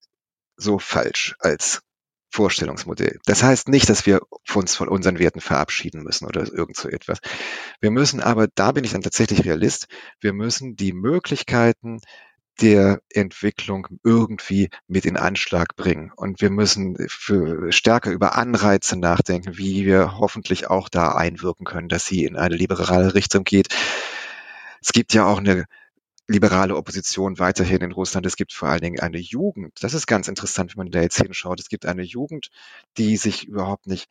so 0.58 0.80
falsch 0.80 1.36
als 1.40 1.82
Vorstellungsmodell. 2.36 3.20
Das 3.26 3.44
heißt 3.44 3.70
nicht, 3.70 3.90
dass 3.90 4.06
wir 4.06 4.20
uns 4.54 4.76
von 4.76 4.90
unseren 4.90 5.20
Werten 5.20 5.40
verabschieden 5.40 6.04
müssen 6.04 6.26
oder 6.26 6.42
irgend 6.52 6.76
so 6.76 6.90
etwas. 6.90 7.20
Wir 7.80 7.92
müssen 7.92 8.20
aber, 8.20 8.48
da 8.54 8.74
bin 8.74 8.84
ich 8.84 8.92
dann 8.92 9.02
tatsächlich 9.02 9.46
Realist, 9.46 9.88
wir 10.20 10.34
müssen 10.34 10.76
die 10.76 10.92
Möglichkeiten 10.92 12.02
der 12.60 13.00
Entwicklung 13.10 13.88
irgendwie 14.04 14.70
mit 14.88 15.06
in 15.06 15.16
Anschlag 15.16 15.78
bringen. 15.78 16.12
Und 16.14 16.42
wir 16.42 16.50
müssen 16.50 16.98
für 17.08 17.72
stärker 17.72 18.12
über 18.12 18.36
Anreize 18.36 18.98
nachdenken, 18.98 19.58
wie 19.58 19.86
wir 19.86 20.18
hoffentlich 20.18 20.68
auch 20.70 20.90
da 20.90 21.14
einwirken 21.14 21.66
können, 21.66 21.88
dass 21.88 22.06
sie 22.06 22.26
in 22.26 22.36
eine 22.36 22.56
liberale 22.56 23.14
Richtung 23.14 23.46
geht. 23.46 23.70
Es 24.82 24.92
gibt 24.92 25.14
ja 25.14 25.26
auch 25.26 25.40
eine 25.40 25.66
liberale 26.28 26.76
Opposition 26.76 27.40
weiterhin 27.40 27.82
in 27.82 27.92
Russland. 27.92 28.26
Es 28.26 28.36
gibt 28.36 28.54
vor 28.54 28.70
allen 28.70 28.82
Dingen 28.82 29.00
eine 29.00 29.20
Jugend. 29.20 29.84
Das 29.84 29.94
ist 29.94 30.08
ganz 30.08 30.28
interessant, 30.28 30.76
wenn 30.76 30.86
man 30.86 30.92
da 30.92 31.02
jetzt 31.02 31.18
hinschaut. 31.18 31.60
Es 31.60 31.70
gibt 31.70 31.86
eine 31.86 32.04
Jugend, 32.04 32.50
die 32.98 33.18
sich 33.18 33.48
überhaupt 33.48 33.88
nicht 33.88 34.10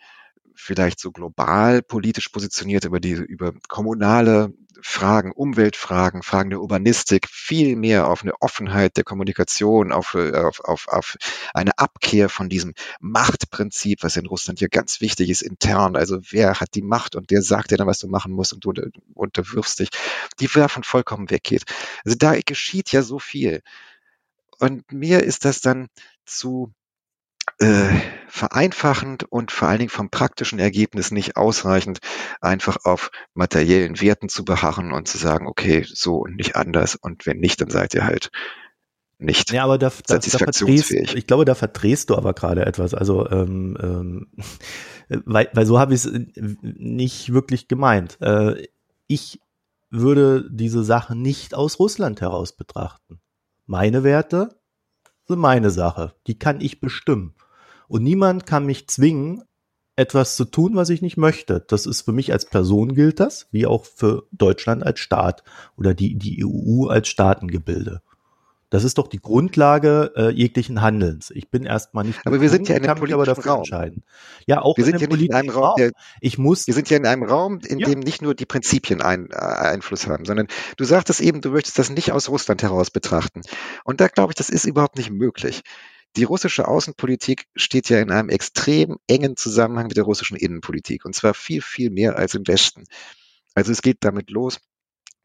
vielleicht 0.55 1.01
so 1.01 1.11
global 1.11 1.83
politisch 1.83 2.29
positioniert, 2.29 2.85
über 2.85 3.01
die, 3.01 3.13
über 3.13 3.53
kommunale 3.69 4.53
Fragen, 4.81 5.33
Umweltfragen, 5.33 6.23
Fragen 6.23 6.51
der 6.51 6.61
Urbanistik, 6.61 7.29
viel 7.29 7.77
mehr 7.77 8.09
auf 8.09 8.23
eine 8.23 8.35
Offenheit 8.41 8.97
der 8.97 9.05
Kommunikation, 9.05 9.93
auf, 9.93 10.15
auf, 10.15 10.61
auf, 10.61 10.89
auf 10.89 11.17
eine 11.55 11.79
Abkehr 11.79 12.29
von 12.29 12.49
diesem 12.49 12.75
Machtprinzip, 13.01 14.03
was 14.03 14.17
in 14.17 14.27
Russland 14.27 14.59
hier 14.59 14.69
ganz 14.69 15.01
wichtig 15.01 15.31
ist, 15.31 15.43
intern. 15.43 15.97
Also 15.97 16.19
wer 16.31 16.61
hat 16.61 16.75
die 16.75 16.83
Macht 16.83 17.17
und 17.17 17.31
der 17.31 17.43
sagt 17.43 17.71
dir 17.71 17.77
dann, 17.77 17.87
was 17.87 17.99
du 17.99 18.09
machen 18.09 18.33
musst 18.33 18.53
und 18.53 18.65
du 18.65 18.73
unterwirfst 19.15 19.79
dich, 19.79 19.89
die 20.41 20.49
davon 20.49 20.83
vollkommen 20.83 21.31
weggeht. 21.31 21.65
Also 22.05 22.17
da 22.19 22.39
geschieht 22.45 22.93
ja 22.93 23.03
so 23.03 23.19
viel. 23.19 23.63
Und 24.59 24.93
mir 24.93 25.23
ist 25.23 25.45
das 25.45 25.61
dann 25.61 25.89
zu 26.27 26.73
äh, 27.59 27.89
vereinfachend 28.29 29.25
und 29.25 29.53
vor 29.53 29.69
allen 29.69 29.79
Dingen 29.79 29.91
vom 29.91 30.11
praktischen 30.11 30.59
Ergebnis 30.59 31.11
nicht 31.11 31.37
ausreichend, 31.37 32.01
einfach 32.41 32.79
auf 32.85 33.11
materiellen 33.35 34.01
Werten 34.01 34.29
zu 34.29 34.45
beharren 34.45 34.93
und 34.93 35.09
zu 35.09 35.19
sagen, 35.19 35.47
okay, 35.47 35.85
so 35.87 36.17
und 36.17 36.37
nicht 36.37 36.57
anders. 36.57 36.97
Und 36.97 37.27
wenn 37.27 37.39
nicht, 37.39 37.61
dann 37.61 37.71
seid 37.71 37.95
ihr 37.95 38.05
halt 38.05 38.31
nicht 39.19 39.53
ja, 39.53 39.65
aber 39.65 39.79
da, 39.79 39.89
da, 39.89 40.15
satisfaktionsfähig. 40.15 41.13
Da 41.13 41.17
ich 41.17 41.27
glaube, 41.27 41.45
da 41.45 41.55
verdrehst 41.55 42.11
du 42.11 42.17
aber 42.17 42.35
gerade 42.35 42.67
etwas. 42.67 42.95
Also, 42.95 43.29
ähm, 43.31 43.77
ähm, 43.81 44.27
weil, 45.25 45.49
weil 45.53 45.67
so 45.67 45.79
habe 45.79 45.95
ich 45.95 46.05
es 46.05 46.13
nicht 46.63 47.33
wirklich 47.33 47.69
gemeint. 47.69 48.21
Äh, 48.21 48.67
ich 49.07 49.41
würde 49.91 50.49
diese 50.51 50.83
Sache 50.83 51.15
nicht 51.15 51.55
aus 51.55 51.79
Russland 51.79 52.21
heraus 52.21 52.53
betrachten. 52.53 53.21
Meine 53.67 54.03
Werte 54.03 54.57
sind 55.27 55.39
meine 55.39 55.71
Sache. 55.71 56.15
Die 56.27 56.39
kann 56.39 56.61
ich 56.61 56.81
bestimmen. 56.81 57.35
Und 57.89 58.03
niemand 58.03 58.47
kann 58.47 58.67
mich 58.67 58.89
zwingen, 58.89 59.43
etwas 59.97 60.37
zu 60.37 60.45
tun, 60.45 60.75
was 60.75 60.91
ich 60.91 61.03
nicht 61.03 61.17
möchte. 61.17 61.65
Das 61.69 61.87
ist 61.87 62.03
für 62.03 62.13
mich 62.13 62.33
als 62.33 62.47
Person 62.47 62.95
gilt 62.95 63.21
das, 63.21 63.47
wie 63.53 63.67
auch 63.67 63.85
für 63.85 64.27
Deutschland 64.33 64.85
als 64.85 64.99
Staat 64.99 65.45
oder 65.77 65.95
die, 65.95 66.17
die 66.17 66.45
EU 66.45 66.87
als 66.89 67.09
Staatengebilde. 67.09 68.03
Das 68.75 68.83
ist 68.83 68.99
doch 68.99 69.07
die 69.07 69.21
Grundlage 69.21 70.13
äh, 70.17 70.31
jeglichen 70.31 70.83
Handelns. 70.83 71.31
Ich 71.31 71.49
bin 71.49 71.65
erstmal 71.65 72.03
nicht. 72.03 72.19
Aber 72.25 72.41
wir 72.41 72.51
sind 72.51 72.69
ja 72.69 72.75
in 72.75 72.85
einem 72.85 72.99
politischen 72.99 73.43
Raum. 73.45 73.59
Entscheiden. 73.59 74.03
Ja, 74.49 74.63
auch 74.63 74.77
wir 74.77 74.85
sind 74.85 75.01
ja 75.01 75.07
nicht 75.07 75.23
in 75.23 75.33
einem 75.33 75.51
Raum. 75.51 75.77
Der, 75.79 75.93
ich 76.21 76.39
muss. 76.39 76.67
Wir 76.67 76.75
sind 76.75 76.91
ja 76.91 76.97
in 76.97 77.07
einem 77.07 77.23
Raum, 77.23 77.61
in 77.65 77.79
ja. 77.79 77.87
dem 77.87 78.01
nicht 78.01 78.21
nur 78.21 78.35
die 78.35 78.47
Prinzipien 78.47 79.01
ein, 79.01 79.29
äh, 79.31 79.37
Einfluss 79.37 80.09
haben, 80.09 80.25
sondern 80.25 80.49
du 80.77 80.83
sagtest 80.83 81.21
eben, 81.21 81.41
du 81.41 81.51
möchtest 81.51 81.79
das 81.79 81.89
nicht 81.89 82.11
aus 82.11 82.29
Russland 82.29 82.65
heraus 82.65 82.91
betrachten. 82.91 83.43
Und 83.85 84.01
da 84.01 84.09
glaube 84.09 84.33
ich, 84.33 84.35
das 84.35 84.51
ist 84.51 84.65
überhaupt 84.65 84.99
nicht 84.99 85.13
möglich. 85.13 85.63
Die 86.17 86.25
russische 86.25 86.67
Außenpolitik 86.67 87.47
steht 87.55 87.89
ja 87.91 88.01
in 88.01 88.11
einem 88.11 88.29
extrem 88.29 88.97
engen 89.07 89.37
Zusammenhang 89.37 89.87
mit 89.87 89.97
der 89.97 90.03
russischen 90.03 90.37
Innenpolitik 90.37 91.05
und 91.05 91.15
zwar 91.15 91.35
viel, 91.35 91.63
viel 91.63 91.91
mehr 91.91 92.17
als 92.17 92.35
im 92.35 92.45
Westen. 92.49 92.83
Also 93.55 93.71
es 93.71 93.83
geht 93.83 93.99
damit 94.01 94.31
los, 94.31 94.59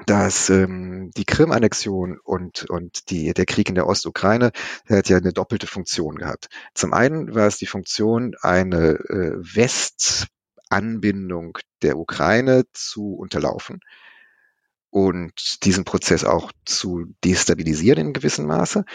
dass 0.06 0.50
ähm, 0.50 1.12
die 1.16 1.26
Krim-Annexion 1.26 2.20
und, 2.24 2.70
und 2.70 3.10
die, 3.10 3.34
der 3.34 3.46
Krieg 3.46 3.70
in 3.70 3.76
der 3.76 3.88
Ostukraine 3.88 4.52
hat 4.88 5.10
ja 5.10 5.18
eine 5.18 5.34
doppelte 5.34 5.68
Funktion 5.68 6.16
gehabt. 6.16 6.48
Zum 6.74 6.94
einen 6.94 7.36
war 7.36 7.48
es 7.48 7.58
die 7.58 7.66
Funktion, 7.66 8.36
eine 8.42 8.92
äh, 8.92 9.34
Westanbindung 10.70 11.58
der 11.82 11.98
Ukraine 11.98 12.64
zu 12.72 13.14
unterlaufen 13.16 13.82
und 14.90 15.64
diesen 15.66 15.84
Prozess 15.86 16.24
auch 16.24 16.52
zu 16.66 17.14
destabilisieren 17.24 18.08
in 18.08 18.14
gewissem 18.14 18.46
Maße. 18.48 18.86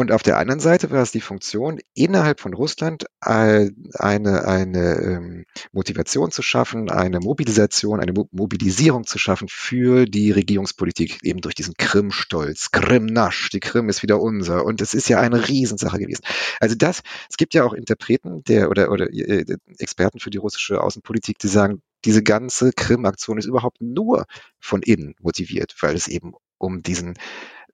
Und 0.00 0.12
auf 0.12 0.22
der 0.22 0.38
anderen 0.38 0.60
Seite 0.60 0.90
war 0.90 1.02
es 1.02 1.12
die 1.12 1.20
Funktion, 1.20 1.78
innerhalb 1.92 2.40
von 2.40 2.54
Russland 2.54 3.04
eine, 3.20 3.74
eine 3.92 4.94
ähm, 4.96 5.44
Motivation 5.72 6.30
zu 6.30 6.40
schaffen, 6.40 6.90
eine 6.90 7.20
Mobilisation, 7.20 8.00
eine 8.00 8.14
Mo 8.14 8.26
Mobilisierung 8.32 9.04
zu 9.04 9.18
schaffen 9.18 9.48
für 9.50 10.06
die 10.06 10.30
Regierungspolitik, 10.30 11.18
eben 11.22 11.42
durch 11.42 11.54
diesen 11.54 11.74
Krim-Stolz. 11.74 12.70
Krim-Nasch, 12.70 13.50
die 13.50 13.60
Krim 13.60 13.90
ist 13.90 14.02
wieder 14.02 14.22
unser. 14.22 14.64
Und 14.64 14.80
es 14.80 14.94
ist 14.94 15.10
ja 15.10 15.20
eine 15.20 15.48
Riesensache 15.48 15.98
gewesen. 15.98 16.22
Also 16.60 16.76
das, 16.76 17.02
es 17.28 17.36
gibt 17.36 17.52
ja 17.52 17.64
auch 17.64 17.74
Interpreten 17.74 18.42
der, 18.44 18.70
oder, 18.70 18.90
oder 18.90 19.12
äh, 19.12 19.44
Experten 19.76 20.18
für 20.18 20.30
die 20.30 20.38
russische 20.38 20.80
Außenpolitik, 20.80 21.38
die 21.40 21.48
sagen, 21.48 21.82
diese 22.06 22.22
ganze 22.22 22.72
Krim-Aktion 22.72 23.36
ist 23.36 23.44
überhaupt 23.44 23.82
nur 23.82 24.24
von 24.60 24.80
innen 24.80 25.14
motiviert, 25.20 25.74
weil 25.80 25.94
es 25.94 26.08
eben 26.08 26.32
um 26.56 26.82
diesen 26.82 27.18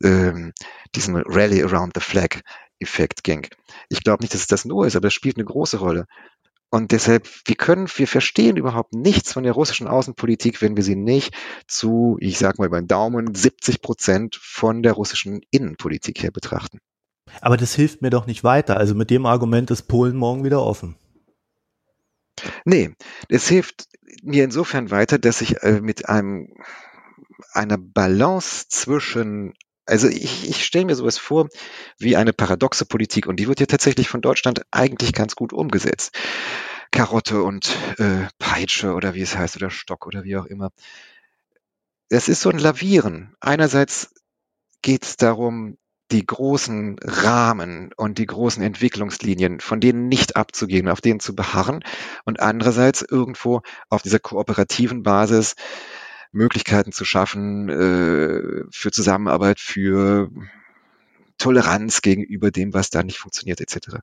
ähm, 0.03 0.53
diesen 0.95 1.17
Rally 1.17 1.63
Around 1.63 1.93
the 1.95 2.01
Flag 2.01 2.41
Effekt 2.79 3.25
ging. 3.25 3.47
Ich 3.89 4.03
glaube 4.03 4.23
nicht, 4.23 4.35
dass 4.35 4.43
es 4.43 4.47
das 4.47 4.65
nur 4.65 4.87
ist, 4.87 4.97
aber 4.97 5.07
das 5.07 5.15
spielt 5.15 5.37
eine 5.37 5.45
große 5.45 5.79
Rolle. 5.79 6.07
Und 6.69 6.93
deshalb, 6.93 7.29
wir 7.47 7.55
können, 7.55 7.89
wir 7.95 8.09
verstehen 8.09 8.57
überhaupt 8.57 8.93
nichts 8.93 9.33
von 9.33 9.45
der 9.45 9.53
russischen 9.53 9.87
Außenpolitik, 9.87 10.61
wenn 10.61 10.77
wir 10.77 10.83
sie 10.83 10.97
nicht 10.97 11.35
zu, 11.69 12.17
ich 12.21 12.39
sag 12.39 12.59
mal 12.59 12.67
über 12.67 12.81
den 12.81 12.89
Daumen, 12.89 13.35
70 13.35 13.81
Prozent 13.81 14.37
von 14.43 14.83
der 14.83 14.93
russischen 14.93 15.41
Innenpolitik 15.51 16.23
her 16.23 16.33
betrachten. 16.33 16.81
Aber 17.41 17.57
das 17.57 17.75
hilft 17.75 18.03
mir 18.03 18.11
doch 18.11 18.27
nicht 18.27 18.45
weiter. 18.45 18.77
Also 18.77 18.95
mit 18.95 19.11
dem 19.11 19.27
Argument 19.27 19.71
ist 19.71 19.85
Polen 19.85 20.17
morgen 20.17 20.45
wieder 20.45 20.63
offen. 20.63 20.97
Nee, 22.65 22.95
es 23.29 23.49
hilft 23.49 23.89
mir 24.23 24.45
insofern 24.45 24.91
weiter, 24.91 25.19
dass 25.19 25.41
ich 25.41 25.63
äh, 25.63 25.81
mit 25.81 26.09
einem 26.09 26.53
einer 27.53 27.79
Balance 27.79 28.67
zwischen 28.69 29.55
also 29.87 30.09
ich, 30.09 30.49
ich 30.49 30.65
stelle 30.65 30.85
mir 30.85 30.97
sowas 30.97 31.19
vor 31.19 31.49
wie 31.99 32.17
eine 32.17 32.33
paradoxe 32.33 32.85
Politik 32.85 33.27
und 33.27 33.37
die 33.37 33.49
wird 33.49 33.61
ja 33.61 33.67
tatsächlich 33.67 34.09
von 34.09 34.21
Deutschland 34.21 34.63
eigentlich 34.71 35.13
ganz 35.13 35.37
gut 35.37 35.53
umgesetzt. 35.53 36.17
Karotte 36.91 37.43
und 37.43 37.77
äh, 37.99 38.27
Peitsche 38.39 38.95
oder 38.95 39.15
wie 39.15 39.23
es 39.23 39.37
heißt 39.37 39.57
oder 39.57 39.71
Stock 39.71 40.07
oder 40.07 40.25
wie 40.25 40.37
auch 40.37 40.47
immer. 40.47 40.71
Es 42.09 42.29
ist 42.29 42.41
so 42.41 42.51
ein 42.51 42.59
Lavieren. 42.59 43.35
Einerseits 43.41 44.15
geht 44.83 45.05
es 45.05 45.17
darum, 45.17 45.79
die 46.13 46.25
großen 46.25 46.97
Rahmen 47.03 47.91
und 47.97 48.19
die 48.19 48.27
großen 48.27 48.63
Entwicklungslinien, 48.63 49.59
von 49.59 49.81
denen 49.81 50.09
nicht 50.09 50.37
abzugehen, 50.37 50.89
auf 50.89 51.01
denen 51.01 51.19
zu 51.19 51.35
beharren 51.35 51.83
und 52.25 52.39
andererseits 52.39 53.03
irgendwo 53.03 53.63
auf 53.89 54.03
dieser 54.03 54.21
kooperativen 54.21 55.03
Basis 55.03 55.57
Möglichkeiten 56.37 56.93
zu 56.93 57.05
schaffen 57.05 57.69
äh, 57.69 58.65
für 58.71 58.93
Zusammenarbeit, 58.93 59.59
für 59.59 60.31
Toleranz 61.39 62.03
gegenüber 62.03 62.51
dem, 62.51 62.75
was 62.75 62.91
da 62.91 63.03
nicht 63.03 63.19
funktioniert, 63.19 63.61
etc. 63.61 63.99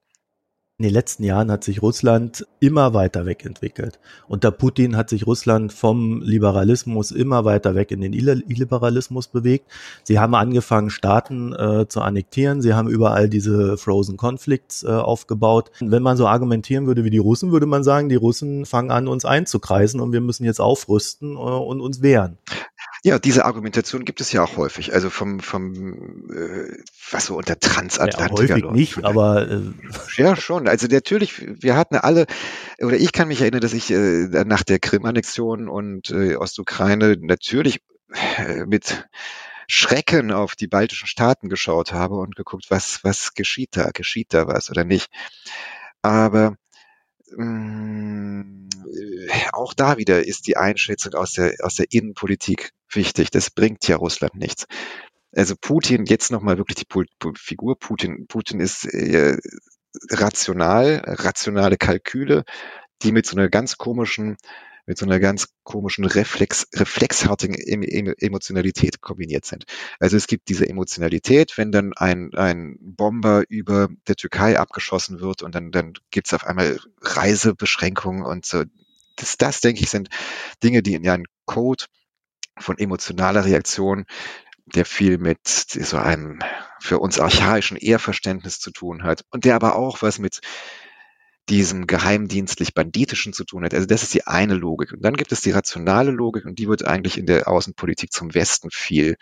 In 0.79 0.85
den 0.85 0.93
letzten 0.93 1.23
Jahren 1.23 1.51
hat 1.51 1.63
sich 1.63 1.83
Russland 1.83 2.47
immer 2.59 2.95
weiter 2.95 3.27
wegentwickelt. 3.27 3.99
Unter 4.27 4.49
Putin 4.49 4.97
hat 4.97 5.07
sich 5.07 5.27
Russland 5.27 5.71
vom 5.71 6.23
Liberalismus 6.23 7.11
immer 7.11 7.45
weiter 7.45 7.75
weg 7.75 7.91
in 7.91 8.01
den 8.01 8.11
Illiberalismus 8.11 9.27
bewegt. 9.27 9.67
Sie 10.03 10.17
haben 10.17 10.33
angefangen, 10.33 10.89
Staaten 10.89 11.53
äh, 11.53 11.87
zu 11.87 12.01
annektieren. 12.01 12.63
Sie 12.63 12.73
haben 12.73 12.89
überall 12.89 13.29
diese 13.29 13.77
Frozen 13.77 14.17
Conflicts 14.17 14.81
äh, 14.81 14.87
aufgebaut. 14.87 15.69
Wenn 15.79 16.01
man 16.01 16.17
so 16.17 16.25
argumentieren 16.25 16.87
würde 16.87 17.03
wie 17.03 17.11
die 17.11 17.19
Russen, 17.19 17.51
würde 17.51 17.67
man 17.67 17.83
sagen, 17.83 18.09
die 18.09 18.15
Russen 18.15 18.65
fangen 18.65 18.89
an, 18.89 19.07
uns 19.07 19.25
einzukreisen 19.25 20.01
und 20.01 20.11
wir 20.11 20.21
müssen 20.21 20.43
jetzt 20.43 20.59
aufrüsten 20.59 21.33
äh, 21.33 21.37
und 21.37 21.81
uns 21.81 22.01
wehren. 22.01 22.39
Ja, 23.05 23.19
diese 23.19 23.43
Argumentation 23.43 24.05
gibt 24.05 24.21
es 24.21 24.31
ja 24.31 24.43
auch 24.43 24.55
häufig. 24.55 24.93
Also 24.93 25.09
vom, 25.09 25.41
vom 25.41 26.29
äh, 26.31 26.77
was 27.11 27.25
so 27.25 27.35
unter 27.35 27.59
Transatlantiker. 27.59 28.57
Ja, 28.57 28.63
häufig 28.63 28.71
nicht, 28.71 29.03
aber 29.03 29.49
äh, 29.49 29.61
ja 30.15 30.37
schon. 30.37 30.69
Also 30.69 30.87
natürlich, 30.87 31.33
wir 31.61 31.75
hatten 31.75 31.97
alle, 31.97 32.27
oder 32.79 32.95
ich 32.95 33.11
kann 33.11 33.27
mich 33.27 33.41
erinnern, 33.41 33.59
dass 33.59 33.73
ich 33.73 33.91
äh, 33.91 34.45
nach 34.45 34.63
der 34.63 34.79
Krim-Annexion 34.79 35.67
und 35.67 36.11
äh, 36.11 36.37
Ostukraine 36.37 37.17
natürlich 37.19 37.81
äh, 38.37 38.65
mit 38.65 39.05
Schrecken 39.67 40.31
auf 40.31 40.55
die 40.55 40.67
baltischen 40.67 41.07
Staaten 41.07 41.49
geschaut 41.49 41.91
habe 41.91 42.15
und 42.15 42.37
geguckt, 42.37 42.67
was 42.69 43.03
was 43.03 43.33
geschieht 43.33 43.75
da, 43.75 43.89
geschieht 43.91 44.33
da 44.33 44.47
was 44.47 44.69
oder 44.69 44.85
nicht. 44.85 45.09
Aber 46.01 46.55
Mm, 47.37 48.62
auch 49.51 49.73
da 49.73 49.97
wieder 49.97 50.25
ist 50.25 50.47
die 50.47 50.57
Einschätzung 50.57 51.13
aus 51.13 51.33
der, 51.33 51.55
aus 51.61 51.75
der 51.75 51.87
Innenpolitik 51.89 52.71
wichtig. 52.91 53.31
Das 53.31 53.49
bringt 53.49 53.87
ja 53.87 53.97
Russland 53.97 54.35
nichts. 54.35 54.65
Also 55.35 55.55
Putin, 55.59 56.05
jetzt 56.05 56.31
nochmal 56.31 56.57
wirklich 56.57 56.85
die 56.85 57.05
Figur 57.35 57.79
Putin. 57.79 58.27
Putin 58.27 58.59
ist 58.59 58.85
äh, 58.85 59.37
rational, 60.11 61.01
rationale 61.05 61.77
Kalküle, 61.77 62.43
die 63.01 63.11
mit 63.11 63.25
so 63.25 63.35
einer 63.35 63.49
ganz 63.49 63.77
komischen 63.77 64.37
mit 64.85 64.97
so 64.97 65.05
einer 65.05 65.19
ganz 65.19 65.47
komischen 65.63 66.05
Reflex, 66.05 66.67
reflexartigen 66.75 67.55
Emotionalität 67.55 69.01
kombiniert 69.01 69.45
sind. 69.45 69.65
Also 69.99 70.17
es 70.17 70.27
gibt 70.27 70.49
diese 70.49 70.67
Emotionalität, 70.67 71.57
wenn 71.57 71.71
dann 71.71 71.93
ein, 71.93 72.33
ein 72.33 72.77
Bomber 72.81 73.43
über 73.47 73.87
der 74.07 74.15
Türkei 74.15 74.59
abgeschossen 74.59 75.21
wird 75.21 75.41
und 75.41 75.55
dann, 75.55 75.71
dann 75.71 75.93
gibt 76.11 76.27
es 76.27 76.33
auf 76.33 76.45
einmal 76.45 76.79
Reisebeschränkungen 77.01 78.25
und 78.25 78.45
so. 78.45 78.63
Das, 79.15 79.37
das, 79.37 79.61
denke 79.61 79.81
ich, 79.81 79.89
sind 79.89 80.09
Dinge, 80.63 80.81
die 80.81 80.95
in 80.95 81.07
einen 81.07 81.25
Code 81.45 81.85
von 82.59 82.77
emotionaler 82.77 83.45
Reaktion, 83.45 84.05
der 84.65 84.85
viel 84.85 85.17
mit 85.17 85.39
so 85.45 85.97
einem 85.97 86.39
für 86.79 86.99
uns 86.99 87.19
archaischen 87.19 87.77
Ehrverständnis 87.77 88.59
zu 88.59 88.71
tun 88.71 89.03
hat 89.03 89.23
und 89.31 89.45
der 89.45 89.55
aber 89.55 89.75
auch 89.75 90.01
was 90.01 90.19
mit 90.19 90.41
diesem 91.49 91.87
geheimdienstlich-banditischen 91.87 93.33
zu 93.33 93.43
tun 93.43 93.65
hat. 93.65 93.73
Also 93.73 93.85
das 93.85 94.03
ist 94.03 94.13
die 94.13 94.25
eine 94.27 94.53
Logik. 94.53 94.93
Und 94.93 95.03
dann 95.03 95.17
gibt 95.17 95.31
es 95.33 95.41
die 95.41 95.51
rationale 95.51 96.11
Logik 96.11 96.45
und 96.45 96.57
die 96.57 96.67
wird 96.67 96.85
eigentlich 96.85 97.17
in 97.17 97.25
der 97.25 97.47
Außenpolitik 97.47 98.13
zum 98.13 98.33
Westen 98.33 98.69
viel 98.71 99.17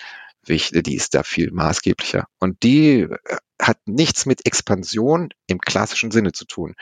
wichtiger, 0.45 0.81
die 0.81 0.95
ist 0.95 1.13
da 1.15 1.23
viel 1.23 1.51
maßgeblicher. 1.51 2.27
Und 2.39 2.63
die 2.63 3.01
äh, 3.01 3.18
hat 3.59 3.77
nichts 3.85 4.26
mit 4.26 4.45
Expansion 4.45 5.30
im 5.47 5.59
klassischen 5.59 6.11
Sinne 6.11 6.31
zu 6.31 6.45
tun. 6.45 6.76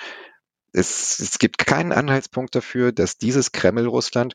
Es, 0.73 1.19
es 1.19 1.39
gibt 1.39 1.57
keinen 1.57 1.91
Anhaltspunkt 1.91 2.55
dafür, 2.55 2.91
dass 2.91 3.17
dieses 3.17 3.51
Kreml-Russland 3.51 4.33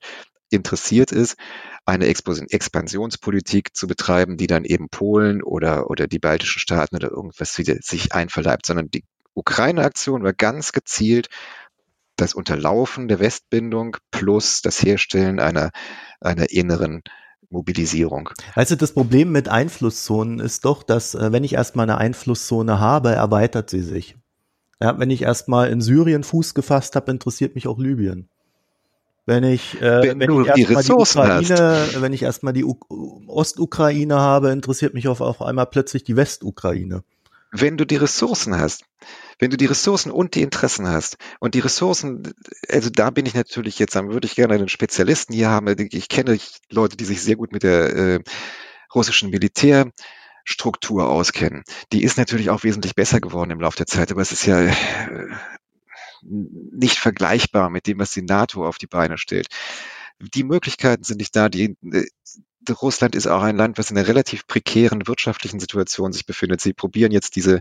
interessiert 0.51 1.13
ist, 1.13 1.37
eine 1.85 2.07
Expansionspolitik 2.07 3.77
zu 3.77 3.87
betreiben, 3.87 4.37
die 4.37 4.47
dann 4.47 4.65
eben 4.65 4.89
Polen 4.89 5.43
oder, 5.43 5.91
oder 5.91 6.07
die 6.07 6.19
baltischen 6.19 6.61
Staaten 6.61 6.97
oder 6.97 7.11
irgendwas 7.11 7.59
wieder 7.59 7.77
sich 7.81 8.15
einverleibt, 8.15 8.67
sondern 8.67 8.91
die 8.91 9.05
Ukraine-Aktion 9.35 10.23
war 10.23 10.33
ganz 10.33 10.73
gezielt 10.73 11.29
das 12.17 12.35
Unterlaufen 12.35 13.09
der 13.09 13.19
Westbindung 13.19 13.97
plus 14.13 14.63
das 14.63 14.83
Herstellen 14.83 15.41
einer, 15.41 15.71
einer 16.21 16.51
inneren 16.51 17.03
Mobilisierung. 17.51 18.31
Also 18.55 18.77
das 18.77 18.93
Problem 18.93 19.33
mit 19.33 19.49
Einflusszonen 19.49 20.39
ist 20.39 20.65
doch, 20.65 20.83
dass 20.83 21.15
äh, 21.15 21.33
wenn 21.33 21.45
ich 21.45 21.55
erstmal 21.55 21.89
eine 21.89 21.99
Einflusszone 21.99 22.79
habe, 22.79 23.11
erweitert 23.11 23.69
sie 23.71 23.83
sich. 23.83 24.17
Ja, 24.81 24.99
wenn 24.99 25.11
ich 25.11 25.23
erstmal 25.23 25.71
in 25.71 25.81
Syrien 25.81 26.25
Fuß 26.25 26.55
gefasst 26.55 26.97
habe, 26.97 27.11
interessiert 27.11 27.55
mich 27.55 27.67
auch 27.69 27.79
Libyen. 27.79 28.29
Wenn 29.27 29.45
ich, 29.45 29.81
äh, 29.81 30.03
wenn, 30.03 30.21
wenn 30.21 30.31
ich 30.31 30.69
erstmal 30.69 30.83
die, 30.83 30.89
die 30.89 30.93
Ukraine, 30.93 31.59
hast. 31.59 32.03
wenn 32.03 32.13
ich 32.13 32.23
erstmal 32.23 32.53
die 32.53 32.65
Ostukraine 32.65 34.17
habe, 34.17 34.51
interessiert 34.51 34.93
mich 34.93 35.09
auf, 35.09 35.21
auf 35.21 35.41
einmal 35.41 35.67
plötzlich 35.67 36.05
die 36.05 36.17
Westukraine. 36.17 37.05
wenn 37.51 37.79
du 37.79 37.87
die 37.87 37.97
Ressourcen 37.97 38.59
hast, 38.59 38.85
wenn 39.39 39.51
du 39.51 39.57
die 39.57 39.67
Ressourcen 39.67 40.11
und 40.11 40.35
die 40.35 40.43
Interessen 40.43 40.89
hast 40.89 41.17
und 41.41 41.55
die 41.55 41.61
Ressourcen, 41.61 42.35
also 42.69 42.91
da 42.91 43.11
bin 43.11 43.27
ich 43.27 43.35
natürlich 43.35 43.79
jetzt, 43.79 43.95
dann 43.97 44.13
würde 44.13 44.27
ich 44.27 44.35
gerne 44.35 44.55
einen 44.55 44.69
Spezialisten 44.69 45.35
hier 45.35 45.49
haben. 45.49 45.75
Ich 45.91 46.09
kenne 46.09 46.39
Leute, 46.71 46.97
die 46.97 47.05
sich 47.05 47.23
sehr 47.23 47.37
gut 47.37 47.53
mit 47.53 47.63
der 47.63 47.97
äh, 47.97 48.21
russischen 48.95 49.31
Militärstruktur 50.45 51.09
auskennen. 51.09 51.65
Die 51.93 52.03
ist 52.03 52.19
natürlich 52.19 52.51
auch 52.51 52.65
wesentlich 52.65 52.95
besser 52.95 53.21
geworden 53.21 53.51
im 53.51 53.61
Laufe 53.61 53.77
der 53.77 53.87
Zeit, 53.87 54.11
aber 54.11 54.23
es 54.23 54.33
ist 54.33 54.47
ja 54.47 54.61
äh, 54.61 54.73
nicht 56.23 56.99
vergleichbar 56.99 57.71
mit 57.71 57.87
dem, 57.87 57.99
was 57.99 58.13
die 58.13 58.23
NATO 58.23 58.67
auf 58.67 58.79
die 58.79 58.87
Beine 58.87 59.19
stellt. 59.19 59.49
Die 60.21 60.45
Möglichkeiten 60.45 61.05
sind 61.05 61.19
nicht 61.19 61.35
da. 61.35 61.49
Die, 61.49 61.77
äh, 61.83 62.07
Russland 62.71 63.15
ist 63.15 63.27
auch 63.27 63.43
ein 63.43 63.57
Land, 63.57 63.77
was 63.79 63.91
in 63.91 63.99
einer 63.99 64.09
relativ 64.09 64.47
prekären 64.47 65.07
wirtschaftlichen 65.07 65.61
Situation 65.61 66.13
sich 66.13 66.25
befindet. 66.25 66.61
Sie 66.61 66.73
probieren 66.73 67.13
jetzt 67.13 67.37
diese 67.37 67.61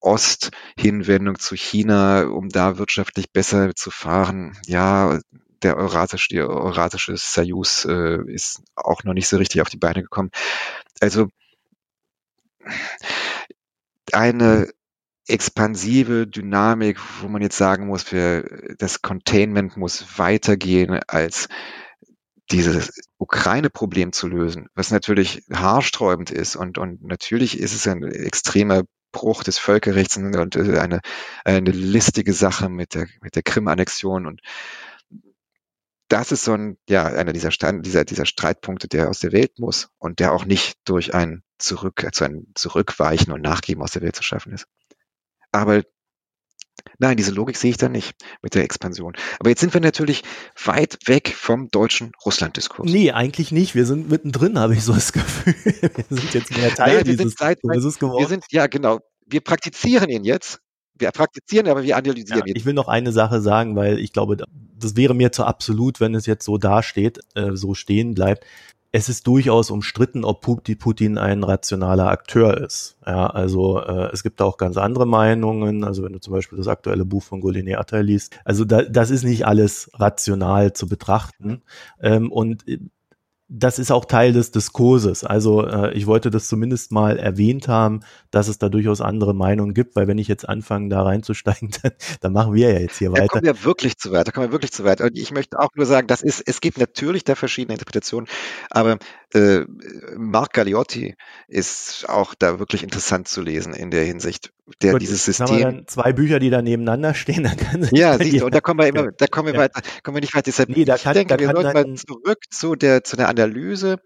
Osthinwendung 0.00 1.38
zu 1.38 1.54
China, 1.54 2.24
um 2.24 2.50
da 2.50 2.76
wirtschaftlich 2.76 3.32
besser 3.32 3.74
zu 3.74 3.90
fahren. 3.90 4.58
Ja, 4.66 5.20
der 5.62 5.78
Euratische, 5.78 6.28
die 6.28 6.40
Euratische 6.40 7.16
Soyuz 7.16 7.86
äh, 7.86 8.18
ist 8.30 8.62
auch 8.74 9.04
noch 9.04 9.14
nicht 9.14 9.26
so 9.26 9.38
richtig 9.38 9.62
auf 9.62 9.70
die 9.70 9.78
Beine 9.78 10.02
gekommen. 10.02 10.30
Also 11.00 11.28
eine 14.12 14.68
expansive 15.26 16.26
Dynamik, 16.26 16.98
wo 17.20 17.28
man 17.28 17.42
jetzt 17.42 17.56
sagen 17.56 17.86
muss, 17.86 18.04
für 18.04 18.74
das 18.78 19.02
Containment 19.02 19.76
muss 19.76 20.18
weitergehen 20.18 21.00
als 21.08 21.48
dieses 22.50 22.92
Ukraine-Problem 23.18 24.12
zu 24.12 24.28
lösen, 24.28 24.68
was 24.74 24.92
natürlich 24.92 25.42
haarsträubend 25.52 26.30
ist 26.30 26.54
und, 26.54 26.78
und 26.78 27.02
natürlich 27.02 27.58
ist 27.58 27.74
es 27.74 27.88
ein 27.88 28.04
extremer 28.04 28.84
Bruch 29.10 29.42
des 29.42 29.58
Völkerrechts 29.58 30.16
und 30.16 30.56
eine, 30.56 31.00
eine 31.44 31.70
listige 31.70 32.32
Sache 32.32 32.68
mit 32.68 32.94
der, 32.94 33.08
mit 33.20 33.34
der 33.34 33.42
Krim-Annexion 33.42 34.26
und 34.26 34.42
das 36.08 36.30
ist 36.30 36.44
so 36.44 36.52
ein, 36.52 36.78
ja, 36.88 37.06
einer 37.06 37.32
dieser, 37.32 37.50
Stand, 37.50 37.84
dieser, 37.84 38.04
dieser 38.04 38.26
Streitpunkte, 38.26 38.86
der 38.86 39.08
aus 39.08 39.18
der 39.18 39.32
Welt 39.32 39.58
muss 39.58 39.88
und 39.98 40.20
der 40.20 40.32
auch 40.32 40.44
nicht 40.44 40.76
durch 40.84 41.14
ein 41.14 41.42
Zurück, 41.58 42.06
zu 42.12 42.24
einem 42.24 42.46
Zurückweichen 42.54 43.32
und 43.32 43.40
Nachgeben 43.40 43.82
aus 43.82 43.92
der 43.92 44.02
Welt 44.02 44.16
zu 44.16 44.22
schaffen 44.22 44.52
ist. 44.52 44.66
Aber 45.52 45.82
nein, 46.98 47.16
diese 47.16 47.32
Logik 47.32 47.56
sehe 47.56 47.70
ich 47.70 47.76
da 47.76 47.88
nicht 47.88 48.14
mit 48.42 48.54
der 48.54 48.64
Expansion. 48.64 49.14
Aber 49.38 49.50
jetzt 49.50 49.60
sind 49.60 49.74
wir 49.74 49.80
natürlich 49.80 50.22
weit 50.64 50.98
weg 51.06 51.34
vom 51.36 51.68
deutschen 51.70 52.12
Russland-Diskurs. 52.24 52.90
Nee, 52.90 53.12
eigentlich 53.12 53.52
nicht. 53.52 53.74
Wir 53.74 53.86
sind 53.86 54.10
mittendrin, 54.10 54.58
habe 54.58 54.74
ich 54.74 54.84
so 54.84 54.92
das 54.92 55.12
Gefühl. 55.12 55.54
Wir 56.08 56.18
sind 56.18 56.34
jetzt 56.34 56.56
mehr 56.56 56.74
Teil 56.74 56.98
ja, 56.98 57.02
dieses 57.02 57.34
Diskurses 57.34 57.98
geworden. 57.98 58.20
Wir 58.20 58.28
sind, 58.28 58.44
ja, 58.50 58.66
genau. 58.66 59.00
Wir 59.26 59.40
praktizieren 59.40 60.08
ihn 60.08 60.24
jetzt. 60.24 60.60
Wir 60.98 61.10
praktizieren, 61.10 61.68
aber 61.68 61.82
wir 61.82 61.94
analysieren 61.96 62.40
ja, 62.40 62.46
ihn. 62.46 62.56
Ich 62.56 62.64
will 62.64 62.72
noch 62.72 62.88
eine 62.88 63.12
Sache 63.12 63.42
sagen, 63.42 63.76
weil 63.76 63.98
ich 63.98 64.14
glaube, 64.14 64.38
das 64.78 64.96
wäre 64.96 65.14
mir 65.14 65.30
zu 65.30 65.44
absolut, 65.44 66.00
wenn 66.00 66.14
es 66.14 66.24
jetzt 66.24 66.44
so 66.44 66.56
dasteht, 66.56 67.18
äh, 67.34 67.50
so 67.52 67.74
stehen 67.74 68.14
bleibt 68.14 68.46
es 68.96 69.10
ist 69.10 69.26
durchaus 69.26 69.70
umstritten, 69.70 70.24
ob 70.24 70.40
Putin 70.40 71.18
ein 71.18 71.44
rationaler 71.44 72.08
Akteur 72.08 72.56
ist. 72.56 72.96
Ja, 73.06 73.26
also 73.26 73.78
äh, 73.78 74.08
es 74.10 74.22
gibt 74.22 74.40
auch 74.40 74.56
ganz 74.56 74.78
andere 74.78 75.06
Meinungen. 75.06 75.84
Also 75.84 76.02
wenn 76.02 76.14
du 76.14 76.18
zum 76.18 76.32
Beispiel 76.32 76.56
das 76.56 76.66
aktuelle 76.66 77.04
Buch 77.04 77.22
von 77.22 77.42
Golini 77.42 77.74
Attai 77.74 78.00
liest, 78.00 78.40
also 78.46 78.64
da, 78.64 78.80
das 78.80 79.10
ist 79.10 79.22
nicht 79.22 79.46
alles 79.46 79.90
rational 79.92 80.72
zu 80.72 80.88
betrachten. 80.88 81.60
Ähm, 82.00 82.32
und 82.32 82.66
äh, 82.66 82.78
das 83.48 83.78
ist 83.78 83.92
auch 83.92 84.04
Teil 84.04 84.32
des 84.32 84.50
Diskurses. 84.50 85.22
Also 85.22 85.64
äh, 85.64 85.92
ich 85.94 86.06
wollte 86.06 86.30
das 86.30 86.48
zumindest 86.48 86.90
mal 86.90 87.16
erwähnt 87.16 87.68
haben, 87.68 88.00
dass 88.32 88.48
es 88.48 88.58
da 88.58 88.68
durchaus 88.68 89.00
andere 89.00 89.34
Meinungen 89.34 89.72
gibt, 89.72 89.94
weil 89.94 90.08
wenn 90.08 90.18
ich 90.18 90.26
jetzt 90.26 90.48
anfange, 90.48 90.88
da 90.88 91.02
reinzusteigen, 91.02 91.70
dann, 91.82 91.92
dann 92.20 92.32
machen 92.32 92.54
wir 92.54 92.72
ja 92.72 92.80
jetzt 92.80 92.98
hier 92.98 93.12
weiter. 93.12 93.22
Da 93.22 93.28
kommen 93.28 93.44
wir 93.44 93.64
wirklich 93.64 93.98
zu 93.98 94.10
weit, 94.10 94.26
da 94.26 94.32
kommen 94.32 94.48
wir 94.48 94.52
wirklich 94.52 94.72
zu 94.72 94.84
weit. 94.84 95.00
Und 95.00 95.16
ich 95.16 95.30
möchte 95.30 95.60
auch 95.60 95.70
nur 95.76 95.86
sagen, 95.86 96.08
das 96.08 96.22
ist, 96.22 96.42
es 96.44 96.60
gibt 96.60 96.78
natürlich 96.78 97.22
da 97.22 97.36
verschiedene 97.36 97.74
Interpretationen, 97.74 98.28
aber 98.70 98.98
äh, 99.32 99.60
Mark 100.16 100.52
Galliotti 100.52 101.14
ist 101.46 102.08
auch 102.08 102.34
da 102.34 102.58
wirklich 102.58 102.82
interessant 102.82 103.28
zu 103.28 103.42
lesen 103.42 103.74
in 103.74 103.92
der 103.92 104.04
Hinsicht, 104.04 104.52
der 104.82 104.92
Gut, 104.92 105.02
dieses 105.02 105.24
System. 105.24 105.84
zwei 105.86 106.12
Bücher, 106.12 106.38
die 106.38 106.50
da 106.50 106.60
nebeneinander 106.60 107.14
stehen, 107.14 107.44
dann 107.44 107.56
kann 107.56 107.82
sich 107.82 107.92
Ja, 107.92 108.18
siehst 108.18 108.40
du, 108.40 108.46
und 108.46 108.54
da 108.54 108.60
kommen 108.60 108.80
wir 108.80 108.88
immer, 108.88 109.12
da 109.12 109.26
kommen 109.26 109.48
wir 109.48 109.54
ja. 109.54 109.60
weiter, 109.60 109.80
kommen 110.02 110.16
wir 110.16 110.20
nicht 110.20 110.34
weiter. 110.34 110.44
Deshalb, 110.44 110.70
nee, 110.70 110.84
da 110.84 110.98
kann, 110.98 111.12
ich 111.12 111.18
denke, 111.18 111.36
da 111.36 111.40
wir 111.40 111.50
sollten 111.50 111.72
mal 111.72 111.94
zurück 111.94 112.38
zu 112.50 112.74
der, 112.74 113.04
zu 113.04 113.16
der 113.16 113.28
Analyse 113.28 113.98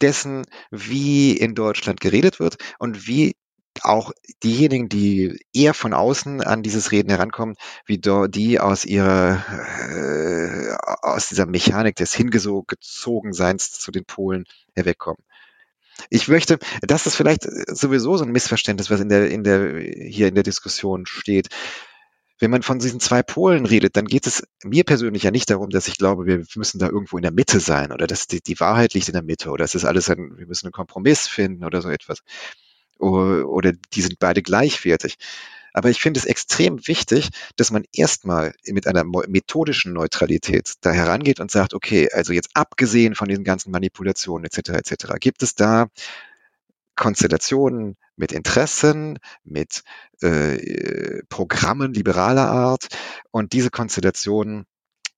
dessen, 0.00 0.44
wie 0.70 1.32
in 1.32 1.54
Deutschland 1.54 2.00
geredet 2.00 2.40
wird 2.40 2.56
und 2.78 3.06
wie 3.06 3.36
auch 3.82 4.12
diejenigen, 4.42 4.88
die 4.88 5.38
eher 5.52 5.74
von 5.74 5.94
außen 5.94 6.42
an 6.42 6.62
dieses 6.62 6.90
Reden 6.90 7.10
herankommen, 7.10 7.54
wie 7.86 7.98
die 7.98 8.58
aus 8.58 8.84
ihrer, 8.84 9.44
äh, 9.88 10.76
aus 11.02 11.28
dieser 11.28 11.46
Mechanik 11.46 11.96
des 11.96 12.12
Hingezogenseins 12.14 13.72
zu 13.72 13.92
den 13.92 14.04
Polen 14.04 14.44
herwegkommen. 14.74 15.22
Ich 16.10 16.28
möchte, 16.28 16.58
das 16.82 17.06
ist 17.06 17.16
vielleicht 17.16 17.42
sowieso 17.42 18.16
so 18.16 18.24
ein 18.24 18.32
Missverständnis, 18.32 18.90
was 18.90 19.00
in 19.00 19.08
der, 19.08 19.30
in 19.30 19.44
der, 19.44 19.78
hier 19.80 20.28
in 20.28 20.34
der 20.34 20.44
Diskussion 20.44 21.06
steht. 21.06 21.48
Wenn 22.40 22.52
man 22.52 22.62
von 22.62 22.78
diesen 22.78 23.00
zwei 23.00 23.22
Polen 23.24 23.66
redet, 23.66 23.96
dann 23.96 24.06
geht 24.06 24.28
es 24.28 24.46
mir 24.62 24.84
persönlich 24.84 25.24
ja 25.24 25.32
nicht 25.32 25.50
darum, 25.50 25.70
dass 25.70 25.88
ich 25.88 25.98
glaube, 25.98 26.24
wir 26.24 26.44
müssen 26.54 26.78
da 26.78 26.86
irgendwo 26.86 27.16
in 27.16 27.22
der 27.22 27.32
Mitte 27.32 27.58
sein 27.58 27.90
oder 27.90 28.06
dass 28.06 28.28
die, 28.28 28.40
die 28.40 28.60
Wahrheit 28.60 28.94
liegt 28.94 29.08
in 29.08 29.14
der 29.14 29.24
Mitte 29.24 29.50
oder 29.50 29.64
es 29.64 29.74
ist 29.74 29.84
alles 29.84 30.08
ein, 30.08 30.38
wir 30.38 30.46
müssen 30.46 30.66
einen 30.66 30.72
Kompromiss 30.72 31.26
finden 31.26 31.64
oder 31.64 31.82
so 31.82 31.88
etwas 31.88 32.22
oder 32.98 33.72
die 33.72 34.02
sind 34.02 34.18
beide 34.18 34.42
gleichwertig. 34.42 35.16
Aber 35.72 35.90
ich 35.90 36.00
finde 36.00 36.18
es 36.18 36.26
extrem 36.26 36.86
wichtig, 36.86 37.30
dass 37.56 37.70
man 37.70 37.84
erstmal 37.92 38.54
mit 38.66 38.86
einer 38.86 39.04
methodischen 39.04 39.92
Neutralität 39.92 40.74
da 40.80 40.90
herangeht 40.90 41.40
und 41.40 41.50
sagt, 41.50 41.74
okay, 41.74 42.08
also 42.12 42.32
jetzt 42.32 42.50
abgesehen 42.54 43.14
von 43.14 43.28
diesen 43.28 43.44
ganzen 43.44 43.70
Manipulationen 43.70 44.44
etc. 44.44 44.70
etc. 44.70 45.14
gibt 45.20 45.42
es 45.42 45.54
da 45.54 45.88
Konstellationen 46.96 47.96
mit 48.16 48.32
Interessen, 48.32 49.18
mit 49.44 49.84
äh, 50.20 51.22
Programmen 51.28 51.94
liberaler 51.94 52.48
Art 52.50 52.88
und 53.30 53.52
diese 53.52 53.70
Konstellationen 53.70 54.66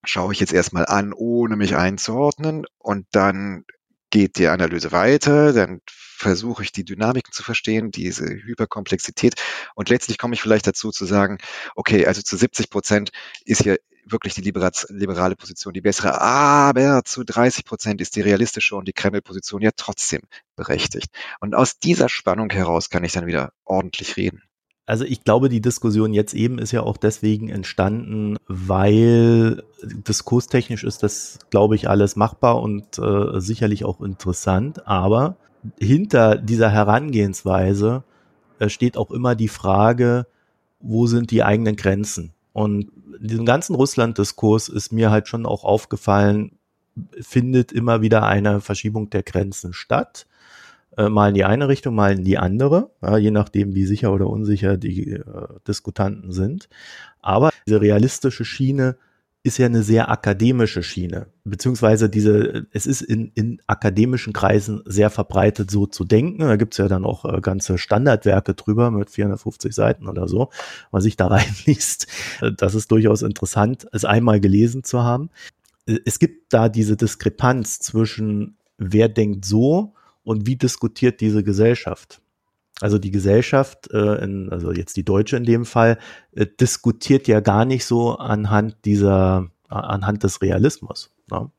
schaue 0.04 0.32
ich 0.32 0.40
jetzt 0.40 0.52
erstmal 0.52 0.86
an, 0.86 1.12
ohne 1.12 1.56
mich 1.56 1.76
einzuordnen 1.76 2.66
und 2.78 3.06
dann 3.12 3.64
geht 4.10 4.38
die 4.38 4.48
Analyse 4.48 4.92
weiter, 4.92 5.52
dann 5.52 5.80
versuche 5.86 6.62
ich 6.62 6.72
die 6.72 6.84
Dynamiken 6.84 7.32
zu 7.32 7.42
verstehen, 7.42 7.90
diese 7.90 8.26
Hyperkomplexität 8.26 9.34
und 9.74 9.88
letztlich 9.88 10.18
komme 10.18 10.34
ich 10.34 10.42
vielleicht 10.42 10.66
dazu 10.66 10.90
zu 10.90 11.06
sagen, 11.06 11.38
okay, 11.76 12.06
also 12.06 12.20
zu 12.20 12.36
70 12.36 12.68
Prozent 12.68 13.10
ist 13.44 13.62
hier 13.62 13.78
wirklich 14.04 14.34
die 14.34 14.42
liberale 14.42 15.36
Position 15.36 15.72
die 15.72 15.80
bessere, 15.80 16.20
aber 16.20 17.04
zu 17.04 17.24
30 17.24 17.64
Prozent 17.64 18.00
ist 18.00 18.16
die 18.16 18.20
realistische 18.20 18.76
und 18.76 18.88
die 18.88 18.92
Kreml-Position 18.92 19.62
ja 19.62 19.70
trotzdem 19.74 20.22
berechtigt. 20.56 21.10
Und 21.40 21.54
aus 21.54 21.78
dieser 21.78 22.08
Spannung 22.08 22.50
heraus 22.50 22.90
kann 22.90 23.04
ich 23.04 23.12
dann 23.12 23.26
wieder 23.26 23.52
ordentlich 23.64 24.16
reden. 24.16 24.42
Also 24.90 25.04
ich 25.04 25.22
glaube, 25.22 25.48
die 25.48 25.60
Diskussion 25.60 26.12
jetzt 26.12 26.34
eben 26.34 26.58
ist 26.58 26.72
ja 26.72 26.82
auch 26.82 26.96
deswegen 26.96 27.48
entstanden, 27.48 28.36
weil 28.48 29.62
diskurstechnisch 29.84 30.82
ist 30.82 31.04
das, 31.04 31.38
glaube 31.50 31.76
ich, 31.76 31.88
alles 31.88 32.16
machbar 32.16 32.60
und 32.60 32.98
äh, 32.98 33.40
sicherlich 33.40 33.84
auch 33.84 34.00
interessant. 34.00 34.88
Aber 34.88 35.36
hinter 35.78 36.34
dieser 36.34 36.70
Herangehensweise 36.70 38.02
äh, 38.58 38.68
steht 38.68 38.96
auch 38.96 39.12
immer 39.12 39.36
die 39.36 39.46
Frage, 39.46 40.26
wo 40.80 41.06
sind 41.06 41.30
die 41.30 41.44
eigenen 41.44 41.76
Grenzen? 41.76 42.32
Und 42.52 42.90
diesem 43.20 43.46
ganzen 43.46 43.76
Russland-Diskurs 43.76 44.68
ist 44.68 44.90
mir 44.90 45.12
halt 45.12 45.28
schon 45.28 45.46
auch 45.46 45.62
aufgefallen, 45.62 46.58
findet 47.20 47.70
immer 47.70 48.02
wieder 48.02 48.24
eine 48.24 48.60
Verschiebung 48.60 49.08
der 49.08 49.22
Grenzen 49.22 49.72
statt 49.72 50.26
äh, 50.96 51.08
mal 51.08 51.28
in 51.28 51.34
die 51.34 51.44
eine 51.44 51.68
Richtung, 51.68 51.94
mal 51.94 52.12
in 52.12 52.24
die 52.24 52.38
andere, 52.38 52.90
ja, 53.02 53.16
je 53.16 53.30
nachdem, 53.30 53.74
wie 53.74 53.84
sicher 53.84 54.12
oder 54.12 54.28
unsicher 54.28 54.76
die 54.76 55.12
äh, 55.12 55.22
Diskutanten 55.66 56.32
sind. 56.32 56.68
Aber 57.20 57.50
diese 57.66 57.80
realistische 57.80 58.44
Schiene 58.44 58.96
ist 59.42 59.56
ja 59.56 59.66
eine 59.66 59.82
sehr 59.82 60.10
akademische 60.10 60.82
Schiene, 60.82 61.28
beziehungsweise 61.44 62.10
diese, 62.10 62.66
es 62.72 62.86
ist 62.86 63.00
in, 63.00 63.32
in 63.34 63.62
akademischen 63.66 64.34
Kreisen 64.34 64.82
sehr 64.84 65.08
verbreitet, 65.08 65.70
so 65.70 65.86
zu 65.86 66.04
denken. 66.04 66.40
Da 66.40 66.56
gibt's 66.56 66.76
ja 66.76 66.88
dann 66.88 67.06
auch 67.06 67.24
äh, 67.24 67.40
ganze 67.40 67.78
Standardwerke 67.78 68.54
drüber 68.54 68.90
mit 68.90 69.08
450 69.08 69.74
Seiten 69.74 70.08
oder 70.08 70.28
so, 70.28 70.50
man 70.92 71.00
sich 71.00 71.16
da 71.16 71.26
reinliest. 71.28 72.06
Das 72.56 72.74
ist 72.74 72.90
durchaus 72.90 73.22
interessant, 73.22 73.86
es 73.92 74.04
einmal 74.04 74.40
gelesen 74.40 74.84
zu 74.84 75.02
haben. 75.02 75.30
Es 75.86 76.18
gibt 76.18 76.52
da 76.52 76.68
diese 76.68 76.96
Diskrepanz 76.96 77.80
zwischen 77.80 78.56
wer 78.76 79.08
denkt 79.08 79.44
so 79.44 79.94
und 80.30 80.46
wie 80.46 80.54
diskutiert 80.54 81.20
diese 81.20 81.42
Gesellschaft. 81.42 82.22
Also 82.80 82.98
die 82.98 83.10
Gesellschaft, 83.10 83.90
äh, 83.90 84.22
in, 84.24 84.48
also 84.50 84.70
jetzt 84.70 84.96
die 84.96 85.04
Deutsche 85.04 85.36
in 85.36 85.42
dem 85.42 85.64
Fall, 85.64 85.98
äh, 86.30 86.46
diskutiert 86.46 87.26
ja 87.26 87.40
gar 87.40 87.64
nicht 87.64 87.84
so 87.84 88.16
anhand 88.16 88.76
dieser, 88.84 89.50
anhand 89.68 90.22
des 90.22 90.40
Realismus. 90.40 91.10
Ne? 91.32 91.50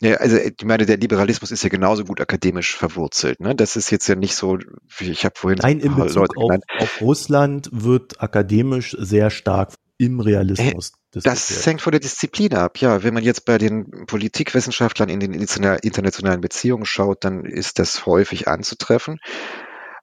Ja, 0.00 0.14
also 0.14 0.38
ich 0.38 0.64
meine, 0.64 0.86
der 0.86 0.96
Liberalismus 0.96 1.50
ist 1.50 1.62
ja 1.62 1.68
genauso 1.68 2.04
gut 2.06 2.22
akademisch 2.22 2.74
verwurzelt. 2.74 3.38
Ne? 3.38 3.54
Das 3.54 3.76
ist 3.76 3.90
jetzt 3.90 4.08
ja 4.08 4.14
nicht 4.14 4.34
so, 4.34 4.56
wie 4.96 5.10
ich 5.10 5.26
habe 5.26 5.34
vorhin 5.36 5.58
Nein, 5.60 5.78
in 5.78 5.94
Bezug 5.94 6.34
Leute 6.34 6.36
auf, 6.38 6.82
auf, 6.82 7.00
Russland 7.02 7.68
wird 7.70 8.22
akademisch 8.22 8.96
sehr 8.98 9.28
stark 9.28 9.74
im 9.98 10.20
Realismus. 10.20 10.94
Äh, 11.14 11.20
das 11.20 11.66
hängt 11.66 11.82
von 11.82 11.92
der 11.92 12.00
Disziplin 12.00 12.54
ab. 12.54 12.78
Ja, 12.78 13.02
wenn 13.02 13.14
man 13.14 13.22
jetzt 13.22 13.44
bei 13.44 13.58
den 13.58 14.06
Politikwissenschaftlern 14.06 15.08
in 15.08 15.20
den 15.20 15.32
internationalen 15.32 16.40
Beziehungen 16.40 16.84
schaut, 16.84 17.24
dann 17.24 17.44
ist 17.44 17.78
das 17.78 18.06
häufig 18.06 18.48
anzutreffen. 18.48 19.18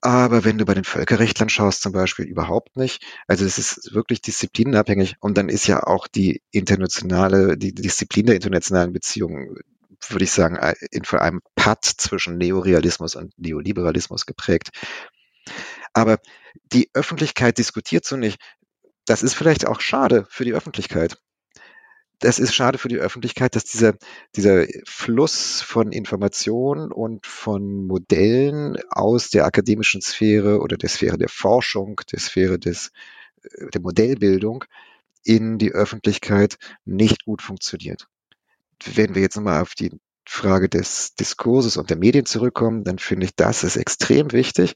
Aber 0.02 0.46
wenn 0.46 0.60
du 0.60 0.66
bei 0.66 0.76
den 0.76 0.84
Völkerrechtlern 0.84 1.50
schaust 1.50 1.82
zum 1.82 1.92
Beispiel, 1.92 2.26
überhaupt 2.26 2.78
nicht. 2.78 3.04
Also 3.28 3.46
es 3.46 3.58
ist 3.58 3.94
wirklich 3.94 4.22
disziplinenabhängig. 4.22 5.16
Und 5.20 5.38
dann 5.38 5.50
ist 5.50 5.68
ja 5.68 5.84
auch 5.84 6.08
die 6.08 6.42
internationale, 6.52 7.58
die 7.58 7.74
Disziplin 7.74 8.28
der 8.28 8.36
internationalen 8.36 8.94
Beziehungen 8.94 9.58
würde 10.10 10.24
ich 10.24 10.32
sagen, 10.32 10.60
in 10.92 11.04
vor 11.04 11.22
einem 11.22 11.42
Patt 11.56 11.84
zwischen 11.84 12.38
Neorealismus 12.38 13.16
und 13.16 13.34
Neoliberalismus 13.38 14.26
geprägt. 14.26 14.70
Aber 15.94 16.20
die 16.72 16.90
Öffentlichkeit 16.94 17.58
diskutiert 17.58 18.06
so 18.06 18.16
nicht. 18.16 18.40
Das 19.08 19.24
ist 19.24 19.34
vielleicht 19.34 19.66
auch 19.66 19.82
schade 19.82 20.28
für 20.30 20.46
die 20.46 20.54
Öffentlichkeit. 20.54 21.18
Das 22.20 22.38
ist 22.38 22.54
schade 22.54 22.78
für 22.78 22.88
die 22.88 22.98
Öffentlichkeit, 22.98 23.56
dass 23.56 23.64
dieser, 23.66 23.96
dieser 24.36 24.68
Fluss 24.86 25.62
von 25.62 25.92
Informationen 25.92 26.92
und 26.92 27.26
von 27.26 27.88
Modellen 27.88 28.78
aus 28.90 29.32
der 29.32 29.46
akademischen 29.46 30.02
Sphäre 30.02 30.60
oder 30.60 30.78
der 30.78 30.90
Sphäre 30.90 31.18
der 31.18 31.30
Forschung, 31.30 32.02
der 32.12 32.20
Sphäre 32.20 32.60
des, 32.60 32.92
äh, 33.42 33.72
der 33.72 33.82
Modellbildung 33.82 34.66
in 35.24 35.58
die 35.58 35.72
Öffentlichkeit 35.72 36.58
nicht 36.86 37.26
gut 37.26 37.42
funktioniert 37.42 38.08
wenn 38.86 39.16
wir 39.16 39.22
jetzt 39.22 39.36
nochmal 39.36 39.62
auf 39.62 39.76
die 39.76 39.92
Frage 40.26 40.70
des 40.70 41.16
Diskurses 41.16 41.78
und 41.78 41.90
der 41.90 41.98
Medien 41.98 42.26
zurückkommen, 42.26 42.84
dann 42.84 43.00
finde 43.00 43.26
ich, 43.26 43.36
das 43.36 43.64
ist 43.64 43.78
extrem 43.78 44.32
wichtig, 44.34 44.74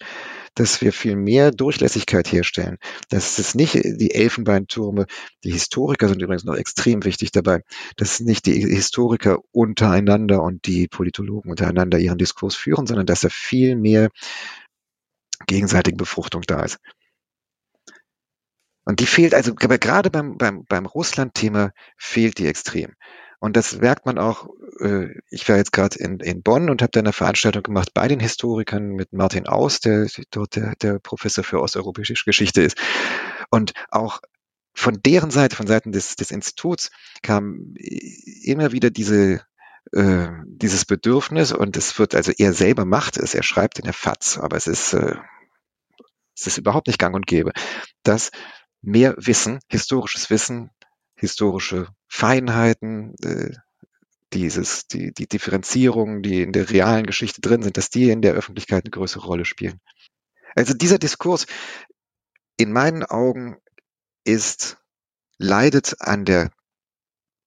dass 0.55 0.81
wir 0.81 0.91
viel 0.91 1.15
mehr 1.15 1.51
Durchlässigkeit 1.51 2.31
herstellen. 2.31 2.77
Das 3.09 3.39
ist 3.39 3.55
nicht 3.55 3.73
die 3.73 4.11
Elfenbeintürme, 4.11 5.05
die 5.43 5.51
Historiker 5.51 6.09
sind 6.09 6.21
übrigens 6.21 6.43
noch 6.43 6.55
extrem 6.55 7.03
wichtig 7.05 7.31
dabei, 7.31 7.61
dass 7.95 8.19
nicht 8.19 8.45
die 8.45 8.59
Historiker 8.59 9.39
untereinander 9.51 10.43
und 10.43 10.65
die 10.65 10.87
Politologen 10.87 11.49
untereinander 11.51 11.99
ihren 11.99 12.17
Diskurs 12.17 12.55
führen, 12.55 12.87
sondern 12.87 13.05
dass 13.05 13.21
da 13.21 13.29
viel 13.29 13.75
mehr 13.75 14.09
gegenseitige 15.47 15.97
Befruchtung 15.97 16.43
da 16.43 16.63
ist. 16.63 16.77
Und 18.83 18.99
die 18.99 19.05
fehlt 19.05 19.33
also, 19.33 19.53
gerade 19.55 20.09
beim, 20.09 20.37
beim, 20.37 20.65
beim 20.65 20.85
Russland-Thema 20.85 21.71
fehlt 21.97 22.39
die 22.39 22.47
extrem. 22.47 22.95
Und 23.41 23.57
das 23.57 23.75
merkt 23.77 24.05
man 24.05 24.19
auch, 24.19 24.49
äh, 24.79 25.19
ich 25.31 25.49
war 25.49 25.57
jetzt 25.57 25.71
gerade 25.71 25.97
in, 25.97 26.19
in 26.19 26.43
Bonn 26.43 26.69
und 26.69 26.83
habe 26.83 26.91
da 26.91 26.99
eine 26.99 27.11
Veranstaltung 27.11 27.63
gemacht 27.63 27.89
bei 27.91 28.07
den 28.07 28.19
Historikern 28.19 28.89
mit 28.89 29.13
Martin 29.13 29.47
Aus, 29.47 29.79
der 29.79 30.07
dort 30.29 30.55
der, 30.55 30.75
der 30.75 30.99
Professor 30.99 31.43
für 31.43 31.59
osteuropäische 31.59 32.13
Geschichte 32.23 32.61
ist. 32.61 32.77
Und 33.49 33.73
auch 33.89 34.21
von 34.75 35.01
deren 35.03 35.31
Seite, 35.31 35.55
von 35.55 35.65
Seiten 35.65 35.91
des, 35.91 36.15
des 36.15 36.29
Instituts, 36.29 36.91
kam 37.23 37.73
immer 38.43 38.71
wieder 38.73 38.91
diese, 38.91 39.41
äh, 39.91 40.27
dieses 40.45 40.85
Bedürfnis 40.85 41.51
und 41.51 41.75
es 41.77 41.97
wird, 41.97 42.13
also 42.13 42.31
er 42.37 42.53
selber 42.53 42.85
macht 42.85 43.17
es, 43.17 43.33
er 43.33 43.43
schreibt 43.43 43.79
in 43.79 43.85
der 43.85 43.93
FAZ, 43.93 44.37
aber 44.37 44.55
es 44.55 44.67
ist, 44.67 44.93
äh, 44.93 45.15
es 46.37 46.45
ist 46.45 46.59
überhaupt 46.59 46.85
nicht 46.85 46.99
gang 46.99 47.15
und 47.15 47.25
gäbe, 47.25 47.53
dass 48.03 48.29
mehr 48.83 49.15
Wissen, 49.17 49.61
historisches 49.67 50.29
Wissen 50.29 50.69
historische 51.21 51.87
Feinheiten, 52.07 53.13
äh, 53.23 53.51
dieses, 54.33 54.87
die, 54.87 55.13
die 55.13 55.27
Differenzierungen, 55.27 56.23
die 56.23 56.41
in 56.41 56.51
der 56.51 56.69
realen 56.71 57.05
Geschichte 57.05 57.41
drin 57.41 57.61
sind, 57.61 57.77
dass 57.77 57.91
die 57.91 58.09
in 58.09 58.23
der 58.23 58.33
Öffentlichkeit 58.33 58.85
eine 58.85 58.91
größere 58.91 59.23
Rolle 59.23 59.45
spielen. 59.45 59.79
Also 60.55 60.73
dieser 60.73 60.97
Diskurs 60.97 61.45
in 62.57 62.71
meinen 62.71 63.03
Augen 63.03 63.57
ist, 64.23 64.77
leidet 65.37 66.01
an 66.01 66.25
der 66.25 66.51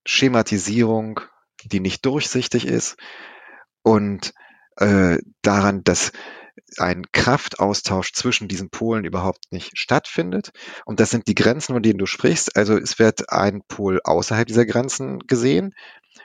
Schematisierung, 0.06 1.20
die 1.64 1.80
nicht 1.80 2.06
durchsichtig 2.06 2.66
ist 2.66 2.96
und 3.82 4.34
äh, 4.76 5.18
daran, 5.42 5.82
dass 5.82 6.12
ein 6.80 7.05
Kraftaustausch 7.12 8.12
zwischen 8.12 8.48
diesen 8.48 8.70
Polen 8.70 9.05
überhaupt 9.05 9.52
nicht 9.52 9.78
stattfindet. 9.78 10.51
Und 10.84 11.01
das 11.01 11.10
sind 11.10 11.28
die 11.28 11.34
Grenzen, 11.34 11.74
von 11.74 11.82
denen 11.82 11.98
du 11.98 12.06
sprichst. 12.06 12.56
Also 12.56 12.76
es 12.76 12.98
wird 12.98 13.30
ein 13.30 13.62
Pol 13.66 14.01
außerhalb 14.02 14.46
dieser 14.46 14.66
Grenzen 14.66 15.20
gesehen 15.26 15.74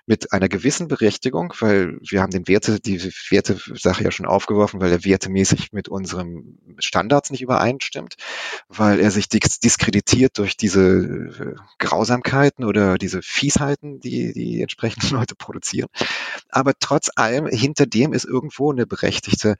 mit 0.05 0.34
einer 0.34 0.49
gewissen 0.49 0.88
Berechtigung, 0.88 1.53
weil 1.59 1.99
wir 2.01 2.21
haben 2.21 2.31
den 2.31 2.47
Werte, 2.47 2.80
die 2.80 2.99
Werte-Sache 3.30 4.03
ja 4.03 4.11
schon 4.11 4.26
aufgeworfen, 4.26 4.81
weil 4.81 4.91
er 4.91 5.03
wertemäßig 5.03 5.71
mit 5.71 5.88
unseren 5.88 6.57
Standards 6.80 7.30
nicht 7.30 7.41
übereinstimmt, 7.41 8.15
weil 8.67 8.99
er 8.99 9.11
sich 9.11 9.30
diskreditiert 9.30 10.38
durch 10.38 10.57
diese 10.57 10.81
äh, 10.81 11.55
Grausamkeiten 11.77 12.65
oder 12.65 12.97
diese 12.97 13.21
Fiesheiten, 13.21 13.99
die 13.99 14.34
die 14.34 14.61
entsprechenden 14.61 15.09
Leute 15.15 15.35
produzieren. 15.35 15.89
Aber 16.49 16.73
trotz 16.80 17.09
allem, 17.15 17.47
hinter 17.47 17.85
dem 17.85 18.13
ist 18.13 18.26
irgendwo 18.26 18.71
eine 18.71 18.85
berechtigte 18.88 19.57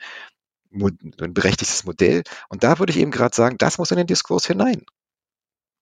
ein 0.72 1.34
berechtigtes 1.34 1.86
Modell. 1.86 2.24
Und 2.50 2.64
da 2.64 2.80
würde 2.80 2.92
ich 2.92 3.00
eben 3.00 3.12
gerade 3.12 3.36
sagen, 3.36 3.58
das 3.58 3.78
muss 3.78 3.92
in 3.92 3.98
den 3.98 4.08
Diskurs 4.08 4.46
hinein. 4.46 4.84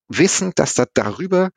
Wissen, 0.07 0.53
dass 0.55 0.73
da 0.73 0.85
darüber 0.93 1.51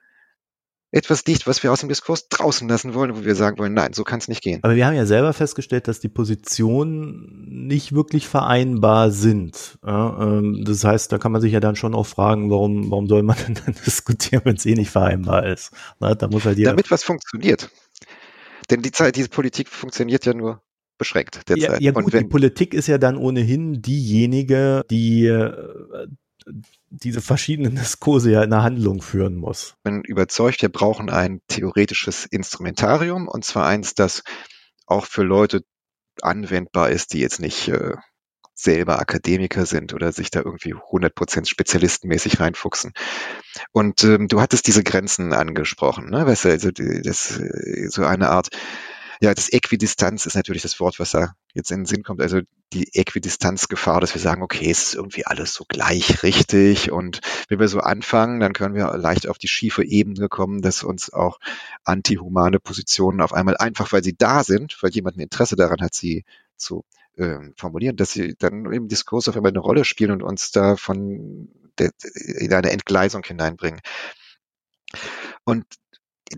etwas 0.93 1.25
liegt, 1.25 1.47
was 1.47 1.63
wir 1.63 1.71
aus 1.71 1.81
dem 1.81 1.89
Diskurs 1.89 2.29
draußen 2.29 2.69
lassen 2.69 2.95
wollen, 2.95 3.17
wo 3.17 3.25
wir 3.25 3.37
sagen 3.37 3.59
wollen, 3.59 3.75
nein, 3.75 3.93
so 3.93 4.03
kann 4.03 4.19
es 4.19 4.27
nicht 4.27 4.43
gehen. 4.43 4.59
Aber 4.63 4.75
wir 4.75 4.87
haben 4.87 4.97
ja 4.97 5.07
selber 5.07 5.33
festgestellt, 5.33 5.87
dass 5.87 6.01
die 6.01 6.09
Positionen 6.09 7.47
nicht 7.47 7.95
wirklich 7.95 8.27
vereinbar 8.27 9.13
sind. 9.13 9.79
Ja, 9.87 10.21
ähm, 10.21 10.65
das 10.65 10.83
heißt, 10.83 11.13
da 11.13 11.19
kann 11.19 11.31
man 11.31 11.41
sich 11.41 11.53
ja 11.53 11.61
dann 11.61 11.77
schon 11.77 11.95
auch 11.95 12.07
fragen, 12.07 12.51
warum, 12.51 12.91
warum 12.91 13.07
soll 13.07 13.23
man 13.23 13.37
denn 13.47 13.55
dann 13.55 13.75
diskutieren, 13.87 14.43
wenn 14.45 14.57
es 14.57 14.67
eh 14.67 14.75
nicht 14.75 14.91
vereinbar 14.91 15.47
ist? 15.47 15.71
Na, 16.01 16.15
da 16.15 16.27
muss 16.27 16.45
halt 16.45 16.59
jeder 16.59 16.71
Damit 16.71 16.91
was 16.91 17.05
funktioniert. 17.05 17.71
Denn 18.71 18.83
die 18.83 18.93
Zeit, 18.93 19.15
diese 19.15 19.29
Politik 19.29 19.69
funktioniert 19.69 20.27
ja 20.27 20.35
nur 20.35 20.61
beschränkt 21.01 21.49
derzeit. 21.49 21.81
Ja, 21.81 21.81
ja 21.81 21.93
gut, 21.93 22.13
wenn, 22.13 22.25
die 22.25 22.29
Politik 22.29 22.75
ist 22.75 22.87
ja 22.87 22.99
dann 22.99 23.17
ohnehin 23.17 23.81
diejenige, 23.81 24.85
die 24.91 25.27
äh, 25.27 26.07
diese 26.91 27.23
verschiedenen 27.23 27.75
Diskurse 27.77 28.31
ja 28.31 28.45
in 28.45 28.51
der 28.51 28.63
Handlung 28.63 29.01
führen 29.01 29.35
muss. 29.35 29.75
Ich 29.79 29.83
bin 29.83 30.03
überzeugt, 30.03 30.63
wir 30.63 30.69
brauchen 30.69 31.09
ein 31.09 31.41
theoretisches 31.49 32.27
Instrumentarium 32.27 33.29
und 33.29 33.45
zwar 33.45 33.67
eins, 33.67 33.95
das 33.95 34.23
auch 34.87 35.07
für 35.07 35.23
Leute 35.23 35.63
anwendbar 36.21 36.91
ist, 36.91 37.15
die 37.15 37.21
jetzt 37.21 37.41
nicht 37.41 37.69
äh, 37.69 37.95
selber 38.53 39.01
Akademiker 39.01 39.65
sind 39.65 39.95
oder 39.95 40.13
sich 40.13 40.31
da 40.31 40.41
irgendwie 40.41 40.75
100% 40.75 41.47
spezialistenmäßig 41.47 42.41
reinfuchsen. 42.41 42.93
Und 43.73 44.05
ähm, 44.05 44.29
du 44.29 44.43
hattest 44.43 44.67
diese 44.67 44.85
Grenzen 44.85 45.33
angesprochen, 45.33 46.11
ne? 46.11 46.27
Weißt 46.27 46.45
du, 46.45 46.51
also 46.51 46.71
das, 46.71 47.39
äh, 47.39 47.89
so 47.89 48.05
eine 48.05 48.29
Art 48.29 48.51
ja, 49.23 49.35
das 49.35 49.53
Äquidistanz 49.53 50.25
ist 50.25 50.35
natürlich 50.35 50.63
das 50.63 50.81
Wort, 50.81 50.99
was 50.99 51.11
da 51.11 51.35
jetzt 51.53 51.71
in 51.71 51.81
den 51.81 51.87
Sinn 51.87 52.03
kommt. 52.03 52.23
Also 52.23 52.41
die 52.73 52.95
Äquidistanzgefahr, 52.95 54.01
dass 54.01 54.15
wir 54.15 54.21
sagen, 54.21 54.43
okay, 54.43 54.71
es 54.71 54.85
ist 54.85 54.95
irgendwie 54.95 55.27
alles 55.27 55.53
so 55.53 55.67
gleich 55.69 56.23
richtig. 56.23 56.91
Und 56.91 57.21
wenn 57.49 57.61
wir 57.61 57.69
so 57.69 57.81
anfangen, 57.81 58.41
dann 58.41 58.55
können 58.55 58.75
wir 58.75 58.97
leicht 58.97 59.29
auf 59.29 59.37
die 59.37 59.49
schiefe 59.49 59.85
Ebene 59.85 60.29
kommen, 60.29 60.63
dass 60.63 60.83
uns 60.83 61.13
auch 61.13 61.39
antihumane 61.85 62.61
Positionen 62.61 63.21
auf 63.21 63.35
einmal 63.35 63.59
einfach, 63.59 63.93
weil 63.93 64.03
sie 64.03 64.17
da 64.17 64.43
sind, 64.43 64.83
weil 64.83 64.91
jemand 64.91 65.19
ein 65.19 65.21
Interesse 65.21 65.55
daran 65.55 65.83
hat, 65.83 65.95
sie 65.95 66.25
zu 66.57 66.85
äh, 67.17 67.41
formulieren, 67.57 67.97
dass 67.97 68.13
sie 68.13 68.37
dann 68.39 68.73
im 68.73 68.89
Diskurs 68.89 69.29
auf 69.29 69.37
einmal 69.37 69.53
eine 69.53 69.61
Rolle 69.61 69.85
spielen 69.85 70.13
und 70.13 70.23
uns 70.23 70.51
da 70.51 70.77
von 70.77 71.51
der, 71.79 71.91
in 72.39 72.55
eine 72.55 72.71
Entgleisung 72.71 73.23
hineinbringen. 73.23 73.81
Und 75.45 75.67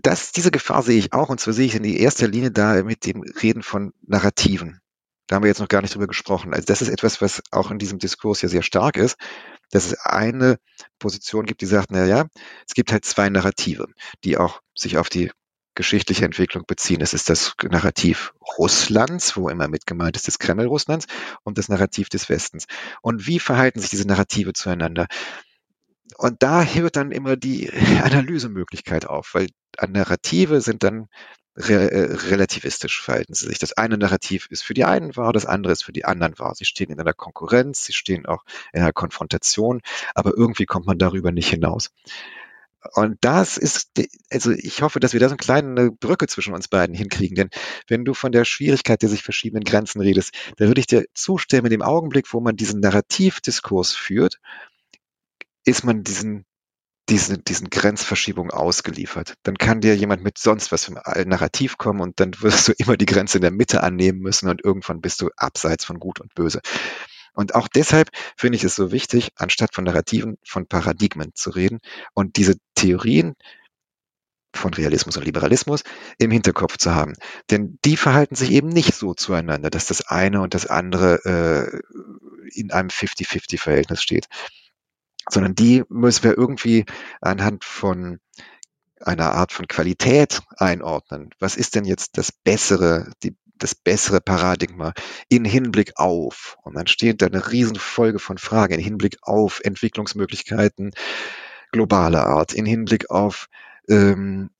das, 0.01 0.31
diese 0.31 0.51
Gefahr 0.51 0.83
sehe 0.83 0.97
ich 0.97 1.13
auch, 1.13 1.29
und 1.29 1.39
zwar 1.39 1.53
sehe 1.53 1.65
ich 1.65 1.75
in 1.75 1.83
die 1.83 1.99
erster 1.99 2.27
Linie 2.27 2.51
da 2.51 2.81
mit 2.83 3.05
dem 3.05 3.21
Reden 3.21 3.61
von 3.61 3.93
Narrativen. 4.01 4.79
Da 5.27 5.35
haben 5.35 5.43
wir 5.43 5.49
jetzt 5.49 5.59
noch 5.59 5.67
gar 5.67 5.81
nicht 5.81 5.93
drüber 5.93 6.07
gesprochen. 6.07 6.53
Also 6.53 6.65
das 6.65 6.81
ist 6.81 6.89
etwas, 6.89 7.21
was 7.21 7.41
auch 7.51 7.71
in 7.71 7.79
diesem 7.79 7.99
Diskurs 7.99 8.41
ja 8.41 8.49
sehr 8.49 8.63
stark 8.63 8.97
ist, 8.97 9.17
dass 9.71 9.85
es 9.85 9.97
eine 9.99 10.57
Position 10.99 11.45
gibt, 11.45 11.61
die 11.61 11.65
sagt, 11.65 11.91
na 11.91 12.05
ja, 12.05 12.27
es 12.67 12.73
gibt 12.73 12.91
halt 12.91 13.05
zwei 13.05 13.29
Narrative, 13.29 13.87
die 14.23 14.37
auch 14.37 14.61
sich 14.75 14.97
auf 14.97 15.09
die 15.09 15.31
geschichtliche 15.75 16.25
Entwicklung 16.25 16.65
beziehen. 16.67 17.01
Es 17.01 17.13
ist 17.13 17.29
das 17.29 17.53
Narrativ 17.63 18.33
Russlands, 18.57 19.35
wo 19.37 19.49
immer 19.49 19.67
mit 19.67 19.87
gemeint 19.87 20.15
ist 20.15 20.27
das 20.27 20.39
Kreml 20.39 20.67
Russlands 20.67 21.07
und 21.43 21.57
das 21.57 21.69
Narrativ 21.69 22.09
des 22.09 22.29
Westens. 22.29 22.65
Und 23.01 23.25
wie 23.25 23.39
verhalten 23.39 23.79
sich 23.79 23.89
diese 23.89 24.07
Narrative 24.07 24.53
zueinander? 24.53 25.07
Und 26.17 26.43
da 26.43 26.63
hört 26.63 26.95
dann 26.95 27.11
immer 27.11 27.35
die 27.35 27.71
Analysemöglichkeit 28.03 29.05
auf, 29.05 29.33
weil 29.33 29.47
Narrative 29.87 30.61
sind 30.61 30.83
dann 30.83 31.07
re 31.55 31.91
äh, 31.91 32.13
relativistisch, 32.29 33.01
verhalten 33.01 33.33
sie 33.33 33.47
sich. 33.47 33.59
Das 33.59 33.73
eine 33.73 33.97
Narrativ 33.97 34.47
ist 34.49 34.63
für 34.63 34.73
die 34.73 34.85
einen 34.85 35.15
wahr, 35.15 35.33
das 35.33 35.45
andere 35.45 35.73
ist 35.73 35.83
für 35.83 35.93
die 35.93 36.05
anderen 36.05 36.37
wahr. 36.39 36.53
Sie 36.55 36.65
stehen 36.65 36.89
in 36.89 36.99
einer 36.99 37.13
Konkurrenz, 37.13 37.85
sie 37.85 37.93
stehen 37.93 38.25
auch 38.25 38.43
in 38.73 38.81
einer 38.81 38.93
Konfrontation, 38.93 39.81
aber 40.15 40.35
irgendwie 40.35 40.65
kommt 40.65 40.85
man 40.87 40.97
darüber 40.97 41.31
nicht 41.31 41.49
hinaus. 41.49 41.91
Und 42.95 43.17
das 43.21 43.57
ist, 43.57 43.91
also 44.29 44.51
ich 44.51 44.81
hoffe, 44.81 44.99
dass 44.99 45.13
wir 45.13 45.19
da 45.21 45.29
so 45.29 45.33
eine 45.33 45.37
kleine 45.37 45.91
Brücke 45.91 46.27
zwischen 46.27 46.53
uns 46.53 46.67
beiden 46.67 46.93
hinkriegen. 46.93 47.35
Denn 47.35 47.49
wenn 47.87 48.03
du 48.03 48.13
von 48.13 48.33
der 48.33 48.43
Schwierigkeit 48.43 49.01
der 49.01 49.07
sich 49.09 49.23
verschiedenen 49.23 49.63
Grenzen 49.63 50.01
redest, 50.01 50.33
dann 50.57 50.67
würde 50.67 50.81
ich 50.81 50.87
dir 50.87 51.05
zustimmen, 51.13 51.67
in 51.67 51.71
dem 51.71 51.81
Augenblick, 51.81 52.33
wo 52.33 52.41
man 52.41 52.57
diesen 52.57 52.81
Narrativdiskurs 52.81 53.93
führt, 53.93 54.39
ist 55.65 55.83
man 55.83 56.03
diesen 56.03 56.45
diese, 57.09 57.37
diesen 57.37 57.69
Grenzverschiebungen 57.69 58.51
ausgeliefert. 58.51 59.33
Dann 59.43 59.57
kann 59.57 59.81
dir 59.81 59.95
jemand 59.95 60.23
mit 60.23 60.37
sonst 60.37 60.71
was 60.71 60.85
vom 60.85 60.95
Narrativ 60.95 61.77
kommen 61.77 61.99
und 61.99 62.19
dann 62.19 62.33
wirst 62.41 62.67
du 62.67 62.73
immer 62.77 62.97
die 62.97 63.05
Grenze 63.05 63.37
in 63.37 63.41
der 63.41 63.51
Mitte 63.51 63.83
annehmen 63.83 64.19
müssen 64.19 64.49
und 64.49 64.63
irgendwann 64.63 65.01
bist 65.01 65.21
du 65.21 65.29
abseits 65.35 65.85
von 65.85 65.99
Gut 65.99 66.21
und 66.21 66.33
Böse. 66.33 66.61
Und 67.33 67.55
auch 67.55 67.67
deshalb 67.67 68.09
finde 68.37 68.57
ich 68.57 68.63
es 68.63 68.75
so 68.75 68.91
wichtig, 68.91 69.31
anstatt 69.35 69.73
von 69.73 69.83
Narrativen, 69.83 70.37
von 70.45 70.67
Paradigmen 70.67 71.31
zu 71.33 71.49
reden 71.49 71.79
und 72.13 72.37
diese 72.37 72.55
Theorien 72.75 73.33
von 74.55 74.71
Realismus 74.71 75.17
und 75.17 75.25
Liberalismus 75.25 75.83
im 76.19 76.29
Hinterkopf 76.29 76.77
zu 76.77 76.93
haben. 76.93 77.13
Denn 77.49 77.79
die 77.85 77.97
verhalten 77.97 78.35
sich 78.35 78.51
eben 78.51 78.69
nicht 78.69 78.93
so 78.93 79.15
zueinander, 79.15 79.71
dass 79.71 79.87
das 79.87 80.05
eine 80.07 80.41
und 80.41 80.53
das 80.53 80.67
andere 80.67 81.25
äh, 81.25 81.81
in 82.53 82.71
einem 82.71 82.89
50-50-Verhältnis 82.89 84.03
steht, 84.03 84.27
sondern 85.29 85.55
die 85.55 85.83
müssen 85.89 86.23
wir 86.23 86.37
irgendwie 86.37 86.85
anhand 87.21 87.63
von 87.63 88.19
einer 88.99 89.33
Art 89.33 89.51
von 89.51 89.67
Qualität 89.67 90.41
einordnen. 90.57 91.29
Was 91.39 91.55
ist 91.55 91.75
denn 91.75 91.85
jetzt 91.85 92.17
das 92.17 92.31
bessere, 92.31 93.11
die, 93.23 93.35
das 93.57 93.75
bessere 93.75 94.21
Paradigma 94.21 94.93
in 95.29 95.45
Hinblick 95.45 95.93
auf? 95.97 96.57
Und 96.63 96.75
dann 96.75 96.87
steht 96.87 97.21
da 97.21 97.27
eine 97.27 97.51
Riesenfolge 97.51 98.19
von 98.19 98.37
Fragen 98.37 98.73
in 98.73 98.79
Hinblick 98.79 99.17
auf 99.21 99.59
Entwicklungsmöglichkeiten 99.63 100.91
globaler 101.71 102.27
Art, 102.27 102.53
in 102.53 102.65
Hinblick 102.65 103.09
auf 103.09 103.47
ähm, 103.89 104.51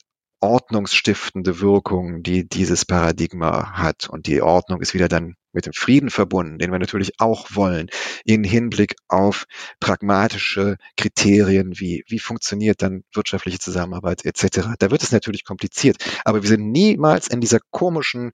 ordnungsstiftende 0.41 1.61
Wirkung, 1.61 2.21
die 2.21 2.47
dieses 2.47 2.83
Paradigma 2.83 3.77
hat. 3.77 4.09
Und 4.09 4.27
die 4.27 4.41
Ordnung 4.41 4.81
ist 4.81 4.93
wieder 4.93 5.07
dann 5.07 5.35
mit 5.53 5.65
dem 5.65 5.73
Frieden 5.73 6.09
verbunden, 6.09 6.57
den 6.57 6.71
wir 6.71 6.79
natürlich 6.79 7.19
auch 7.19 7.47
wollen, 7.51 7.89
in 8.25 8.43
Hinblick 8.43 8.95
auf 9.07 9.45
pragmatische 9.79 10.77
Kriterien 10.97 11.79
wie, 11.79 12.03
wie 12.07 12.19
funktioniert 12.19 12.81
dann 12.81 13.03
wirtschaftliche 13.13 13.59
Zusammenarbeit 13.59 14.25
etc. 14.25 14.69
Da 14.79 14.91
wird 14.91 15.03
es 15.03 15.11
natürlich 15.11 15.45
kompliziert, 15.45 15.97
aber 16.25 16.41
wir 16.41 16.49
sind 16.49 16.71
niemals 16.71 17.27
in 17.27 17.41
dieser 17.41 17.59
komischen 17.71 18.31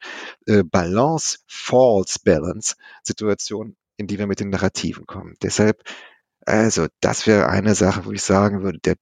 äh, 0.47 0.63
Balance, 0.63 1.39
False 1.47 2.19
Balance 2.23 2.75
Situation, 3.03 3.75
in 3.97 4.07
die 4.07 4.17
wir 4.17 4.27
mit 4.27 4.39
den 4.39 4.49
Narrativen 4.49 5.05
kommen. 5.05 5.35
Deshalb, 5.43 5.83
also, 6.45 6.87
das 7.01 7.27
wäre 7.27 7.49
eine 7.49 7.75
Sache, 7.75 8.05
wo 8.05 8.11
ich 8.11 8.21
sagen 8.21 8.63
würde, 8.63 8.79
der 8.79 8.95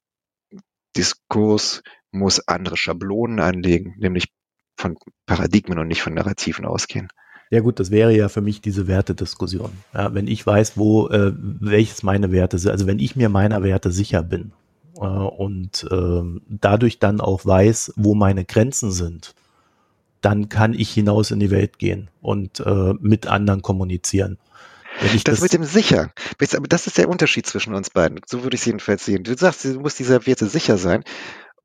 Diskurs 0.96 1.84
muss 2.12 2.40
andere 2.48 2.78
Schablonen 2.78 3.40
anlegen, 3.40 3.96
nämlich 4.00 4.30
von 4.76 4.98
Paradigmen 5.26 5.80
und 5.80 5.88
nicht 5.88 6.02
von 6.02 6.14
Narrativen 6.14 6.66
ausgehen. 6.66 7.10
Ja 7.50 7.62
gut, 7.62 7.80
das 7.80 7.92
wäre 7.92 8.16
ja 8.16 8.30
für 8.30 8.42
mich 8.42 8.62
diese 8.62 8.88
Wertediskussion. 8.88 9.72
Ja, 9.94 10.14
wenn 10.14 10.28
ich 10.28 10.46
weiß, 10.46 10.78
wo 10.78 11.08
äh, 11.08 11.32
welches 11.36 12.04
meine 12.04 12.32
Werte 12.32 12.58
sind, 12.58 12.72
also 12.72 12.88
wenn 12.88 13.00
ich 13.00 13.16
mir 13.16 13.30
meiner 13.30 13.64
Werte 13.64 13.92
sicher 13.92 14.22
bin 14.22 14.52
äh, 14.98 15.06
und 15.06 15.88
äh, 15.90 16.22
dadurch 16.50 17.00
dann 17.00 17.22
auch 17.22 17.46
weiß, 17.46 17.94
wo 17.96 18.16
meine 18.16 18.44
Grenzen 18.44 18.92
sind, 18.92 19.34
dann 20.22 20.50
kann 20.50 20.74
ich 20.74 20.92
hinaus 20.92 21.32
in 21.32 21.40
die 21.40 21.52
Welt 21.52 21.80
gehen 21.80 22.10
und 22.22 22.60
äh, 22.60 22.94
mit 23.00 23.28
anderen 23.28 23.62
kommunizieren. 23.62 24.38
Das, 25.00 25.24
das, 25.24 25.42
mit 25.42 25.54
dem 25.54 25.64
sicher, 25.64 26.12
aber 26.56 26.68
das 26.68 26.88
ist 26.88 26.98
der 26.98 27.08
Unterschied 27.08 27.46
zwischen 27.46 27.76
uns 27.76 27.92
beiden. 27.92 28.20
So 28.26 28.42
würde 28.44 28.56
ich 28.56 28.62
es 28.62 28.66
jedenfalls 28.66 29.06
sehen. 29.06 29.24
Du 29.24 29.38
sagst, 29.38 29.64
du 29.64 29.80
musst 29.80 30.00
dieser 30.00 30.26
Werte 30.26 30.48
sicher 30.48 30.78
sein. 30.78 31.04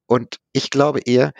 Und 0.06 0.38
ich 0.52 0.68
glaube 0.68 1.00
eher, 1.00 1.32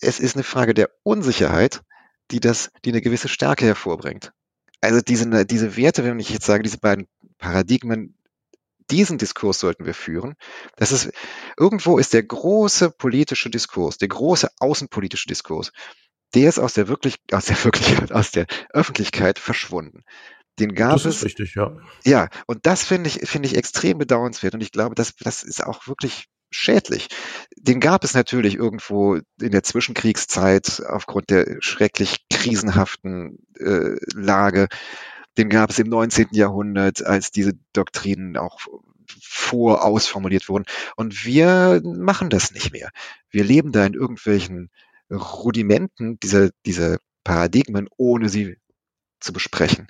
es 0.00 0.20
ist 0.20 0.36
eine 0.36 0.44
Frage 0.44 0.72
der 0.72 0.90
Unsicherheit, 1.02 1.82
die 2.30 2.40
das, 2.40 2.70
die 2.84 2.90
eine 2.90 3.00
gewisse 3.00 3.28
Stärke 3.28 3.64
hervorbringt. 3.66 4.32
Also 4.80 5.00
diese, 5.00 5.44
diese 5.44 5.76
Werte, 5.76 6.04
wenn 6.04 6.18
ich 6.18 6.30
jetzt 6.30 6.46
sage, 6.46 6.62
diese 6.62 6.78
beiden 6.78 7.06
Paradigmen, 7.38 8.16
diesen 8.90 9.18
Diskurs 9.18 9.60
sollten 9.60 9.84
wir 9.84 9.94
führen. 9.94 10.34
Das 10.76 10.92
ist, 10.92 11.12
irgendwo 11.58 11.98
ist 11.98 12.12
der 12.12 12.22
große 12.22 12.90
politische 12.90 13.50
Diskurs, 13.50 13.98
der 13.98 14.08
große 14.08 14.48
außenpolitische 14.58 15.28
Diskurs, 15.28 15.72
der 16.34 16.48
ist 16.48 16.58
aus 16.58 16.74
der 16.74 16.88
wirklich, 16.88 17.16
aus 17.32 17.46
der 17.46 17.62
Wirklichkeit, 17.64 18.12
aus 18.12 18.30
der 18.30 18.46
Öffentlichkeit 18.70 19.38
verschwunden. 19.38 20.04
Den 20.58 20.74
gab 20.74 20.94
das 20.94 21.06
ist 21.06 21.24
richtig, 21.24 21.54
ja. 21.54 21.76
Ja, 22.04 22.28
und 22.46 22.66
das 22.66 22.84
finde 22.84 23.08
ich, 23.08 23.28
finde 23.28 23.48
ich 23.48 23.56
extrem 23.56 23.98
bedauernswert. 23.98 24.54
Und 24.54 24.60
ich 24.60 24.72
glaube, 24.72 24.94
das, 24.94 25.14
das 25.16 25.42
ist 25.42 25.64
auch 25.64 25.86
wirklich 25.86 26.26
schädlich. 26.50 27.08
Den 27.56 27.80
gab 27.80 28.04
es 28.04 28.14
natürlich 28.14 28.56
irgendwo 28.56 29.16
in 29.40 29.50
der 29.50 29.62
Zwischenkriegszeit 29.62 30.82
aufgrund 30.86 31.30
der 31.30 31.56
schrecklich 31.60 32.26
krisenhaften 32.28 33.38
äh, 33.58 33.96
Lage. 34.14 34.68
Den 35.38 35.48
gab 35.48 35.70
es 35.70 35.78
im 35.78 35.88
19. 35.88 36.28
Jahrhundert, 36.32 37.04
als 37.04 37.30
diese 37.30 37.52
Doktrinen 37.72 38.36
auch 38.36 38.60
vorausformuliert 39.22 40.48
wurden. 40.48 40.64
Und 40.96 41.24
wir 41.24 41.80
machen 41.84 42.30
das 42.30 42.52
nicht 42.52 42.72
mehr. 42.72 42.90
Wir 43.30 43.44
leben 43.44 43.72
da 43.72 43.84
in 43.84 43.94
irgendwelchen 43.94 44.70
Rudimenten 45.10 46.18
dieser, 46.20 46.50
dieser 46.66 46.98
Paradigmen, 47.24 47.88
ohne 47.96 48.28
sie 48.28 48.56
zu 49.20 49.32
besprechen. 49.32 49.88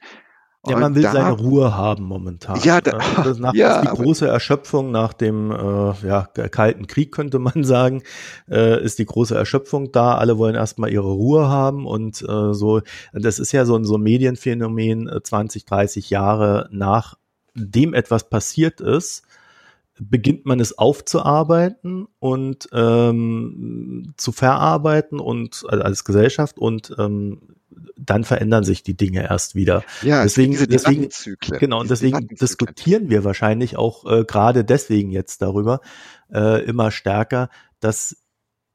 Ja, 0.67 0.79
man 0.79 0.95
will 0.95 1.03
da, 1.03 1.13
seine 1.13 1.33
Ruhe 1.33 1.75
haben 1.75 2.05
momentan. 2.05 2.61
Ja, 2.63 2.83
da, 2.83 2.99
das 3.25 3.39
nach, 3.39 3.55
ja, 3.55 3.81
die 3.81 3.87
große 3.87 4.29
Erschöpfung 4.29 4.91
nach 4.91 5.15
dem 5.15 5.51
äh, 5.51 6.07
ja, 6.07 6.27
Kalten 6.27 6.87
Krieg, 6.87 7.13
könnte 7.13 7.39
man 7.39 7.65
sagen, 7.65 8.03
äh, 8.51 8.83
ist 8.83 8.99
die 8.99 9.07
große 9.07 9.35
Erschöpfung 9.35 9.91
da. 9.91 10.19
Alle 10.19 10.37
wollen 10.37 10.55
erstmal 10.55 10.93
ihre 10.93 11.11
Ruhe 11.11 11.49
haben 11.49 11.87
und 11.87 12.21
äh, 12.23 12.53
so. 12.53 12.83
Das 13.15 13.39
ist 13.39 13.53
ja 13.53 13.65
so 13.65 13.75
ein 13.75 13.85
so 13.85 13.97
ein 13.97 14.03
Medienphänomen, 14.03 15.11
20, 15.23 15.63
äh, 15.63 15.67
30 15.67 16.11
Jahre 16.11 16.69
nachdem 16.71 17.95
etwas 17.95 18.29
passiert 18.29 18.83
ist, 18.83 19.23
beginnt 19.99 20.47
man 20.47 20.61
es 20.61 20.77
aufzuarbeiten 20.77 22.07
und 22.19 22.69
ähm, 22.73 24.13
zu 24.17 24.33
verarbeiten 24.33 25.21
und 25.21 25.65
also 25.69 25.85
als 25.85 26.05
Gesellschaft 26.05 26.59
und 26.59 26.95
ähm, 26.99 27.57
dann 27.97 28.25
verändern 28.25 28.65
sich 28.65 28.83
die 28.83 28.97
Dinge 28.97 29.23
erst 29.23 29.55
wieder. 29.55 29.85
Ja, 30.03 30.23
deswegen, 30.23 30.57
deswegen 30.69 31.09
genau, 31.59 31.81
und 31.81 31.91
deswegen 31.91 32.29
diskutieren 32.29 33.11
wir 33.11 33.25
wahrscheinlich 33.25 33.77
auch 33.77 34.05
äh, 34.11 34.25
gerade 34.25 34.65
deswegen 34.65 35.11
jetzt 35.11 35.43
darüber 35.43 35.81
äh, 36.33 36.65
immer 36.65 36.91
stärker, 36.91 37.49
dass 37.81 38.17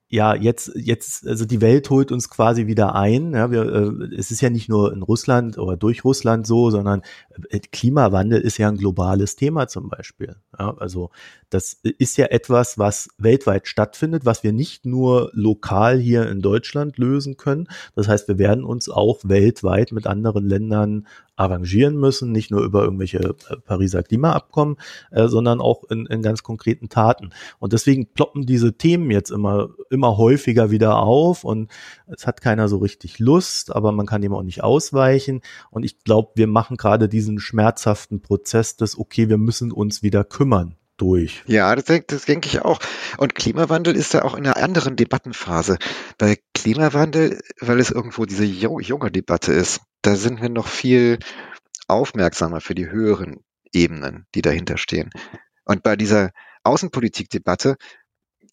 ja, 0.07 0.36
jetzt, 0.36 0.72
jetzt, 0.76 1.27
also 1.27 1.45
die 1.45 1.61
Welt 1.61 1.90
holt 1.90 2.11
uns 2.11 2.30
quasi 2.30 2.68
wieder 2.68 2.94
ein. 2.94 3.34
Ja, 3.34 3.49
wir, 3.49 3.64
äh, 3.64 4.15
es 4.15 4.30
ist 4.30 4.40
ja 4.40 4.52
nicht 4.52 4.69
nur 4.69 4.94
in 4.94 5.02
Russland 5.02 5.57
oder 5.57 5.77
durch 5.77 6.03
Russland 6.03 6.45
so, 6.45 6.69
sondern 6.69 7.02
äh, 7.49 7.60
Klimawandel 7.60 8.40
ist 8.40 8.60
ja 8.60 8.68
ein 8.68 8.77
globales 8.77 9.36
Thema 9.36 9.68
zum 9.68 9.90
Beispiel. 9.90 10.36
Ja, 10.60 10.76
also 10.77 11.10
das 11.49 11.73
ist 11.73 12.18
ja 12.18 12.26
etwas, 12.27 12.77
was 12.77 13.10
weltweit 13.18 13.68
stattfindet, 13.68 14.26
was 14.26 14.44
wir 14.44 14.53
nicht 14.53 14.86
nur 14.86 15.32
lokal 15.34 15.98
hier 15.98 16.30
in 16.30 16.41
Deutschland 16.41 16.99
lösen 16.99 17.36
können. 17.36 17.68
Das 17.95 18.07
heißt, 18.07 18.27
wir 18.27 18.38
werden 18.38 18.64
uns 18.64 18.90
auch 18.90 19.22
weltweit 19.23 19.91
mit 19.91 20.06
anderen 20.06 20.48
Ländern 20.48 21.07
arrangieren 21.36 21.98
müssen, 21.98 22.32
nicht 22.32 22.52
nur 22.52 22.64
über 22.64 22.84
irgendwelche 22.84 23.20
äh, 23.20 23.57
Pariser 23.57 24.03
Klimaabkommen, 24.03 24.78
äh, 25.12 25.28
sondern 25.28 25.62
auch 25.62 25.84
in, 25.90 26.06
in 26.06 26.22
ganz 26.22 26.44
konkreten 26.44 26.90
Taten. 26.90 27.32
Und 27.60 27.74
deswegen 27.74 28.07
ploppen 28.07 28.45
diese 28.45 28.78
Themen 28.78 29.12
jetzt 29.12 29.32
immer, 29.32 29.70
immer 29.90 30.18
häufiger 30.18 30.72
wieder 30.72 30.98
auf 30.98 31.44
und 31.44 31.72
es 32.07 32.26
hat 32.28 32.41
keiner 32.41 32.68
so 32.68 32.78
richtig 32.78 33.20
Lust, 33.20 33.76
aber 33.76 33.91
man 33.91 34.06
kann 34.06 34.22
dem 34.22 34.34
auch 34.34 34.44
nicht 34.44 34.64
ausweichen. 34.64 35.41
Und 35.72 35.84
ich 35.84 36.03
glaube, 36.03 36.32
wir 36.36 36.48
machen 36.48 36.78
gerade 36.78 37.10
diesen 37.10 37.40
schmerzhaften 37.40 38.22
Prozess 38.22 38.76
des, 38.78 38.98
okay, 38.98 39.30
wir 39.30 39.38
müssen 39.38 39.72
uns 39.72 40.03
wieder 40.03 40.24
kümmern 40.24 40.76
durch. 40.98 41.44
Ja, 41.45 41.76
das, 41.76 41.86
das 42.07 42.26
denke 42.26 42.48
ich 42.48 42.62
auch. 42.62 42.80
Und 43.18 43.36
Klimawandel 43.36 43.95
ist 43.95 44.14
da 44.14 44.22
auch 44.22 44.36
in 44.36 44.45
einer 44.45 44.57
anderen 44.57 44.95
Debattenphase. 44.95 45.78
Bei 46.18 46.38
Klimawandel, 46.53 47.41
weil 47.60 47.80
es 47.80 47.91
irgendwo 47.91 48.26
diese 48.26 48.45
junge 48.45 49.12
Debatte 49.12 49.52
ist, 49.52 49.82
da 50.06 50.15
sind 50.15 50.41
wir 50.41 50.49
noch 50.49 50.68
viel 50.68 51.18
aufmerksamer 51.88 52.61
für 52.61 52.76
die 52.76 52.90
höheren 52.90 53.44
Ebenen, 53.73 54.27
die 54.36 54.41
dahinter 54.41 54.77
stehen. 54.77 55.10
Und 55.65 55.82
bei 55.82 55.95
dieser 55.95 56.32
Außenpolitikdebatte, 56.64 57.76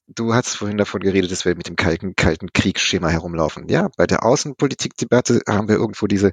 du 0.07 0.35
hast 0.35 0.57
vorhin 0.57 0.79
davon 0.79 1.01
geredet, 1.03 1.31
dass 1.31 1.45
wir 1.45 1.55
mit 1.55 1.69
dem 1.69 1.77
kalten, 1.77 2.16
kalten 2.16 2.53
Kriegsschema 2.53 3.09
herumlaufen. 3.11 3.69
Ja, 3.69 3.91
bei 3.97 4.07
der 4.07 4.24
Außenpolitikdebatte 4.24 5.43
haben 5.47 5.69
wir 5.69 5.77
irgendwo 5.77 6.07
diese, 6.07 6.33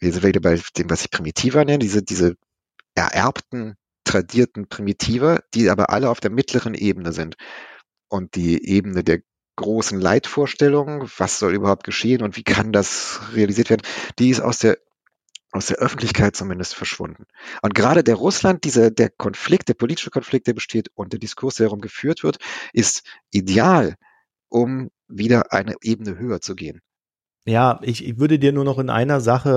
sind 0.00 0.22
wieder 0.22 0.40
bei 0.40 0.60
dem, 0.76 0.88
was 0.88 1.04
ich 1.04 1.10
primitiver 1.10 1.64
nenne, 1.64 1.78
diese, 1.80 2.02
diese 2.02 2.36
ererbten 2.94 3.74
tradierten 4.04 4.68
Primitive, 4.68 5.42
die 5.54 5.68
aber 5.70 5.90
alle 5.90 6.10
auf 6.10 6.20
der 6.20 6.30
mittleren 6.30 6.74
Ebene 6.74 7.12
sind. 7.12 7.36
Und 8.08 8.36
die 8.36 8.68
Ebene 8.68 9.02
der 9.02 9.20
großen 9.56 10.00
Leitvorstellungen, 10.00 11.08
was 11.18 11.38
soll 11.38 11.54
überhaupt 11.54 11.84
geschehen 11.84 12.22
und 12.22 12.36
wie 12.36 12.42
kann 12.42 12.72
das 12.72 13.20
realisiert 13.34 13.70
werden, 13.70 13.82
die 14.18 14.30
ist 14.30 14.40
aus 14.40 14.58
der 14.58 14.78
aus 15.54 15.66
der 15.66 15.76
Öffentlichkeit 15.76 16.34
zumindest 16.34 16.74
verschwunden. 16.74 17.26
Und 17.60 17.74
gerade 17.74 18.02
der 18.02 18.14
Russland, 18.14 18.64
dieser, 18.64 18.90
der 18.90 19.10
Konflikt, 19.10 19.68
der 19.68 19.74
politische 19.74 20.10
Konflikt, 20.10 20.46
der 20.46 20.54
besteht 20.54 20.88
und 20.94 21.12
der 21.12 21.20
Diskurs, 21.20 21.56
der 21.56 21.66
darum 21.66 21.82
geführt 21.82 22.24
wird, 22.24 22.38
ist 22.72 23.02
ideal, 23.30 23.96
um 24.48 24.88
wieder 25.08 25.52
eine 25.52 25.74
Ebene 25.82 26.18
höher 26.18 26.40
zu 26.40 26.56
gehen. 26.56 26.80
Ja, 27.44 27.80
ich, 27.82 28.06
ich 28.06 28.18
würde 28.18 28.38
dir 28.38 28.52
nur 28.52 28.64
noch 28.64 28.78
in 28.78 28.88
einer 28.88 29.20
Sache 29.20 29.50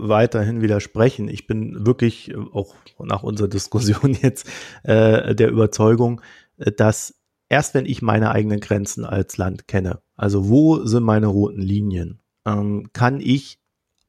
äh, 0.00 0.08
weiterhin 0.08 0.60
widersprechen. 0.60 1.28
Ich 1.28 1.46
bin 1.46 1.86
wirklich 1.86 2.30
äh, 2.30 2.34
auch 2.34 2.74
nach 2.98 3.22
unserer 3.22 3.48
Diskussion 3.48 4.12
jetzt 4.22 4.50
äh, 4.82 5.34
der 5.34 5.48
Überzeugung, 5.48 6.20
äh, 6.58 6.72
dass 6.72 7.21
erst 7.52 7.74
wenn 7.74 7.84
ich 7.84 8.00
meine 8.00 8.30
eigenen 8.30 8.60
Grenzen 8.60 9.04
als 9.04 9.36
Land 9.36 9.68
kenne, 9.68 10.00
also 10.16 10.48
wo 10.48 10.86
sind 10.86 11.02
meine 11.02 11.26
roten 11.26 11.60
Linien, 11.60 12.20
ähm, 12.46 12.88
kann 12.94 13.20
ich 13.20 13.58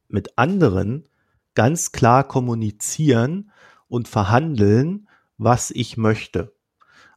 mit 0.07 0.37
anderen 0.37 1.09
ganz 1.53 1.91
klar 1.91 2.25
kommunizieren 2.25 3.51
und 3.89 4.07
verhandeln, 4.07 5.09
was 5.37 5.71
ich 5.71 5.97
möchte. 5.97 6.53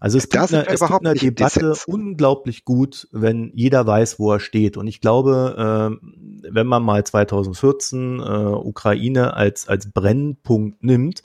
Also 0.00 0.18
es 0.18 0.28
tut, 0.28 0.52
eine, 0.52 0.66
es 0.66 0.80
tut 0.80 1.06
einer 1.06 1.14
Debatte 1.14 1.74
unglaublich 1.86 2.64
gut, 2.64 3.08
wenn 3.12 3.52
jeder 3.54 3.86
weiß, 3.86 4.18
wo 4.18 4.32
er 4.32 4.40
steht. 4.40 4.76
Und 4.76 4.88
ich 4.88 5.00
glaube, 5.00 5.98
äh, 6.02 6.52
wenn 6.52 6.66
man 6.66 6.82
mal 6.82 7.04
2014 7.04 8.18
äh, 8.18 8.22
Ukraine 8.22 9.34
als, 9.34 9.68
als 9.68 9.92
Brennpunkt 9.92 10.82
nimmt, 10.82 11.22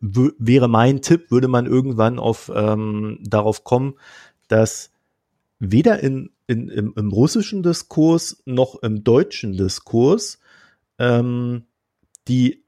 wäre 0.00 0.68
mein 0.68 1.02
Tipp, 1.02 1.30
würde 1.30 1.48
man 1.48 1.66
irgendwann 1.66 2.18
auf, 2.18 2.50
ähm, 2.54 3.18
darauf 3.22 3.64
kommen, 3.64 3.94
dass 4.48 4.90
weder 5.58 6.00
in, 6.00 6.30
in, 6.46 6.68
im, 6.68 6.94
im 6.96 7.10
russischen 7.10 7.62
Diskurs 7.62 8.42
noch 8.46 8.82
im 8.82 9.04
deutschen 9.04 9.56
Diskurs 9.56 10.38
ähm, 10.98 11.64
die 12.28 12.64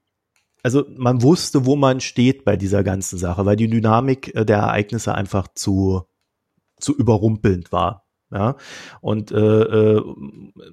also 0.63 0.85
man 0.97 1.21
wusste, 1.21 1.65
wo 1.65 1.77
man 1.77 2.01
steht 2.01 2.43
bei 2.43 2.57
dieser 2.57 2.83
ganzen 2.83 3.17
Sache, 3.17 3.45
weil 3.45 3.55
die 3.55 3.69
Dynamik 3.69 4.35
äh, 4.35 4.43
der 4.43 4.57
Ereignisse 4.57 5.15
einfach 5.15 5.47
zu, 5.53 6.03
zu 6.77 6.93
überrumpelnd 6.93 7.71
war. 7.71 8.05
Ja, 8.29 8.57
und 8.99 9.31
äh, 9.31 9.37
äh, 9.37 10.03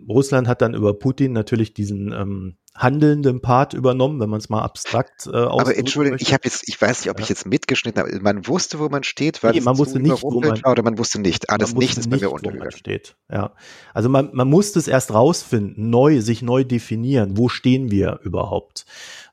Russland 0.09 0.49
hat 0.49 0.61
dann 0.63 0.75
über 0.75 0.95
Putin 0.95 1.33
natürlich 1.33 1.73
diesen 1.73 2.11
ähm, 2.11 2.57
handelnden 2.75 3.41
Part 3.41 3.73
übernommen, 3.73 4.21
wenn 4.21 4.29
man 4.29 4.41
es 4.41 4.49
mal 4.49 4.63
abstrakt 4.63 5.29
äh, 5.29 5.37
Aber 5.37 5.77
entschuldigung, 5.77 6.19
ich 6.21 6.33
habe 6.33 6.43
jetzt, 6.45 6.69
ich 6.69 6.81
weiß 6.81 7.01
nicht, 7.01 7.11
ob 7.11 7.19
ja. 7.19 7.23
ich 7.23 7.29
jetzt 7.29 7.47
mitgeschnitten 7.47 8.03
habe. 8.03 8.21
Man 8.21 8.49
wusste, 8.49 8.81
wo 8.81 8.89
man 8.89 9.05
steht, 9.05 9.45
weil 9.45 9.53
nee, 9.53 9.61
man 9.61 9.79
wusste 9.79 10.01
nicht, 10.01 10.23
wo 10.23 10.41
man 10.41 10.61
war, 10.63 10.73
oder 10.73 10.83
man 10.83 10.99
wusste 10.99 11.21
nicht. 11.21 11.51
Alles 11.51 11.75
nicht 11.75 11.97
ist 11.97 12.11
bei 12.11 12.17
mir 12.17 12.33
untergegangen. 12.33 12.73
steht. 12.73 13.17
Ja, 13.31 13.53
also 13.93 14.09
man, 14.09 14.31
man 14.33 14.49
musste 14.49 14.81
es 14.81 14.89
erst 14.89 15.15
rausfinden, 15.15 15.89
neu, 15.89 16.21
sich 16.21 16.43
neu 16.43 16.65
definieren. 16.65 17.37
Wo 17.37 17.49
stehen 17.49 17.93
wir 17.93 18.19
überhaupt? 18.25 18.87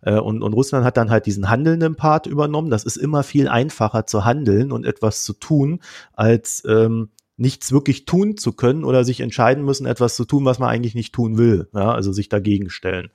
Äh, 0.04 0.20
und, 0.20 0.44
und 0.44 0.54
Russland 0.54 0.86
hat 0.86 0.98
dann 0.98 1.10
halt 1.10 1.26
diesen 1.26 1.50
handelnden 1.50 1.96
Part 1.96 2.28
übernommen. 2.28 2.70
Das 2.70 2.84
ist 2.84 2.98
immer 2.98 3.24
viel 3.24 3.48
einfacher 3.48 4.06
zu 4.06 4.24
handeln 4.24 4.72
und 4.72 4.86
etwas 4.86 5.24
zu 5.24 5.34
tun, 5.34 5.80
als 6.14 6.64
ähm, 6.68 7.10
nichts 7.42 7.72
wirklich 7.72 8.06
tun 8.06 8.38
zu 8.38 8.54
können 8.54 8.84
oder 8.84 9.04
sich 9.04 9.20
entscheiden 9.20 9.66
müssen, 9.66 9.88
etwas 9.88 10.16
zu 10.16 10.26
tun, 10.26 10.46
was 10.46 10.60
man 10.60 10.70
eigentlich 10.70 10.96
nicht 10.96 11.14
tun 11.14 11.38
will. 11.38 11.68
Ja, 11.74 11.92
also 11.92 12.12
sich 12.12 12.30
dagegen 12.30 12.70
stellen. 12.70 13.10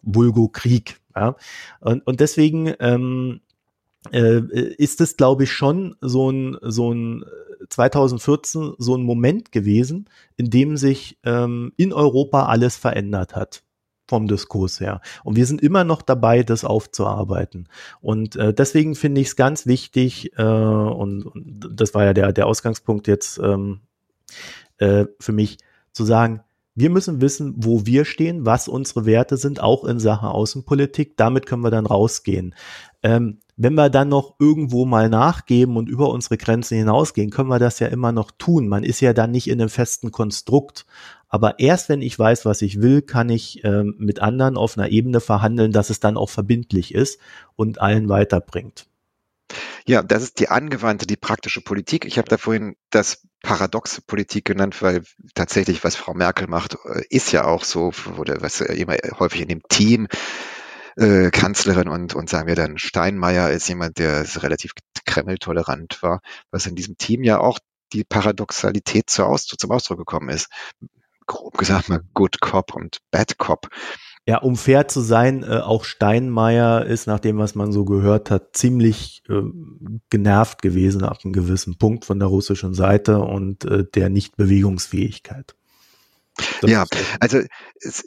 Vulgo 0.00 0.48
Krieg. 0.48 1.00
Ja. 1.14 1.36
Und, 1.80 2.06
und 2.06 2.20
deswegen 2.20 2.72
ähm, 2.78 3.40
äh, 4.12 4.40
ist 4.76 5.00
es, 5.00 5.16
glaube 5.16 5.44
ich, 5.44 5.52
schon 5.52 5.96
so 6.00 6.30
ein, 6.30 6.56
so 6.62 6.92
ein 6.92 7.24
2014 7.68 8.74
so 8.78 8.96
ein 8.96 9.02
Moment 9.02 9.50
gewesen, 9.50 10.08
in 10.36 10.50
dem 10.50 10.76
sich 10.76 11.18
ähm, 11.24 11.72
in 11.76 11.92
Europa 11.92 12.46
alles 12.46 12.76
verändert 12.76 13.34
hat 13.34 13.64
vom 14.08 14.28
Diskurs 14.28 14.80
her. 14.80 15.00
Und 15.24 15.36
wir 15.36 15.46
sind 15.46 15.62
immer 15.62 15.84
noch 15.84 16.02
dabei, 16.02 16.42
das 16.42 16.64
aufzuarbeiten. 16.64 17.68
Und 18.00 18.36
äh, 18.36 18.52
deswegen 18.52 18.94
finde 18.94 19.20
ich 19.20 19.28
es 19.28 19.36
ganz 19.36 19.66
wichtig, 19.66 20.32
äh, 20.36 20.42
und, 20.42 21.24
und, 21.24 21.68
das 21.72 21.94
war 21.94 22.04
ja 22.04 22.12
der, 22.12 22.32
der 22.32 22.46
Ausgangspunkt 22.46 23.06
jetzt 23.06 23.38
ähm, 23.38 23.80
äh, 24.78 25.06
für 25.18 25.32
mich, 25.32 25.58
zu 25.92 26.04
sagen, 26.04 26.42
wir 26.74 26.88
müssen 26.88 27.20
wissen, 27.20 27.54
wo 27.56 27.84
wir 27.84 28.04
stehen, 28.06 28.46
was 28.46 28.66
unsere 28.66 29.04
Werte 29.04 29.36
sind, 29.36 29.60
auch 29.60 29.84
in 29.84 30.00
Sachen 30.00 30.28
Außenpolitik. 30.28 31.16
Damit 31.18 31.44
können 31.44 31.62
wir 31.62 31.70
dann 31.70 31.84
rausgehen. 31.84 32.54
Ähm, 33.02 33.40
wenn 33.56 33.74
wir 33.74 33.90
dann 33.90 34.08
noch 34.08 34.36
irgendwo 34.38 34.86
mal 34.86 35.10
nachgeben 35.10 35.76
und 35.76 35.88
über 35.88 36.08
unsere 36.08 36.38
Grenzen 36.38 36.78
hinausgehen, 36.78 37.30
können 37.30 37.50
wir 37.50 37.58
das 37.58 37.78
ja 37.78 37.88
immer 37.88 38.10
noch 38.10 38.30
tun. 38.30 38.68
Man 38.68 38.84
ist 38.84 39.00
ja 39.00 39.12
dann 39.12 39.30
nicht 39.30 39.48
in 39.48 39.60
einem 39.60 39.68
festen 39.68 40.10
Konstrukt. 40.10 40.86
Aber 41.32 41.58
erst 41.58 41.88
wenn 41.88 42.02
ich 42.02 42.18
weiß, 42.18 42.44
was 42.44 42.60
ich 42.60 42.82
will, 42.82 43.00
kann 43.00 43.30
ich 43.30 43.64
ähm, 43.64 43.94
mit 43.98 44.20
anderen 44.20 44.58
auf 44.58 44.76
einer 44.76 44.90
Ebene 44.90 45.18
verhandeln, 45.18 45.72
dass 45.72 45.88
es 45.88 45.98
dann 45.98 46.18
auch 46.18 46.28
verbindlich 46.28 46.94
ist 46.94 47.18
und 47.56 47.80
allen 47.80 48.10
weiterbringt. 48.10 48.86
Ja, 49.86 50.02
das 50.02 50.22
ist 50.22 50.40
die 50.40 50.50
angewandte, 50.50 51.06
die 51.06 51.16
praktische 51.16 51.62
Politik. 51.62 52.04
Ich 52.04 52.18
habe 52.18 52.28
da 52.28 52.36
vorhin 52.36 52.76
das 52.90 53.26
paradoxe 53.42 54.02
Politik 54.02 54.44
genannt, 54.44 54.82
weil 54.82 55.04
tatsächlich, 55.34 55.82
was 55.84 55.96
Frau 55.96 56.12
Merkel 56.12 56.48
macht, 56.48 56.76
äh, 56.84 57.02
ist 57.08 57.32
ja 57.32 57.44
auch 57.44 57.64
so, 57.64 57.92
oder 58.18 58.42
was 58.42 58.60
immer 58.60 58.96
häufig 59.18 59.40
in 59.40 59.48
dem 59.48 59.62
Team 59.70 60.08
äh, 60.96 61.30
Kanzlerin 61.30 61.88
und, 61.88 62.14
und 62.14 62.28
sagen 62.28 62.46
wir 62.46 62.56
dann 62.56 62.76
Steinmeier 62.76 63.50
ist 63.50 63.68
jemand, 63.68 63.96
der 63.96 64.26
relativ 64.42 64.72
kremltolerant 65.06 66.02
war, 66.02 66.20
was 66.50 66.66
in 66.66 66.74
diesem 66.74 66.98
Team 66.98 67.24
ja 67.24 67.40
auch 67.40 67.58
die 67.94 68.04
Paradoxalität 68.04 69.08
zu 69.08 69.24
Aus, 69.24 69.46
zum 69.46 69.70
Ausdruck 69.70 69.96
gekommen 69.96 70.28
ist 70.28 70.48
grob 71.26 71.58
gesagt 71.58 71.88
mal 71.88 72.02
Good 72.14 72.40
Cop 72.40 72.74
und 72.74 72.98
Bad 73.10 73.38
Cop. 73.38 73.68
Ja, 74.24 74.38
um 74.38 74.56
fair 74.56 74.86
zu 74.86 75.00
sein, 75.00 75.42
äh, 75.42 75.58
auch 75.58 75.84
Steinmeier 75.84 76.86
ist 76.86 77.06
nach 77.06 77.18
dem, 77.18 77.38
was 77.38 77.56
man 77.56 77.72
so 77.72 77.84
gehört 77.84 78.30
hat, 78.30 78.56
ziemlich 78.56 79.22
äh, 79.28 79.42
genervt 80.10 80.62
gewesen 80.62 81.02
ab 81.02 81.18
einem 81.24 81.32
gewissen 81.32 81.76
Punkt 81.76 82.04
von 82.04 82.20
der 82.20 82.28
russischen 82.28 82.72
Seite 82.72 83.18
und 83.18 83.64
äh, 83.64 83.84
der 83.84 84.10
Nichtbewegungsfähigkeit. 84.10 85.56
Das 86.60 86.70
ja, 86.70 86.86
also 87.18 87.40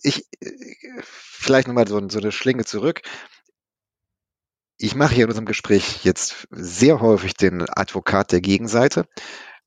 ich 0.03 0.25
vielleicht 1.01 1.67
nochmal 1.67 1.87
so, 1.87 2.01
so 2.09 2.19
eine 2.19 2.31
Schlinge 2.31 2.63
zurück. 2.63 3.01
Ich 4.77 4.95
mache 4.95 5.13
hier 5.13 5.25
in 5.25 5.29
unserem 5.29 5.45
Gespräch 5.45 6.03
jetzt 6.03 6.47
sehr 6.49 7.01
häufig 7.01 7.33
den 7.33 7.65
Advokat 7.69 8.31
der 8.31 8.41
Gegenseite 8.41 9.05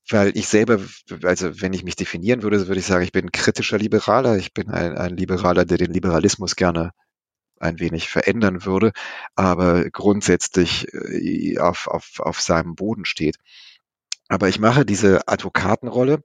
weil 0.09 0.35
ich 0.37 0.47
selber, 0.47 0.79
also 1.23 1.61
wenn 1.61 1.73
ich 1.73 1.83
mich 1.83 1.95
definieren 1.95 2.43
würde, 2.43 2.67
würde 2.67 2.79
ich 2.79 2.85
sagen, 2.85 3.03
ich 3.03 3.11
bin 3.11 3.25
ein 3.25 3.31
kritischer 3.31 3.77
Liberaler. 3.77 4.37
Ich 4.37 4.53
bin 4.53 4.69
ein, 4.69 4.97
ein 4.97 5.17
Liberaler, 5.17 5.65
der 5.65 5.77
den 5.77 5.93
Liberalismus 5.93 6.55
gerne 6.55 6.91
ein 7.59 7.79
wenig 7.79 8.09
verändern 8.09 8.65
würde, 8.65 8.91
aber 9.35 9.89
grundsätzlich 9.89 10.87
äh, 10.93 11.57
auf, 11.59 11.87
auf, 11.87 12.19
auf 12.19 12.41
seinem 12.41 12.75
Boden 12.75 13.05
steht. 13.05 13.37
Aber 14.29 14.47
ich 14.47 14.59
mache 14.59 14.85
diese 14.85 15.27
Advokatenrolle, 15.27 16.21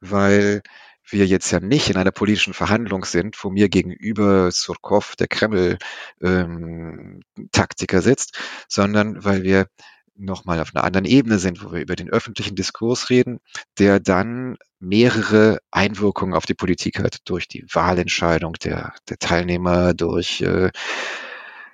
weil 0.00 0.62
wir 1.08 1.26
jetzt 1.26 1.50
ja 1.50 1.60
nicht 1.60 1.90
in 1.90 1.96
einer 1.96 2.10
politischen 2.10 2.54
Verhandlung 2.54 3.04
sind, 3.04 3.42
wo 3.42 3.50
mir 3.50 3.68
gegenüber 3.68 4.50
Surkov, 4.50 5.16
der 5.16 5.28
Kreml-Taktiker, 5.28 7.96
ähm, 7.96 8.02
sitzt, 8.02 8.38
sondern 8.68 9.24
weil 9.24 9.42
wir 9.42 9.66
nochmal 10.16 10.60
auf 10.60 10.74
einer 10.74 10.84
anderen 10.84 11.04
Ebene 11.04 11.38
sind, 11.38 11.64
wo 11.64 11.72
wir 11.72 11.80
über 11.80 11.96
den 11.96 12.10
öffentlichen 12.10 12.54
Diskurs 12.54 13.10
reden, 13.10 13.40
der 13.78 14.00
dann 14.00 14.56
mehrere 14.78 15.58
Einwirkungen 15.70 16.34
auf 16.34 16.46
die 16.46 16.54
Politik 16.54 16.98
hat, 16.98 17.18
durch 17.24 17.48
die 17.48 17.66
Wahlentscheidung 17.72 18.54
der, 18.54 18.94
der 19.08 19.18
Teilnehmer, 19.18 19.94
durch 19.94 20.40
äh, 20.42 20.70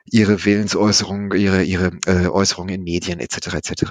ihre 0.05 0.45
Willensäußerung, 0.45 1.33
ihre, 1.35 1.63
ihre 1.63 1.93
äh, 2.07 2.29
Äußerungen 2.29 2.77
in 2.77 2.83
Medien 2.83 3.21
etc. 3.21 3.55
etc. 3.55 3.83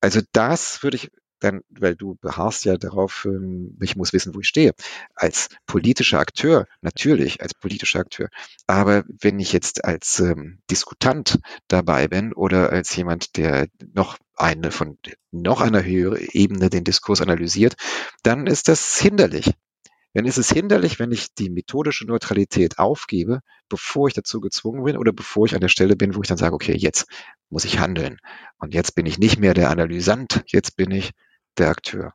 Also 0.00 0.20
das 0.32 0.82
würde 0.82 0.96
ich 0.96 1.10
dann, 1.42 1.62
weil 1.70 1.96
du 1.96 2.16
beharrst 2.20 2.64
ja 2.64 2.76
darauf, 2.76 3.24
ähm, 3.26 3.76
ich 3.80 3.96
muss 3.96 4.12
wissen, 4.12 4.34
wo 4.34 4.40
ich 4.40 4.48
stehe. 4.48 4.72
Als 5.14 5.48
politischer 5.66 6.18
Akteur, 6.18 6.66
natürlich, 6.80 7.42
als 7.42 7.54
politischer 7.54 8.00
Akteur. 8.00 8.28
Aber 8.66 9.04
wenn 9.20 9.38
ich 9.40 9.52
jetzt 9.52 9.84
als 9.84 10.20
ähm, 10.20 10.60
Diskutant 10.70 11.38
dabei 11.68 12.08
bin 12.08 12.32
oder 12.32 12.70
als 12.70 12.94
jemand, 12.96 13.36
der 13.36 13.68
noch 13.94 14.18
eine 14.34 14.70
von 14.70 14.98
noch 15.30 15.60
einer 15.60 15.84
höheren 15.84 16.26
Ebene 16.32 16.70
den 16.70 16.84
Diskurs 16.84 17.20
analysiert, 17.20 17.74
dann 18.22 18.46
ist 18.46 18.68
das 18.68 18.98
hinderlich. 18.98 19.52
Dann 20.14 20.26
ist 20.26 20.36
es 20.36 20.50
hinderlich, 20.50 20.98
wenn 20.98 21.10
ich 21.10 21.34
die 21.34 21.48
methodische 21.48 22.06
Neutralität 22.06 22.78
aufgebe, 22.78 23.40
bevor 23.68 24.08
ich 24.08 24.14
dazu 24.14 24.40
gezwungen 24.40 24.84
bin 24.84 24.98
oder 24.98 25.12
bevor 25.12 25.46
ich 25.46 25.54
an 25.54 25.62
der 25.62 25.68
Stelle 25.68 25.96
bin, 25.96 26.14
wo 26.14 26.20
ich 26.20 26.28
dann 26.28 26.36
sage, 26.36 26.54
okay, 26.54 26.76
jetzt 26.76 27.06
muss 27.48 27.64
ich 27.64 27.78
handeln. 27.78 28.18
Und 28.58 28.74
jetzt 28.74 28.94
bin 28.94 29.06
ich 29.06 29.18
nicht 29.18 29.38
mehr 29.38 29.54
der 29.54 29.70
Analysant, 29.70 30.42
jetzt 30.46 30.76
bin 30.76 30.90
ich 30.90 31.12
der 31.58 31.68
Akteur. 31.68 32.14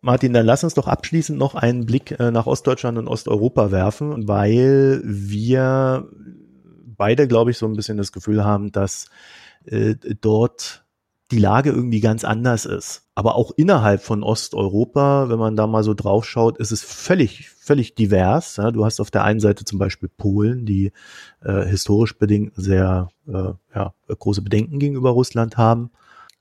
Martin, 0.00 0.32
dann 0.32 0.46
lass 0.46 0.64
uns 0.64 0.74
doch 0.74 0.88
abschließend 0.88 1.38
noch 1.38 1.54
einen 1.54 1.86
Blick 1.86 2.18
äh, 2.18 2.30
nach 2.30 2.46
Ostdeutschland 2.46 2.98
und 2.98 3.06
Osteuropa 3.06 3.70
werfen, 3.70 4.26
weil 4.26 5.00
wir 5.04 6.08
beide, 6.84 7.28
glaube 7.28 7.52
ich, 7.52 7.58
so 7.58 7.66
ein 7.66 7.76
bisschen 7.76 7.96
das 7.96 8.12
Gefühl 8.12 8.44
haben, 8.44 8.72
dass 8.72 9.06
äh, 9.64 9.94
dort 10.20 10.84
die 11.30 11.38
Lage 11.38 11.70
irgendwie 11.70 12.00
ganz 12.00 12.24
anders 12.24 12.64
ist. 12.64 13.02
Aber 13.14 13.36
auch 13.36 13.52
innerhalb 13.56 14.02
von 14.02 14.22
Osteuropa, 14.22 15.28
wenn 15.28 15.38
man 15.38 15.56
da 15.56 15.66
mal 15.66 15.84
so 15.84 15.94
drauf 15.94 16.24
schaut, 16.24 16.58
ist 16.58 16.72
es 16.72 16.82
völlig, 16.82 17.50
völlig 17.50 17.94
divers. 17.94 18.56
Ja, 18.56 18.70
du 18.70 18.84
hast 18.84 19.00
auf 19.00 19.10
der 19.10 19.24
einen 19.24 19.40
Seite 19.40 19.64
zum 19.64 19.78
Beispiel 19.78 20.08
Polen, 20.08 20.64
die 20.64 20.92
äh, 21.42 21.64
historisch 21.64 22.18
bedingt 22.18 22.54
sehr 22.56 23.10
äh, 23.26 23.52
ja, 23.74 23.94
große 24.08 24.42
Bedenken 24.42 24.78
gegenüber 24.78 25.10
Russland 25.10 25.56
haben. 25.56 25.90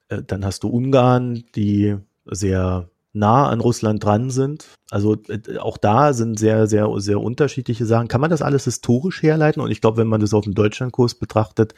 Äh, 0.07 0.23
dann 0.23 0.45
hast 0.45 0.63
du 0.63 0.69
Ungarn, 0.69 1.43
die 1.55 1.97
sehr 2.31 2.89
nah 3.13 3.47
an 3.47 3.59
Russland 3.59 4.03
dran 4.03 4.29
sind. 4.29 4.67
Also 4.89 5.17
äh, 5.27 5.57
auch 5.57 5.77
da 5.77 6.13
sind 6.13 6.39
sehr, 6.39 6.67
sehr, 6.67 6.89
sehr 6.97 7.19
unterschiedliche 7.19 7.85
Sachen. 7.85 8.07
Kann 8.07 8.21
man 8.21 8.29
das 8.29 8.41
alles 8.41 8.65
historisch 8.65 9.21
herleiten? 9.23 9.61
Und 9.61 9.71
ich 9.71 9.81
glaube, 9.81 9.97
wenn 9.97 10.07
man 10.07 10.21
das 10.21 10.33
auf 10.33 10.43
dem 10.43 10.53
Deutschlandkurs 10.53 11.15
betrachtet, 11.15 11.73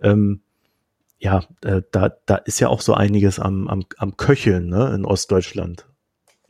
ähm, 0.00 0.42
ja, 1.18 1.44
äh, 1.62 1.82
da, 1.92 2.10
da 2.26 2.36
ist 2.36 2.60
ja 2.60 2.68
auch 2.68 2.80
so 2.80 2.94
einiges 2.94 3.38
am, 3.38 3.68
am, 3.68 3.84
am 3.96 4.16
Köcheln 4.16 4.68
ne, 4.68 4.92
in 4.94 5.04
Ostdeutschland. 5.04 5.86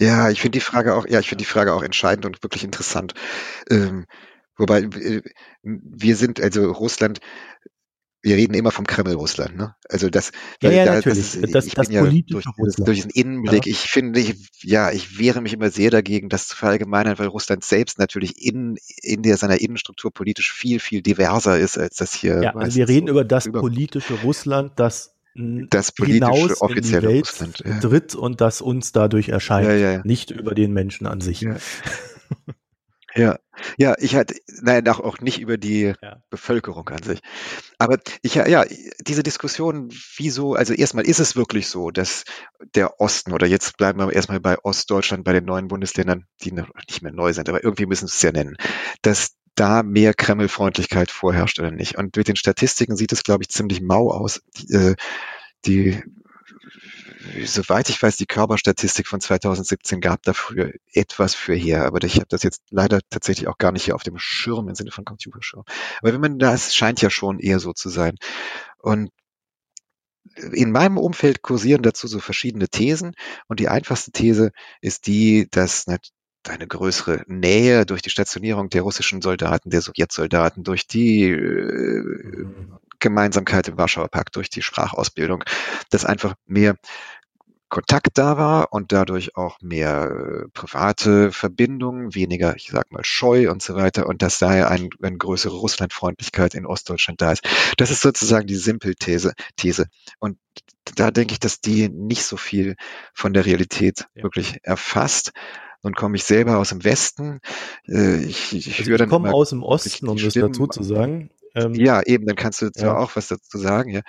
Ja, 0.00 0.30
ich 0.30 0.40
finde 0.40 0.56
die 0.56 0.64
Frage 0.64 0.94
auch, 0.94 1.06
ja, 1.06 1.20
ich 1.20 1.28
finde 1.28 1.44
die 1.44 1.50
Frage 1.50 1.74
auch 1.74 1.82
entscheidend 1.82 2.24
und 2.26 2.42
wirklich 2.42 2.64
interessant. 2.64 3.14
Ähm, 3.70 4.06
wobei 4.56 4.80
äh, 4.80 5.22
wir 5.62 6.16
sind, 6.16 6.40
also 6.40 6.72
Russland, 6.72 7.20
wir 8.22 8.36
reden 8.36 8.54
immer 8.54 8.70
vom 8.70 8.86
Kreml 8.86 9.14
Russland, 9.14 9.56
ne? 9.56 9.74
Also 9.88 10.08
das, 10.08 10.30
ja, 10.62 10.70
ja, 10.70 10.84
da, 10.84 10.94
natürlich. 10.94 11.40
Das, 11.40 11.50
das, 11.50 11.66
das 11.66 11.88
ja 11.88 12.02
durch, 12.04 12.46
Russland. 12.58 12.88
durch 12.88 13.02
den 13.02 13.10
Innenblick. 13.10 13.66
Ja. 13.66 13.72
Ich 13.72 13.80
finde, 13.80 14.20
ich, 14.20 14.48
ja, 14.62 14.92
ich 14.92 15.18
wehre 15.18 15.40
mich 15.40 15.52
immer 15.52 15.70
sehr 15.70 15.90
dagegen, 15.90 16.28
das 16.28 16.46
zu 16.46 16.56
verallgemeinern, 16.56 17.18
weil 17.18 17.26
Russland 17.26 17.64
selbst 17.64 17.98
natürlich 17.98 18.40
in, 18.44 18.76
in 19.02 19.22
der, 19.22 19.36
seiner 19.36 19.60
Innenstruktur 19.60 20.12
politisch 20.12 20.52
viel, 20.52 20.78
viel 20.78 21.02
diverser 21.02 21.58
ist, 21.58 21.78
als 21.78 21.96
das 21.96 22.14
hier. 22.14 22.42
Ja, 22.42 22.54
also 22.54 22.76
wir 22.76 22.88
reden 22.88 23.08
so 23.08 23.12
über 23.12 23.24
das 23.24 23.50
politische 23.50 24.14
Russland, 24.22 24.72
das 24.76 25.12
das 25.34 25.92
politische 25.92 26.60
offizielle 26.60 26.76
in 26.76 26.82
die 26.82 27.14
Welt 27.14 27.28
Russland 27.28 27.62
ja. 27.64 27.80
tritt 27.80 28.14
und 28.14 28.42
das 28.42 28.60
uns 28.60 28.92
dadurch 28.92 29.30
erscheint, 29.30 29.66
ja, 29.66 29.74
ja, 29.74 30.02
nicht 30.04 30.30
über 30.30 30.54
den 30.54 30.72
Menschen 30.72 31.06
an 31.06 31.22
sich. 31.22 31.46
Ja, 33.14 33.38
ja, 33.76 33.94
ich 33.98 34.16
hatte, 34.16 34.34
nein, 34.62 34.88
auch, 34.88 35.20
nicht 35.20 35.38
über 35.40 35.58
die 35.58 35.92
ja. 36.00 36.22
Bevölkerung 36.30 36.88
an 36.88 37.02
sich. 37.02 37.20
Aber 37.78 37.98
ich, 38.22 38.34
ja, 38.34 38.64
diese 39.00 39.22
Diskussion, 39.22 39.90
wieso, 40.16 40.54
also 40.54 40.72
erstmal 40.72 41.06
ist 41.06 41.20
es 41.20 41.36
wirklich 41.36 41.68
so, 41.68 41.90
dass 41.90 42.24
der 42.74 43.00
Osten, 43.00 43.32
oder 43.32 43.46
jetzt 43.46 43.76
bleiben 43.76 43.98
wir 43.98 44.12
erstmal 44.12 44.40
bei 44.40 44.58
Ostdeutschland, 44.62 45.24
bei 45.24 45.32
den 45.32 45.44
neuen 45.44 45.68
Bundesländern, 45.68 46.26
die 46.42 46.52
noch 46.52 46.68
nicht 46.88 47.02
mehr 47.02 47.12
neu 47.12 47.32
sind, 47.32 47.48
aber 47.48 47.62
irgendwie 47.62 47.86
müssen 47.86 48.04
wir 48.04 48.14
es 48.14 48.22
ja 48.22 48.32
nennen, 48.32 48.56
dass 49.02 49.36
da 49.54 49.82
mehr 49.82 50.14
Kremlfreundlichkeit 50.14 51.10
vorherrscht 51.10 51.58
oder 51.58 51.70
nicht. 51.70 51.98
Und 51.98 52.16
mit 52.16 52.28
den 52.28 52.36
Statistiken 52.36 52.96
sieht 52.96 53.12
es, 53.12 53.22
glaube 53.22 53.42
ich, 53.42 53.50
ziemlich 53.50 53.82
mau 53.82 54.10
aus. 54.10 54.42
Die, 54.56 54.72
äh, 54.72 54.96
die 55.66 56.02
soweit 57.44 57.88
ich 57.88 58.02
weiß, 58.02 58.16
die 58.16 58.26
Körperstatistik 58.26 59.06
von 59.06 59.20
2017 59.20 60.00
gab 60.00 60.22
dafür 60.22 60.72
etwas 60.92 61.34
für 61.34 61.54
her, 61.54 61.84
aber 61.84 62.02
ich 62.04 62.16
habe 62.16 62.26
das 62.28 62.42
jetzt 62.42 62.62
leider 62.70 63.00
tatsächlich 63.10 63.48
auch 63.48 63.58
gar 63.58 63.72
nicht 63.72 63.84
hier 63.84 63.94
auf 63.94 64.02
dem 64.02 64.18
Schirm 64.18 64.68
im 64.68 64.74
Sinne 64.74 64.90
von 64.90 65.04
Computerschirm. 65.04 65.64
Aber 66.00 66.12
wenn 66.12 66.20
man 66.20 66.38
das 66.38 66.74
scheint 66.74 67.00
ja 67.02 67.10
schon 67.10 67.38
eher 67.38 67.58
so 67.58 67.72
zu 67.72 67.88
sein. 67.88 68.16
Und 68.78 69.10
in 70.52 70.72
meinem 70.72 70.98
Umfeld 70.98 71.42
kursieren 71.42 71.82
dazu 71.82 72.06
so 72.06 72.20
verschiedene 72.20 72.68
Thesen 72.68 73.14
und 73.48 73.60
die 73.60 73.68
einfachste 73.68 74.12
These 74.12 74.52
ist 74.80 75.06
die, 75.06 75.48
dass 75.50 75.86
eine 76.48 76.66
größere 76.66 77.24
Nähe 77.26 77.86
durch 77.86 78.02
die 78.02 78.10
Stationierung 78.10 78.68
der 78.68 78.82
russischen 78.82 79.22
Soldaten, 79.22 79.70
der 79.70 79.82
Sowjetsoldaten, 79.82 80.64
durch 80.64 80.86
die 80.86 81.30
äh, 81.30 82.46
Gemeinsamkeit 83.02 83.68
im 83.68 83.76
Warschauer 83.76 84.08
Pakt, 84.08 84.36
durch 84.36 84.48
die 84.48 84.62
Sprachausbildung, 84.62 85.44
dass 85.90 86.06
einfach 86.06 86.34
mehr 86.46 86.76
Kontakt 87.72 88.18
da 88.18 88.36
war 88.36 88.70
und 88.74 88.92
dadurch 88.92 89.34
auch 89.34 89.58
mehr 89.62 90.10
äh, 90.10 90.48
private 90.52 91.32
Verbindungen, 91.32 92.14
weniger, 92.14 92.54
ich 92.54 92.68
sag 92.70 92.92
mal, 92.92 93.02
Scheu 93.02 93.50
und 93.50 93.62
so 93.62 93.74
weiter 93.74 94.06
und 94.06 94.20
dass 94.20 94.38
daher 94.38 94.70
ein, 94.70 94.90
eine 95.02 95.16
größere 95.16 95.56
Russlandfreundlichkeit 95.56 96.54
in 96.54 96.66
Ostdeutschland 96.66 97.22
da 97.22 97.32
ist. 97.32 97.48
Das 97.78 97.90
ist 97.90 98.02
sozusagen 98.02 98.46
die 98.46 98.56
Simpelthese. 98.56 99.32
These. 99.56 99.86
Und 100.18 100.36
da 100.96 101.10
denke 101.10 101.32
ich, 101.32 101.40
dass 101.40 101.60
die 101.62 101.88
nicht 101.88 102.24
so 102.24 102.36
viel 102.36 102.76
von 103.14 103.32
der 103.32 103.46
Realität 103.46 104.06
ja. 104.14 104.22
wirklich 104.22 104.58
erfasst. 104.64 105.32
Nun 105.82 105.94
komme 105.94 106.16
ich 106.16 106.24
selber 106.24 106.58
aus 106.58 106.68
dem 106.68 106.84
Westen. 106.84 107.40
Äh, 107.88 108.22
ich, 108.22 108.52
ich, 108.52 108.80
also 108.80 108.92
ich 108.92 109.08
komme 109.08 109.32
aus 109.32 109.48
dem 109.48 109.62
Osten, 109.62 110.08
um 110.08 110.18
das 110.18 110.34
dazu 110.34 110.66
zu 110.66 110.82
sagen. 110.82 111.30
Ähm, 111.54 111.74
ja, 111.74 112.02
eben, 112.02 112.26
dann 112.26 112.36
kannst 112.36 112.62
du 112.62 112.70
ja. 112.76 112.96
auch 112.96 113.16
was 113.16 113.28
dazu 113.28 113.58
sagen, 113.58 113.90
ja. 113.90 114.02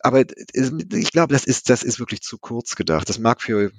Aber 0.00 0.20
ich 0.20 1.10
glaube, 1.10 1.32
das 1.32 1.44
ist, 1.44 1.70
das 1.70 1.82
ist 1.82 1.98
wirklich 1.98 2.22
zu 2.22 2.38
kurz 2.38 2.76
gedacht. 2.76 3.08
Das 3.08 3.18
mag 3.18 3.42
für 3.42 3.72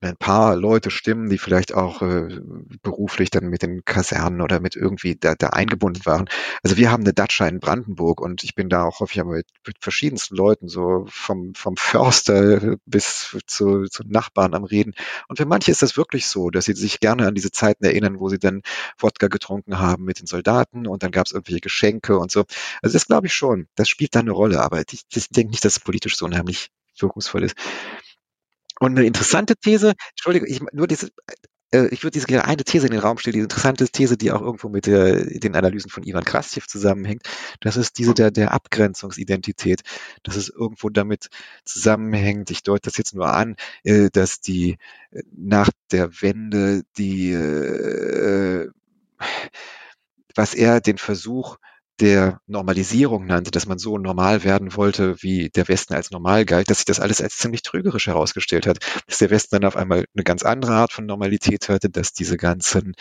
ein 0.00 0.16
paar 0.16 0.56
Leute 0.56 0.90
stimmen, 0.90 1.28
die 1.28 1.36
vielleicht 1.38 1.74
auch 1.74 2.00
äh, 2.00 2.40
beruflich 2.82 3.30
dann 3.30 3.48
mit 3.48 3.62
den 3.62 3.84
Kasernen 3.84 4.40
oder 4.40 4.58
mit 4.60 4.74
irgendwie 4.74 5.16
da, 5.16 5.34
da 5.34 5.48
eingebunden 5.48 6.06
waren. 6.06 6.28
Also 6.62 6.78
wir 6.78 6.90
haben 6.90 7.02
eine 7.02 7.12
Datscha 7.12 7.46
in 7.46 7.60
Brandenburg 7.60 8.20
und 8.20 8.42
ich 8.42 8.54
bin 8.54 8.70
da 8.70 8.84
auch 8.84 9.00
häufig 9.00 9.22
mit, 9.24 9.46
mit 9.66 9.76
verschiedensten 9.80 10.36
Leuten, 10.36 10.68
so 10.68 11.04
vom, 11.08 11.54
vom 11.54 11.76
Förster 11.76 12.76
bis 12.86 13.36
zu, 13.46 13.84
zu 13.84 14.02
Nachbarn 14.06 14.54
am 14.54 14.64
Reden. 14.64 14.94
Und 15.28 15.36
für 15.36 15.46
manche 15.46 15.70
ist 15.70 15.82
das 15.82 15.96
wirklich 15.98 16.26
so, 16.26 16.50
dass 16.50 16.64
sie 16.64 16.74
sich 16.74 17.00
gerne 17.00 17.26
an 17.26 17.34
diese 17.34 17.50
Zeiten 17.50 17.84
erinnern, 17.84 18.20
wo 18.20 18.30
sie 18.30 18.38
dann 18.38 18.62
Wodka 18.98 19.28
getrunken 19.28 19.78
haben 19.78 20.04
mit 20.04 20.18
den 20.20 20.26
Soldaten 20.26 20.86
und 20.86 21.02
dann 21.02 21.10
gab 21.10 21.26
es 21.26 21.32
irgendwelche 21.32 21.60
Geschenke 21.60 22.18
und 22.18 22.30
so. 22.30 22.44
Also 22.82 22.94
das 22.94 23.06
glaube 23.06 23.26
ich 23.26 23.34
schon. 23.34 23.66
Das 23.74 23.88
spielt 23.88 24.14
da 24.14 24.20
eine 24.20 24.30
Rolle, 24.32 24.62
aber 24.62 24.80
ich, 24.90 25.04
ich 25.12 25.28
denke 25.28 25.50
nicht, 25.50 25.64
dass 25.64 25.76
es 25.76 25.80
politisch 25.80 26.16
so 26.16 26.24
unheimlich 26.24 26.70
wirkungsvoll 26.98 27.44
ist. 27.44 27.56
Und 28.80 28.96
eine 28.96 29.06
interessante 29.06 29.56
These, 29.56 29.92
Entschuldigung, 30.10 30.48
ich, 30.48 30.60
nur 30.72 30.86
diese, 30.86 31.10
äh, 31.70 31.88
ich 31.88 32.02
würde 32.02 32.18
diese 32.18 32.44
eine 32.44 32.64
These 32.64 32.86
in 32.86 32.92
den 32.92 33.00
Raum 33.00 33.18
stellen, 33.18 33.34
die 33.34 33.40
interessante 33.40 33.86
These, 33.86 34.16
die 34.16 34.32
auch 34.32 34.40
irgendwo 34.40 34.70
mit 34.70 34.86
der, 34.86 35.26
den 35.26 35.54
Analysen 35.54 35.90
von 35.90 36.02
Ivan 36.02 36.24
Krastjew 36.24 36.62
zusammenhängt, 36.66 37.28
das 37.60 37.76
ist 37.76 37.98
diese 37.98 38.14
der, 38.14 38.30
der 38.30 38.52
Abgrenzungsidentität, 38.52 39.82
dass 40.22 40.36
es 40.36 40.48
irgendwo 40.48 40.88
damit 40.88 41.28
zusammenhängt, 41.66 42.50
ich 42.50 42.62
deute 42.62 42.88
das 42.88 42.96
jetzt 42.96 43.14
nur 43.14 43.28
an, 43.28 43.56
äh, 43.84 44.08
dass 44.10 44.40
die 44.40 44.78
äh, 45.10 45.22
nach 45.30 45.68
der 45.92 46.22
Wende 46.22 46.82
die, 46.96 47.32
äh, 47.32 48.70
was 50.34 50.54
er 50.54 50.80
den 50.80 50.96
Versuch 50.96 51.58
der 52.00 52.40
Normalisierung 52.46 53.26
nannte, 53.26 53.50
dass 53.50 53.66
man 53.66 53.78
so 53.78 53.98
normal 53.98 54.44
werden 54.44 54.76
wollte, 54.76 55.22
wie 55.22 55.50
der 55.50 55.68
Westen 55.68 55.94
als 55.94 56.10
normal 56.10 56.44
galt, 56.44 56.70
dass 56.70 56.78
sich 56.78 56.86
das 56.86 57.00
alles 57.00 57.20
als 57.20 57.36
ziemlich 57.36 57.62
trügerisch 57.62 58.06
herausgestellt 58.06 58.66
hat, 58.66 58.78
dass 59.06 59.18
der 59.18 59.30
Westen 59.30 59.56
dann 59.56 59.64
auf 59.64 59.76
einmal 59.76 60.06
eine 60.14 60.24
ganz 60.24 60.42
andere 60.42 60.72
Art 60.72 60.92
von 60.92 61.06
Normalität 61.06 61.68
hatte, 61.68 61.90
dass 61.90 62.12
diese 62.12 62.36
ganzen 62.36 62.94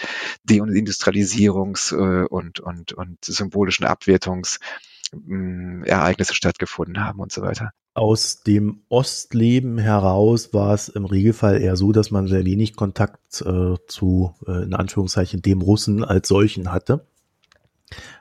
Deindustrialisierungs- 0.48 1.94
äh, 1.94 2.26
und, 2.26 2.60
und, 2.60 2.94
und 2.94 3.24
symbolischen 3.24 3.86
Abwertungsereignisse 3.86 6.36
stattgefunden 6.36 7.04
haben 7.04 7.20
und 7.20 7.32
so 7.32 7.42
weiter. 7.42 7.72
Aus 7.94 8.44
dem 8.44 8.84
Ostleben 8.90 9.78
heraus 9.78 10.54
war 10.54 10.74
es 10.74 10.90
im 10.90 11.06
Regelfall 11.06 11.62
eher 11.62 11.76
so, 11.76 11.92
dass 11.92 12.12
man 12.12 12.28
sehr 12.28 12.46
wenig 12.46 12.76
Kontakt 12.76 13.42
äh, 13.42 13.76
zu, 13.88 14.36
äh, 14.48 14.64
in 14.64 14.74
Anführungszeichen, 14.74 15.42
dem 15.42 15.62
Russen 15.62 16.04
als 16.04 16.28
solchen 16.28 16.72
hatte. 16.72 17.08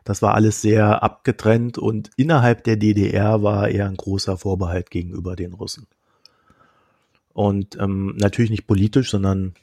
Das 0.04 0.22
war 0.22 0.34
alles 0.34 0.62
sehr 0.62 1.02
abgetrennt 1.02 1.78
und 1.78 2.10
innerhalb 2.16 2.64
der 2.64 2.76
DDR 2.76 3.42
war 3.42 3.68
eher 3.68 3.86
ein 3.86 3.96
großer 3.96 4.36
Vorbehalt 4.36 4.90
gegenüber 4.90 5.36
den 5.36 5.52
Russen. 5.52 5.86
Und 7.32 7.78
ähm, 7.78 8.16
natürlich 8.18 8.50
nicht 8.50 8.66
politisch, 8.66 9.10
sondern 9.10 9.54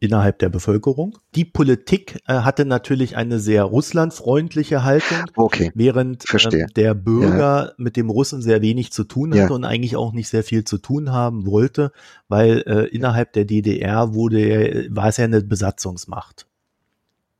innerhalb 0.00 0.38
der 0.38 0.48
Bevölkerung. 0.48 1.18
Die 1.34 1.44
Politik 1.44 2.20
äh, 2.26 2.32
hatte 2.32 2.64
natürlich 2.64 3.16
eine 3.16 3.38
sehr 3.38 3.64
russlandfreundliche 3.64 4.82
Haltung, 4.82 5.18
okay, 5.36 5.70
während 5.74 6.24
äh, 6.32 6.66
der 6.74 6.94
Bürger 6.94 7.66
ja. 7.66 7.72
mit 7.76 7.96
dem 7.96 8.08
Russen 8.08 8.40
sehr 8.40 8.62
wenig 8.62 8.92
zu 8.92 9.04
tun 9.04 9.32
hatte 9.32 9.42
ja. 9.42 9.50
und 9.50 9.64
eigentlich 9.64 9.96
auch 9.96 10.12
nicht 10.12 10.28
sehr 10.28 10.42
viel 10.42 10.64
zu 10.64 10.78
tun 10.78 11.12
haben 11.12 11.46
wollte, 11.46 11.92
weil 12.28 12.64
äh, 12.66 12.86
innerhalb 12.86 13.34
der 13.34 13.44
DDR 13.44 14.14
wurde, 14.14 14.86
war 14.90 15.08
es 15.08 15.18
ja 15.18 15.24
eine 15.24 15.42
Besatzungsmacht. 15.42 16.46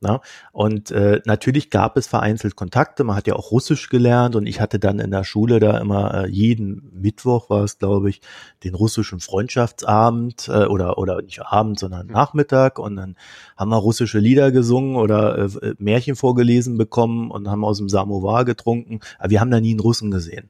Na? 0.03 0.19
Und 0.51 0.89
äh, 0.89 1.21
natürlich 1.25 1.69
gab 1.69 1.95
es 1.95 2.07
vereinzelt 2.07 2.55
Kontakte, 2.55 3.03
man 3.03 3.15
hat 3.15 3.27
ja 3.27 3.35
auch 3.35 3.51
Russisch 3.51 3.87
gelernt 3.87 4.35
und 4.35 4.47
ich 4.47 4.59
hatte 4.59 4.79
dann 4.79 4.97
in 4.97 5.11
der 5.11 5.23
Schule 5.23 5.59
da 5.59 5.77
immer 5.77 6.25
äh, 6.25 6.27
jeden 6.27 6.89
Mittwoch 6.99 7.51
war 7.51 7.63
es, 7.63 7.77
glaube 7.77 8.09
ich, 8.09 8.19
den 8.63 8.73
russischen 8.73 9.19
Freundschaftsabend 9.19 10.47
äh, 10.47 10.65
oder 10.65 10.97
oder 10.97 11.21
nicht 11.21 11.43
Abend, 11.43 11.77
sondern 11.77 12.07
mhm. 12.07 12.13
Nachmittag 12.13 12.79
und 12.79 12.95
dann 12.95 13.15
haben 13.55 13.69
wir 13.69 13.77
russische 13.77 14.17
Lieder 14.17 14.51
gesungen 14.51 14.95
oder 14.95 15.37
äh, 15.37 15.75
Märchen 15.77 16.15
vorgelesen 16.15 16.79
bekommen 16.79 17.29
und 17.29 17.47
haben 17.47 17.63
aus 17.63 17.77
dem 17.77 17.87
Samovar 17.87 18.43
getrunken, 18.43 19.01
aber 19.19 19.29
wir 19.29 19.39
haben 19.39 19.51
da 19.51 19.61
nie 19.61 19.71
einen 19.71 19.81
Russen 19.81 20.09
gesehen. 20.09 20.49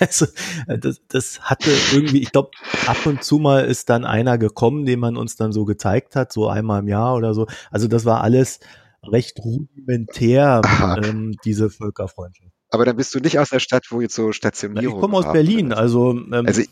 Also, 0.00 0.26
äh, 0.66 0.78
das, 0.78 1.00
das 1.08 1.40
hatte 1.42 1.70
irgendwie, 1.92 2.22
ich 2.22 2.32
glaube, 2.32 2.50
ab 2.86 3.04
und 3.06 3.22
zu 3.22 3.38
mal 3.38 3.64
ist 3.64 3.90
dann 3.90 4.04
einer 4.04 4.38
gekommen, 4.38 4.86
den 4.86 5.00
man 5.00 5.16
uns 5.16 5.36
dann 5.36 5.52
so 5.52 5.64
gezeigt 5.64 6.16
hat, 6.16 6.32
so 6.32 6.48
einmal 6.48 6.80
im 6.80 6.88
Jahr 6.88 7.14
oder 7.14 7.34
so. 7.34 7.46
Also 7.70 7.88
das 7.88 8.04
war 8.04 8.22
alles 8.22 8.60
recht 9.02 9.38
rudimentär, 9.38 10.62
ähm, 11.04 11.36
diese 11.44 11.70
Völkerfreundschaft. 11.70 12.52
Aber 12.70 12.84
dann 12.84 12.96
bist 12.96 13.14
du 13.14 13.18
nicht 13.18 13.38
aus 13.38 13.50
der 13.50 13.58
Stadt, 13.58 13.86
wo 13.90 14.00
jetzt 14.00 14.14
so 14.14 14.32
Stationierung 14.32 14.96
Ich 14.96 15.00
komme 15.00 15.16
aus 15.16 15.32
Berlin, 15.32 15.72
also, 15.72 16.12
ähm, 16.12 16.44
also 16.46 16.60
ich 16.60 16.70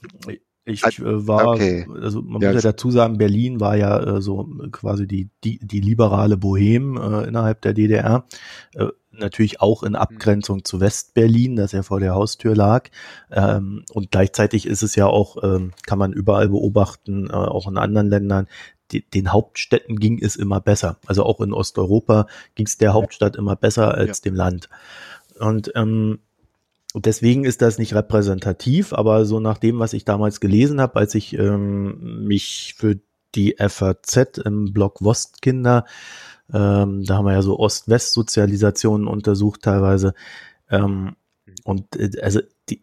äh, 0.69 1.27
war, 1.27 1.49
okay. 1.49 1.87
also 2.01 2.23
man 2.23 2.41
ja, 2.41 2.53
muss 2.53 2.63
ja 2.63 2.71
dazu 2.73 2.91
sagen, 2.91 3.19
Berlin 3.19 3.61
war 3.61 3.77
ja 3.77 4.17
äh, 4.17 4.23
so 4.23 4.49
quasi 4.73 5.07
die, 5.07 5.31
die, 5.45 5.59
die 5.63 5.81
liberale 5.81 6.37
Bohem 6.37 6.97
äh, 6.97 7.29
innerhalb 7.29 7.63
der 7.63 7.75
DDR. 7.75 8.25
Äh, 8.75 8.89
natürlich 9.13 9.61
auch 9.61 9.83
in 9.83 9.97
Abgrenzung 9.97 10.65
zu 10.65 10.81
West-Berlin, 10.81 11.57
das 11.57 11.73
ja 11.73 11.83
vor 11.83 12.01
der 12.01 12.15
Haustür 12.15 12.55
lag. 12.55 12.89
Ähm, 13.31 13.85
und 13.93 14.11
gleichzeitig 14.11 14.67
ist 14.67 14.83
es 14.83 14.95
ja 14.95 15.07
auch, 15.07 15.43
ähm, 15.43 15.73
kann 15.87 15.99
man 15.99 16.13
überall 16.13 16.49
beobachten, 16.49 17.29
äh, 17.29 17.33
auch 17.33 17.69
in 17.69 17.79
anderen 17.79 18.09
Ländern, 18.09 18.47
die, 18.91 19.09
den 19.09 19.33
Hauptstädten 19.33 19.99
ging 19.99 20.19
es 20.23 20.37
immer 20.37 20.61
besser. 20.61 20.99
Also 21.07 21.25
auch 21.25 21.41
in 21.41 21.53
Osteuropa 21.53 22.27
ging 22.55 22.67
es 22.67 22.79
der 22.79 22.95
Hauptstadt 22.95 23.37
immer 23.37 23.57
besser 23.57 23.95
als 23.95 24.19
ja. 24.19 24.31
dem 24.31 24.35
Land. 24.35 24.69
Und 25.39 25.73
ähm, 25.75 26.21
und 26.95 27.07
deswegen 27.07 27.45
ist 27.45 27.61
das 27.61 27.79
nicht 27.79 27.95
repräsentativ, 27.95 28.93
aber 28.93 29.27
so 29.27 29.41
nach 29.41 29.59
dem, 29.59 29.79
was 29.79 29.93
ich 29.93 30.05
damals 30.05 30.41
gelesen 30.41 30.81
habe, 30.81 30.97
als 30.97 31.15
ich 31.15 31.35
ähm, 31.39 32.25
mich 32.25 32.75
für 32.79 32.99
die 33.35 33.57
FAZ 33.59 34.39
im 34.45 34.73
Blog 34.73 35.03
Wostkinder, 35.03 35.85
ähm, 36.53 37.05
da 37.05 37.17
haben 37.17 37.27
wir 37.27 37.35
ja 37.35 37.43
so 37.43 37.59
Ost-West-Sozialisationen 37.59 39.07
untersucht 39.07 39.63
teilweise. 39.63 40.15
Ähm, 40.71 41.17
und 41.65 41.95
äh, 41.97 42.11
also 42.23 42.41
die, 42.71 42.83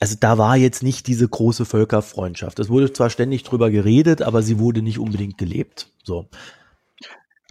also 0.00 0.16
da 0.18 0.38
war 0.38 0.56
jetzt 0.56 0.82
nicht 0.82 1.06
diese 1.06 1.28
große 1.28 1.66
Völkerfreundschaft. 1.66 2.58
Es 2.60 2.70
wurde 2.70 2.92
zwar 2.92 3.10
ständig 3.10 3.42
drüber 3.42 3.70
geredet, 3.70 4.22
aber 4.22 4.42
sie 4.42 4.58
wurde 4.58 4.80
nicht 4.80 4.98
unbedingt 4.98 5.36
gelebt. 5.36 5.92
So. 6.02 6.28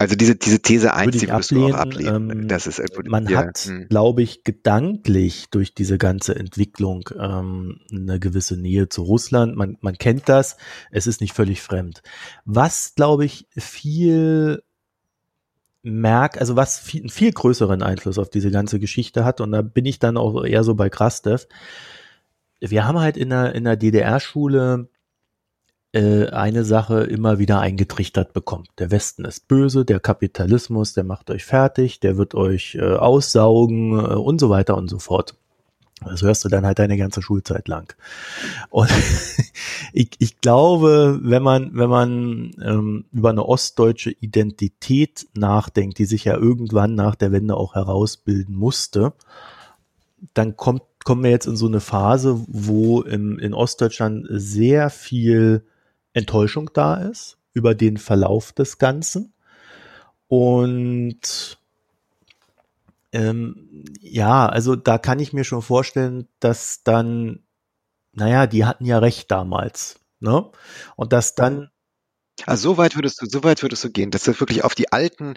Also 0.00 0.14
diese, 0.14 0.36
diese 0.36 0.62
These 0.62 0.94
1, 0.94 1.18
die 1.18 1.28
würdest 1.28 1.50
ablehnen, 1.50 1.70
du 1.70 1.74
auch 1.74 1.80
ablehnen. 1.80 2.30
Ähm, 2.30 2.48
das 2.48 2.68
ist, 2.68 2.80
man 3.08 3.26
ja, 3.26 3.38
hat, 3.38 3.58
hm. 3.58 3.88
glaube 3.88 4.22
ich, 4.22 4.44
gedanklich 4.44 5.50
durch 5.50 5.74
diese 5.74 5.98
ganze 5.98 6.36
Entwicklung 6.36 7.10
ähm, 7.18 7.80
eine 7.90 8.20
gewisse 8.20 8.56
Nähe 8.56 8.88
zu 8.88 9.02
Russland. 9.02 9.56
Man, 9.56 9.76
man 9.80 9.98
kennt 9.98 10.28
das, 10.28 10.56
es 10.92 11.08
ist 11.08 11.20
nicht 11.20 11.32
völlig 11.32 11.62
fremd. 11.62 12.02
Was, 12.44 12.94
glaube 12.94 13.24
ich, 13.24 13.48
viel 13.56 14.62
merk, 15.82 16.40
also 16.40 16.54
was 16.54 16.78
viel, 16.78 17.00
einen 17.00 17.10
viel 17.10 17.32
größeren 17.32 17.82
Einfluss 17.82 18.18
auf 18.18 18.30
diese 18.30 18.52
ganze 18.52 18.78
Geschichte 18.78 19.24
hat, 19.24 19.40
und 19.40 19.50
da 19.50 19.62
bin 19.62 19.84
ich 19.84 19.98
dann 19.98 20.16
auch 20.16 20.44
eher 20.44 20.62
so 20.62 20.76
bei 20.76 20.90
Krastev. 20.90 21.48
Wir 22.60 22.86
haben 22.86 23.00
halt 23.00 23.16
in 23.16 23.30
der, 23.30 23.52
in 23.56 23.64
der 23.64 23.76
DDR-Schule 23.76 24.88
äh, 25.92 26.26
eine 26.28 26.64
Sache 26.64 27.04
immer 27.04 27.38
wieder 27.38 27.60
eingetrichtert 27.60 28.32
bekommt. 28.32 28.68
Der 28.78 28.90
Westen 28.90 29.24
ist 29.24 29.48
böse, 29.48 29.84
der 29.84 30.00
Kapitalismus, 30.00 30.92
der 30.92 31.04
macht 31.04 31.30
euch 31.30 31.44
fertig, 31.44 32.00
der 32.00 32.16
wird 32.16 32.34
euch 32.34 32.74
äh, 32.74 32.94
aussaugen 32.94 33.92
äh, 33.92 34.14
und 34.14 34.38
so 34.40 34.50
weiter 34.50 34.76
und 34.76 34.88
so 34.88 34.98
fort. 34.98 35.34
Das 36.04 36.22
hörst 36.22 36.44
du 36.44 36.48
dann 36.48 36.64
halt 36.64 36.78
deine 36.78 36.96
ganze 36.96 37.22
Schulzeit 37.22 37.66
lang. 37.66 37.94
Und 38.70 38.90
ich, 39.92 40.10
ich 40.18 40.40
glaube, 40.40 41.18
wenn 41.22 41.42
man, 41.42 41.70
wenn 41.74 41.90
man 41.90 42.50
ähm, 42.62 43.04
über 43.12 43.30
eine 43.30 43.44
ostdeutsche 43.44 44.10
Identität 44.10 45.26
nachdenkt, 45.34 45.98
die 45.98 46.04
sich 46.04 46.24
ja 46.24 46.36
irgendwann 46.36 46.94
nach 46.94 47.14
der 47.14 47.32
Wende 47.32 47.56
auch 47.56 47.74
herausbilden 47.74 48.54
musste, 48.54 49.12
dann 50.34 50.56
kommt, 50.56 50.82
kommen 51.04 51.24
wir 51.24 51.30
jetzt 51.30 51.46
in 51.46 51.56
so 51.56 51.66
eine 51.66 51.80
Phase, 51.80 52.44
wo 52.46 53.02
im, 53.02 53.38
in 53.38 53.54
Ostdeutschland 53.54 54.26
sehr 54.30 54.90
viel 54.90 55.64
Enttäuschung 56.12 56.70
da 56.72 56.96
ist 56.96 57.38
über 57.52 57.74
den 57.74 57.96
Verlauf 57.96 58.52
des 58.52 58.78
Ganzen. 58.78 59.34
Und 60.28 61.58
ähm, 63.12 63.84
ja, 64.00 64.46
also 64.46 64.76
da 64.76 64.98
kann 64.98 65.18
ich 65.18 65.32
mir 65.32 65.44
schon 65.44 65.62
vorstellen, 65.62 66.28
dass 66.40 66.82
dann, 66.82 67.44
naja, 68.12 68.46
die 68.46 68.64
hatten 68.64 68.84
ja 68.84 68.98
recht 68.98 69.30
damals. 69.30 70.00
Ne? 70.20 70.50
Und 70.96 71.12
dass 71.12 71.34
dann 71.34 71.70
also 72.46 72.70
so 72.70 72.78
weit 72.78 72.94
würdest 72.94 73.20
du, 73.20 73.26
so 73.26 73.42
weit 73.42 73.62
würdest 73.62 73.84
du 73.84 73.90
gehen, 73.90 74.10
dass 74.10 74.24
das 74.24 74.40
wirklich 74.40 74.64
auf 74.64 74.74
die 74.74 74.92
alten 74.92 75.34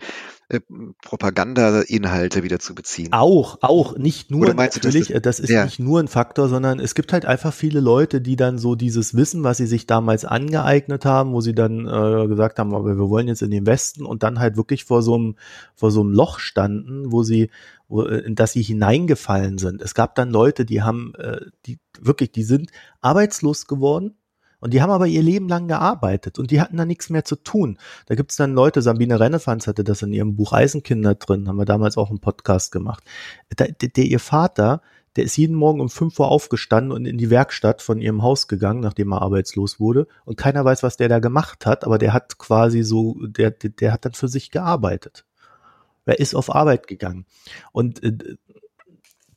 äh, 0.52 0.60
Propaganda-Inhalte 1.02 2.44
wieder 2.44 2.60
zu 2.60 2.76
beziehen. 2.76 3.14
Auch, 3.14 3.60
auch, 3.62 3.98
nicht 3.98 4.32
nur, 4.32 4.54
natürlich, 4.54 5.08
du, 5.08 5.14
das, 5.14 5.38
das 5.38 5.40
ist 5.40 5.50
ja. 5.50 5.64
nicht 5.64 5.80
nur 5.80 6.02
ein 6.02 6.10
Faktor, 6.10 6.50
sondern 6.50 6.80
es 6.82 6.94
gibt 6.94 7.14
halt 7.14 7.26
einfach 7.26 7.54
viele 7.54 7.80
Leute, 7.80 8.20
die 8.20 8.36
dann 8.36 8.58
so 8.58 8.76
dieses 8.76 9.16
Wissen, 9.16 9.46
was 9.46 9.58
sie 9.58 9.66
sich 9.66 9.88
damals 9.88 10.26
angeeignet 10.26 11.06
haben, 11.06 11.32
wo 11.32 11.40
sie 11.40 11.56
dann 11.56 11.88
äh, 11.88 12.28
gesagt 12.28 12.60
haben, 12.60 12.76
aber 12.76 12.98
wir 12.98 13.10
wollen 13.10 13.30
jetzt 13.30 13.42
in 13.42 13.52
den 13.52 13.66
Westen 13.66 14.06
und 14.06 14.24
dann 14.24 14.40
halt 14.40 14.58
wirklich 14.58 14.84
vor 14.84 15.02
so 15.02 15.16
einem, 15.16 15.36
vor 15.74 15.90
so 15.90 16.02
einem 16.02 16.12
Loch 16.12 16.40
standen, 16.40 17.14
wo 17.14 17.24
sie, 17.24 17.50
wo, 17.88 18.04
äh, 18.04 18.20
in 18.20 18.36
das 18.36 18.52
sie 18.52 18.62
hineingefallen 18.62 19.58
sind. 19.58 19.82
Es 19.82 19.94
gab 19.94 20.16
dann 20.16 20.32
Leute, 20.32 20.66
die 20.66 20.82
haben, 20.82 21.14
äh, 21.18 21.46
die 21.66 21.80
wirklich, 21.98 22.34
die 22.34 22.44
sind 22.44 22.72
arbeitslos 23.00 23.68
geworden, 23.68 24.16
und 24.62 24.74
die 24.74 24.82
haben 24.82 24.92
aber 24.92 25.08
ihr 25.08 25.22
Leben 25.22 25.50
lang 25.50 25.68
gearbeitet 25.68 26.40
und 26.40 26.52
die 26.52 26.62
hatten 26.62 26.78
da 26.78 26.86
nichts 26.86 27.10
mehr 27.10 27.26
zu 27.26 27.36
tun. 27.36 27.78
Da 28.06 28.16
gibt 28.16 28.32
es 28.32 28.38
dann 28.38 28.54
Leute, 28.54 28.82
Sabine 28.82 29.20
Rennefanz 29.20 29.68
hatte 29.68 29.84
das 29.84 30.02
in 30.02 30.14
ihrem 30.14 30.36
Buch 30.38 30.54
Eisenkinder 30.54 31.16
drin, 31.16 31.50
haben 31.50 31.58
wir 31.58 31.66
damals 31.66 31.98
auch 31.98 32.10
einen 32.10 32.20
Podcast 32.20 32.72
gemacht. 32.72 33.04
Der, 33.60 33.74
der, 33.74 33.90
der 33.90 34.06
ihr 34.06 34.20
Vater, 34.20 34.82
der 35.16 35.26
ist 35.26 35.36
jeden 35.36 35.56
Morgen 35.56 35.82
um 35.82 35.90
5 35.90 36.18
Uhr 36.20 36.30
aufgestanden 36.30 36.92
und 36.92 37.06
in 37.06 37.18
die 37.18 37.30
Werkstatt 37.30 37.82
von 37.82 38.00
ihrem 38.00 38.24
Haus 38.24 38.48
gegangen, 38.48 38.80
nachdem 38.80 39.12
er 39.12 39.22
arbeitslos 39.22 39.80
wurde. 39.80 40.08
Und 40.24 40.38
keiner 40.38 40.64
weiß, 40.64 40.84
was 40.84 40.96
der 40.96 41.10
da 41.10 41.20
gemacht 41.20 41.66
hat, 41.66 41.84
aber 41.84 41.98
der 41.98 42.14
hat 42.14 42.38
quasi 42.38 42.84
so, 42.84 43.16
der, 43.20 43.52
der, 43.52 43.72
der 43.72 43.92
hat 43.92 44.06
dann 44.06 44.14
für 44.14 44.30
sich 44.30 44.52
gearbeitet. 44.52 45.26
Er 46.06 46.20
ist 46.20 46.34
auf 46.34 46.54
Arbeit 46.54 46.88
gegangen. 46.88 47.26
Und 47.72 48.04
äh, 48.04 48.38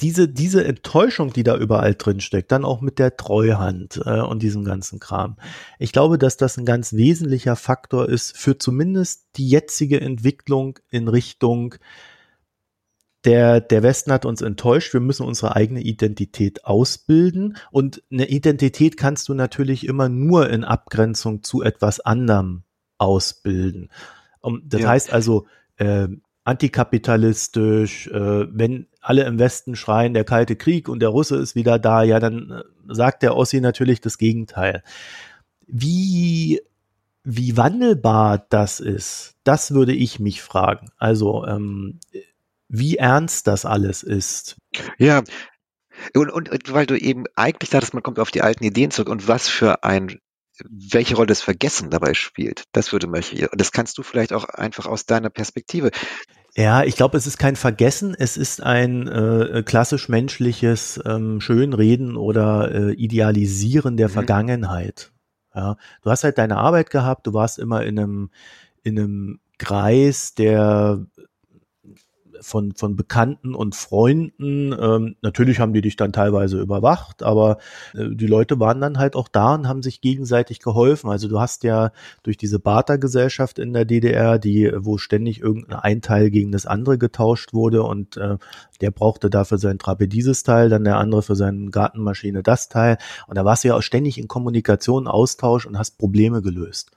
diese, 0.05 0.29
diese 0.29 0.63
Enttäuschung, 0.63 1.33
die 1.33 1.45
da 1.45 1.57
überall 1.57 1.95
drin 1.95 2.21
steckt, 2.21 2.53
dann 2.53 2.67
auch 2.67 2.83
mit 2.83 2.99
der 2.99 3.17
Treuhand 3.17 4.03
äh, 4.05 4.21
und 4.21 4.43
diesem 4.43 4.63
ganzen 4.63 5.01
Kram. 5.01 5.39
Ich 5.79 5.93
glaube, 5.93 6.19
dass 6.19 6.37
das 6.37 6.59
ein 6.59 6.67
ganz 6.67 6.93
wesentlicher 6.93 7.57
Faktor 7.57 8.07
ist 8.07 8.37
für 8.37 8.59
zumindest 8.59 9.25
die 9.37 9.49
jetzige 9.49 10.03
Entwicklung 10.03 10.79
in 10.91 11.09
Richtung 11.09 11.77
der, 13.25 13.63
der 13.63 13.83
Westen 13.83 14.13
hat 14.13 14.27
uns 14.27 14.43
enttäuscht, 14.43 14.93
wir 14.93 15.01
müssen 15.01 15.25
unsere 15.25 15.57
eigene 15.57 15.81
Identität 15.81 16.67
ausbilden 16.67 17.57
und 17.71 18.03
eine 18.13 18.29
Identität 18.29 18.99
kannst 18.99 19.31
du 19.31 19.33
natürlich 19.33 19.87
immer 19.87 20.11
nur 20.11 20.51
in 20.51 20.65
Abgrenzung 20.65 21.43
zu 21.43 21.63
etwas 21.63 22.01
anderem 22.01 22.65
ausbilden. 22.99 23.89
Um, 24.43 24.61
das 24.69 24.83
ja. 24.83 24.89
heißt 24.89 25.15
also, 25.15 25.47
äh, 25.77 26.09
antikapitalistisch, 26.45 28.07
äh, 28.09 28.47
wenn 28.51 28.87
alle 29.01 29.25
im 29.25 29.39
Westen 29.39 29.77
schreien, 29.77 30.15
der 30.15 30.25
kalte 30.25 30.57
Krieg 30.57 30.89
und 30.89 31.01
der 31.01 31.09
Russe 31.09 31.37
ist 31.37 31.55
wieder 31.55 31.79
da, 31.79 32.03
ja, 32.03 32.21
dann 32.21 32.51
äh, 32.51 32.95
sagt 32.95 33.23
der 33.23 33.37
Ossi 33.37 33.61
natürlich 33.61 34.01
das 34.01 34.19
Gegenteil. 34.19 34.83
Wie, 35.67 36.61
wie 37.23 37.57
wandelbar 37.57 38.47
das 38.51 38.81
ist, 38.81 39.35
das 39.45 39.73
würde 39.73 39.95
ich 39.95 40.21
mich 40.21 40.43
fragen. 40.43 40.91
Also, 40.99 41.47
ähm, 41.47 41.99
wie 42.69 42.97
ernst 42.97 43.47
das 43.47 43.65
alles 43.65 44.03
ist. 44.03 44.57
Ja, 44.99 45.23
und, 46.15 46.31
und, 46.31 46.51
und 46.51 46.73
weil 46.73 46.87
du 46.87 46.99
eben 46.99 47.25
eigentlich 47.37 47.71
sagtest, 47.71 47.95
man 47.95 48.03
kommt 48.03 48.19
auf 48.19 48.31
die 48.31 48.43
alten 48.43 48.65
Ideen 48.65 48.91
zurück 48.91 49.09
und 49.09 49.29
was 49.29 49.49
für 49.49 49.85
ein 49.85 50.19
welche 50.69 51.17
Rolle 51.17 51.27
das 51.27 51.43
Vergessen 51.43 51.91
dabei 51.91 52.15
spielt. 52.15 52.65
Das 52.73 52.93
würde 52.93 53.07
mich, 53.07 53.33
und 53.51 53.61
das 53.61 53.73
kannst 53.73 53.99
du 53.99 54.03
vielleicht 54.03 54.33
auch 54.33 54.45
einfach 54.45 54.87
aus 54.87 55.07
deiner 55.07 55.31
Perspektive. 55.31 55.91
Ja, 56.57 56.85
ich 56.85 56.95
glaube, 56.95 57.17
es 57.17 57.27
ist 57.27 57.39
kein 57.39 57.57
Vergessen, 57.57 58.15
es 58.17 58.37
ist 58.37 58.63
ein 58.63 59.09
äh, 59.09 59.63
klassisch 59.67 60.09
menschliches 60.09 61.01
ähm, 61.05 61.41
Schönreden 61.41 62.17
oder 62.17 62.73
äh, 62.73 62.93
Idealisieren 62.93 63.97
der 63.97 64.09
mhm. 64.09 64.13
Vergangenheit. 64.13 65.13
Ja, 65.55 65.77
du 66.03 66.11
hast 66.11 66.25
halt 66.25 66.39
deine 66.39 66.57
Arbeit 66.57 66.91
gehabt, 66.91 67.27
du 67.27 67.33
warst 67.33 67.59
immer 67.59 67.85
in 67.85 67.99
einem 67.99 68.31
in 68.85 68.99
einem 68.99 69.41
Kreis, 69.59 70.35
der 70.35 71.07
von, 72.41 72.73
von 72.73 72.97
Bekannten 72.97 73.55
und 73.55 73.75
Freunden. 73.75 74.75
Ähm, 74.79 75.17
natürlich 75.23 75.61
haben 75.61 75.73
die 75.73 75.81
dich 75.81 75.97
dann 75.97 76.13
teilweise 76.13 76.61
überwacht, 76.61 77.23
aber 77.23 77.59
äh, 77.95 78.09
die 78.11 78.27
Leute 78.27 78.61
waren 78.61 78.81
dann 78.81 78.99
halt 78.99 79.17
auch 79.17 79.29
da 79.29 79.55
und 79.55 79.69
haben 79.69 79.83
sich 79.83 80.01
gegenseitig 80.01 80.61
geholfen. 80.61 81.11
Also 81.11 81.29
du 81.29 81.41
hast 81.41 81.65
ja 81.65 81.93
durch 82.23 82.37
diese 82.37 82.59
Barter-Gesellschaft 82.59 83.59
in 83.59 83.73
der 83.73 83.85
DDR, 83.85 84.39
die, 84.39 84.73
wo 84.77 84.99
ständig 84.99 85.41
irgendein 85.41 86.03
Teil 86.03 86.31
gegen 86.31 86.53
das 86.53 86.67
andere 86.67 86.99
getauscht 86.99 87.53
wurde 87.53 87.83
und 87.83 88.17
äh, 88.17 88.37
der 88.81 88.91
brauchte 88.91 89.31
dafür 89.31 89.59
sein 89.59 89.79
Trappe 89.79 90.09
dieses 90.09 90.43
Teil, 90.43 90.69
dann 90.69 90.85
der 90.85 90.99
andere 90.99 91.23
für 91.23 91.37
seine 91.37 91.71
Gartenmaschine 91.71 92.43
das 92.43 92.69
Teil. 92.69 92.99
Und 93.27 93.37
da 93.37 93.45
warst 93.45 93.65
du 93.65 93.69
ja 93.69 93.77
auch 93.77 93.83
ständig 93.83 94.19
in 94.19 94.29
Kommunikation, 94.29 95.07
Austausch 95.07 95.67
und 95.67 95.79
hast 95.79 95.99
Probleme 95.99 96.43
gelöst 96.43 96.91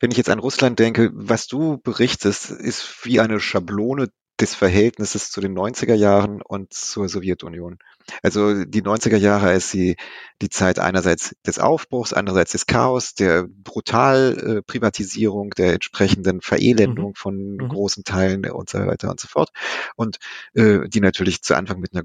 wenn 0.00 0.10
ich 0.10 0.16
jetzt 0.16 0.30
an 0.30 0.38
Russland 0.38 0.78
denke, 0.78 1.10
was 1.14 1.46
du 1.46 1.78
berichtest, 1.78 2.50
ist 2.50 3.04
wie 3.04 3.20
eine 3.20 3.40
Schablone 3.40 4.10
des 4.44 4.54
Verhältnisses 4.54 5.30
zu 5.30 5.40
den 5.40 5.56
90er 5.56 5.94
Jahren 5.94 6.42
und 6.42 6.72
zur 6.72 7.08
Sowjetunion. 7.08 7.78
Also 8.22 8.64
die 8.64 8.82
90er 8.82 9.16
Jahre 9.16 9.54
ist 9.54 9.72
die, 9.72 9.96
die 10.42 10.50
Zeit 10.50 10.78
einerseits 10.78 11.34
des 11.46 11.58
Aufbruchs, 11.58 12.12
andererseits 12.12 12.52
des 12.52 12.66
Chaos, 12.66 13.14
der 13.14 13.46
Brutalprivatisierung, 13.48 15.52
äh, 15.52 15.54
der 15.56 15.72
entsprechenden 15.74 16.42
Verelendung 16.42 17.10
mhm. 17.10 17.14
von 17.14 17.54
mhm. 17.54 17.68
großen 17.68 18.04
Teilen 18.04 18.44
und 18.50 18.68
so 18.68 18.78
weiter 18.80 19.10
und 19.10 19.18
so 19.18 19.28
fort. 19.28 19.50
Und 19.96 20.18
äh, 20.52 20.88
die 20.88 21.00
natürlich 21.00 21.42
zu 21.42 21.56
Anfang 21.56 21.80
mit 21.80 21.94
einer 21.94 22.04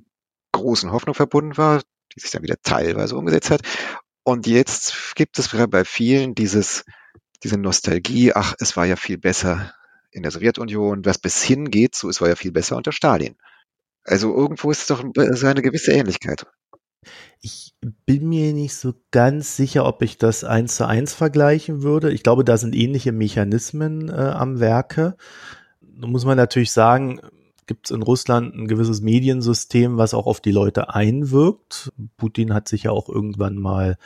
großen 0.53 0.91
Hoffnung 0.91 1.15
verbunden 1.15 1.57
war, 1.57 1.81
die 2.15 2.21
sich 2.21 2.31
dann 2.31 2.43
wieder 2.43 2.55
teilweise 2.63 3.17
umgesetzt 3.17 3.51
hat. 3.51 3.61
Und 4.23 4.47
jetzt 4.47 5.15
gibt 5.15 5.37
es 5.39 5.49
bei 5.49 5.83
vielen 5.83 6.35
dieses, 6.35 6.85
diese 7.43 7.57
Nostalgie, 7.57 8.33
ach, 8.33 8.55
es 8.59 8.77
war 8.77 8.85
ja 8.85 8.95
viel 8.95 9.17
besser 9.17 9.73
in 10.11 10.23
der 10.23 10.31
Sowjetunion, 10.31 11.05
was 11.05 11.17
bis 11.17 11.43
hingeht, 11.43 11.95
so 11.95 12.09
es 12.09 12.21
war 12.21 12.29
ja 12.29 12.35
viel 12.35 12.51
besser 12.51 12.77
unter 12.77 12.91
Stalin. 12.91 13.35
Also 14.03 14.35
irgendwo 14.35 14.71
ist 14.71 14.81
es 14.81 14.87
doch 14.87 15.03
so 15.13 15.47
eine 15.47 15.61
gewisse 15.61 15.91
Ähnlichkeit. 15.91 16.45
Ich 17.41 17.73
bin 18.05 18.27
mir 18.27 18.53
nicht 18.53 18.75
so 18.75 18.93
ganz 19.11 19.55
sicher, 19.55 19.85
ob 19.85 20.01
ich 20.01 20.17
das 20.17 20.43
eins 20.43 20.75
zu 20.75 20.87
eins 20.87 21.13
vergleichen 21.13 21.83
würde. 21.83 22.11
Ich 22.11 22.23
glaube, 22.23 22.43
da 22.43 22.57
sind 22.57 22.75
ähnliche 22.75 23.11
Mechanismen 23.11 24.09
äh, 24.09 24.13
am 24.13 24.59
Werke. 24.59 25.15
Da 25.81 26.07
muss 26.07 26.25
man 26.25 26.37
natürlich 26.37 26.71
sagen, 26.71 27.21
gibt 27.67 27.85
es 27.85 27.95
in 27.95 28.01
Russland 28.01 28.55
ein 28.55 28.67
gewisses 28.67 29.01
Mediensystem, 29.01 29.97
was 29.97 30.13
auch 30.13 30.25
auf 30.25 30.41
die 30.41 30.51
Leute 30.51 30.93
einwirkt. 30.93 31.93
Putin 32.17 32.53
hat 32.53 32.67
sich 32.67 32.83
ja 32.83 32.91
auch 32.91 33.07
irgendwann 33.07 33.55
mal 33.55 33.97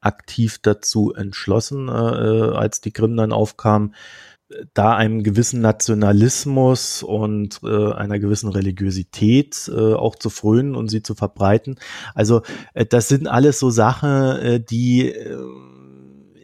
aktiv 0.00 0.58
dazu 0.62 1.12
entschlossen, 1.12 1.88
äh, 1.88 1.92
äh 1.92 2.56
als 2.56 2.80
die 2.80 2.92
Krim 2.92 3.16
dann 3.16 3.32
aufkam, 3.32 3.94
da 4.74 4.96
einem 4.96 5.22
gewissen 5.22 5.60
Nationalismus 5.60 7.02
und 7.02 7.60
äh, 7.62 7.92
einer 7.92 8.18
gewissen 8.18 8.50
Religiosität 8.50 9.70
äh, 9.72 9.94
auch 9.94 10.16
zu 10.16 10.30
frönen 10.30 10.74
und 10.74 10.88
sie 10.88 11.02
zu 11.02 11.14
verbreiten. 11.14 11.78
Also 12.14 12.42
äh, 12.74 12.84
das 12.84 13.08
sind 13.08 13.28
alles 13.28 13.58
so 13.58 13.70
Sachen, 13.70 14.10
äh, 14.10 14.60
die 14.60 15.08
äh, 15.08 15.38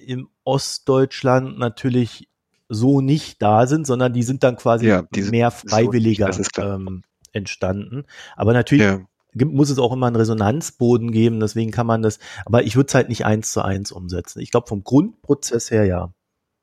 im 0.06 0.28
Ostdeutschland 0.44 1.58
natürlich 1.58 2.28
so 2.68 3.00
nicht 3.00 3.42
da 3.42 3.66
sind, 3.66 3.86
sondern 3.86 4.12
die 4.12 4.22
sind 4.22 4.42
dann 4.42 4.56
quasi 4.56 4.86
ja, 4.86 5.04
mehr 5.14 5.50
freiwilliger 5.50 6.30
ähm, 6.58 7.02
entstanden. 7.32 8.04
Aber 8.36 8.52
natürlich 8.52 8.86
ja. 8.86 9.00
muss 9.34 9.70
es 9.70 9.78
auch 9.78 9.92
immer 9.92 10.06
einen 10.06 10.16
Resonanzboden 10.16 11.10
geben, 11.12 11.40
deswegen 11.40 11.70
kann 11.70 11.86
man 11.86 12.02
das, 12.02 12.18
aber 12.44 12.64
ich 12.64 12.76
würde 12.76 12.88
es 12.88 12.94
halt 12.94 13.08
nicht 13.08 13.24
eins 13.24 13.52
zu 13.52 13.62
eins 13.62 13.92
umsetzen. 13.92 14.40
Ich 14.40 14.50
glaube 14.50 14.68
vom 14.68 14.84
Grundprozess 14.84 15.70
her 15.70 15.84
ja. 15.84 16.12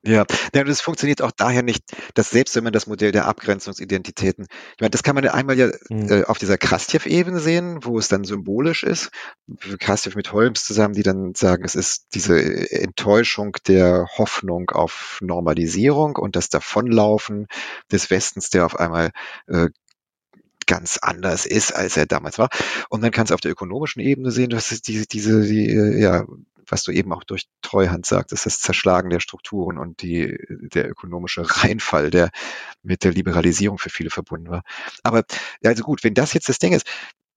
Ja, 0.05 0.25
ja, 0.53 0.63
das 0.65 0.81
funktioniert 0.81 1.21
auch 1.21 1.31
daher 1.31 1.63
nicht, 1.63 1.83
dass 2.13 2.29
selbst 2.29 2.57
wenn 2.57 2.65
man 2.65 2.73
das 2.73 2.87
Modell 2.87 3.13
der 3.13 3.25
Abgrenzungsidentitäten, 3.25 4.47
ich 4.75 4.81
meine, 4.81 4.89
das 4.89 5.01
kann 5.01 5.15
man 5.15 5.25
einmal 5.29 5.57
ja 5.57 5.67
mhm. 5.89 6.09
äh, 6.09 6.23
auf 6.25 6.37
dieser 6.37 6.57
Krastjew-Ebene 6.57 7.39
sehen, 7.39 7.85
wo 7.85 7.97
es 7.97 8.09
dann 8.09 8.25
symbolisch 8.25 8.83
ist, 8.83 9.11
Krastjew 9.79 10.11
mit 10.15 10.33
Holmes 10.33 10.65
zusammen, 10.65 10.93
die 10.93 11.03
dann 11.03 11.35
sagen, 11.35 11.63
es 11.63 11.75
ist 11.75 12.07
diese 12.15 12.37
Enttäuschung 12.69 13.55
der 13.65 14.07
Hoffnung 14.17 14.71
auf 14.71 15.19
Normalisierung 15.21 16.17
und 16.17 16.35
das 16.35 16.49
Davonlaufen 16.49 17.47
des 17.89 18.09
Westens, 18.09 18.49
der 18.49 18.65
auf 18.65 18.77
einmal 18.77 19.11
äh, 19.47 19.69
ganz 20.65 20.97
anders 21.01 21.45
ist, 21.45 21.73
als 21.73 21.95
er 21.95 22.07
damals 22.07 22.37
war. 22.39 22.49
Und 22.89 23.01
man 23.01 23.11
kann 23.11 23.25
es 23.25 23.31
auf 23.31 23.41
der 23.41 23.51
ökonomischen 23.51 24.01
Ebene 24.01 24.31
sehen, 24.31 24.49
dass 24.49 24.71
es 24.71 24.81
diese, 24.81 25.05
diese 25.05 25.43
die, 25.43 25.69
äh, 25.69 26.01
ja, 26.01 26.25
was 26.67 26.83
du 26.83 26.91
eben 26.91 27.11
auch 27.13 27.23
durch 27.23 27.47
Treuhand 27.61 28.05
sagtest, 28.05 28.45
das 28.45 28.59
Zerschlagen 28.59 29.09
der 29.09 29.19
Strukturen 29.19 29.77
und 29.77 30.01
die, 30.01 30.37
der 30.49 30.89
ökonomische 30.89 31.43
Reinfall, 31.63 32.09
der 32.09 32.29
mit 32.81 33.03
der 33.03 33.11
Liberalisierung 33.11 33.77
für 33.77 33.89
viele 33.89 34.09
verbunden 34.09 34.49
war. 34.49 34.63
Aber 35.03 35.23
ja, 35.61 35.69
also 35.69 35.83
gut, 35.83 36.03
wenn 36.03 36.13
das 36.13 36.33
jetzt 36.33 36.49
das 36.49 36.59
Ding 36.59 36.73
ist, 36.73 36.87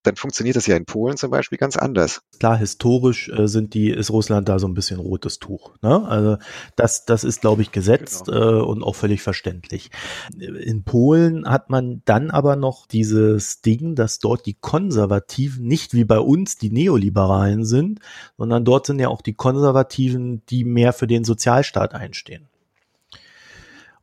dann 0.06 0.16
funktioniert 0.16 0.56
das 0.56 0.66
ja 0.66 0.76
in 0.76 0.84
Polen 0.84 1.16
zum 1.16 1.30
Beispiel 1.30 1.58
ganz 1.58 1.76
anders. 1.76 2.22
Klar, 2.38 2.56
historisch 2.56 3.28
äh, 3.28 3.48
sind 3.48 3.74
die, 3.74 3.90
ist 3.90 4.10
Russland 4.10 4.48
da 4.48 4.58
so 4.58 4.68
ein 4.68 4.74
bisschen 4.74 5.00
rotes 5.00 5.38
Tuch. 5.38 5.74
Ne? 5.82 6.06
Also 6.06 6.38
das, 6.76 7.04
das 7.04 7.24
ist, 7.24 7.40
glaube 7.40 7.62
ich, 7.62 7.72
gesetzt 7.72 8.26
genau. 8.26 8.60
äh, 8.60 8.62
und 8.62 8.82
auch 8.82 8.94
völlig 8.94 9.22
verständlich. 9.22 9.90
In 10.38 10.84
Polen 10.84 11.48
hat 11.48 11.70
man 11.70 12.02
dann 12.04 12.30
aber 12.30 12.56
noch 12.56 12.86
dieses 12.86 13.60
Ding, 13.60 13.94
dass 13.94 14.18
dort 14.18 14.46
die 14.46 14.54
Konservativen 14.54 15.66
nicht 15.66 15.94
wie 15.94 16.04
bei 16.04 16.18
uns 16.18 16.56
die 16.56 16.70
Neoliberalen 16.70 17.64
sind, 17.64 18.00
sondern 18.38 18.64
dort 18.64 18.86
sind 18.86 19.00
ja 19.00 19.08
auch 19.08 19.22
die 19.22 19.34
Konservativen, 19.34 20.42
die 20.46 20.64
mehr 20.64 20.92
für 20.92 21.06
den 21.06 21.24
Sozialstaat 21.24 21.94
einstehen. 21.94 22.48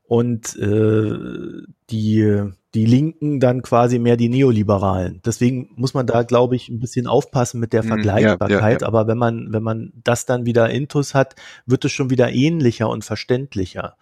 Und 0.04 0.56
äh, 0.58 1.64
die 1.90 2.52
die 2.74 2.86
Linken 2.86 3.40
dann 3.40 3.62
quasi 3.62 4.00
mehr 4.00 4.18
die 4.18 4.30
Neoliberalen. 4.30 5.22
Deswegen 5.26 5.70
muss 5.76 5.94
man 5.94 6.08
da, 6.08 6.24
glaube 6.24 6.56
ich, 6.56 6.70
ein 6.70 6.80
bisschen 6.80 7.06
aufpassen 7.06 7.60
mit 7.60 7.72
der 7.72 7.84
Vergleichbarkeit. 7.84 8.50
Ja, 8.50 8.70
ja, 8.70 8.78
ja. 8.80 8.88
Aber 8.88 9.08
wenn 9.08 9.18
man, 9.18 9.54
wenn 9.54 9.64
man 9.64 9.94
das 10.04 10.26
dann 10.26 10.46
wieder 10.46 10.70
intus 10.70 11.14
hat, 11.14 11.36
wird 11.66 11.86
es 11.86 11.92
schon 11.92 12.10
wieder 12.10 12.32
ähnlicher 12.32 12.90
und 12.90 13.06
verständlicher. 13.06 13.96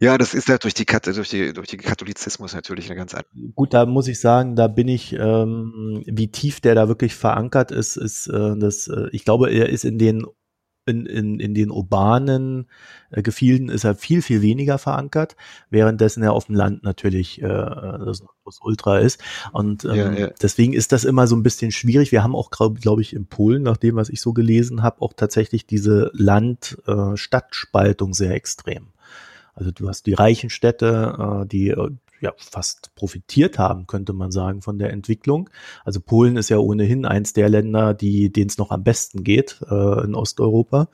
Ja, 0.00 0.16
das 0.18 0.34
ist 0.34 0.48
ja 0.48 0.56
durch 0.58 0.74
die, 0.74 0.86
durch 0.86 1.28
die, 1.28 1.52
durch 1.52 1.68
die 1.68 1.76
Katholizismus 1.76 2.54
natürlich 2.54 2.86
eine 2.86 2.96
ganz 2.96 3.14
andere. 3.14 3.28
Gut, 3.54 3.74
da 3.74 3.86
muss 3.86 4.08
ich 4.08 4.20
sagen, 4.20 4.56
da 4.56 4.68
bin 4.68 4.88
ich, 4.88 5.12
ähm, 5.12 6.02
wie 6.06 6.28
tief 6.28 6.60
der 6.60 6.74
da 6.74 6.88
wirklich 6.88 7.14
verankert 7.14 7.72
ist, 7.72 7.96
ist 7.96 8.28
äh, 8.28 8.56
das, 8.56 8.88
äh, 8.88 9.08
ich 9.12 9.24
glaube, 9.24 9.50
er 9.50 9.68
ist 9.68 9.84
in 9.84 9.98
den 9.98 10.24
in, 10.86 11.04
in, 11.06 11.40
in 11.40 11.54
den 11.54 11.70
urbanen 11.70 12.66
äh, 13.10 13.22
Gefilden 13.22 13.68
ist 13.68 13.84
er 13.84 13.94
viel, 13.94 14.22
viel 14.22 14.40
weniger 14.42 14.78
verankert, 14.78 15.36
währenddessen 15.68 16.22
er 16.22 16.32
auf 16.32 16.46
dem 16.46 16.54
Land 16.54 16.84
natürlich 16.84 17.42
äh, 17.42 17.48
das, 17.48 18.22
Ultra 18.62 19.00
ist. 19.00 19.20
Und 19.52 19.84
ähm, 19.84 19.94
ja, 19.94 20.12
ja. 20.12 20.30
deswegen 20.40 20.72
ist 20.72 20.92
das 20.92 21.04
immer 21.04 21.26
so 21.26 21.34
ein 21.34 21.42
bisschen 21.42 21.72
schwierig. 21.72 22.12
Wir 22.12 22.22
haben 22.22 22.36
auch, 22.36 22.50
glaube 22.50 22.78
glaub 22.80 23.00
ich, 23.00 23.12
in 23.12 23.26
Polen, 23.26 23.64
nach 23.64 23.76
dem, 23.76 23.96
was 23.96 24.08
ich 24.08 24.20
so 24.20 24.32
gelesen 24.32 24.84
habe, 24.84 25.02
auch 25.02 25.12
tatsächlich 25.12 25.66
diese 25.66 26.10
Land-Stadt-Spaltung 26.14 28.10
äh, 28.10 28.14
sehr 28.14 28.30
extrem. 28.32 28.92
Also 29.56 29.72
du 29.72 29.88
hast 29.88 30.06
die 30.06 30.14
reichen 30.14 30.50
Städte, 30.50 31.42
äh, 31.42 31.46
die 31.46 31.70
äh, 31.70 31.90
ja, 32.26 32.32
fast 32.36 32.92
profitiert 32.96 33.58
haben, 33.58 33.86
könnte 33.86 34.12
man 34.12 34.32
sagen, 34.32 34.60
von 34.60 34.78
der 34.78 34.90
Entwicklung. 34.90 35.48
Also 35.84 36.00
Polen 36.00 36.36
ist 36.36 36.48
ja 36.48 36.58
ohnehin 36.58 37.06
eins 37.06 37.32
der 37.32 37.48
Länder, 37.48 37.94
die 37.94 38.32
denen 38.32 38.48
es 38.48 38.58
noch 38.58 38.70
am 38.70 38.82
besten 38.82 39.22
geht 39.22 39.60
äh, 39.70 40.04
in 40.04 40.14
Osteuropa. 40.14 40.88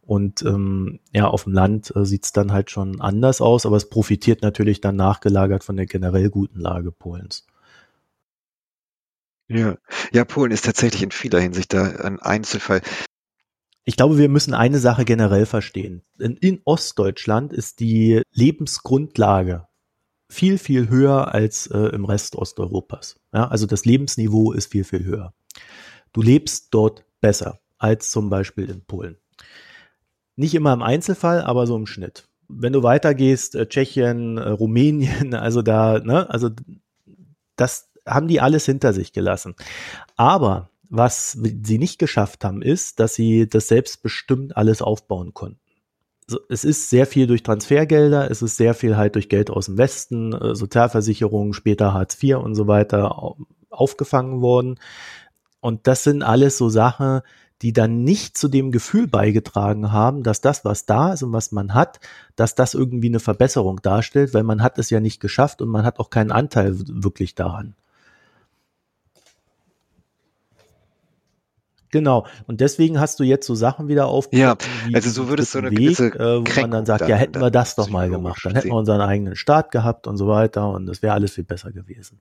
Und 0.00 0.42
ähm, 0.42 1.00
ja, 1.12 1.26
auf 1.26 1.44
dem 1.44 1.52
Land 1.52 1.92
äh, 1.96 2.06
sieht 2.06 2.24
es 2.24 2.32
dann 2.32 2.52
halt 2.52 2.70
schon 2.70 3.00
anders 3.00 3.40
aus, 3.40 3.66
aber 3.66 3.76
es 3.76 3.90
profitiert 3.90 4.40
natürlich 4.42 4.80
dann 4.80 4.96
nachgelagert 4.96 5.64
von 5.64 5.76
der 5.76 5.86
generell 5.86 6.30
guten 6.30 6.60
Lage 6.60 6.92
Polens. 6.92 7.46
Ja, 9.48 9.76
ja, 10.12 10.24
Polen 10.24 10.52
ist 10.52 10.64
tatsächlich 10.64 11.02
in 11.02 11.10
vieler 11.10 11.40
Hinsicht 11.40 11.72
da 11.72 11.82
ein 11.82 12.20
Einzelfall. 12.20 12.82
Ich 13.84 13.96
glaube, 13.96 14.18
wir 14.18 14.28
müssen 14.28 14.54
eine 14.54 14.78
Sache 14.78 15.04
generell 15.04 15.46
verstehen. 15.46 16.02
In, 16.18 16.36
in 16.36 16.60
Ostdeutschland 16.64 17.52
ist 17.52 17.80
die 17.80 18.22
Lebensgrundlage 18.32 19.67
viel, 20.28 20.58
viel 20.58 20.88
höher 20.88 21.34
als 21.34 21.66
äh, 21.68 21.78
im 21.78 22.04
Rest 22.04 22.36
Osteuropas. 22.36 23.16
Ja, 23.32 23.48
also 23.48 23.66
das 23.66 23.84
Lebensniveau 23.84 24.52
ist 24.52 24.70
viel, 24.70 24.84
viel 24.84 25.04
höher. 25.04 25.32
Du 26.12 26.22
lebst 26.22 26.68
dort 26.70 27.04
besser 27.20 27.58
als 27.78 28.10
zum 28.10 28.28
Beispiel 28.28 28.68
in 28.68 28.82
Polen. 28.82 29.16
Nicht 30.36 30.54
immer 30.54 30.72
im 30.72 30.82
Einzelfall, 30.82 31.42
aber 31.42 31.66
so 31.66 31.76
im 31.76 31.86
Schnitt. 31.86 32.28
Wenn 32.48 32.72
du 32.72 32.82
weitergehst, 32.82 33.54
äh, 33.54 33.66
Tschechien, 33.68 34.38
äh, 34.38 34.50
Rumänien, 34.50 35.34
also 35.34 35.62
da, 35.62 35.98
ne, 35.98 36.28
also 36.30 36.50
das 37.56 37.90
haben 38.06 38.28
die 38.28 38.40
alles 38.40 38.64
hinter 38.64 38.92
sich 38.92 39.12
gelassen. 39.12 39.54
Aber 40.16 40.70
was 40.90 41.32
sie 41.32 41.78
nicht 41.78 41.98
geschafft 41.98 42.44
haben, 42.44 42.62
ist, 42.62 43.00
dass 43.00 43.14
sie 43.14 43.46
das 43.46 43.68
selbstbestimmt 43.68 44.56
alles 44.56 44.80
aufbauen 44.80 45.34
konnten 45.34 45.67
es 46.48 46.64
ist 46.64 46.90
sehr 46.90 47.06
viel 47.06 47.26
durch 47.26 47.42
Transfergelder, 47.42 48.30
es 48.30 48.42
ist 48.42 48.56
sehr 48.56 48.74
viel 48.74 48.96
halt 48.96 49.14
durch 49.14 49.28
Geld 49.28 49.50
aus 49.50 49.66
dem 49.66 49.78
Westen, 49.78 50.32
äh, 50.32 50.54
Sozialversicherung, 50.54 51.52
später 51.52 51.94
Hartz 51.94 52.22
IV 52.22 52.36
und 52.36 52.54
so 52.54 52.66
weiter 52.66 53.36
aufgefangen 53.70 54.40
worden. 54.40 54.78
Und 55.60 55.86
das 55.86 56.04
sind 56.04 56.22
alles 56.22 56.58
so 56.58 56.68
Sachen, 56.68 57.20
die 57.62 57.72
dann 57.72 58.04
nicht 58.04 58.36
zu 58.38 58.48
dem 58.48 58.70
Gefühl 58.70 59.08
beigetragen 59.08 59.90
haben, 59.90 60.22
dass 60.22 60.40
das, 60.40 60.64
was 60.64 60.86
da 60.86 61.12
ist 61.12 61.22
und 61.22 61.32
was 61.32 61.50
man 61.50 61.74
hat, 61.74 61.98
dass 62.36 62.54
das 62.54 62.74
irgendwie 62.74 63.08
eine 63.08 63.20
Verbesserung 63.20 63.82
darstellt, 63.82 64.32
weil 64.32 64.44
man 64.44 64.62
hat 64.62 64.78
es 64.78 64.90
ja 64.90 65.00
nicht 65.00 65.20
geschafft 65.20 65.60
und 65.60 65.68
man 65.68 65.84
hat 65.84 65.98
auch 65.98 66.10
keinen 66.10 66.30
Anteil 66.30 66.74
wirklich 66.78 67.34
daran. 67.34 67.74
Genau. 71.90 72.26
Und 72.46 72.60
deswegen 72.60 73.00
hast 73.00 73.18
du 73.20 73.24
jetzt 73.24 73.46
so 73.46 73.54
Sachen 73.54 73.88
wieder 73.88 74.06
aufgebaut. 74.06 74.62
Ja, 74.62 74.94
also 74.94 75.10
so 75.10 75.28
würde 75.28 75.42
es 75.42 75.52
so 75.52 75.58
eine 75.58 75.70
Weg, 75.70 75.98
äh, 75.98 76.18
wo 76.18 76.60
man 76.60 76.70
dann 76.70 76.86
sagt, 76.86 77.02
dann, 77.02 77.08
ja, 77.08 77.16
hätten 77.16 77.40
wir 77.40 77.50
das 77.50 77.74
doch 77.76 77.88
mal 77.88 78.10
gemacht. 78.10 78.40
Dann 78.44 78.54
hätten 78.54 78.68
wir 78.68 78.74
unseren 78.74 79.00
eigenen 79.00 79.36
Staat 79.36 79.70
gehabt 79.70 80.06
und 80.06 80.16
so 80.16 80.28
weiter 80.28 80.70
und 80.70 80.86
das 80.86 81.02
wäre 81.02 81.14
alles 81.14 81.32
viel 81.32 81.44
besser 81.44 81.72
gewesen. 81.72 82.20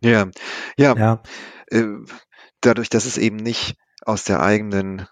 Ja, 0.00 0.28
ja. 0.76 0.96
ja. 0.96 1.22
Äh, 1.68 1.84
dadurch, 2.60 2.88
dass 2.88 3.04
es 3.04 3.18
eben 3.18 3.36
nicht 3.36 3.76
aus 4.02 4.24
der 4.24 4.40
eigenen 4.40 5.06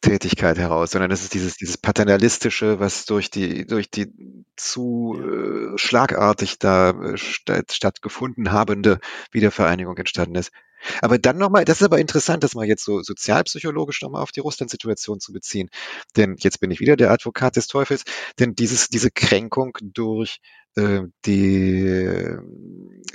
Tätigkeit 0.00 0.58
heraus, 0.58 0.92
sondern 0.92 1.10
das 1.10 1.22
ist 1.22 1.34
dieses, 1.34 1.56
dieses 1.56 1.76
paternalistische, 1.76 2.78
was 2.78 3.04
durch 3.04 3.30
die, 3.30 3.66
durch 3.66 3.90
die 3.90 4.12
zu 4.56 5.20
äh, 5.20 5.76
schlagartig 5.78 6.58
da 6.58 6.90
äh, 6.90 7.16
statt, 7.16 7.72
stattgefunden 7.72 8.52
habende 8.52 9.00
Wiedervereinigung 9.32 9.96
entstanden 9.96 10.36
ist. 10.36 10.52
Aber 11.00 11.18
dann 11.18 11.38
nochmal, 11.38 11.64
das 11.64 11.80
ist 11.80 11.84
aber 11.84 11.98
interessant, 11.98 12.44
das 12.44 12.54
mal 12.54 12.66
jetzt 12.66 12.84
so 12.84 13.02
sozialpsychologisch 13.02 14.02
nochmal 14.02 14.22
auf 14.22 14.32
die 14.32 14.40
Russland-Situation 14.40 15.20
zu 15.20 15.32
beziehen. 15.32 15.70
Denn 16.16 16.36
jetzt 16.38 16.60
bin 16.60 16.70
ich 16.70 16.80
wieder 16.80 16.96
der 16.96 17.10
Advokat 17.10 17.56
des 17.56 17.66
Teufels, 17.66 18.04
denn 18.38 18.54
dieses, 18.54 18.88
diese 18.88 19.10
Kränkung 19.10 19.76
durch 19.80 20.40
äh, 20.76 21.02
die, 21.26 22.36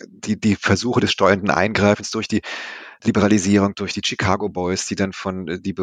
die, 0.07 0.40
die 0.40 0.56
Versuche 0.56 0.99
des 0.99 1.11
steuernden 1.11 1.49
Eingreifens, 1.49 2.11
durch 2.11 2.27
die 2.27 2.41
Liberalisierung, 3.03 3.76
durch 3.76 3.94
die 3.94 4.02
Chicago 4.03 4.49
Boys, 4.49 4.85
die 4.85 4.95
dann 4.95 5.14
von 5.14 5.48
äh, 5.48 5.60
die, 5.60 5.76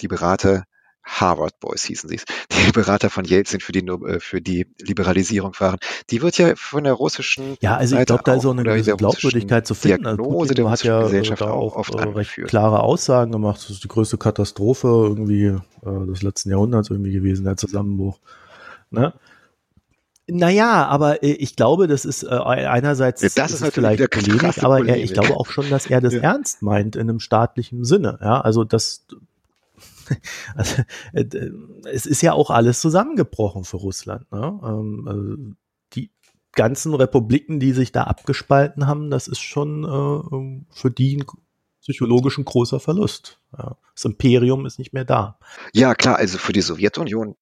die 0.00 0.08
Berater 0.08 0.64
Harvard 1.08 1.58
Boys 1.60 1.84
hießen 1.84 2.08
sie 2.08 2.16
es, 2.16 2.24
die 2.52 2.72
Berater 2.72 3.10
von 3.10 3.24
Jelzin 3.24 3.60
für 3.60 3.72
die, 3.72 3.80
äh, 3.80 4.20
für 4.20 4.40
die 4.40 4.66
Liberalisierung 4.80 5.52
waren. 5.58 5.78
Die 6.10 6.22
wird 6.22 6.38
ja 6.38 6.54
von 6.54 6.84
der 6.84 6.92
russischen 6.92 7.56
Ja, 7.60 7.76
also 7.76 7.96
ich 7.96 8.06
glaube, 8.06 8.22
da 8.24 8.34
ist 8.34 8.44
auch 8.44 8.52
eine 8.52 8.62
gewisse 8.62 8.96
Glaubwürdigkeit 8.96 9.66
zu 9.66 9.74
finden. 9.74 10.06
Also 10.06 10.16
Diagnose 10.22 10.50
also 10.50 10.70
hat 10.70 10.82
ja 10.84 11.02
Gesellschaft 11.02 11.40
da 11.40 11.50
auch 11.50 11.76
oft 11.76 11.94
oft 11.94 12.14
recht 12.16 12.36
klare 12.46 12.82
Aussagen 12.82 13.32
gemacht. 13.32 13.60
Das 13.62 13.70
ist 13.70 13.82
die 13.84 13.88
größte 13.88 14.18
Katastrophe 14.18 14.86
irgendwie 14.88 15.46
äh, 15.46 16.06
des 16.06 16.22
letzten 16.22 16.50
Jahrhunderts 16.50 16.90
irgendwie 16.90 17.12
gewesen, 17.12 17.44
der 17.44 17.56
Zusammenbruch. 17.56 18.18
Ne? 18.90 19.12
Naja, 20.30 20.86
aber 20.86 21.22
äh, 21.22 21.32
ich 21.32 21.56
glaube, 21.56 21.86
das 21.86 22.04
ist 22.04 22.22
äh, 22.22 22.28
einerseits 22.28 23.22
Ja, 23.22 23.28
das 23.34 23.52
ist 23.52 23.60
natürlich 23.62 23.96
vielleicht 24.10 24.10
krasse 24.40 24.62
aber 24.62 24.78
er, 24.78 24.96
ich 24.98 25.12
Polemik. 25.12 25.12
glaube 25.14 25.36
auch 25.36 25.46
schon, 25.50 25.70
dass 25.70 25.86
er 25.86 26.00
das 26.02 26.12
Ja. 26.14 26.20
ernst 26.20 26.60
meint 26.62 26.96
in 26.96 27.02
einem 27.08 27.18
staatlichen 27.20 27.84
Sinne. 27.84 28.18
Ja, 28.20 28.40
also 28.40 28.64
das, 28.64 29.06
also, 30.54 30.82
äh, 31.12 31.50
es 31.90 32.06
ist 32.06 32.22
ja 32.22 32.32
auch 32.32 32.50
alles 32.50 32.80
zusammengebrochen 32.80 33.64
für 33.64 33.76
Russland. 33.78 34.30
Ne? 34.32 34.60
Ähm, 34.62 35.04
also 35.06 35.36
die 35.94 36.10
ganzen 36.52 36.94
Republiken, 36.94 37.60
die 37.60 37.72
sich 37.72 37.92
da 37.92 38.04
abgespalten 38.04 38.86
haben, 38.86 39.10
das 39.10 39.28
ist 39.28 39.40
schon 39.40 39.84
äh, 39.84 40.64
für 40.74 40.90
die 40.90 41.16
ein 41.16 41.24
psychologisch 41.80 42.36
ein 42.36 42.44
großer 42.44 42.80
Verlust. 42.80 43.40
Ja. 43.56 43.76
Das 43.94 44.04
Imperium 44.04 44.66
ist 44.66 44.78
nicht 44.78 44.92
mehr 44.92 45.04
da. 45.04 45.38
Ja, 45.72 45.94
klar, 45.94 46.16
also 46.16 46.36
für 46.36 46.52
die 46.52 46.60
Sowjetunion, 46.60 47.36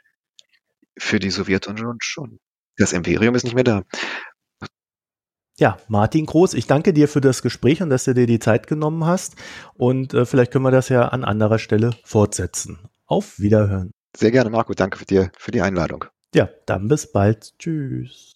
für 0.96 1.18
die 1.18 1.30
Sowjetunion 1.30 1.96
schon. 2.00 2.38
Das 2.76 2.92
Imperium 2.92 3.34
ist 3.34 3.44
nicht 3.44 3.54
mehr 3.54 3.64
da. 3.64 3.82
Ja, 5.58 5.78
Martin 5.88 6.26
Groß, 6.26 6.52
ich 6.52 6.66
danke 6.66 6.92
dir 6.92 7.08
für 7.08 7.22
das 7.22 7.40
Gespräch 7.40 7.80
und 7.82 7.88
dass 7.88 8.04
du 8.04 8.12
dir 8.12 8.26
die 8.26 8.38
Zeit 8.38 8.66
genommen 8.66 9.06
hast. 9.06 9.36
Und 9.74 10.12
äh, 10.12 10.26
vielleicht 10.26 10.52
können 10.52 10.64
wir 10.64 10.70
das 10.70 10.90
ja 10.90 11.08
an 11.08 11.24
anderer 11.24 11.58
Stelle 11.58 11.92
fortsetzen. 12.04 12.78
Auf 13.06 13.38
Wiederhören. 13.38 13.92
Sehr 14.16 14.30
gerne, 14.30 14.50
Marco. 14.50 14.74
Danke 14.74 14.98
für 14.98 15.06
dir 15.06 15.30
für 15.38 15.52
die 15.52 15.62
Einladung. 15.62 16.04
Ja, 16.34 16.50
dann 16.66 16.88
bis 16.88 17.10
bald. 17.10 17.58
Tschüss. 17.58 18.35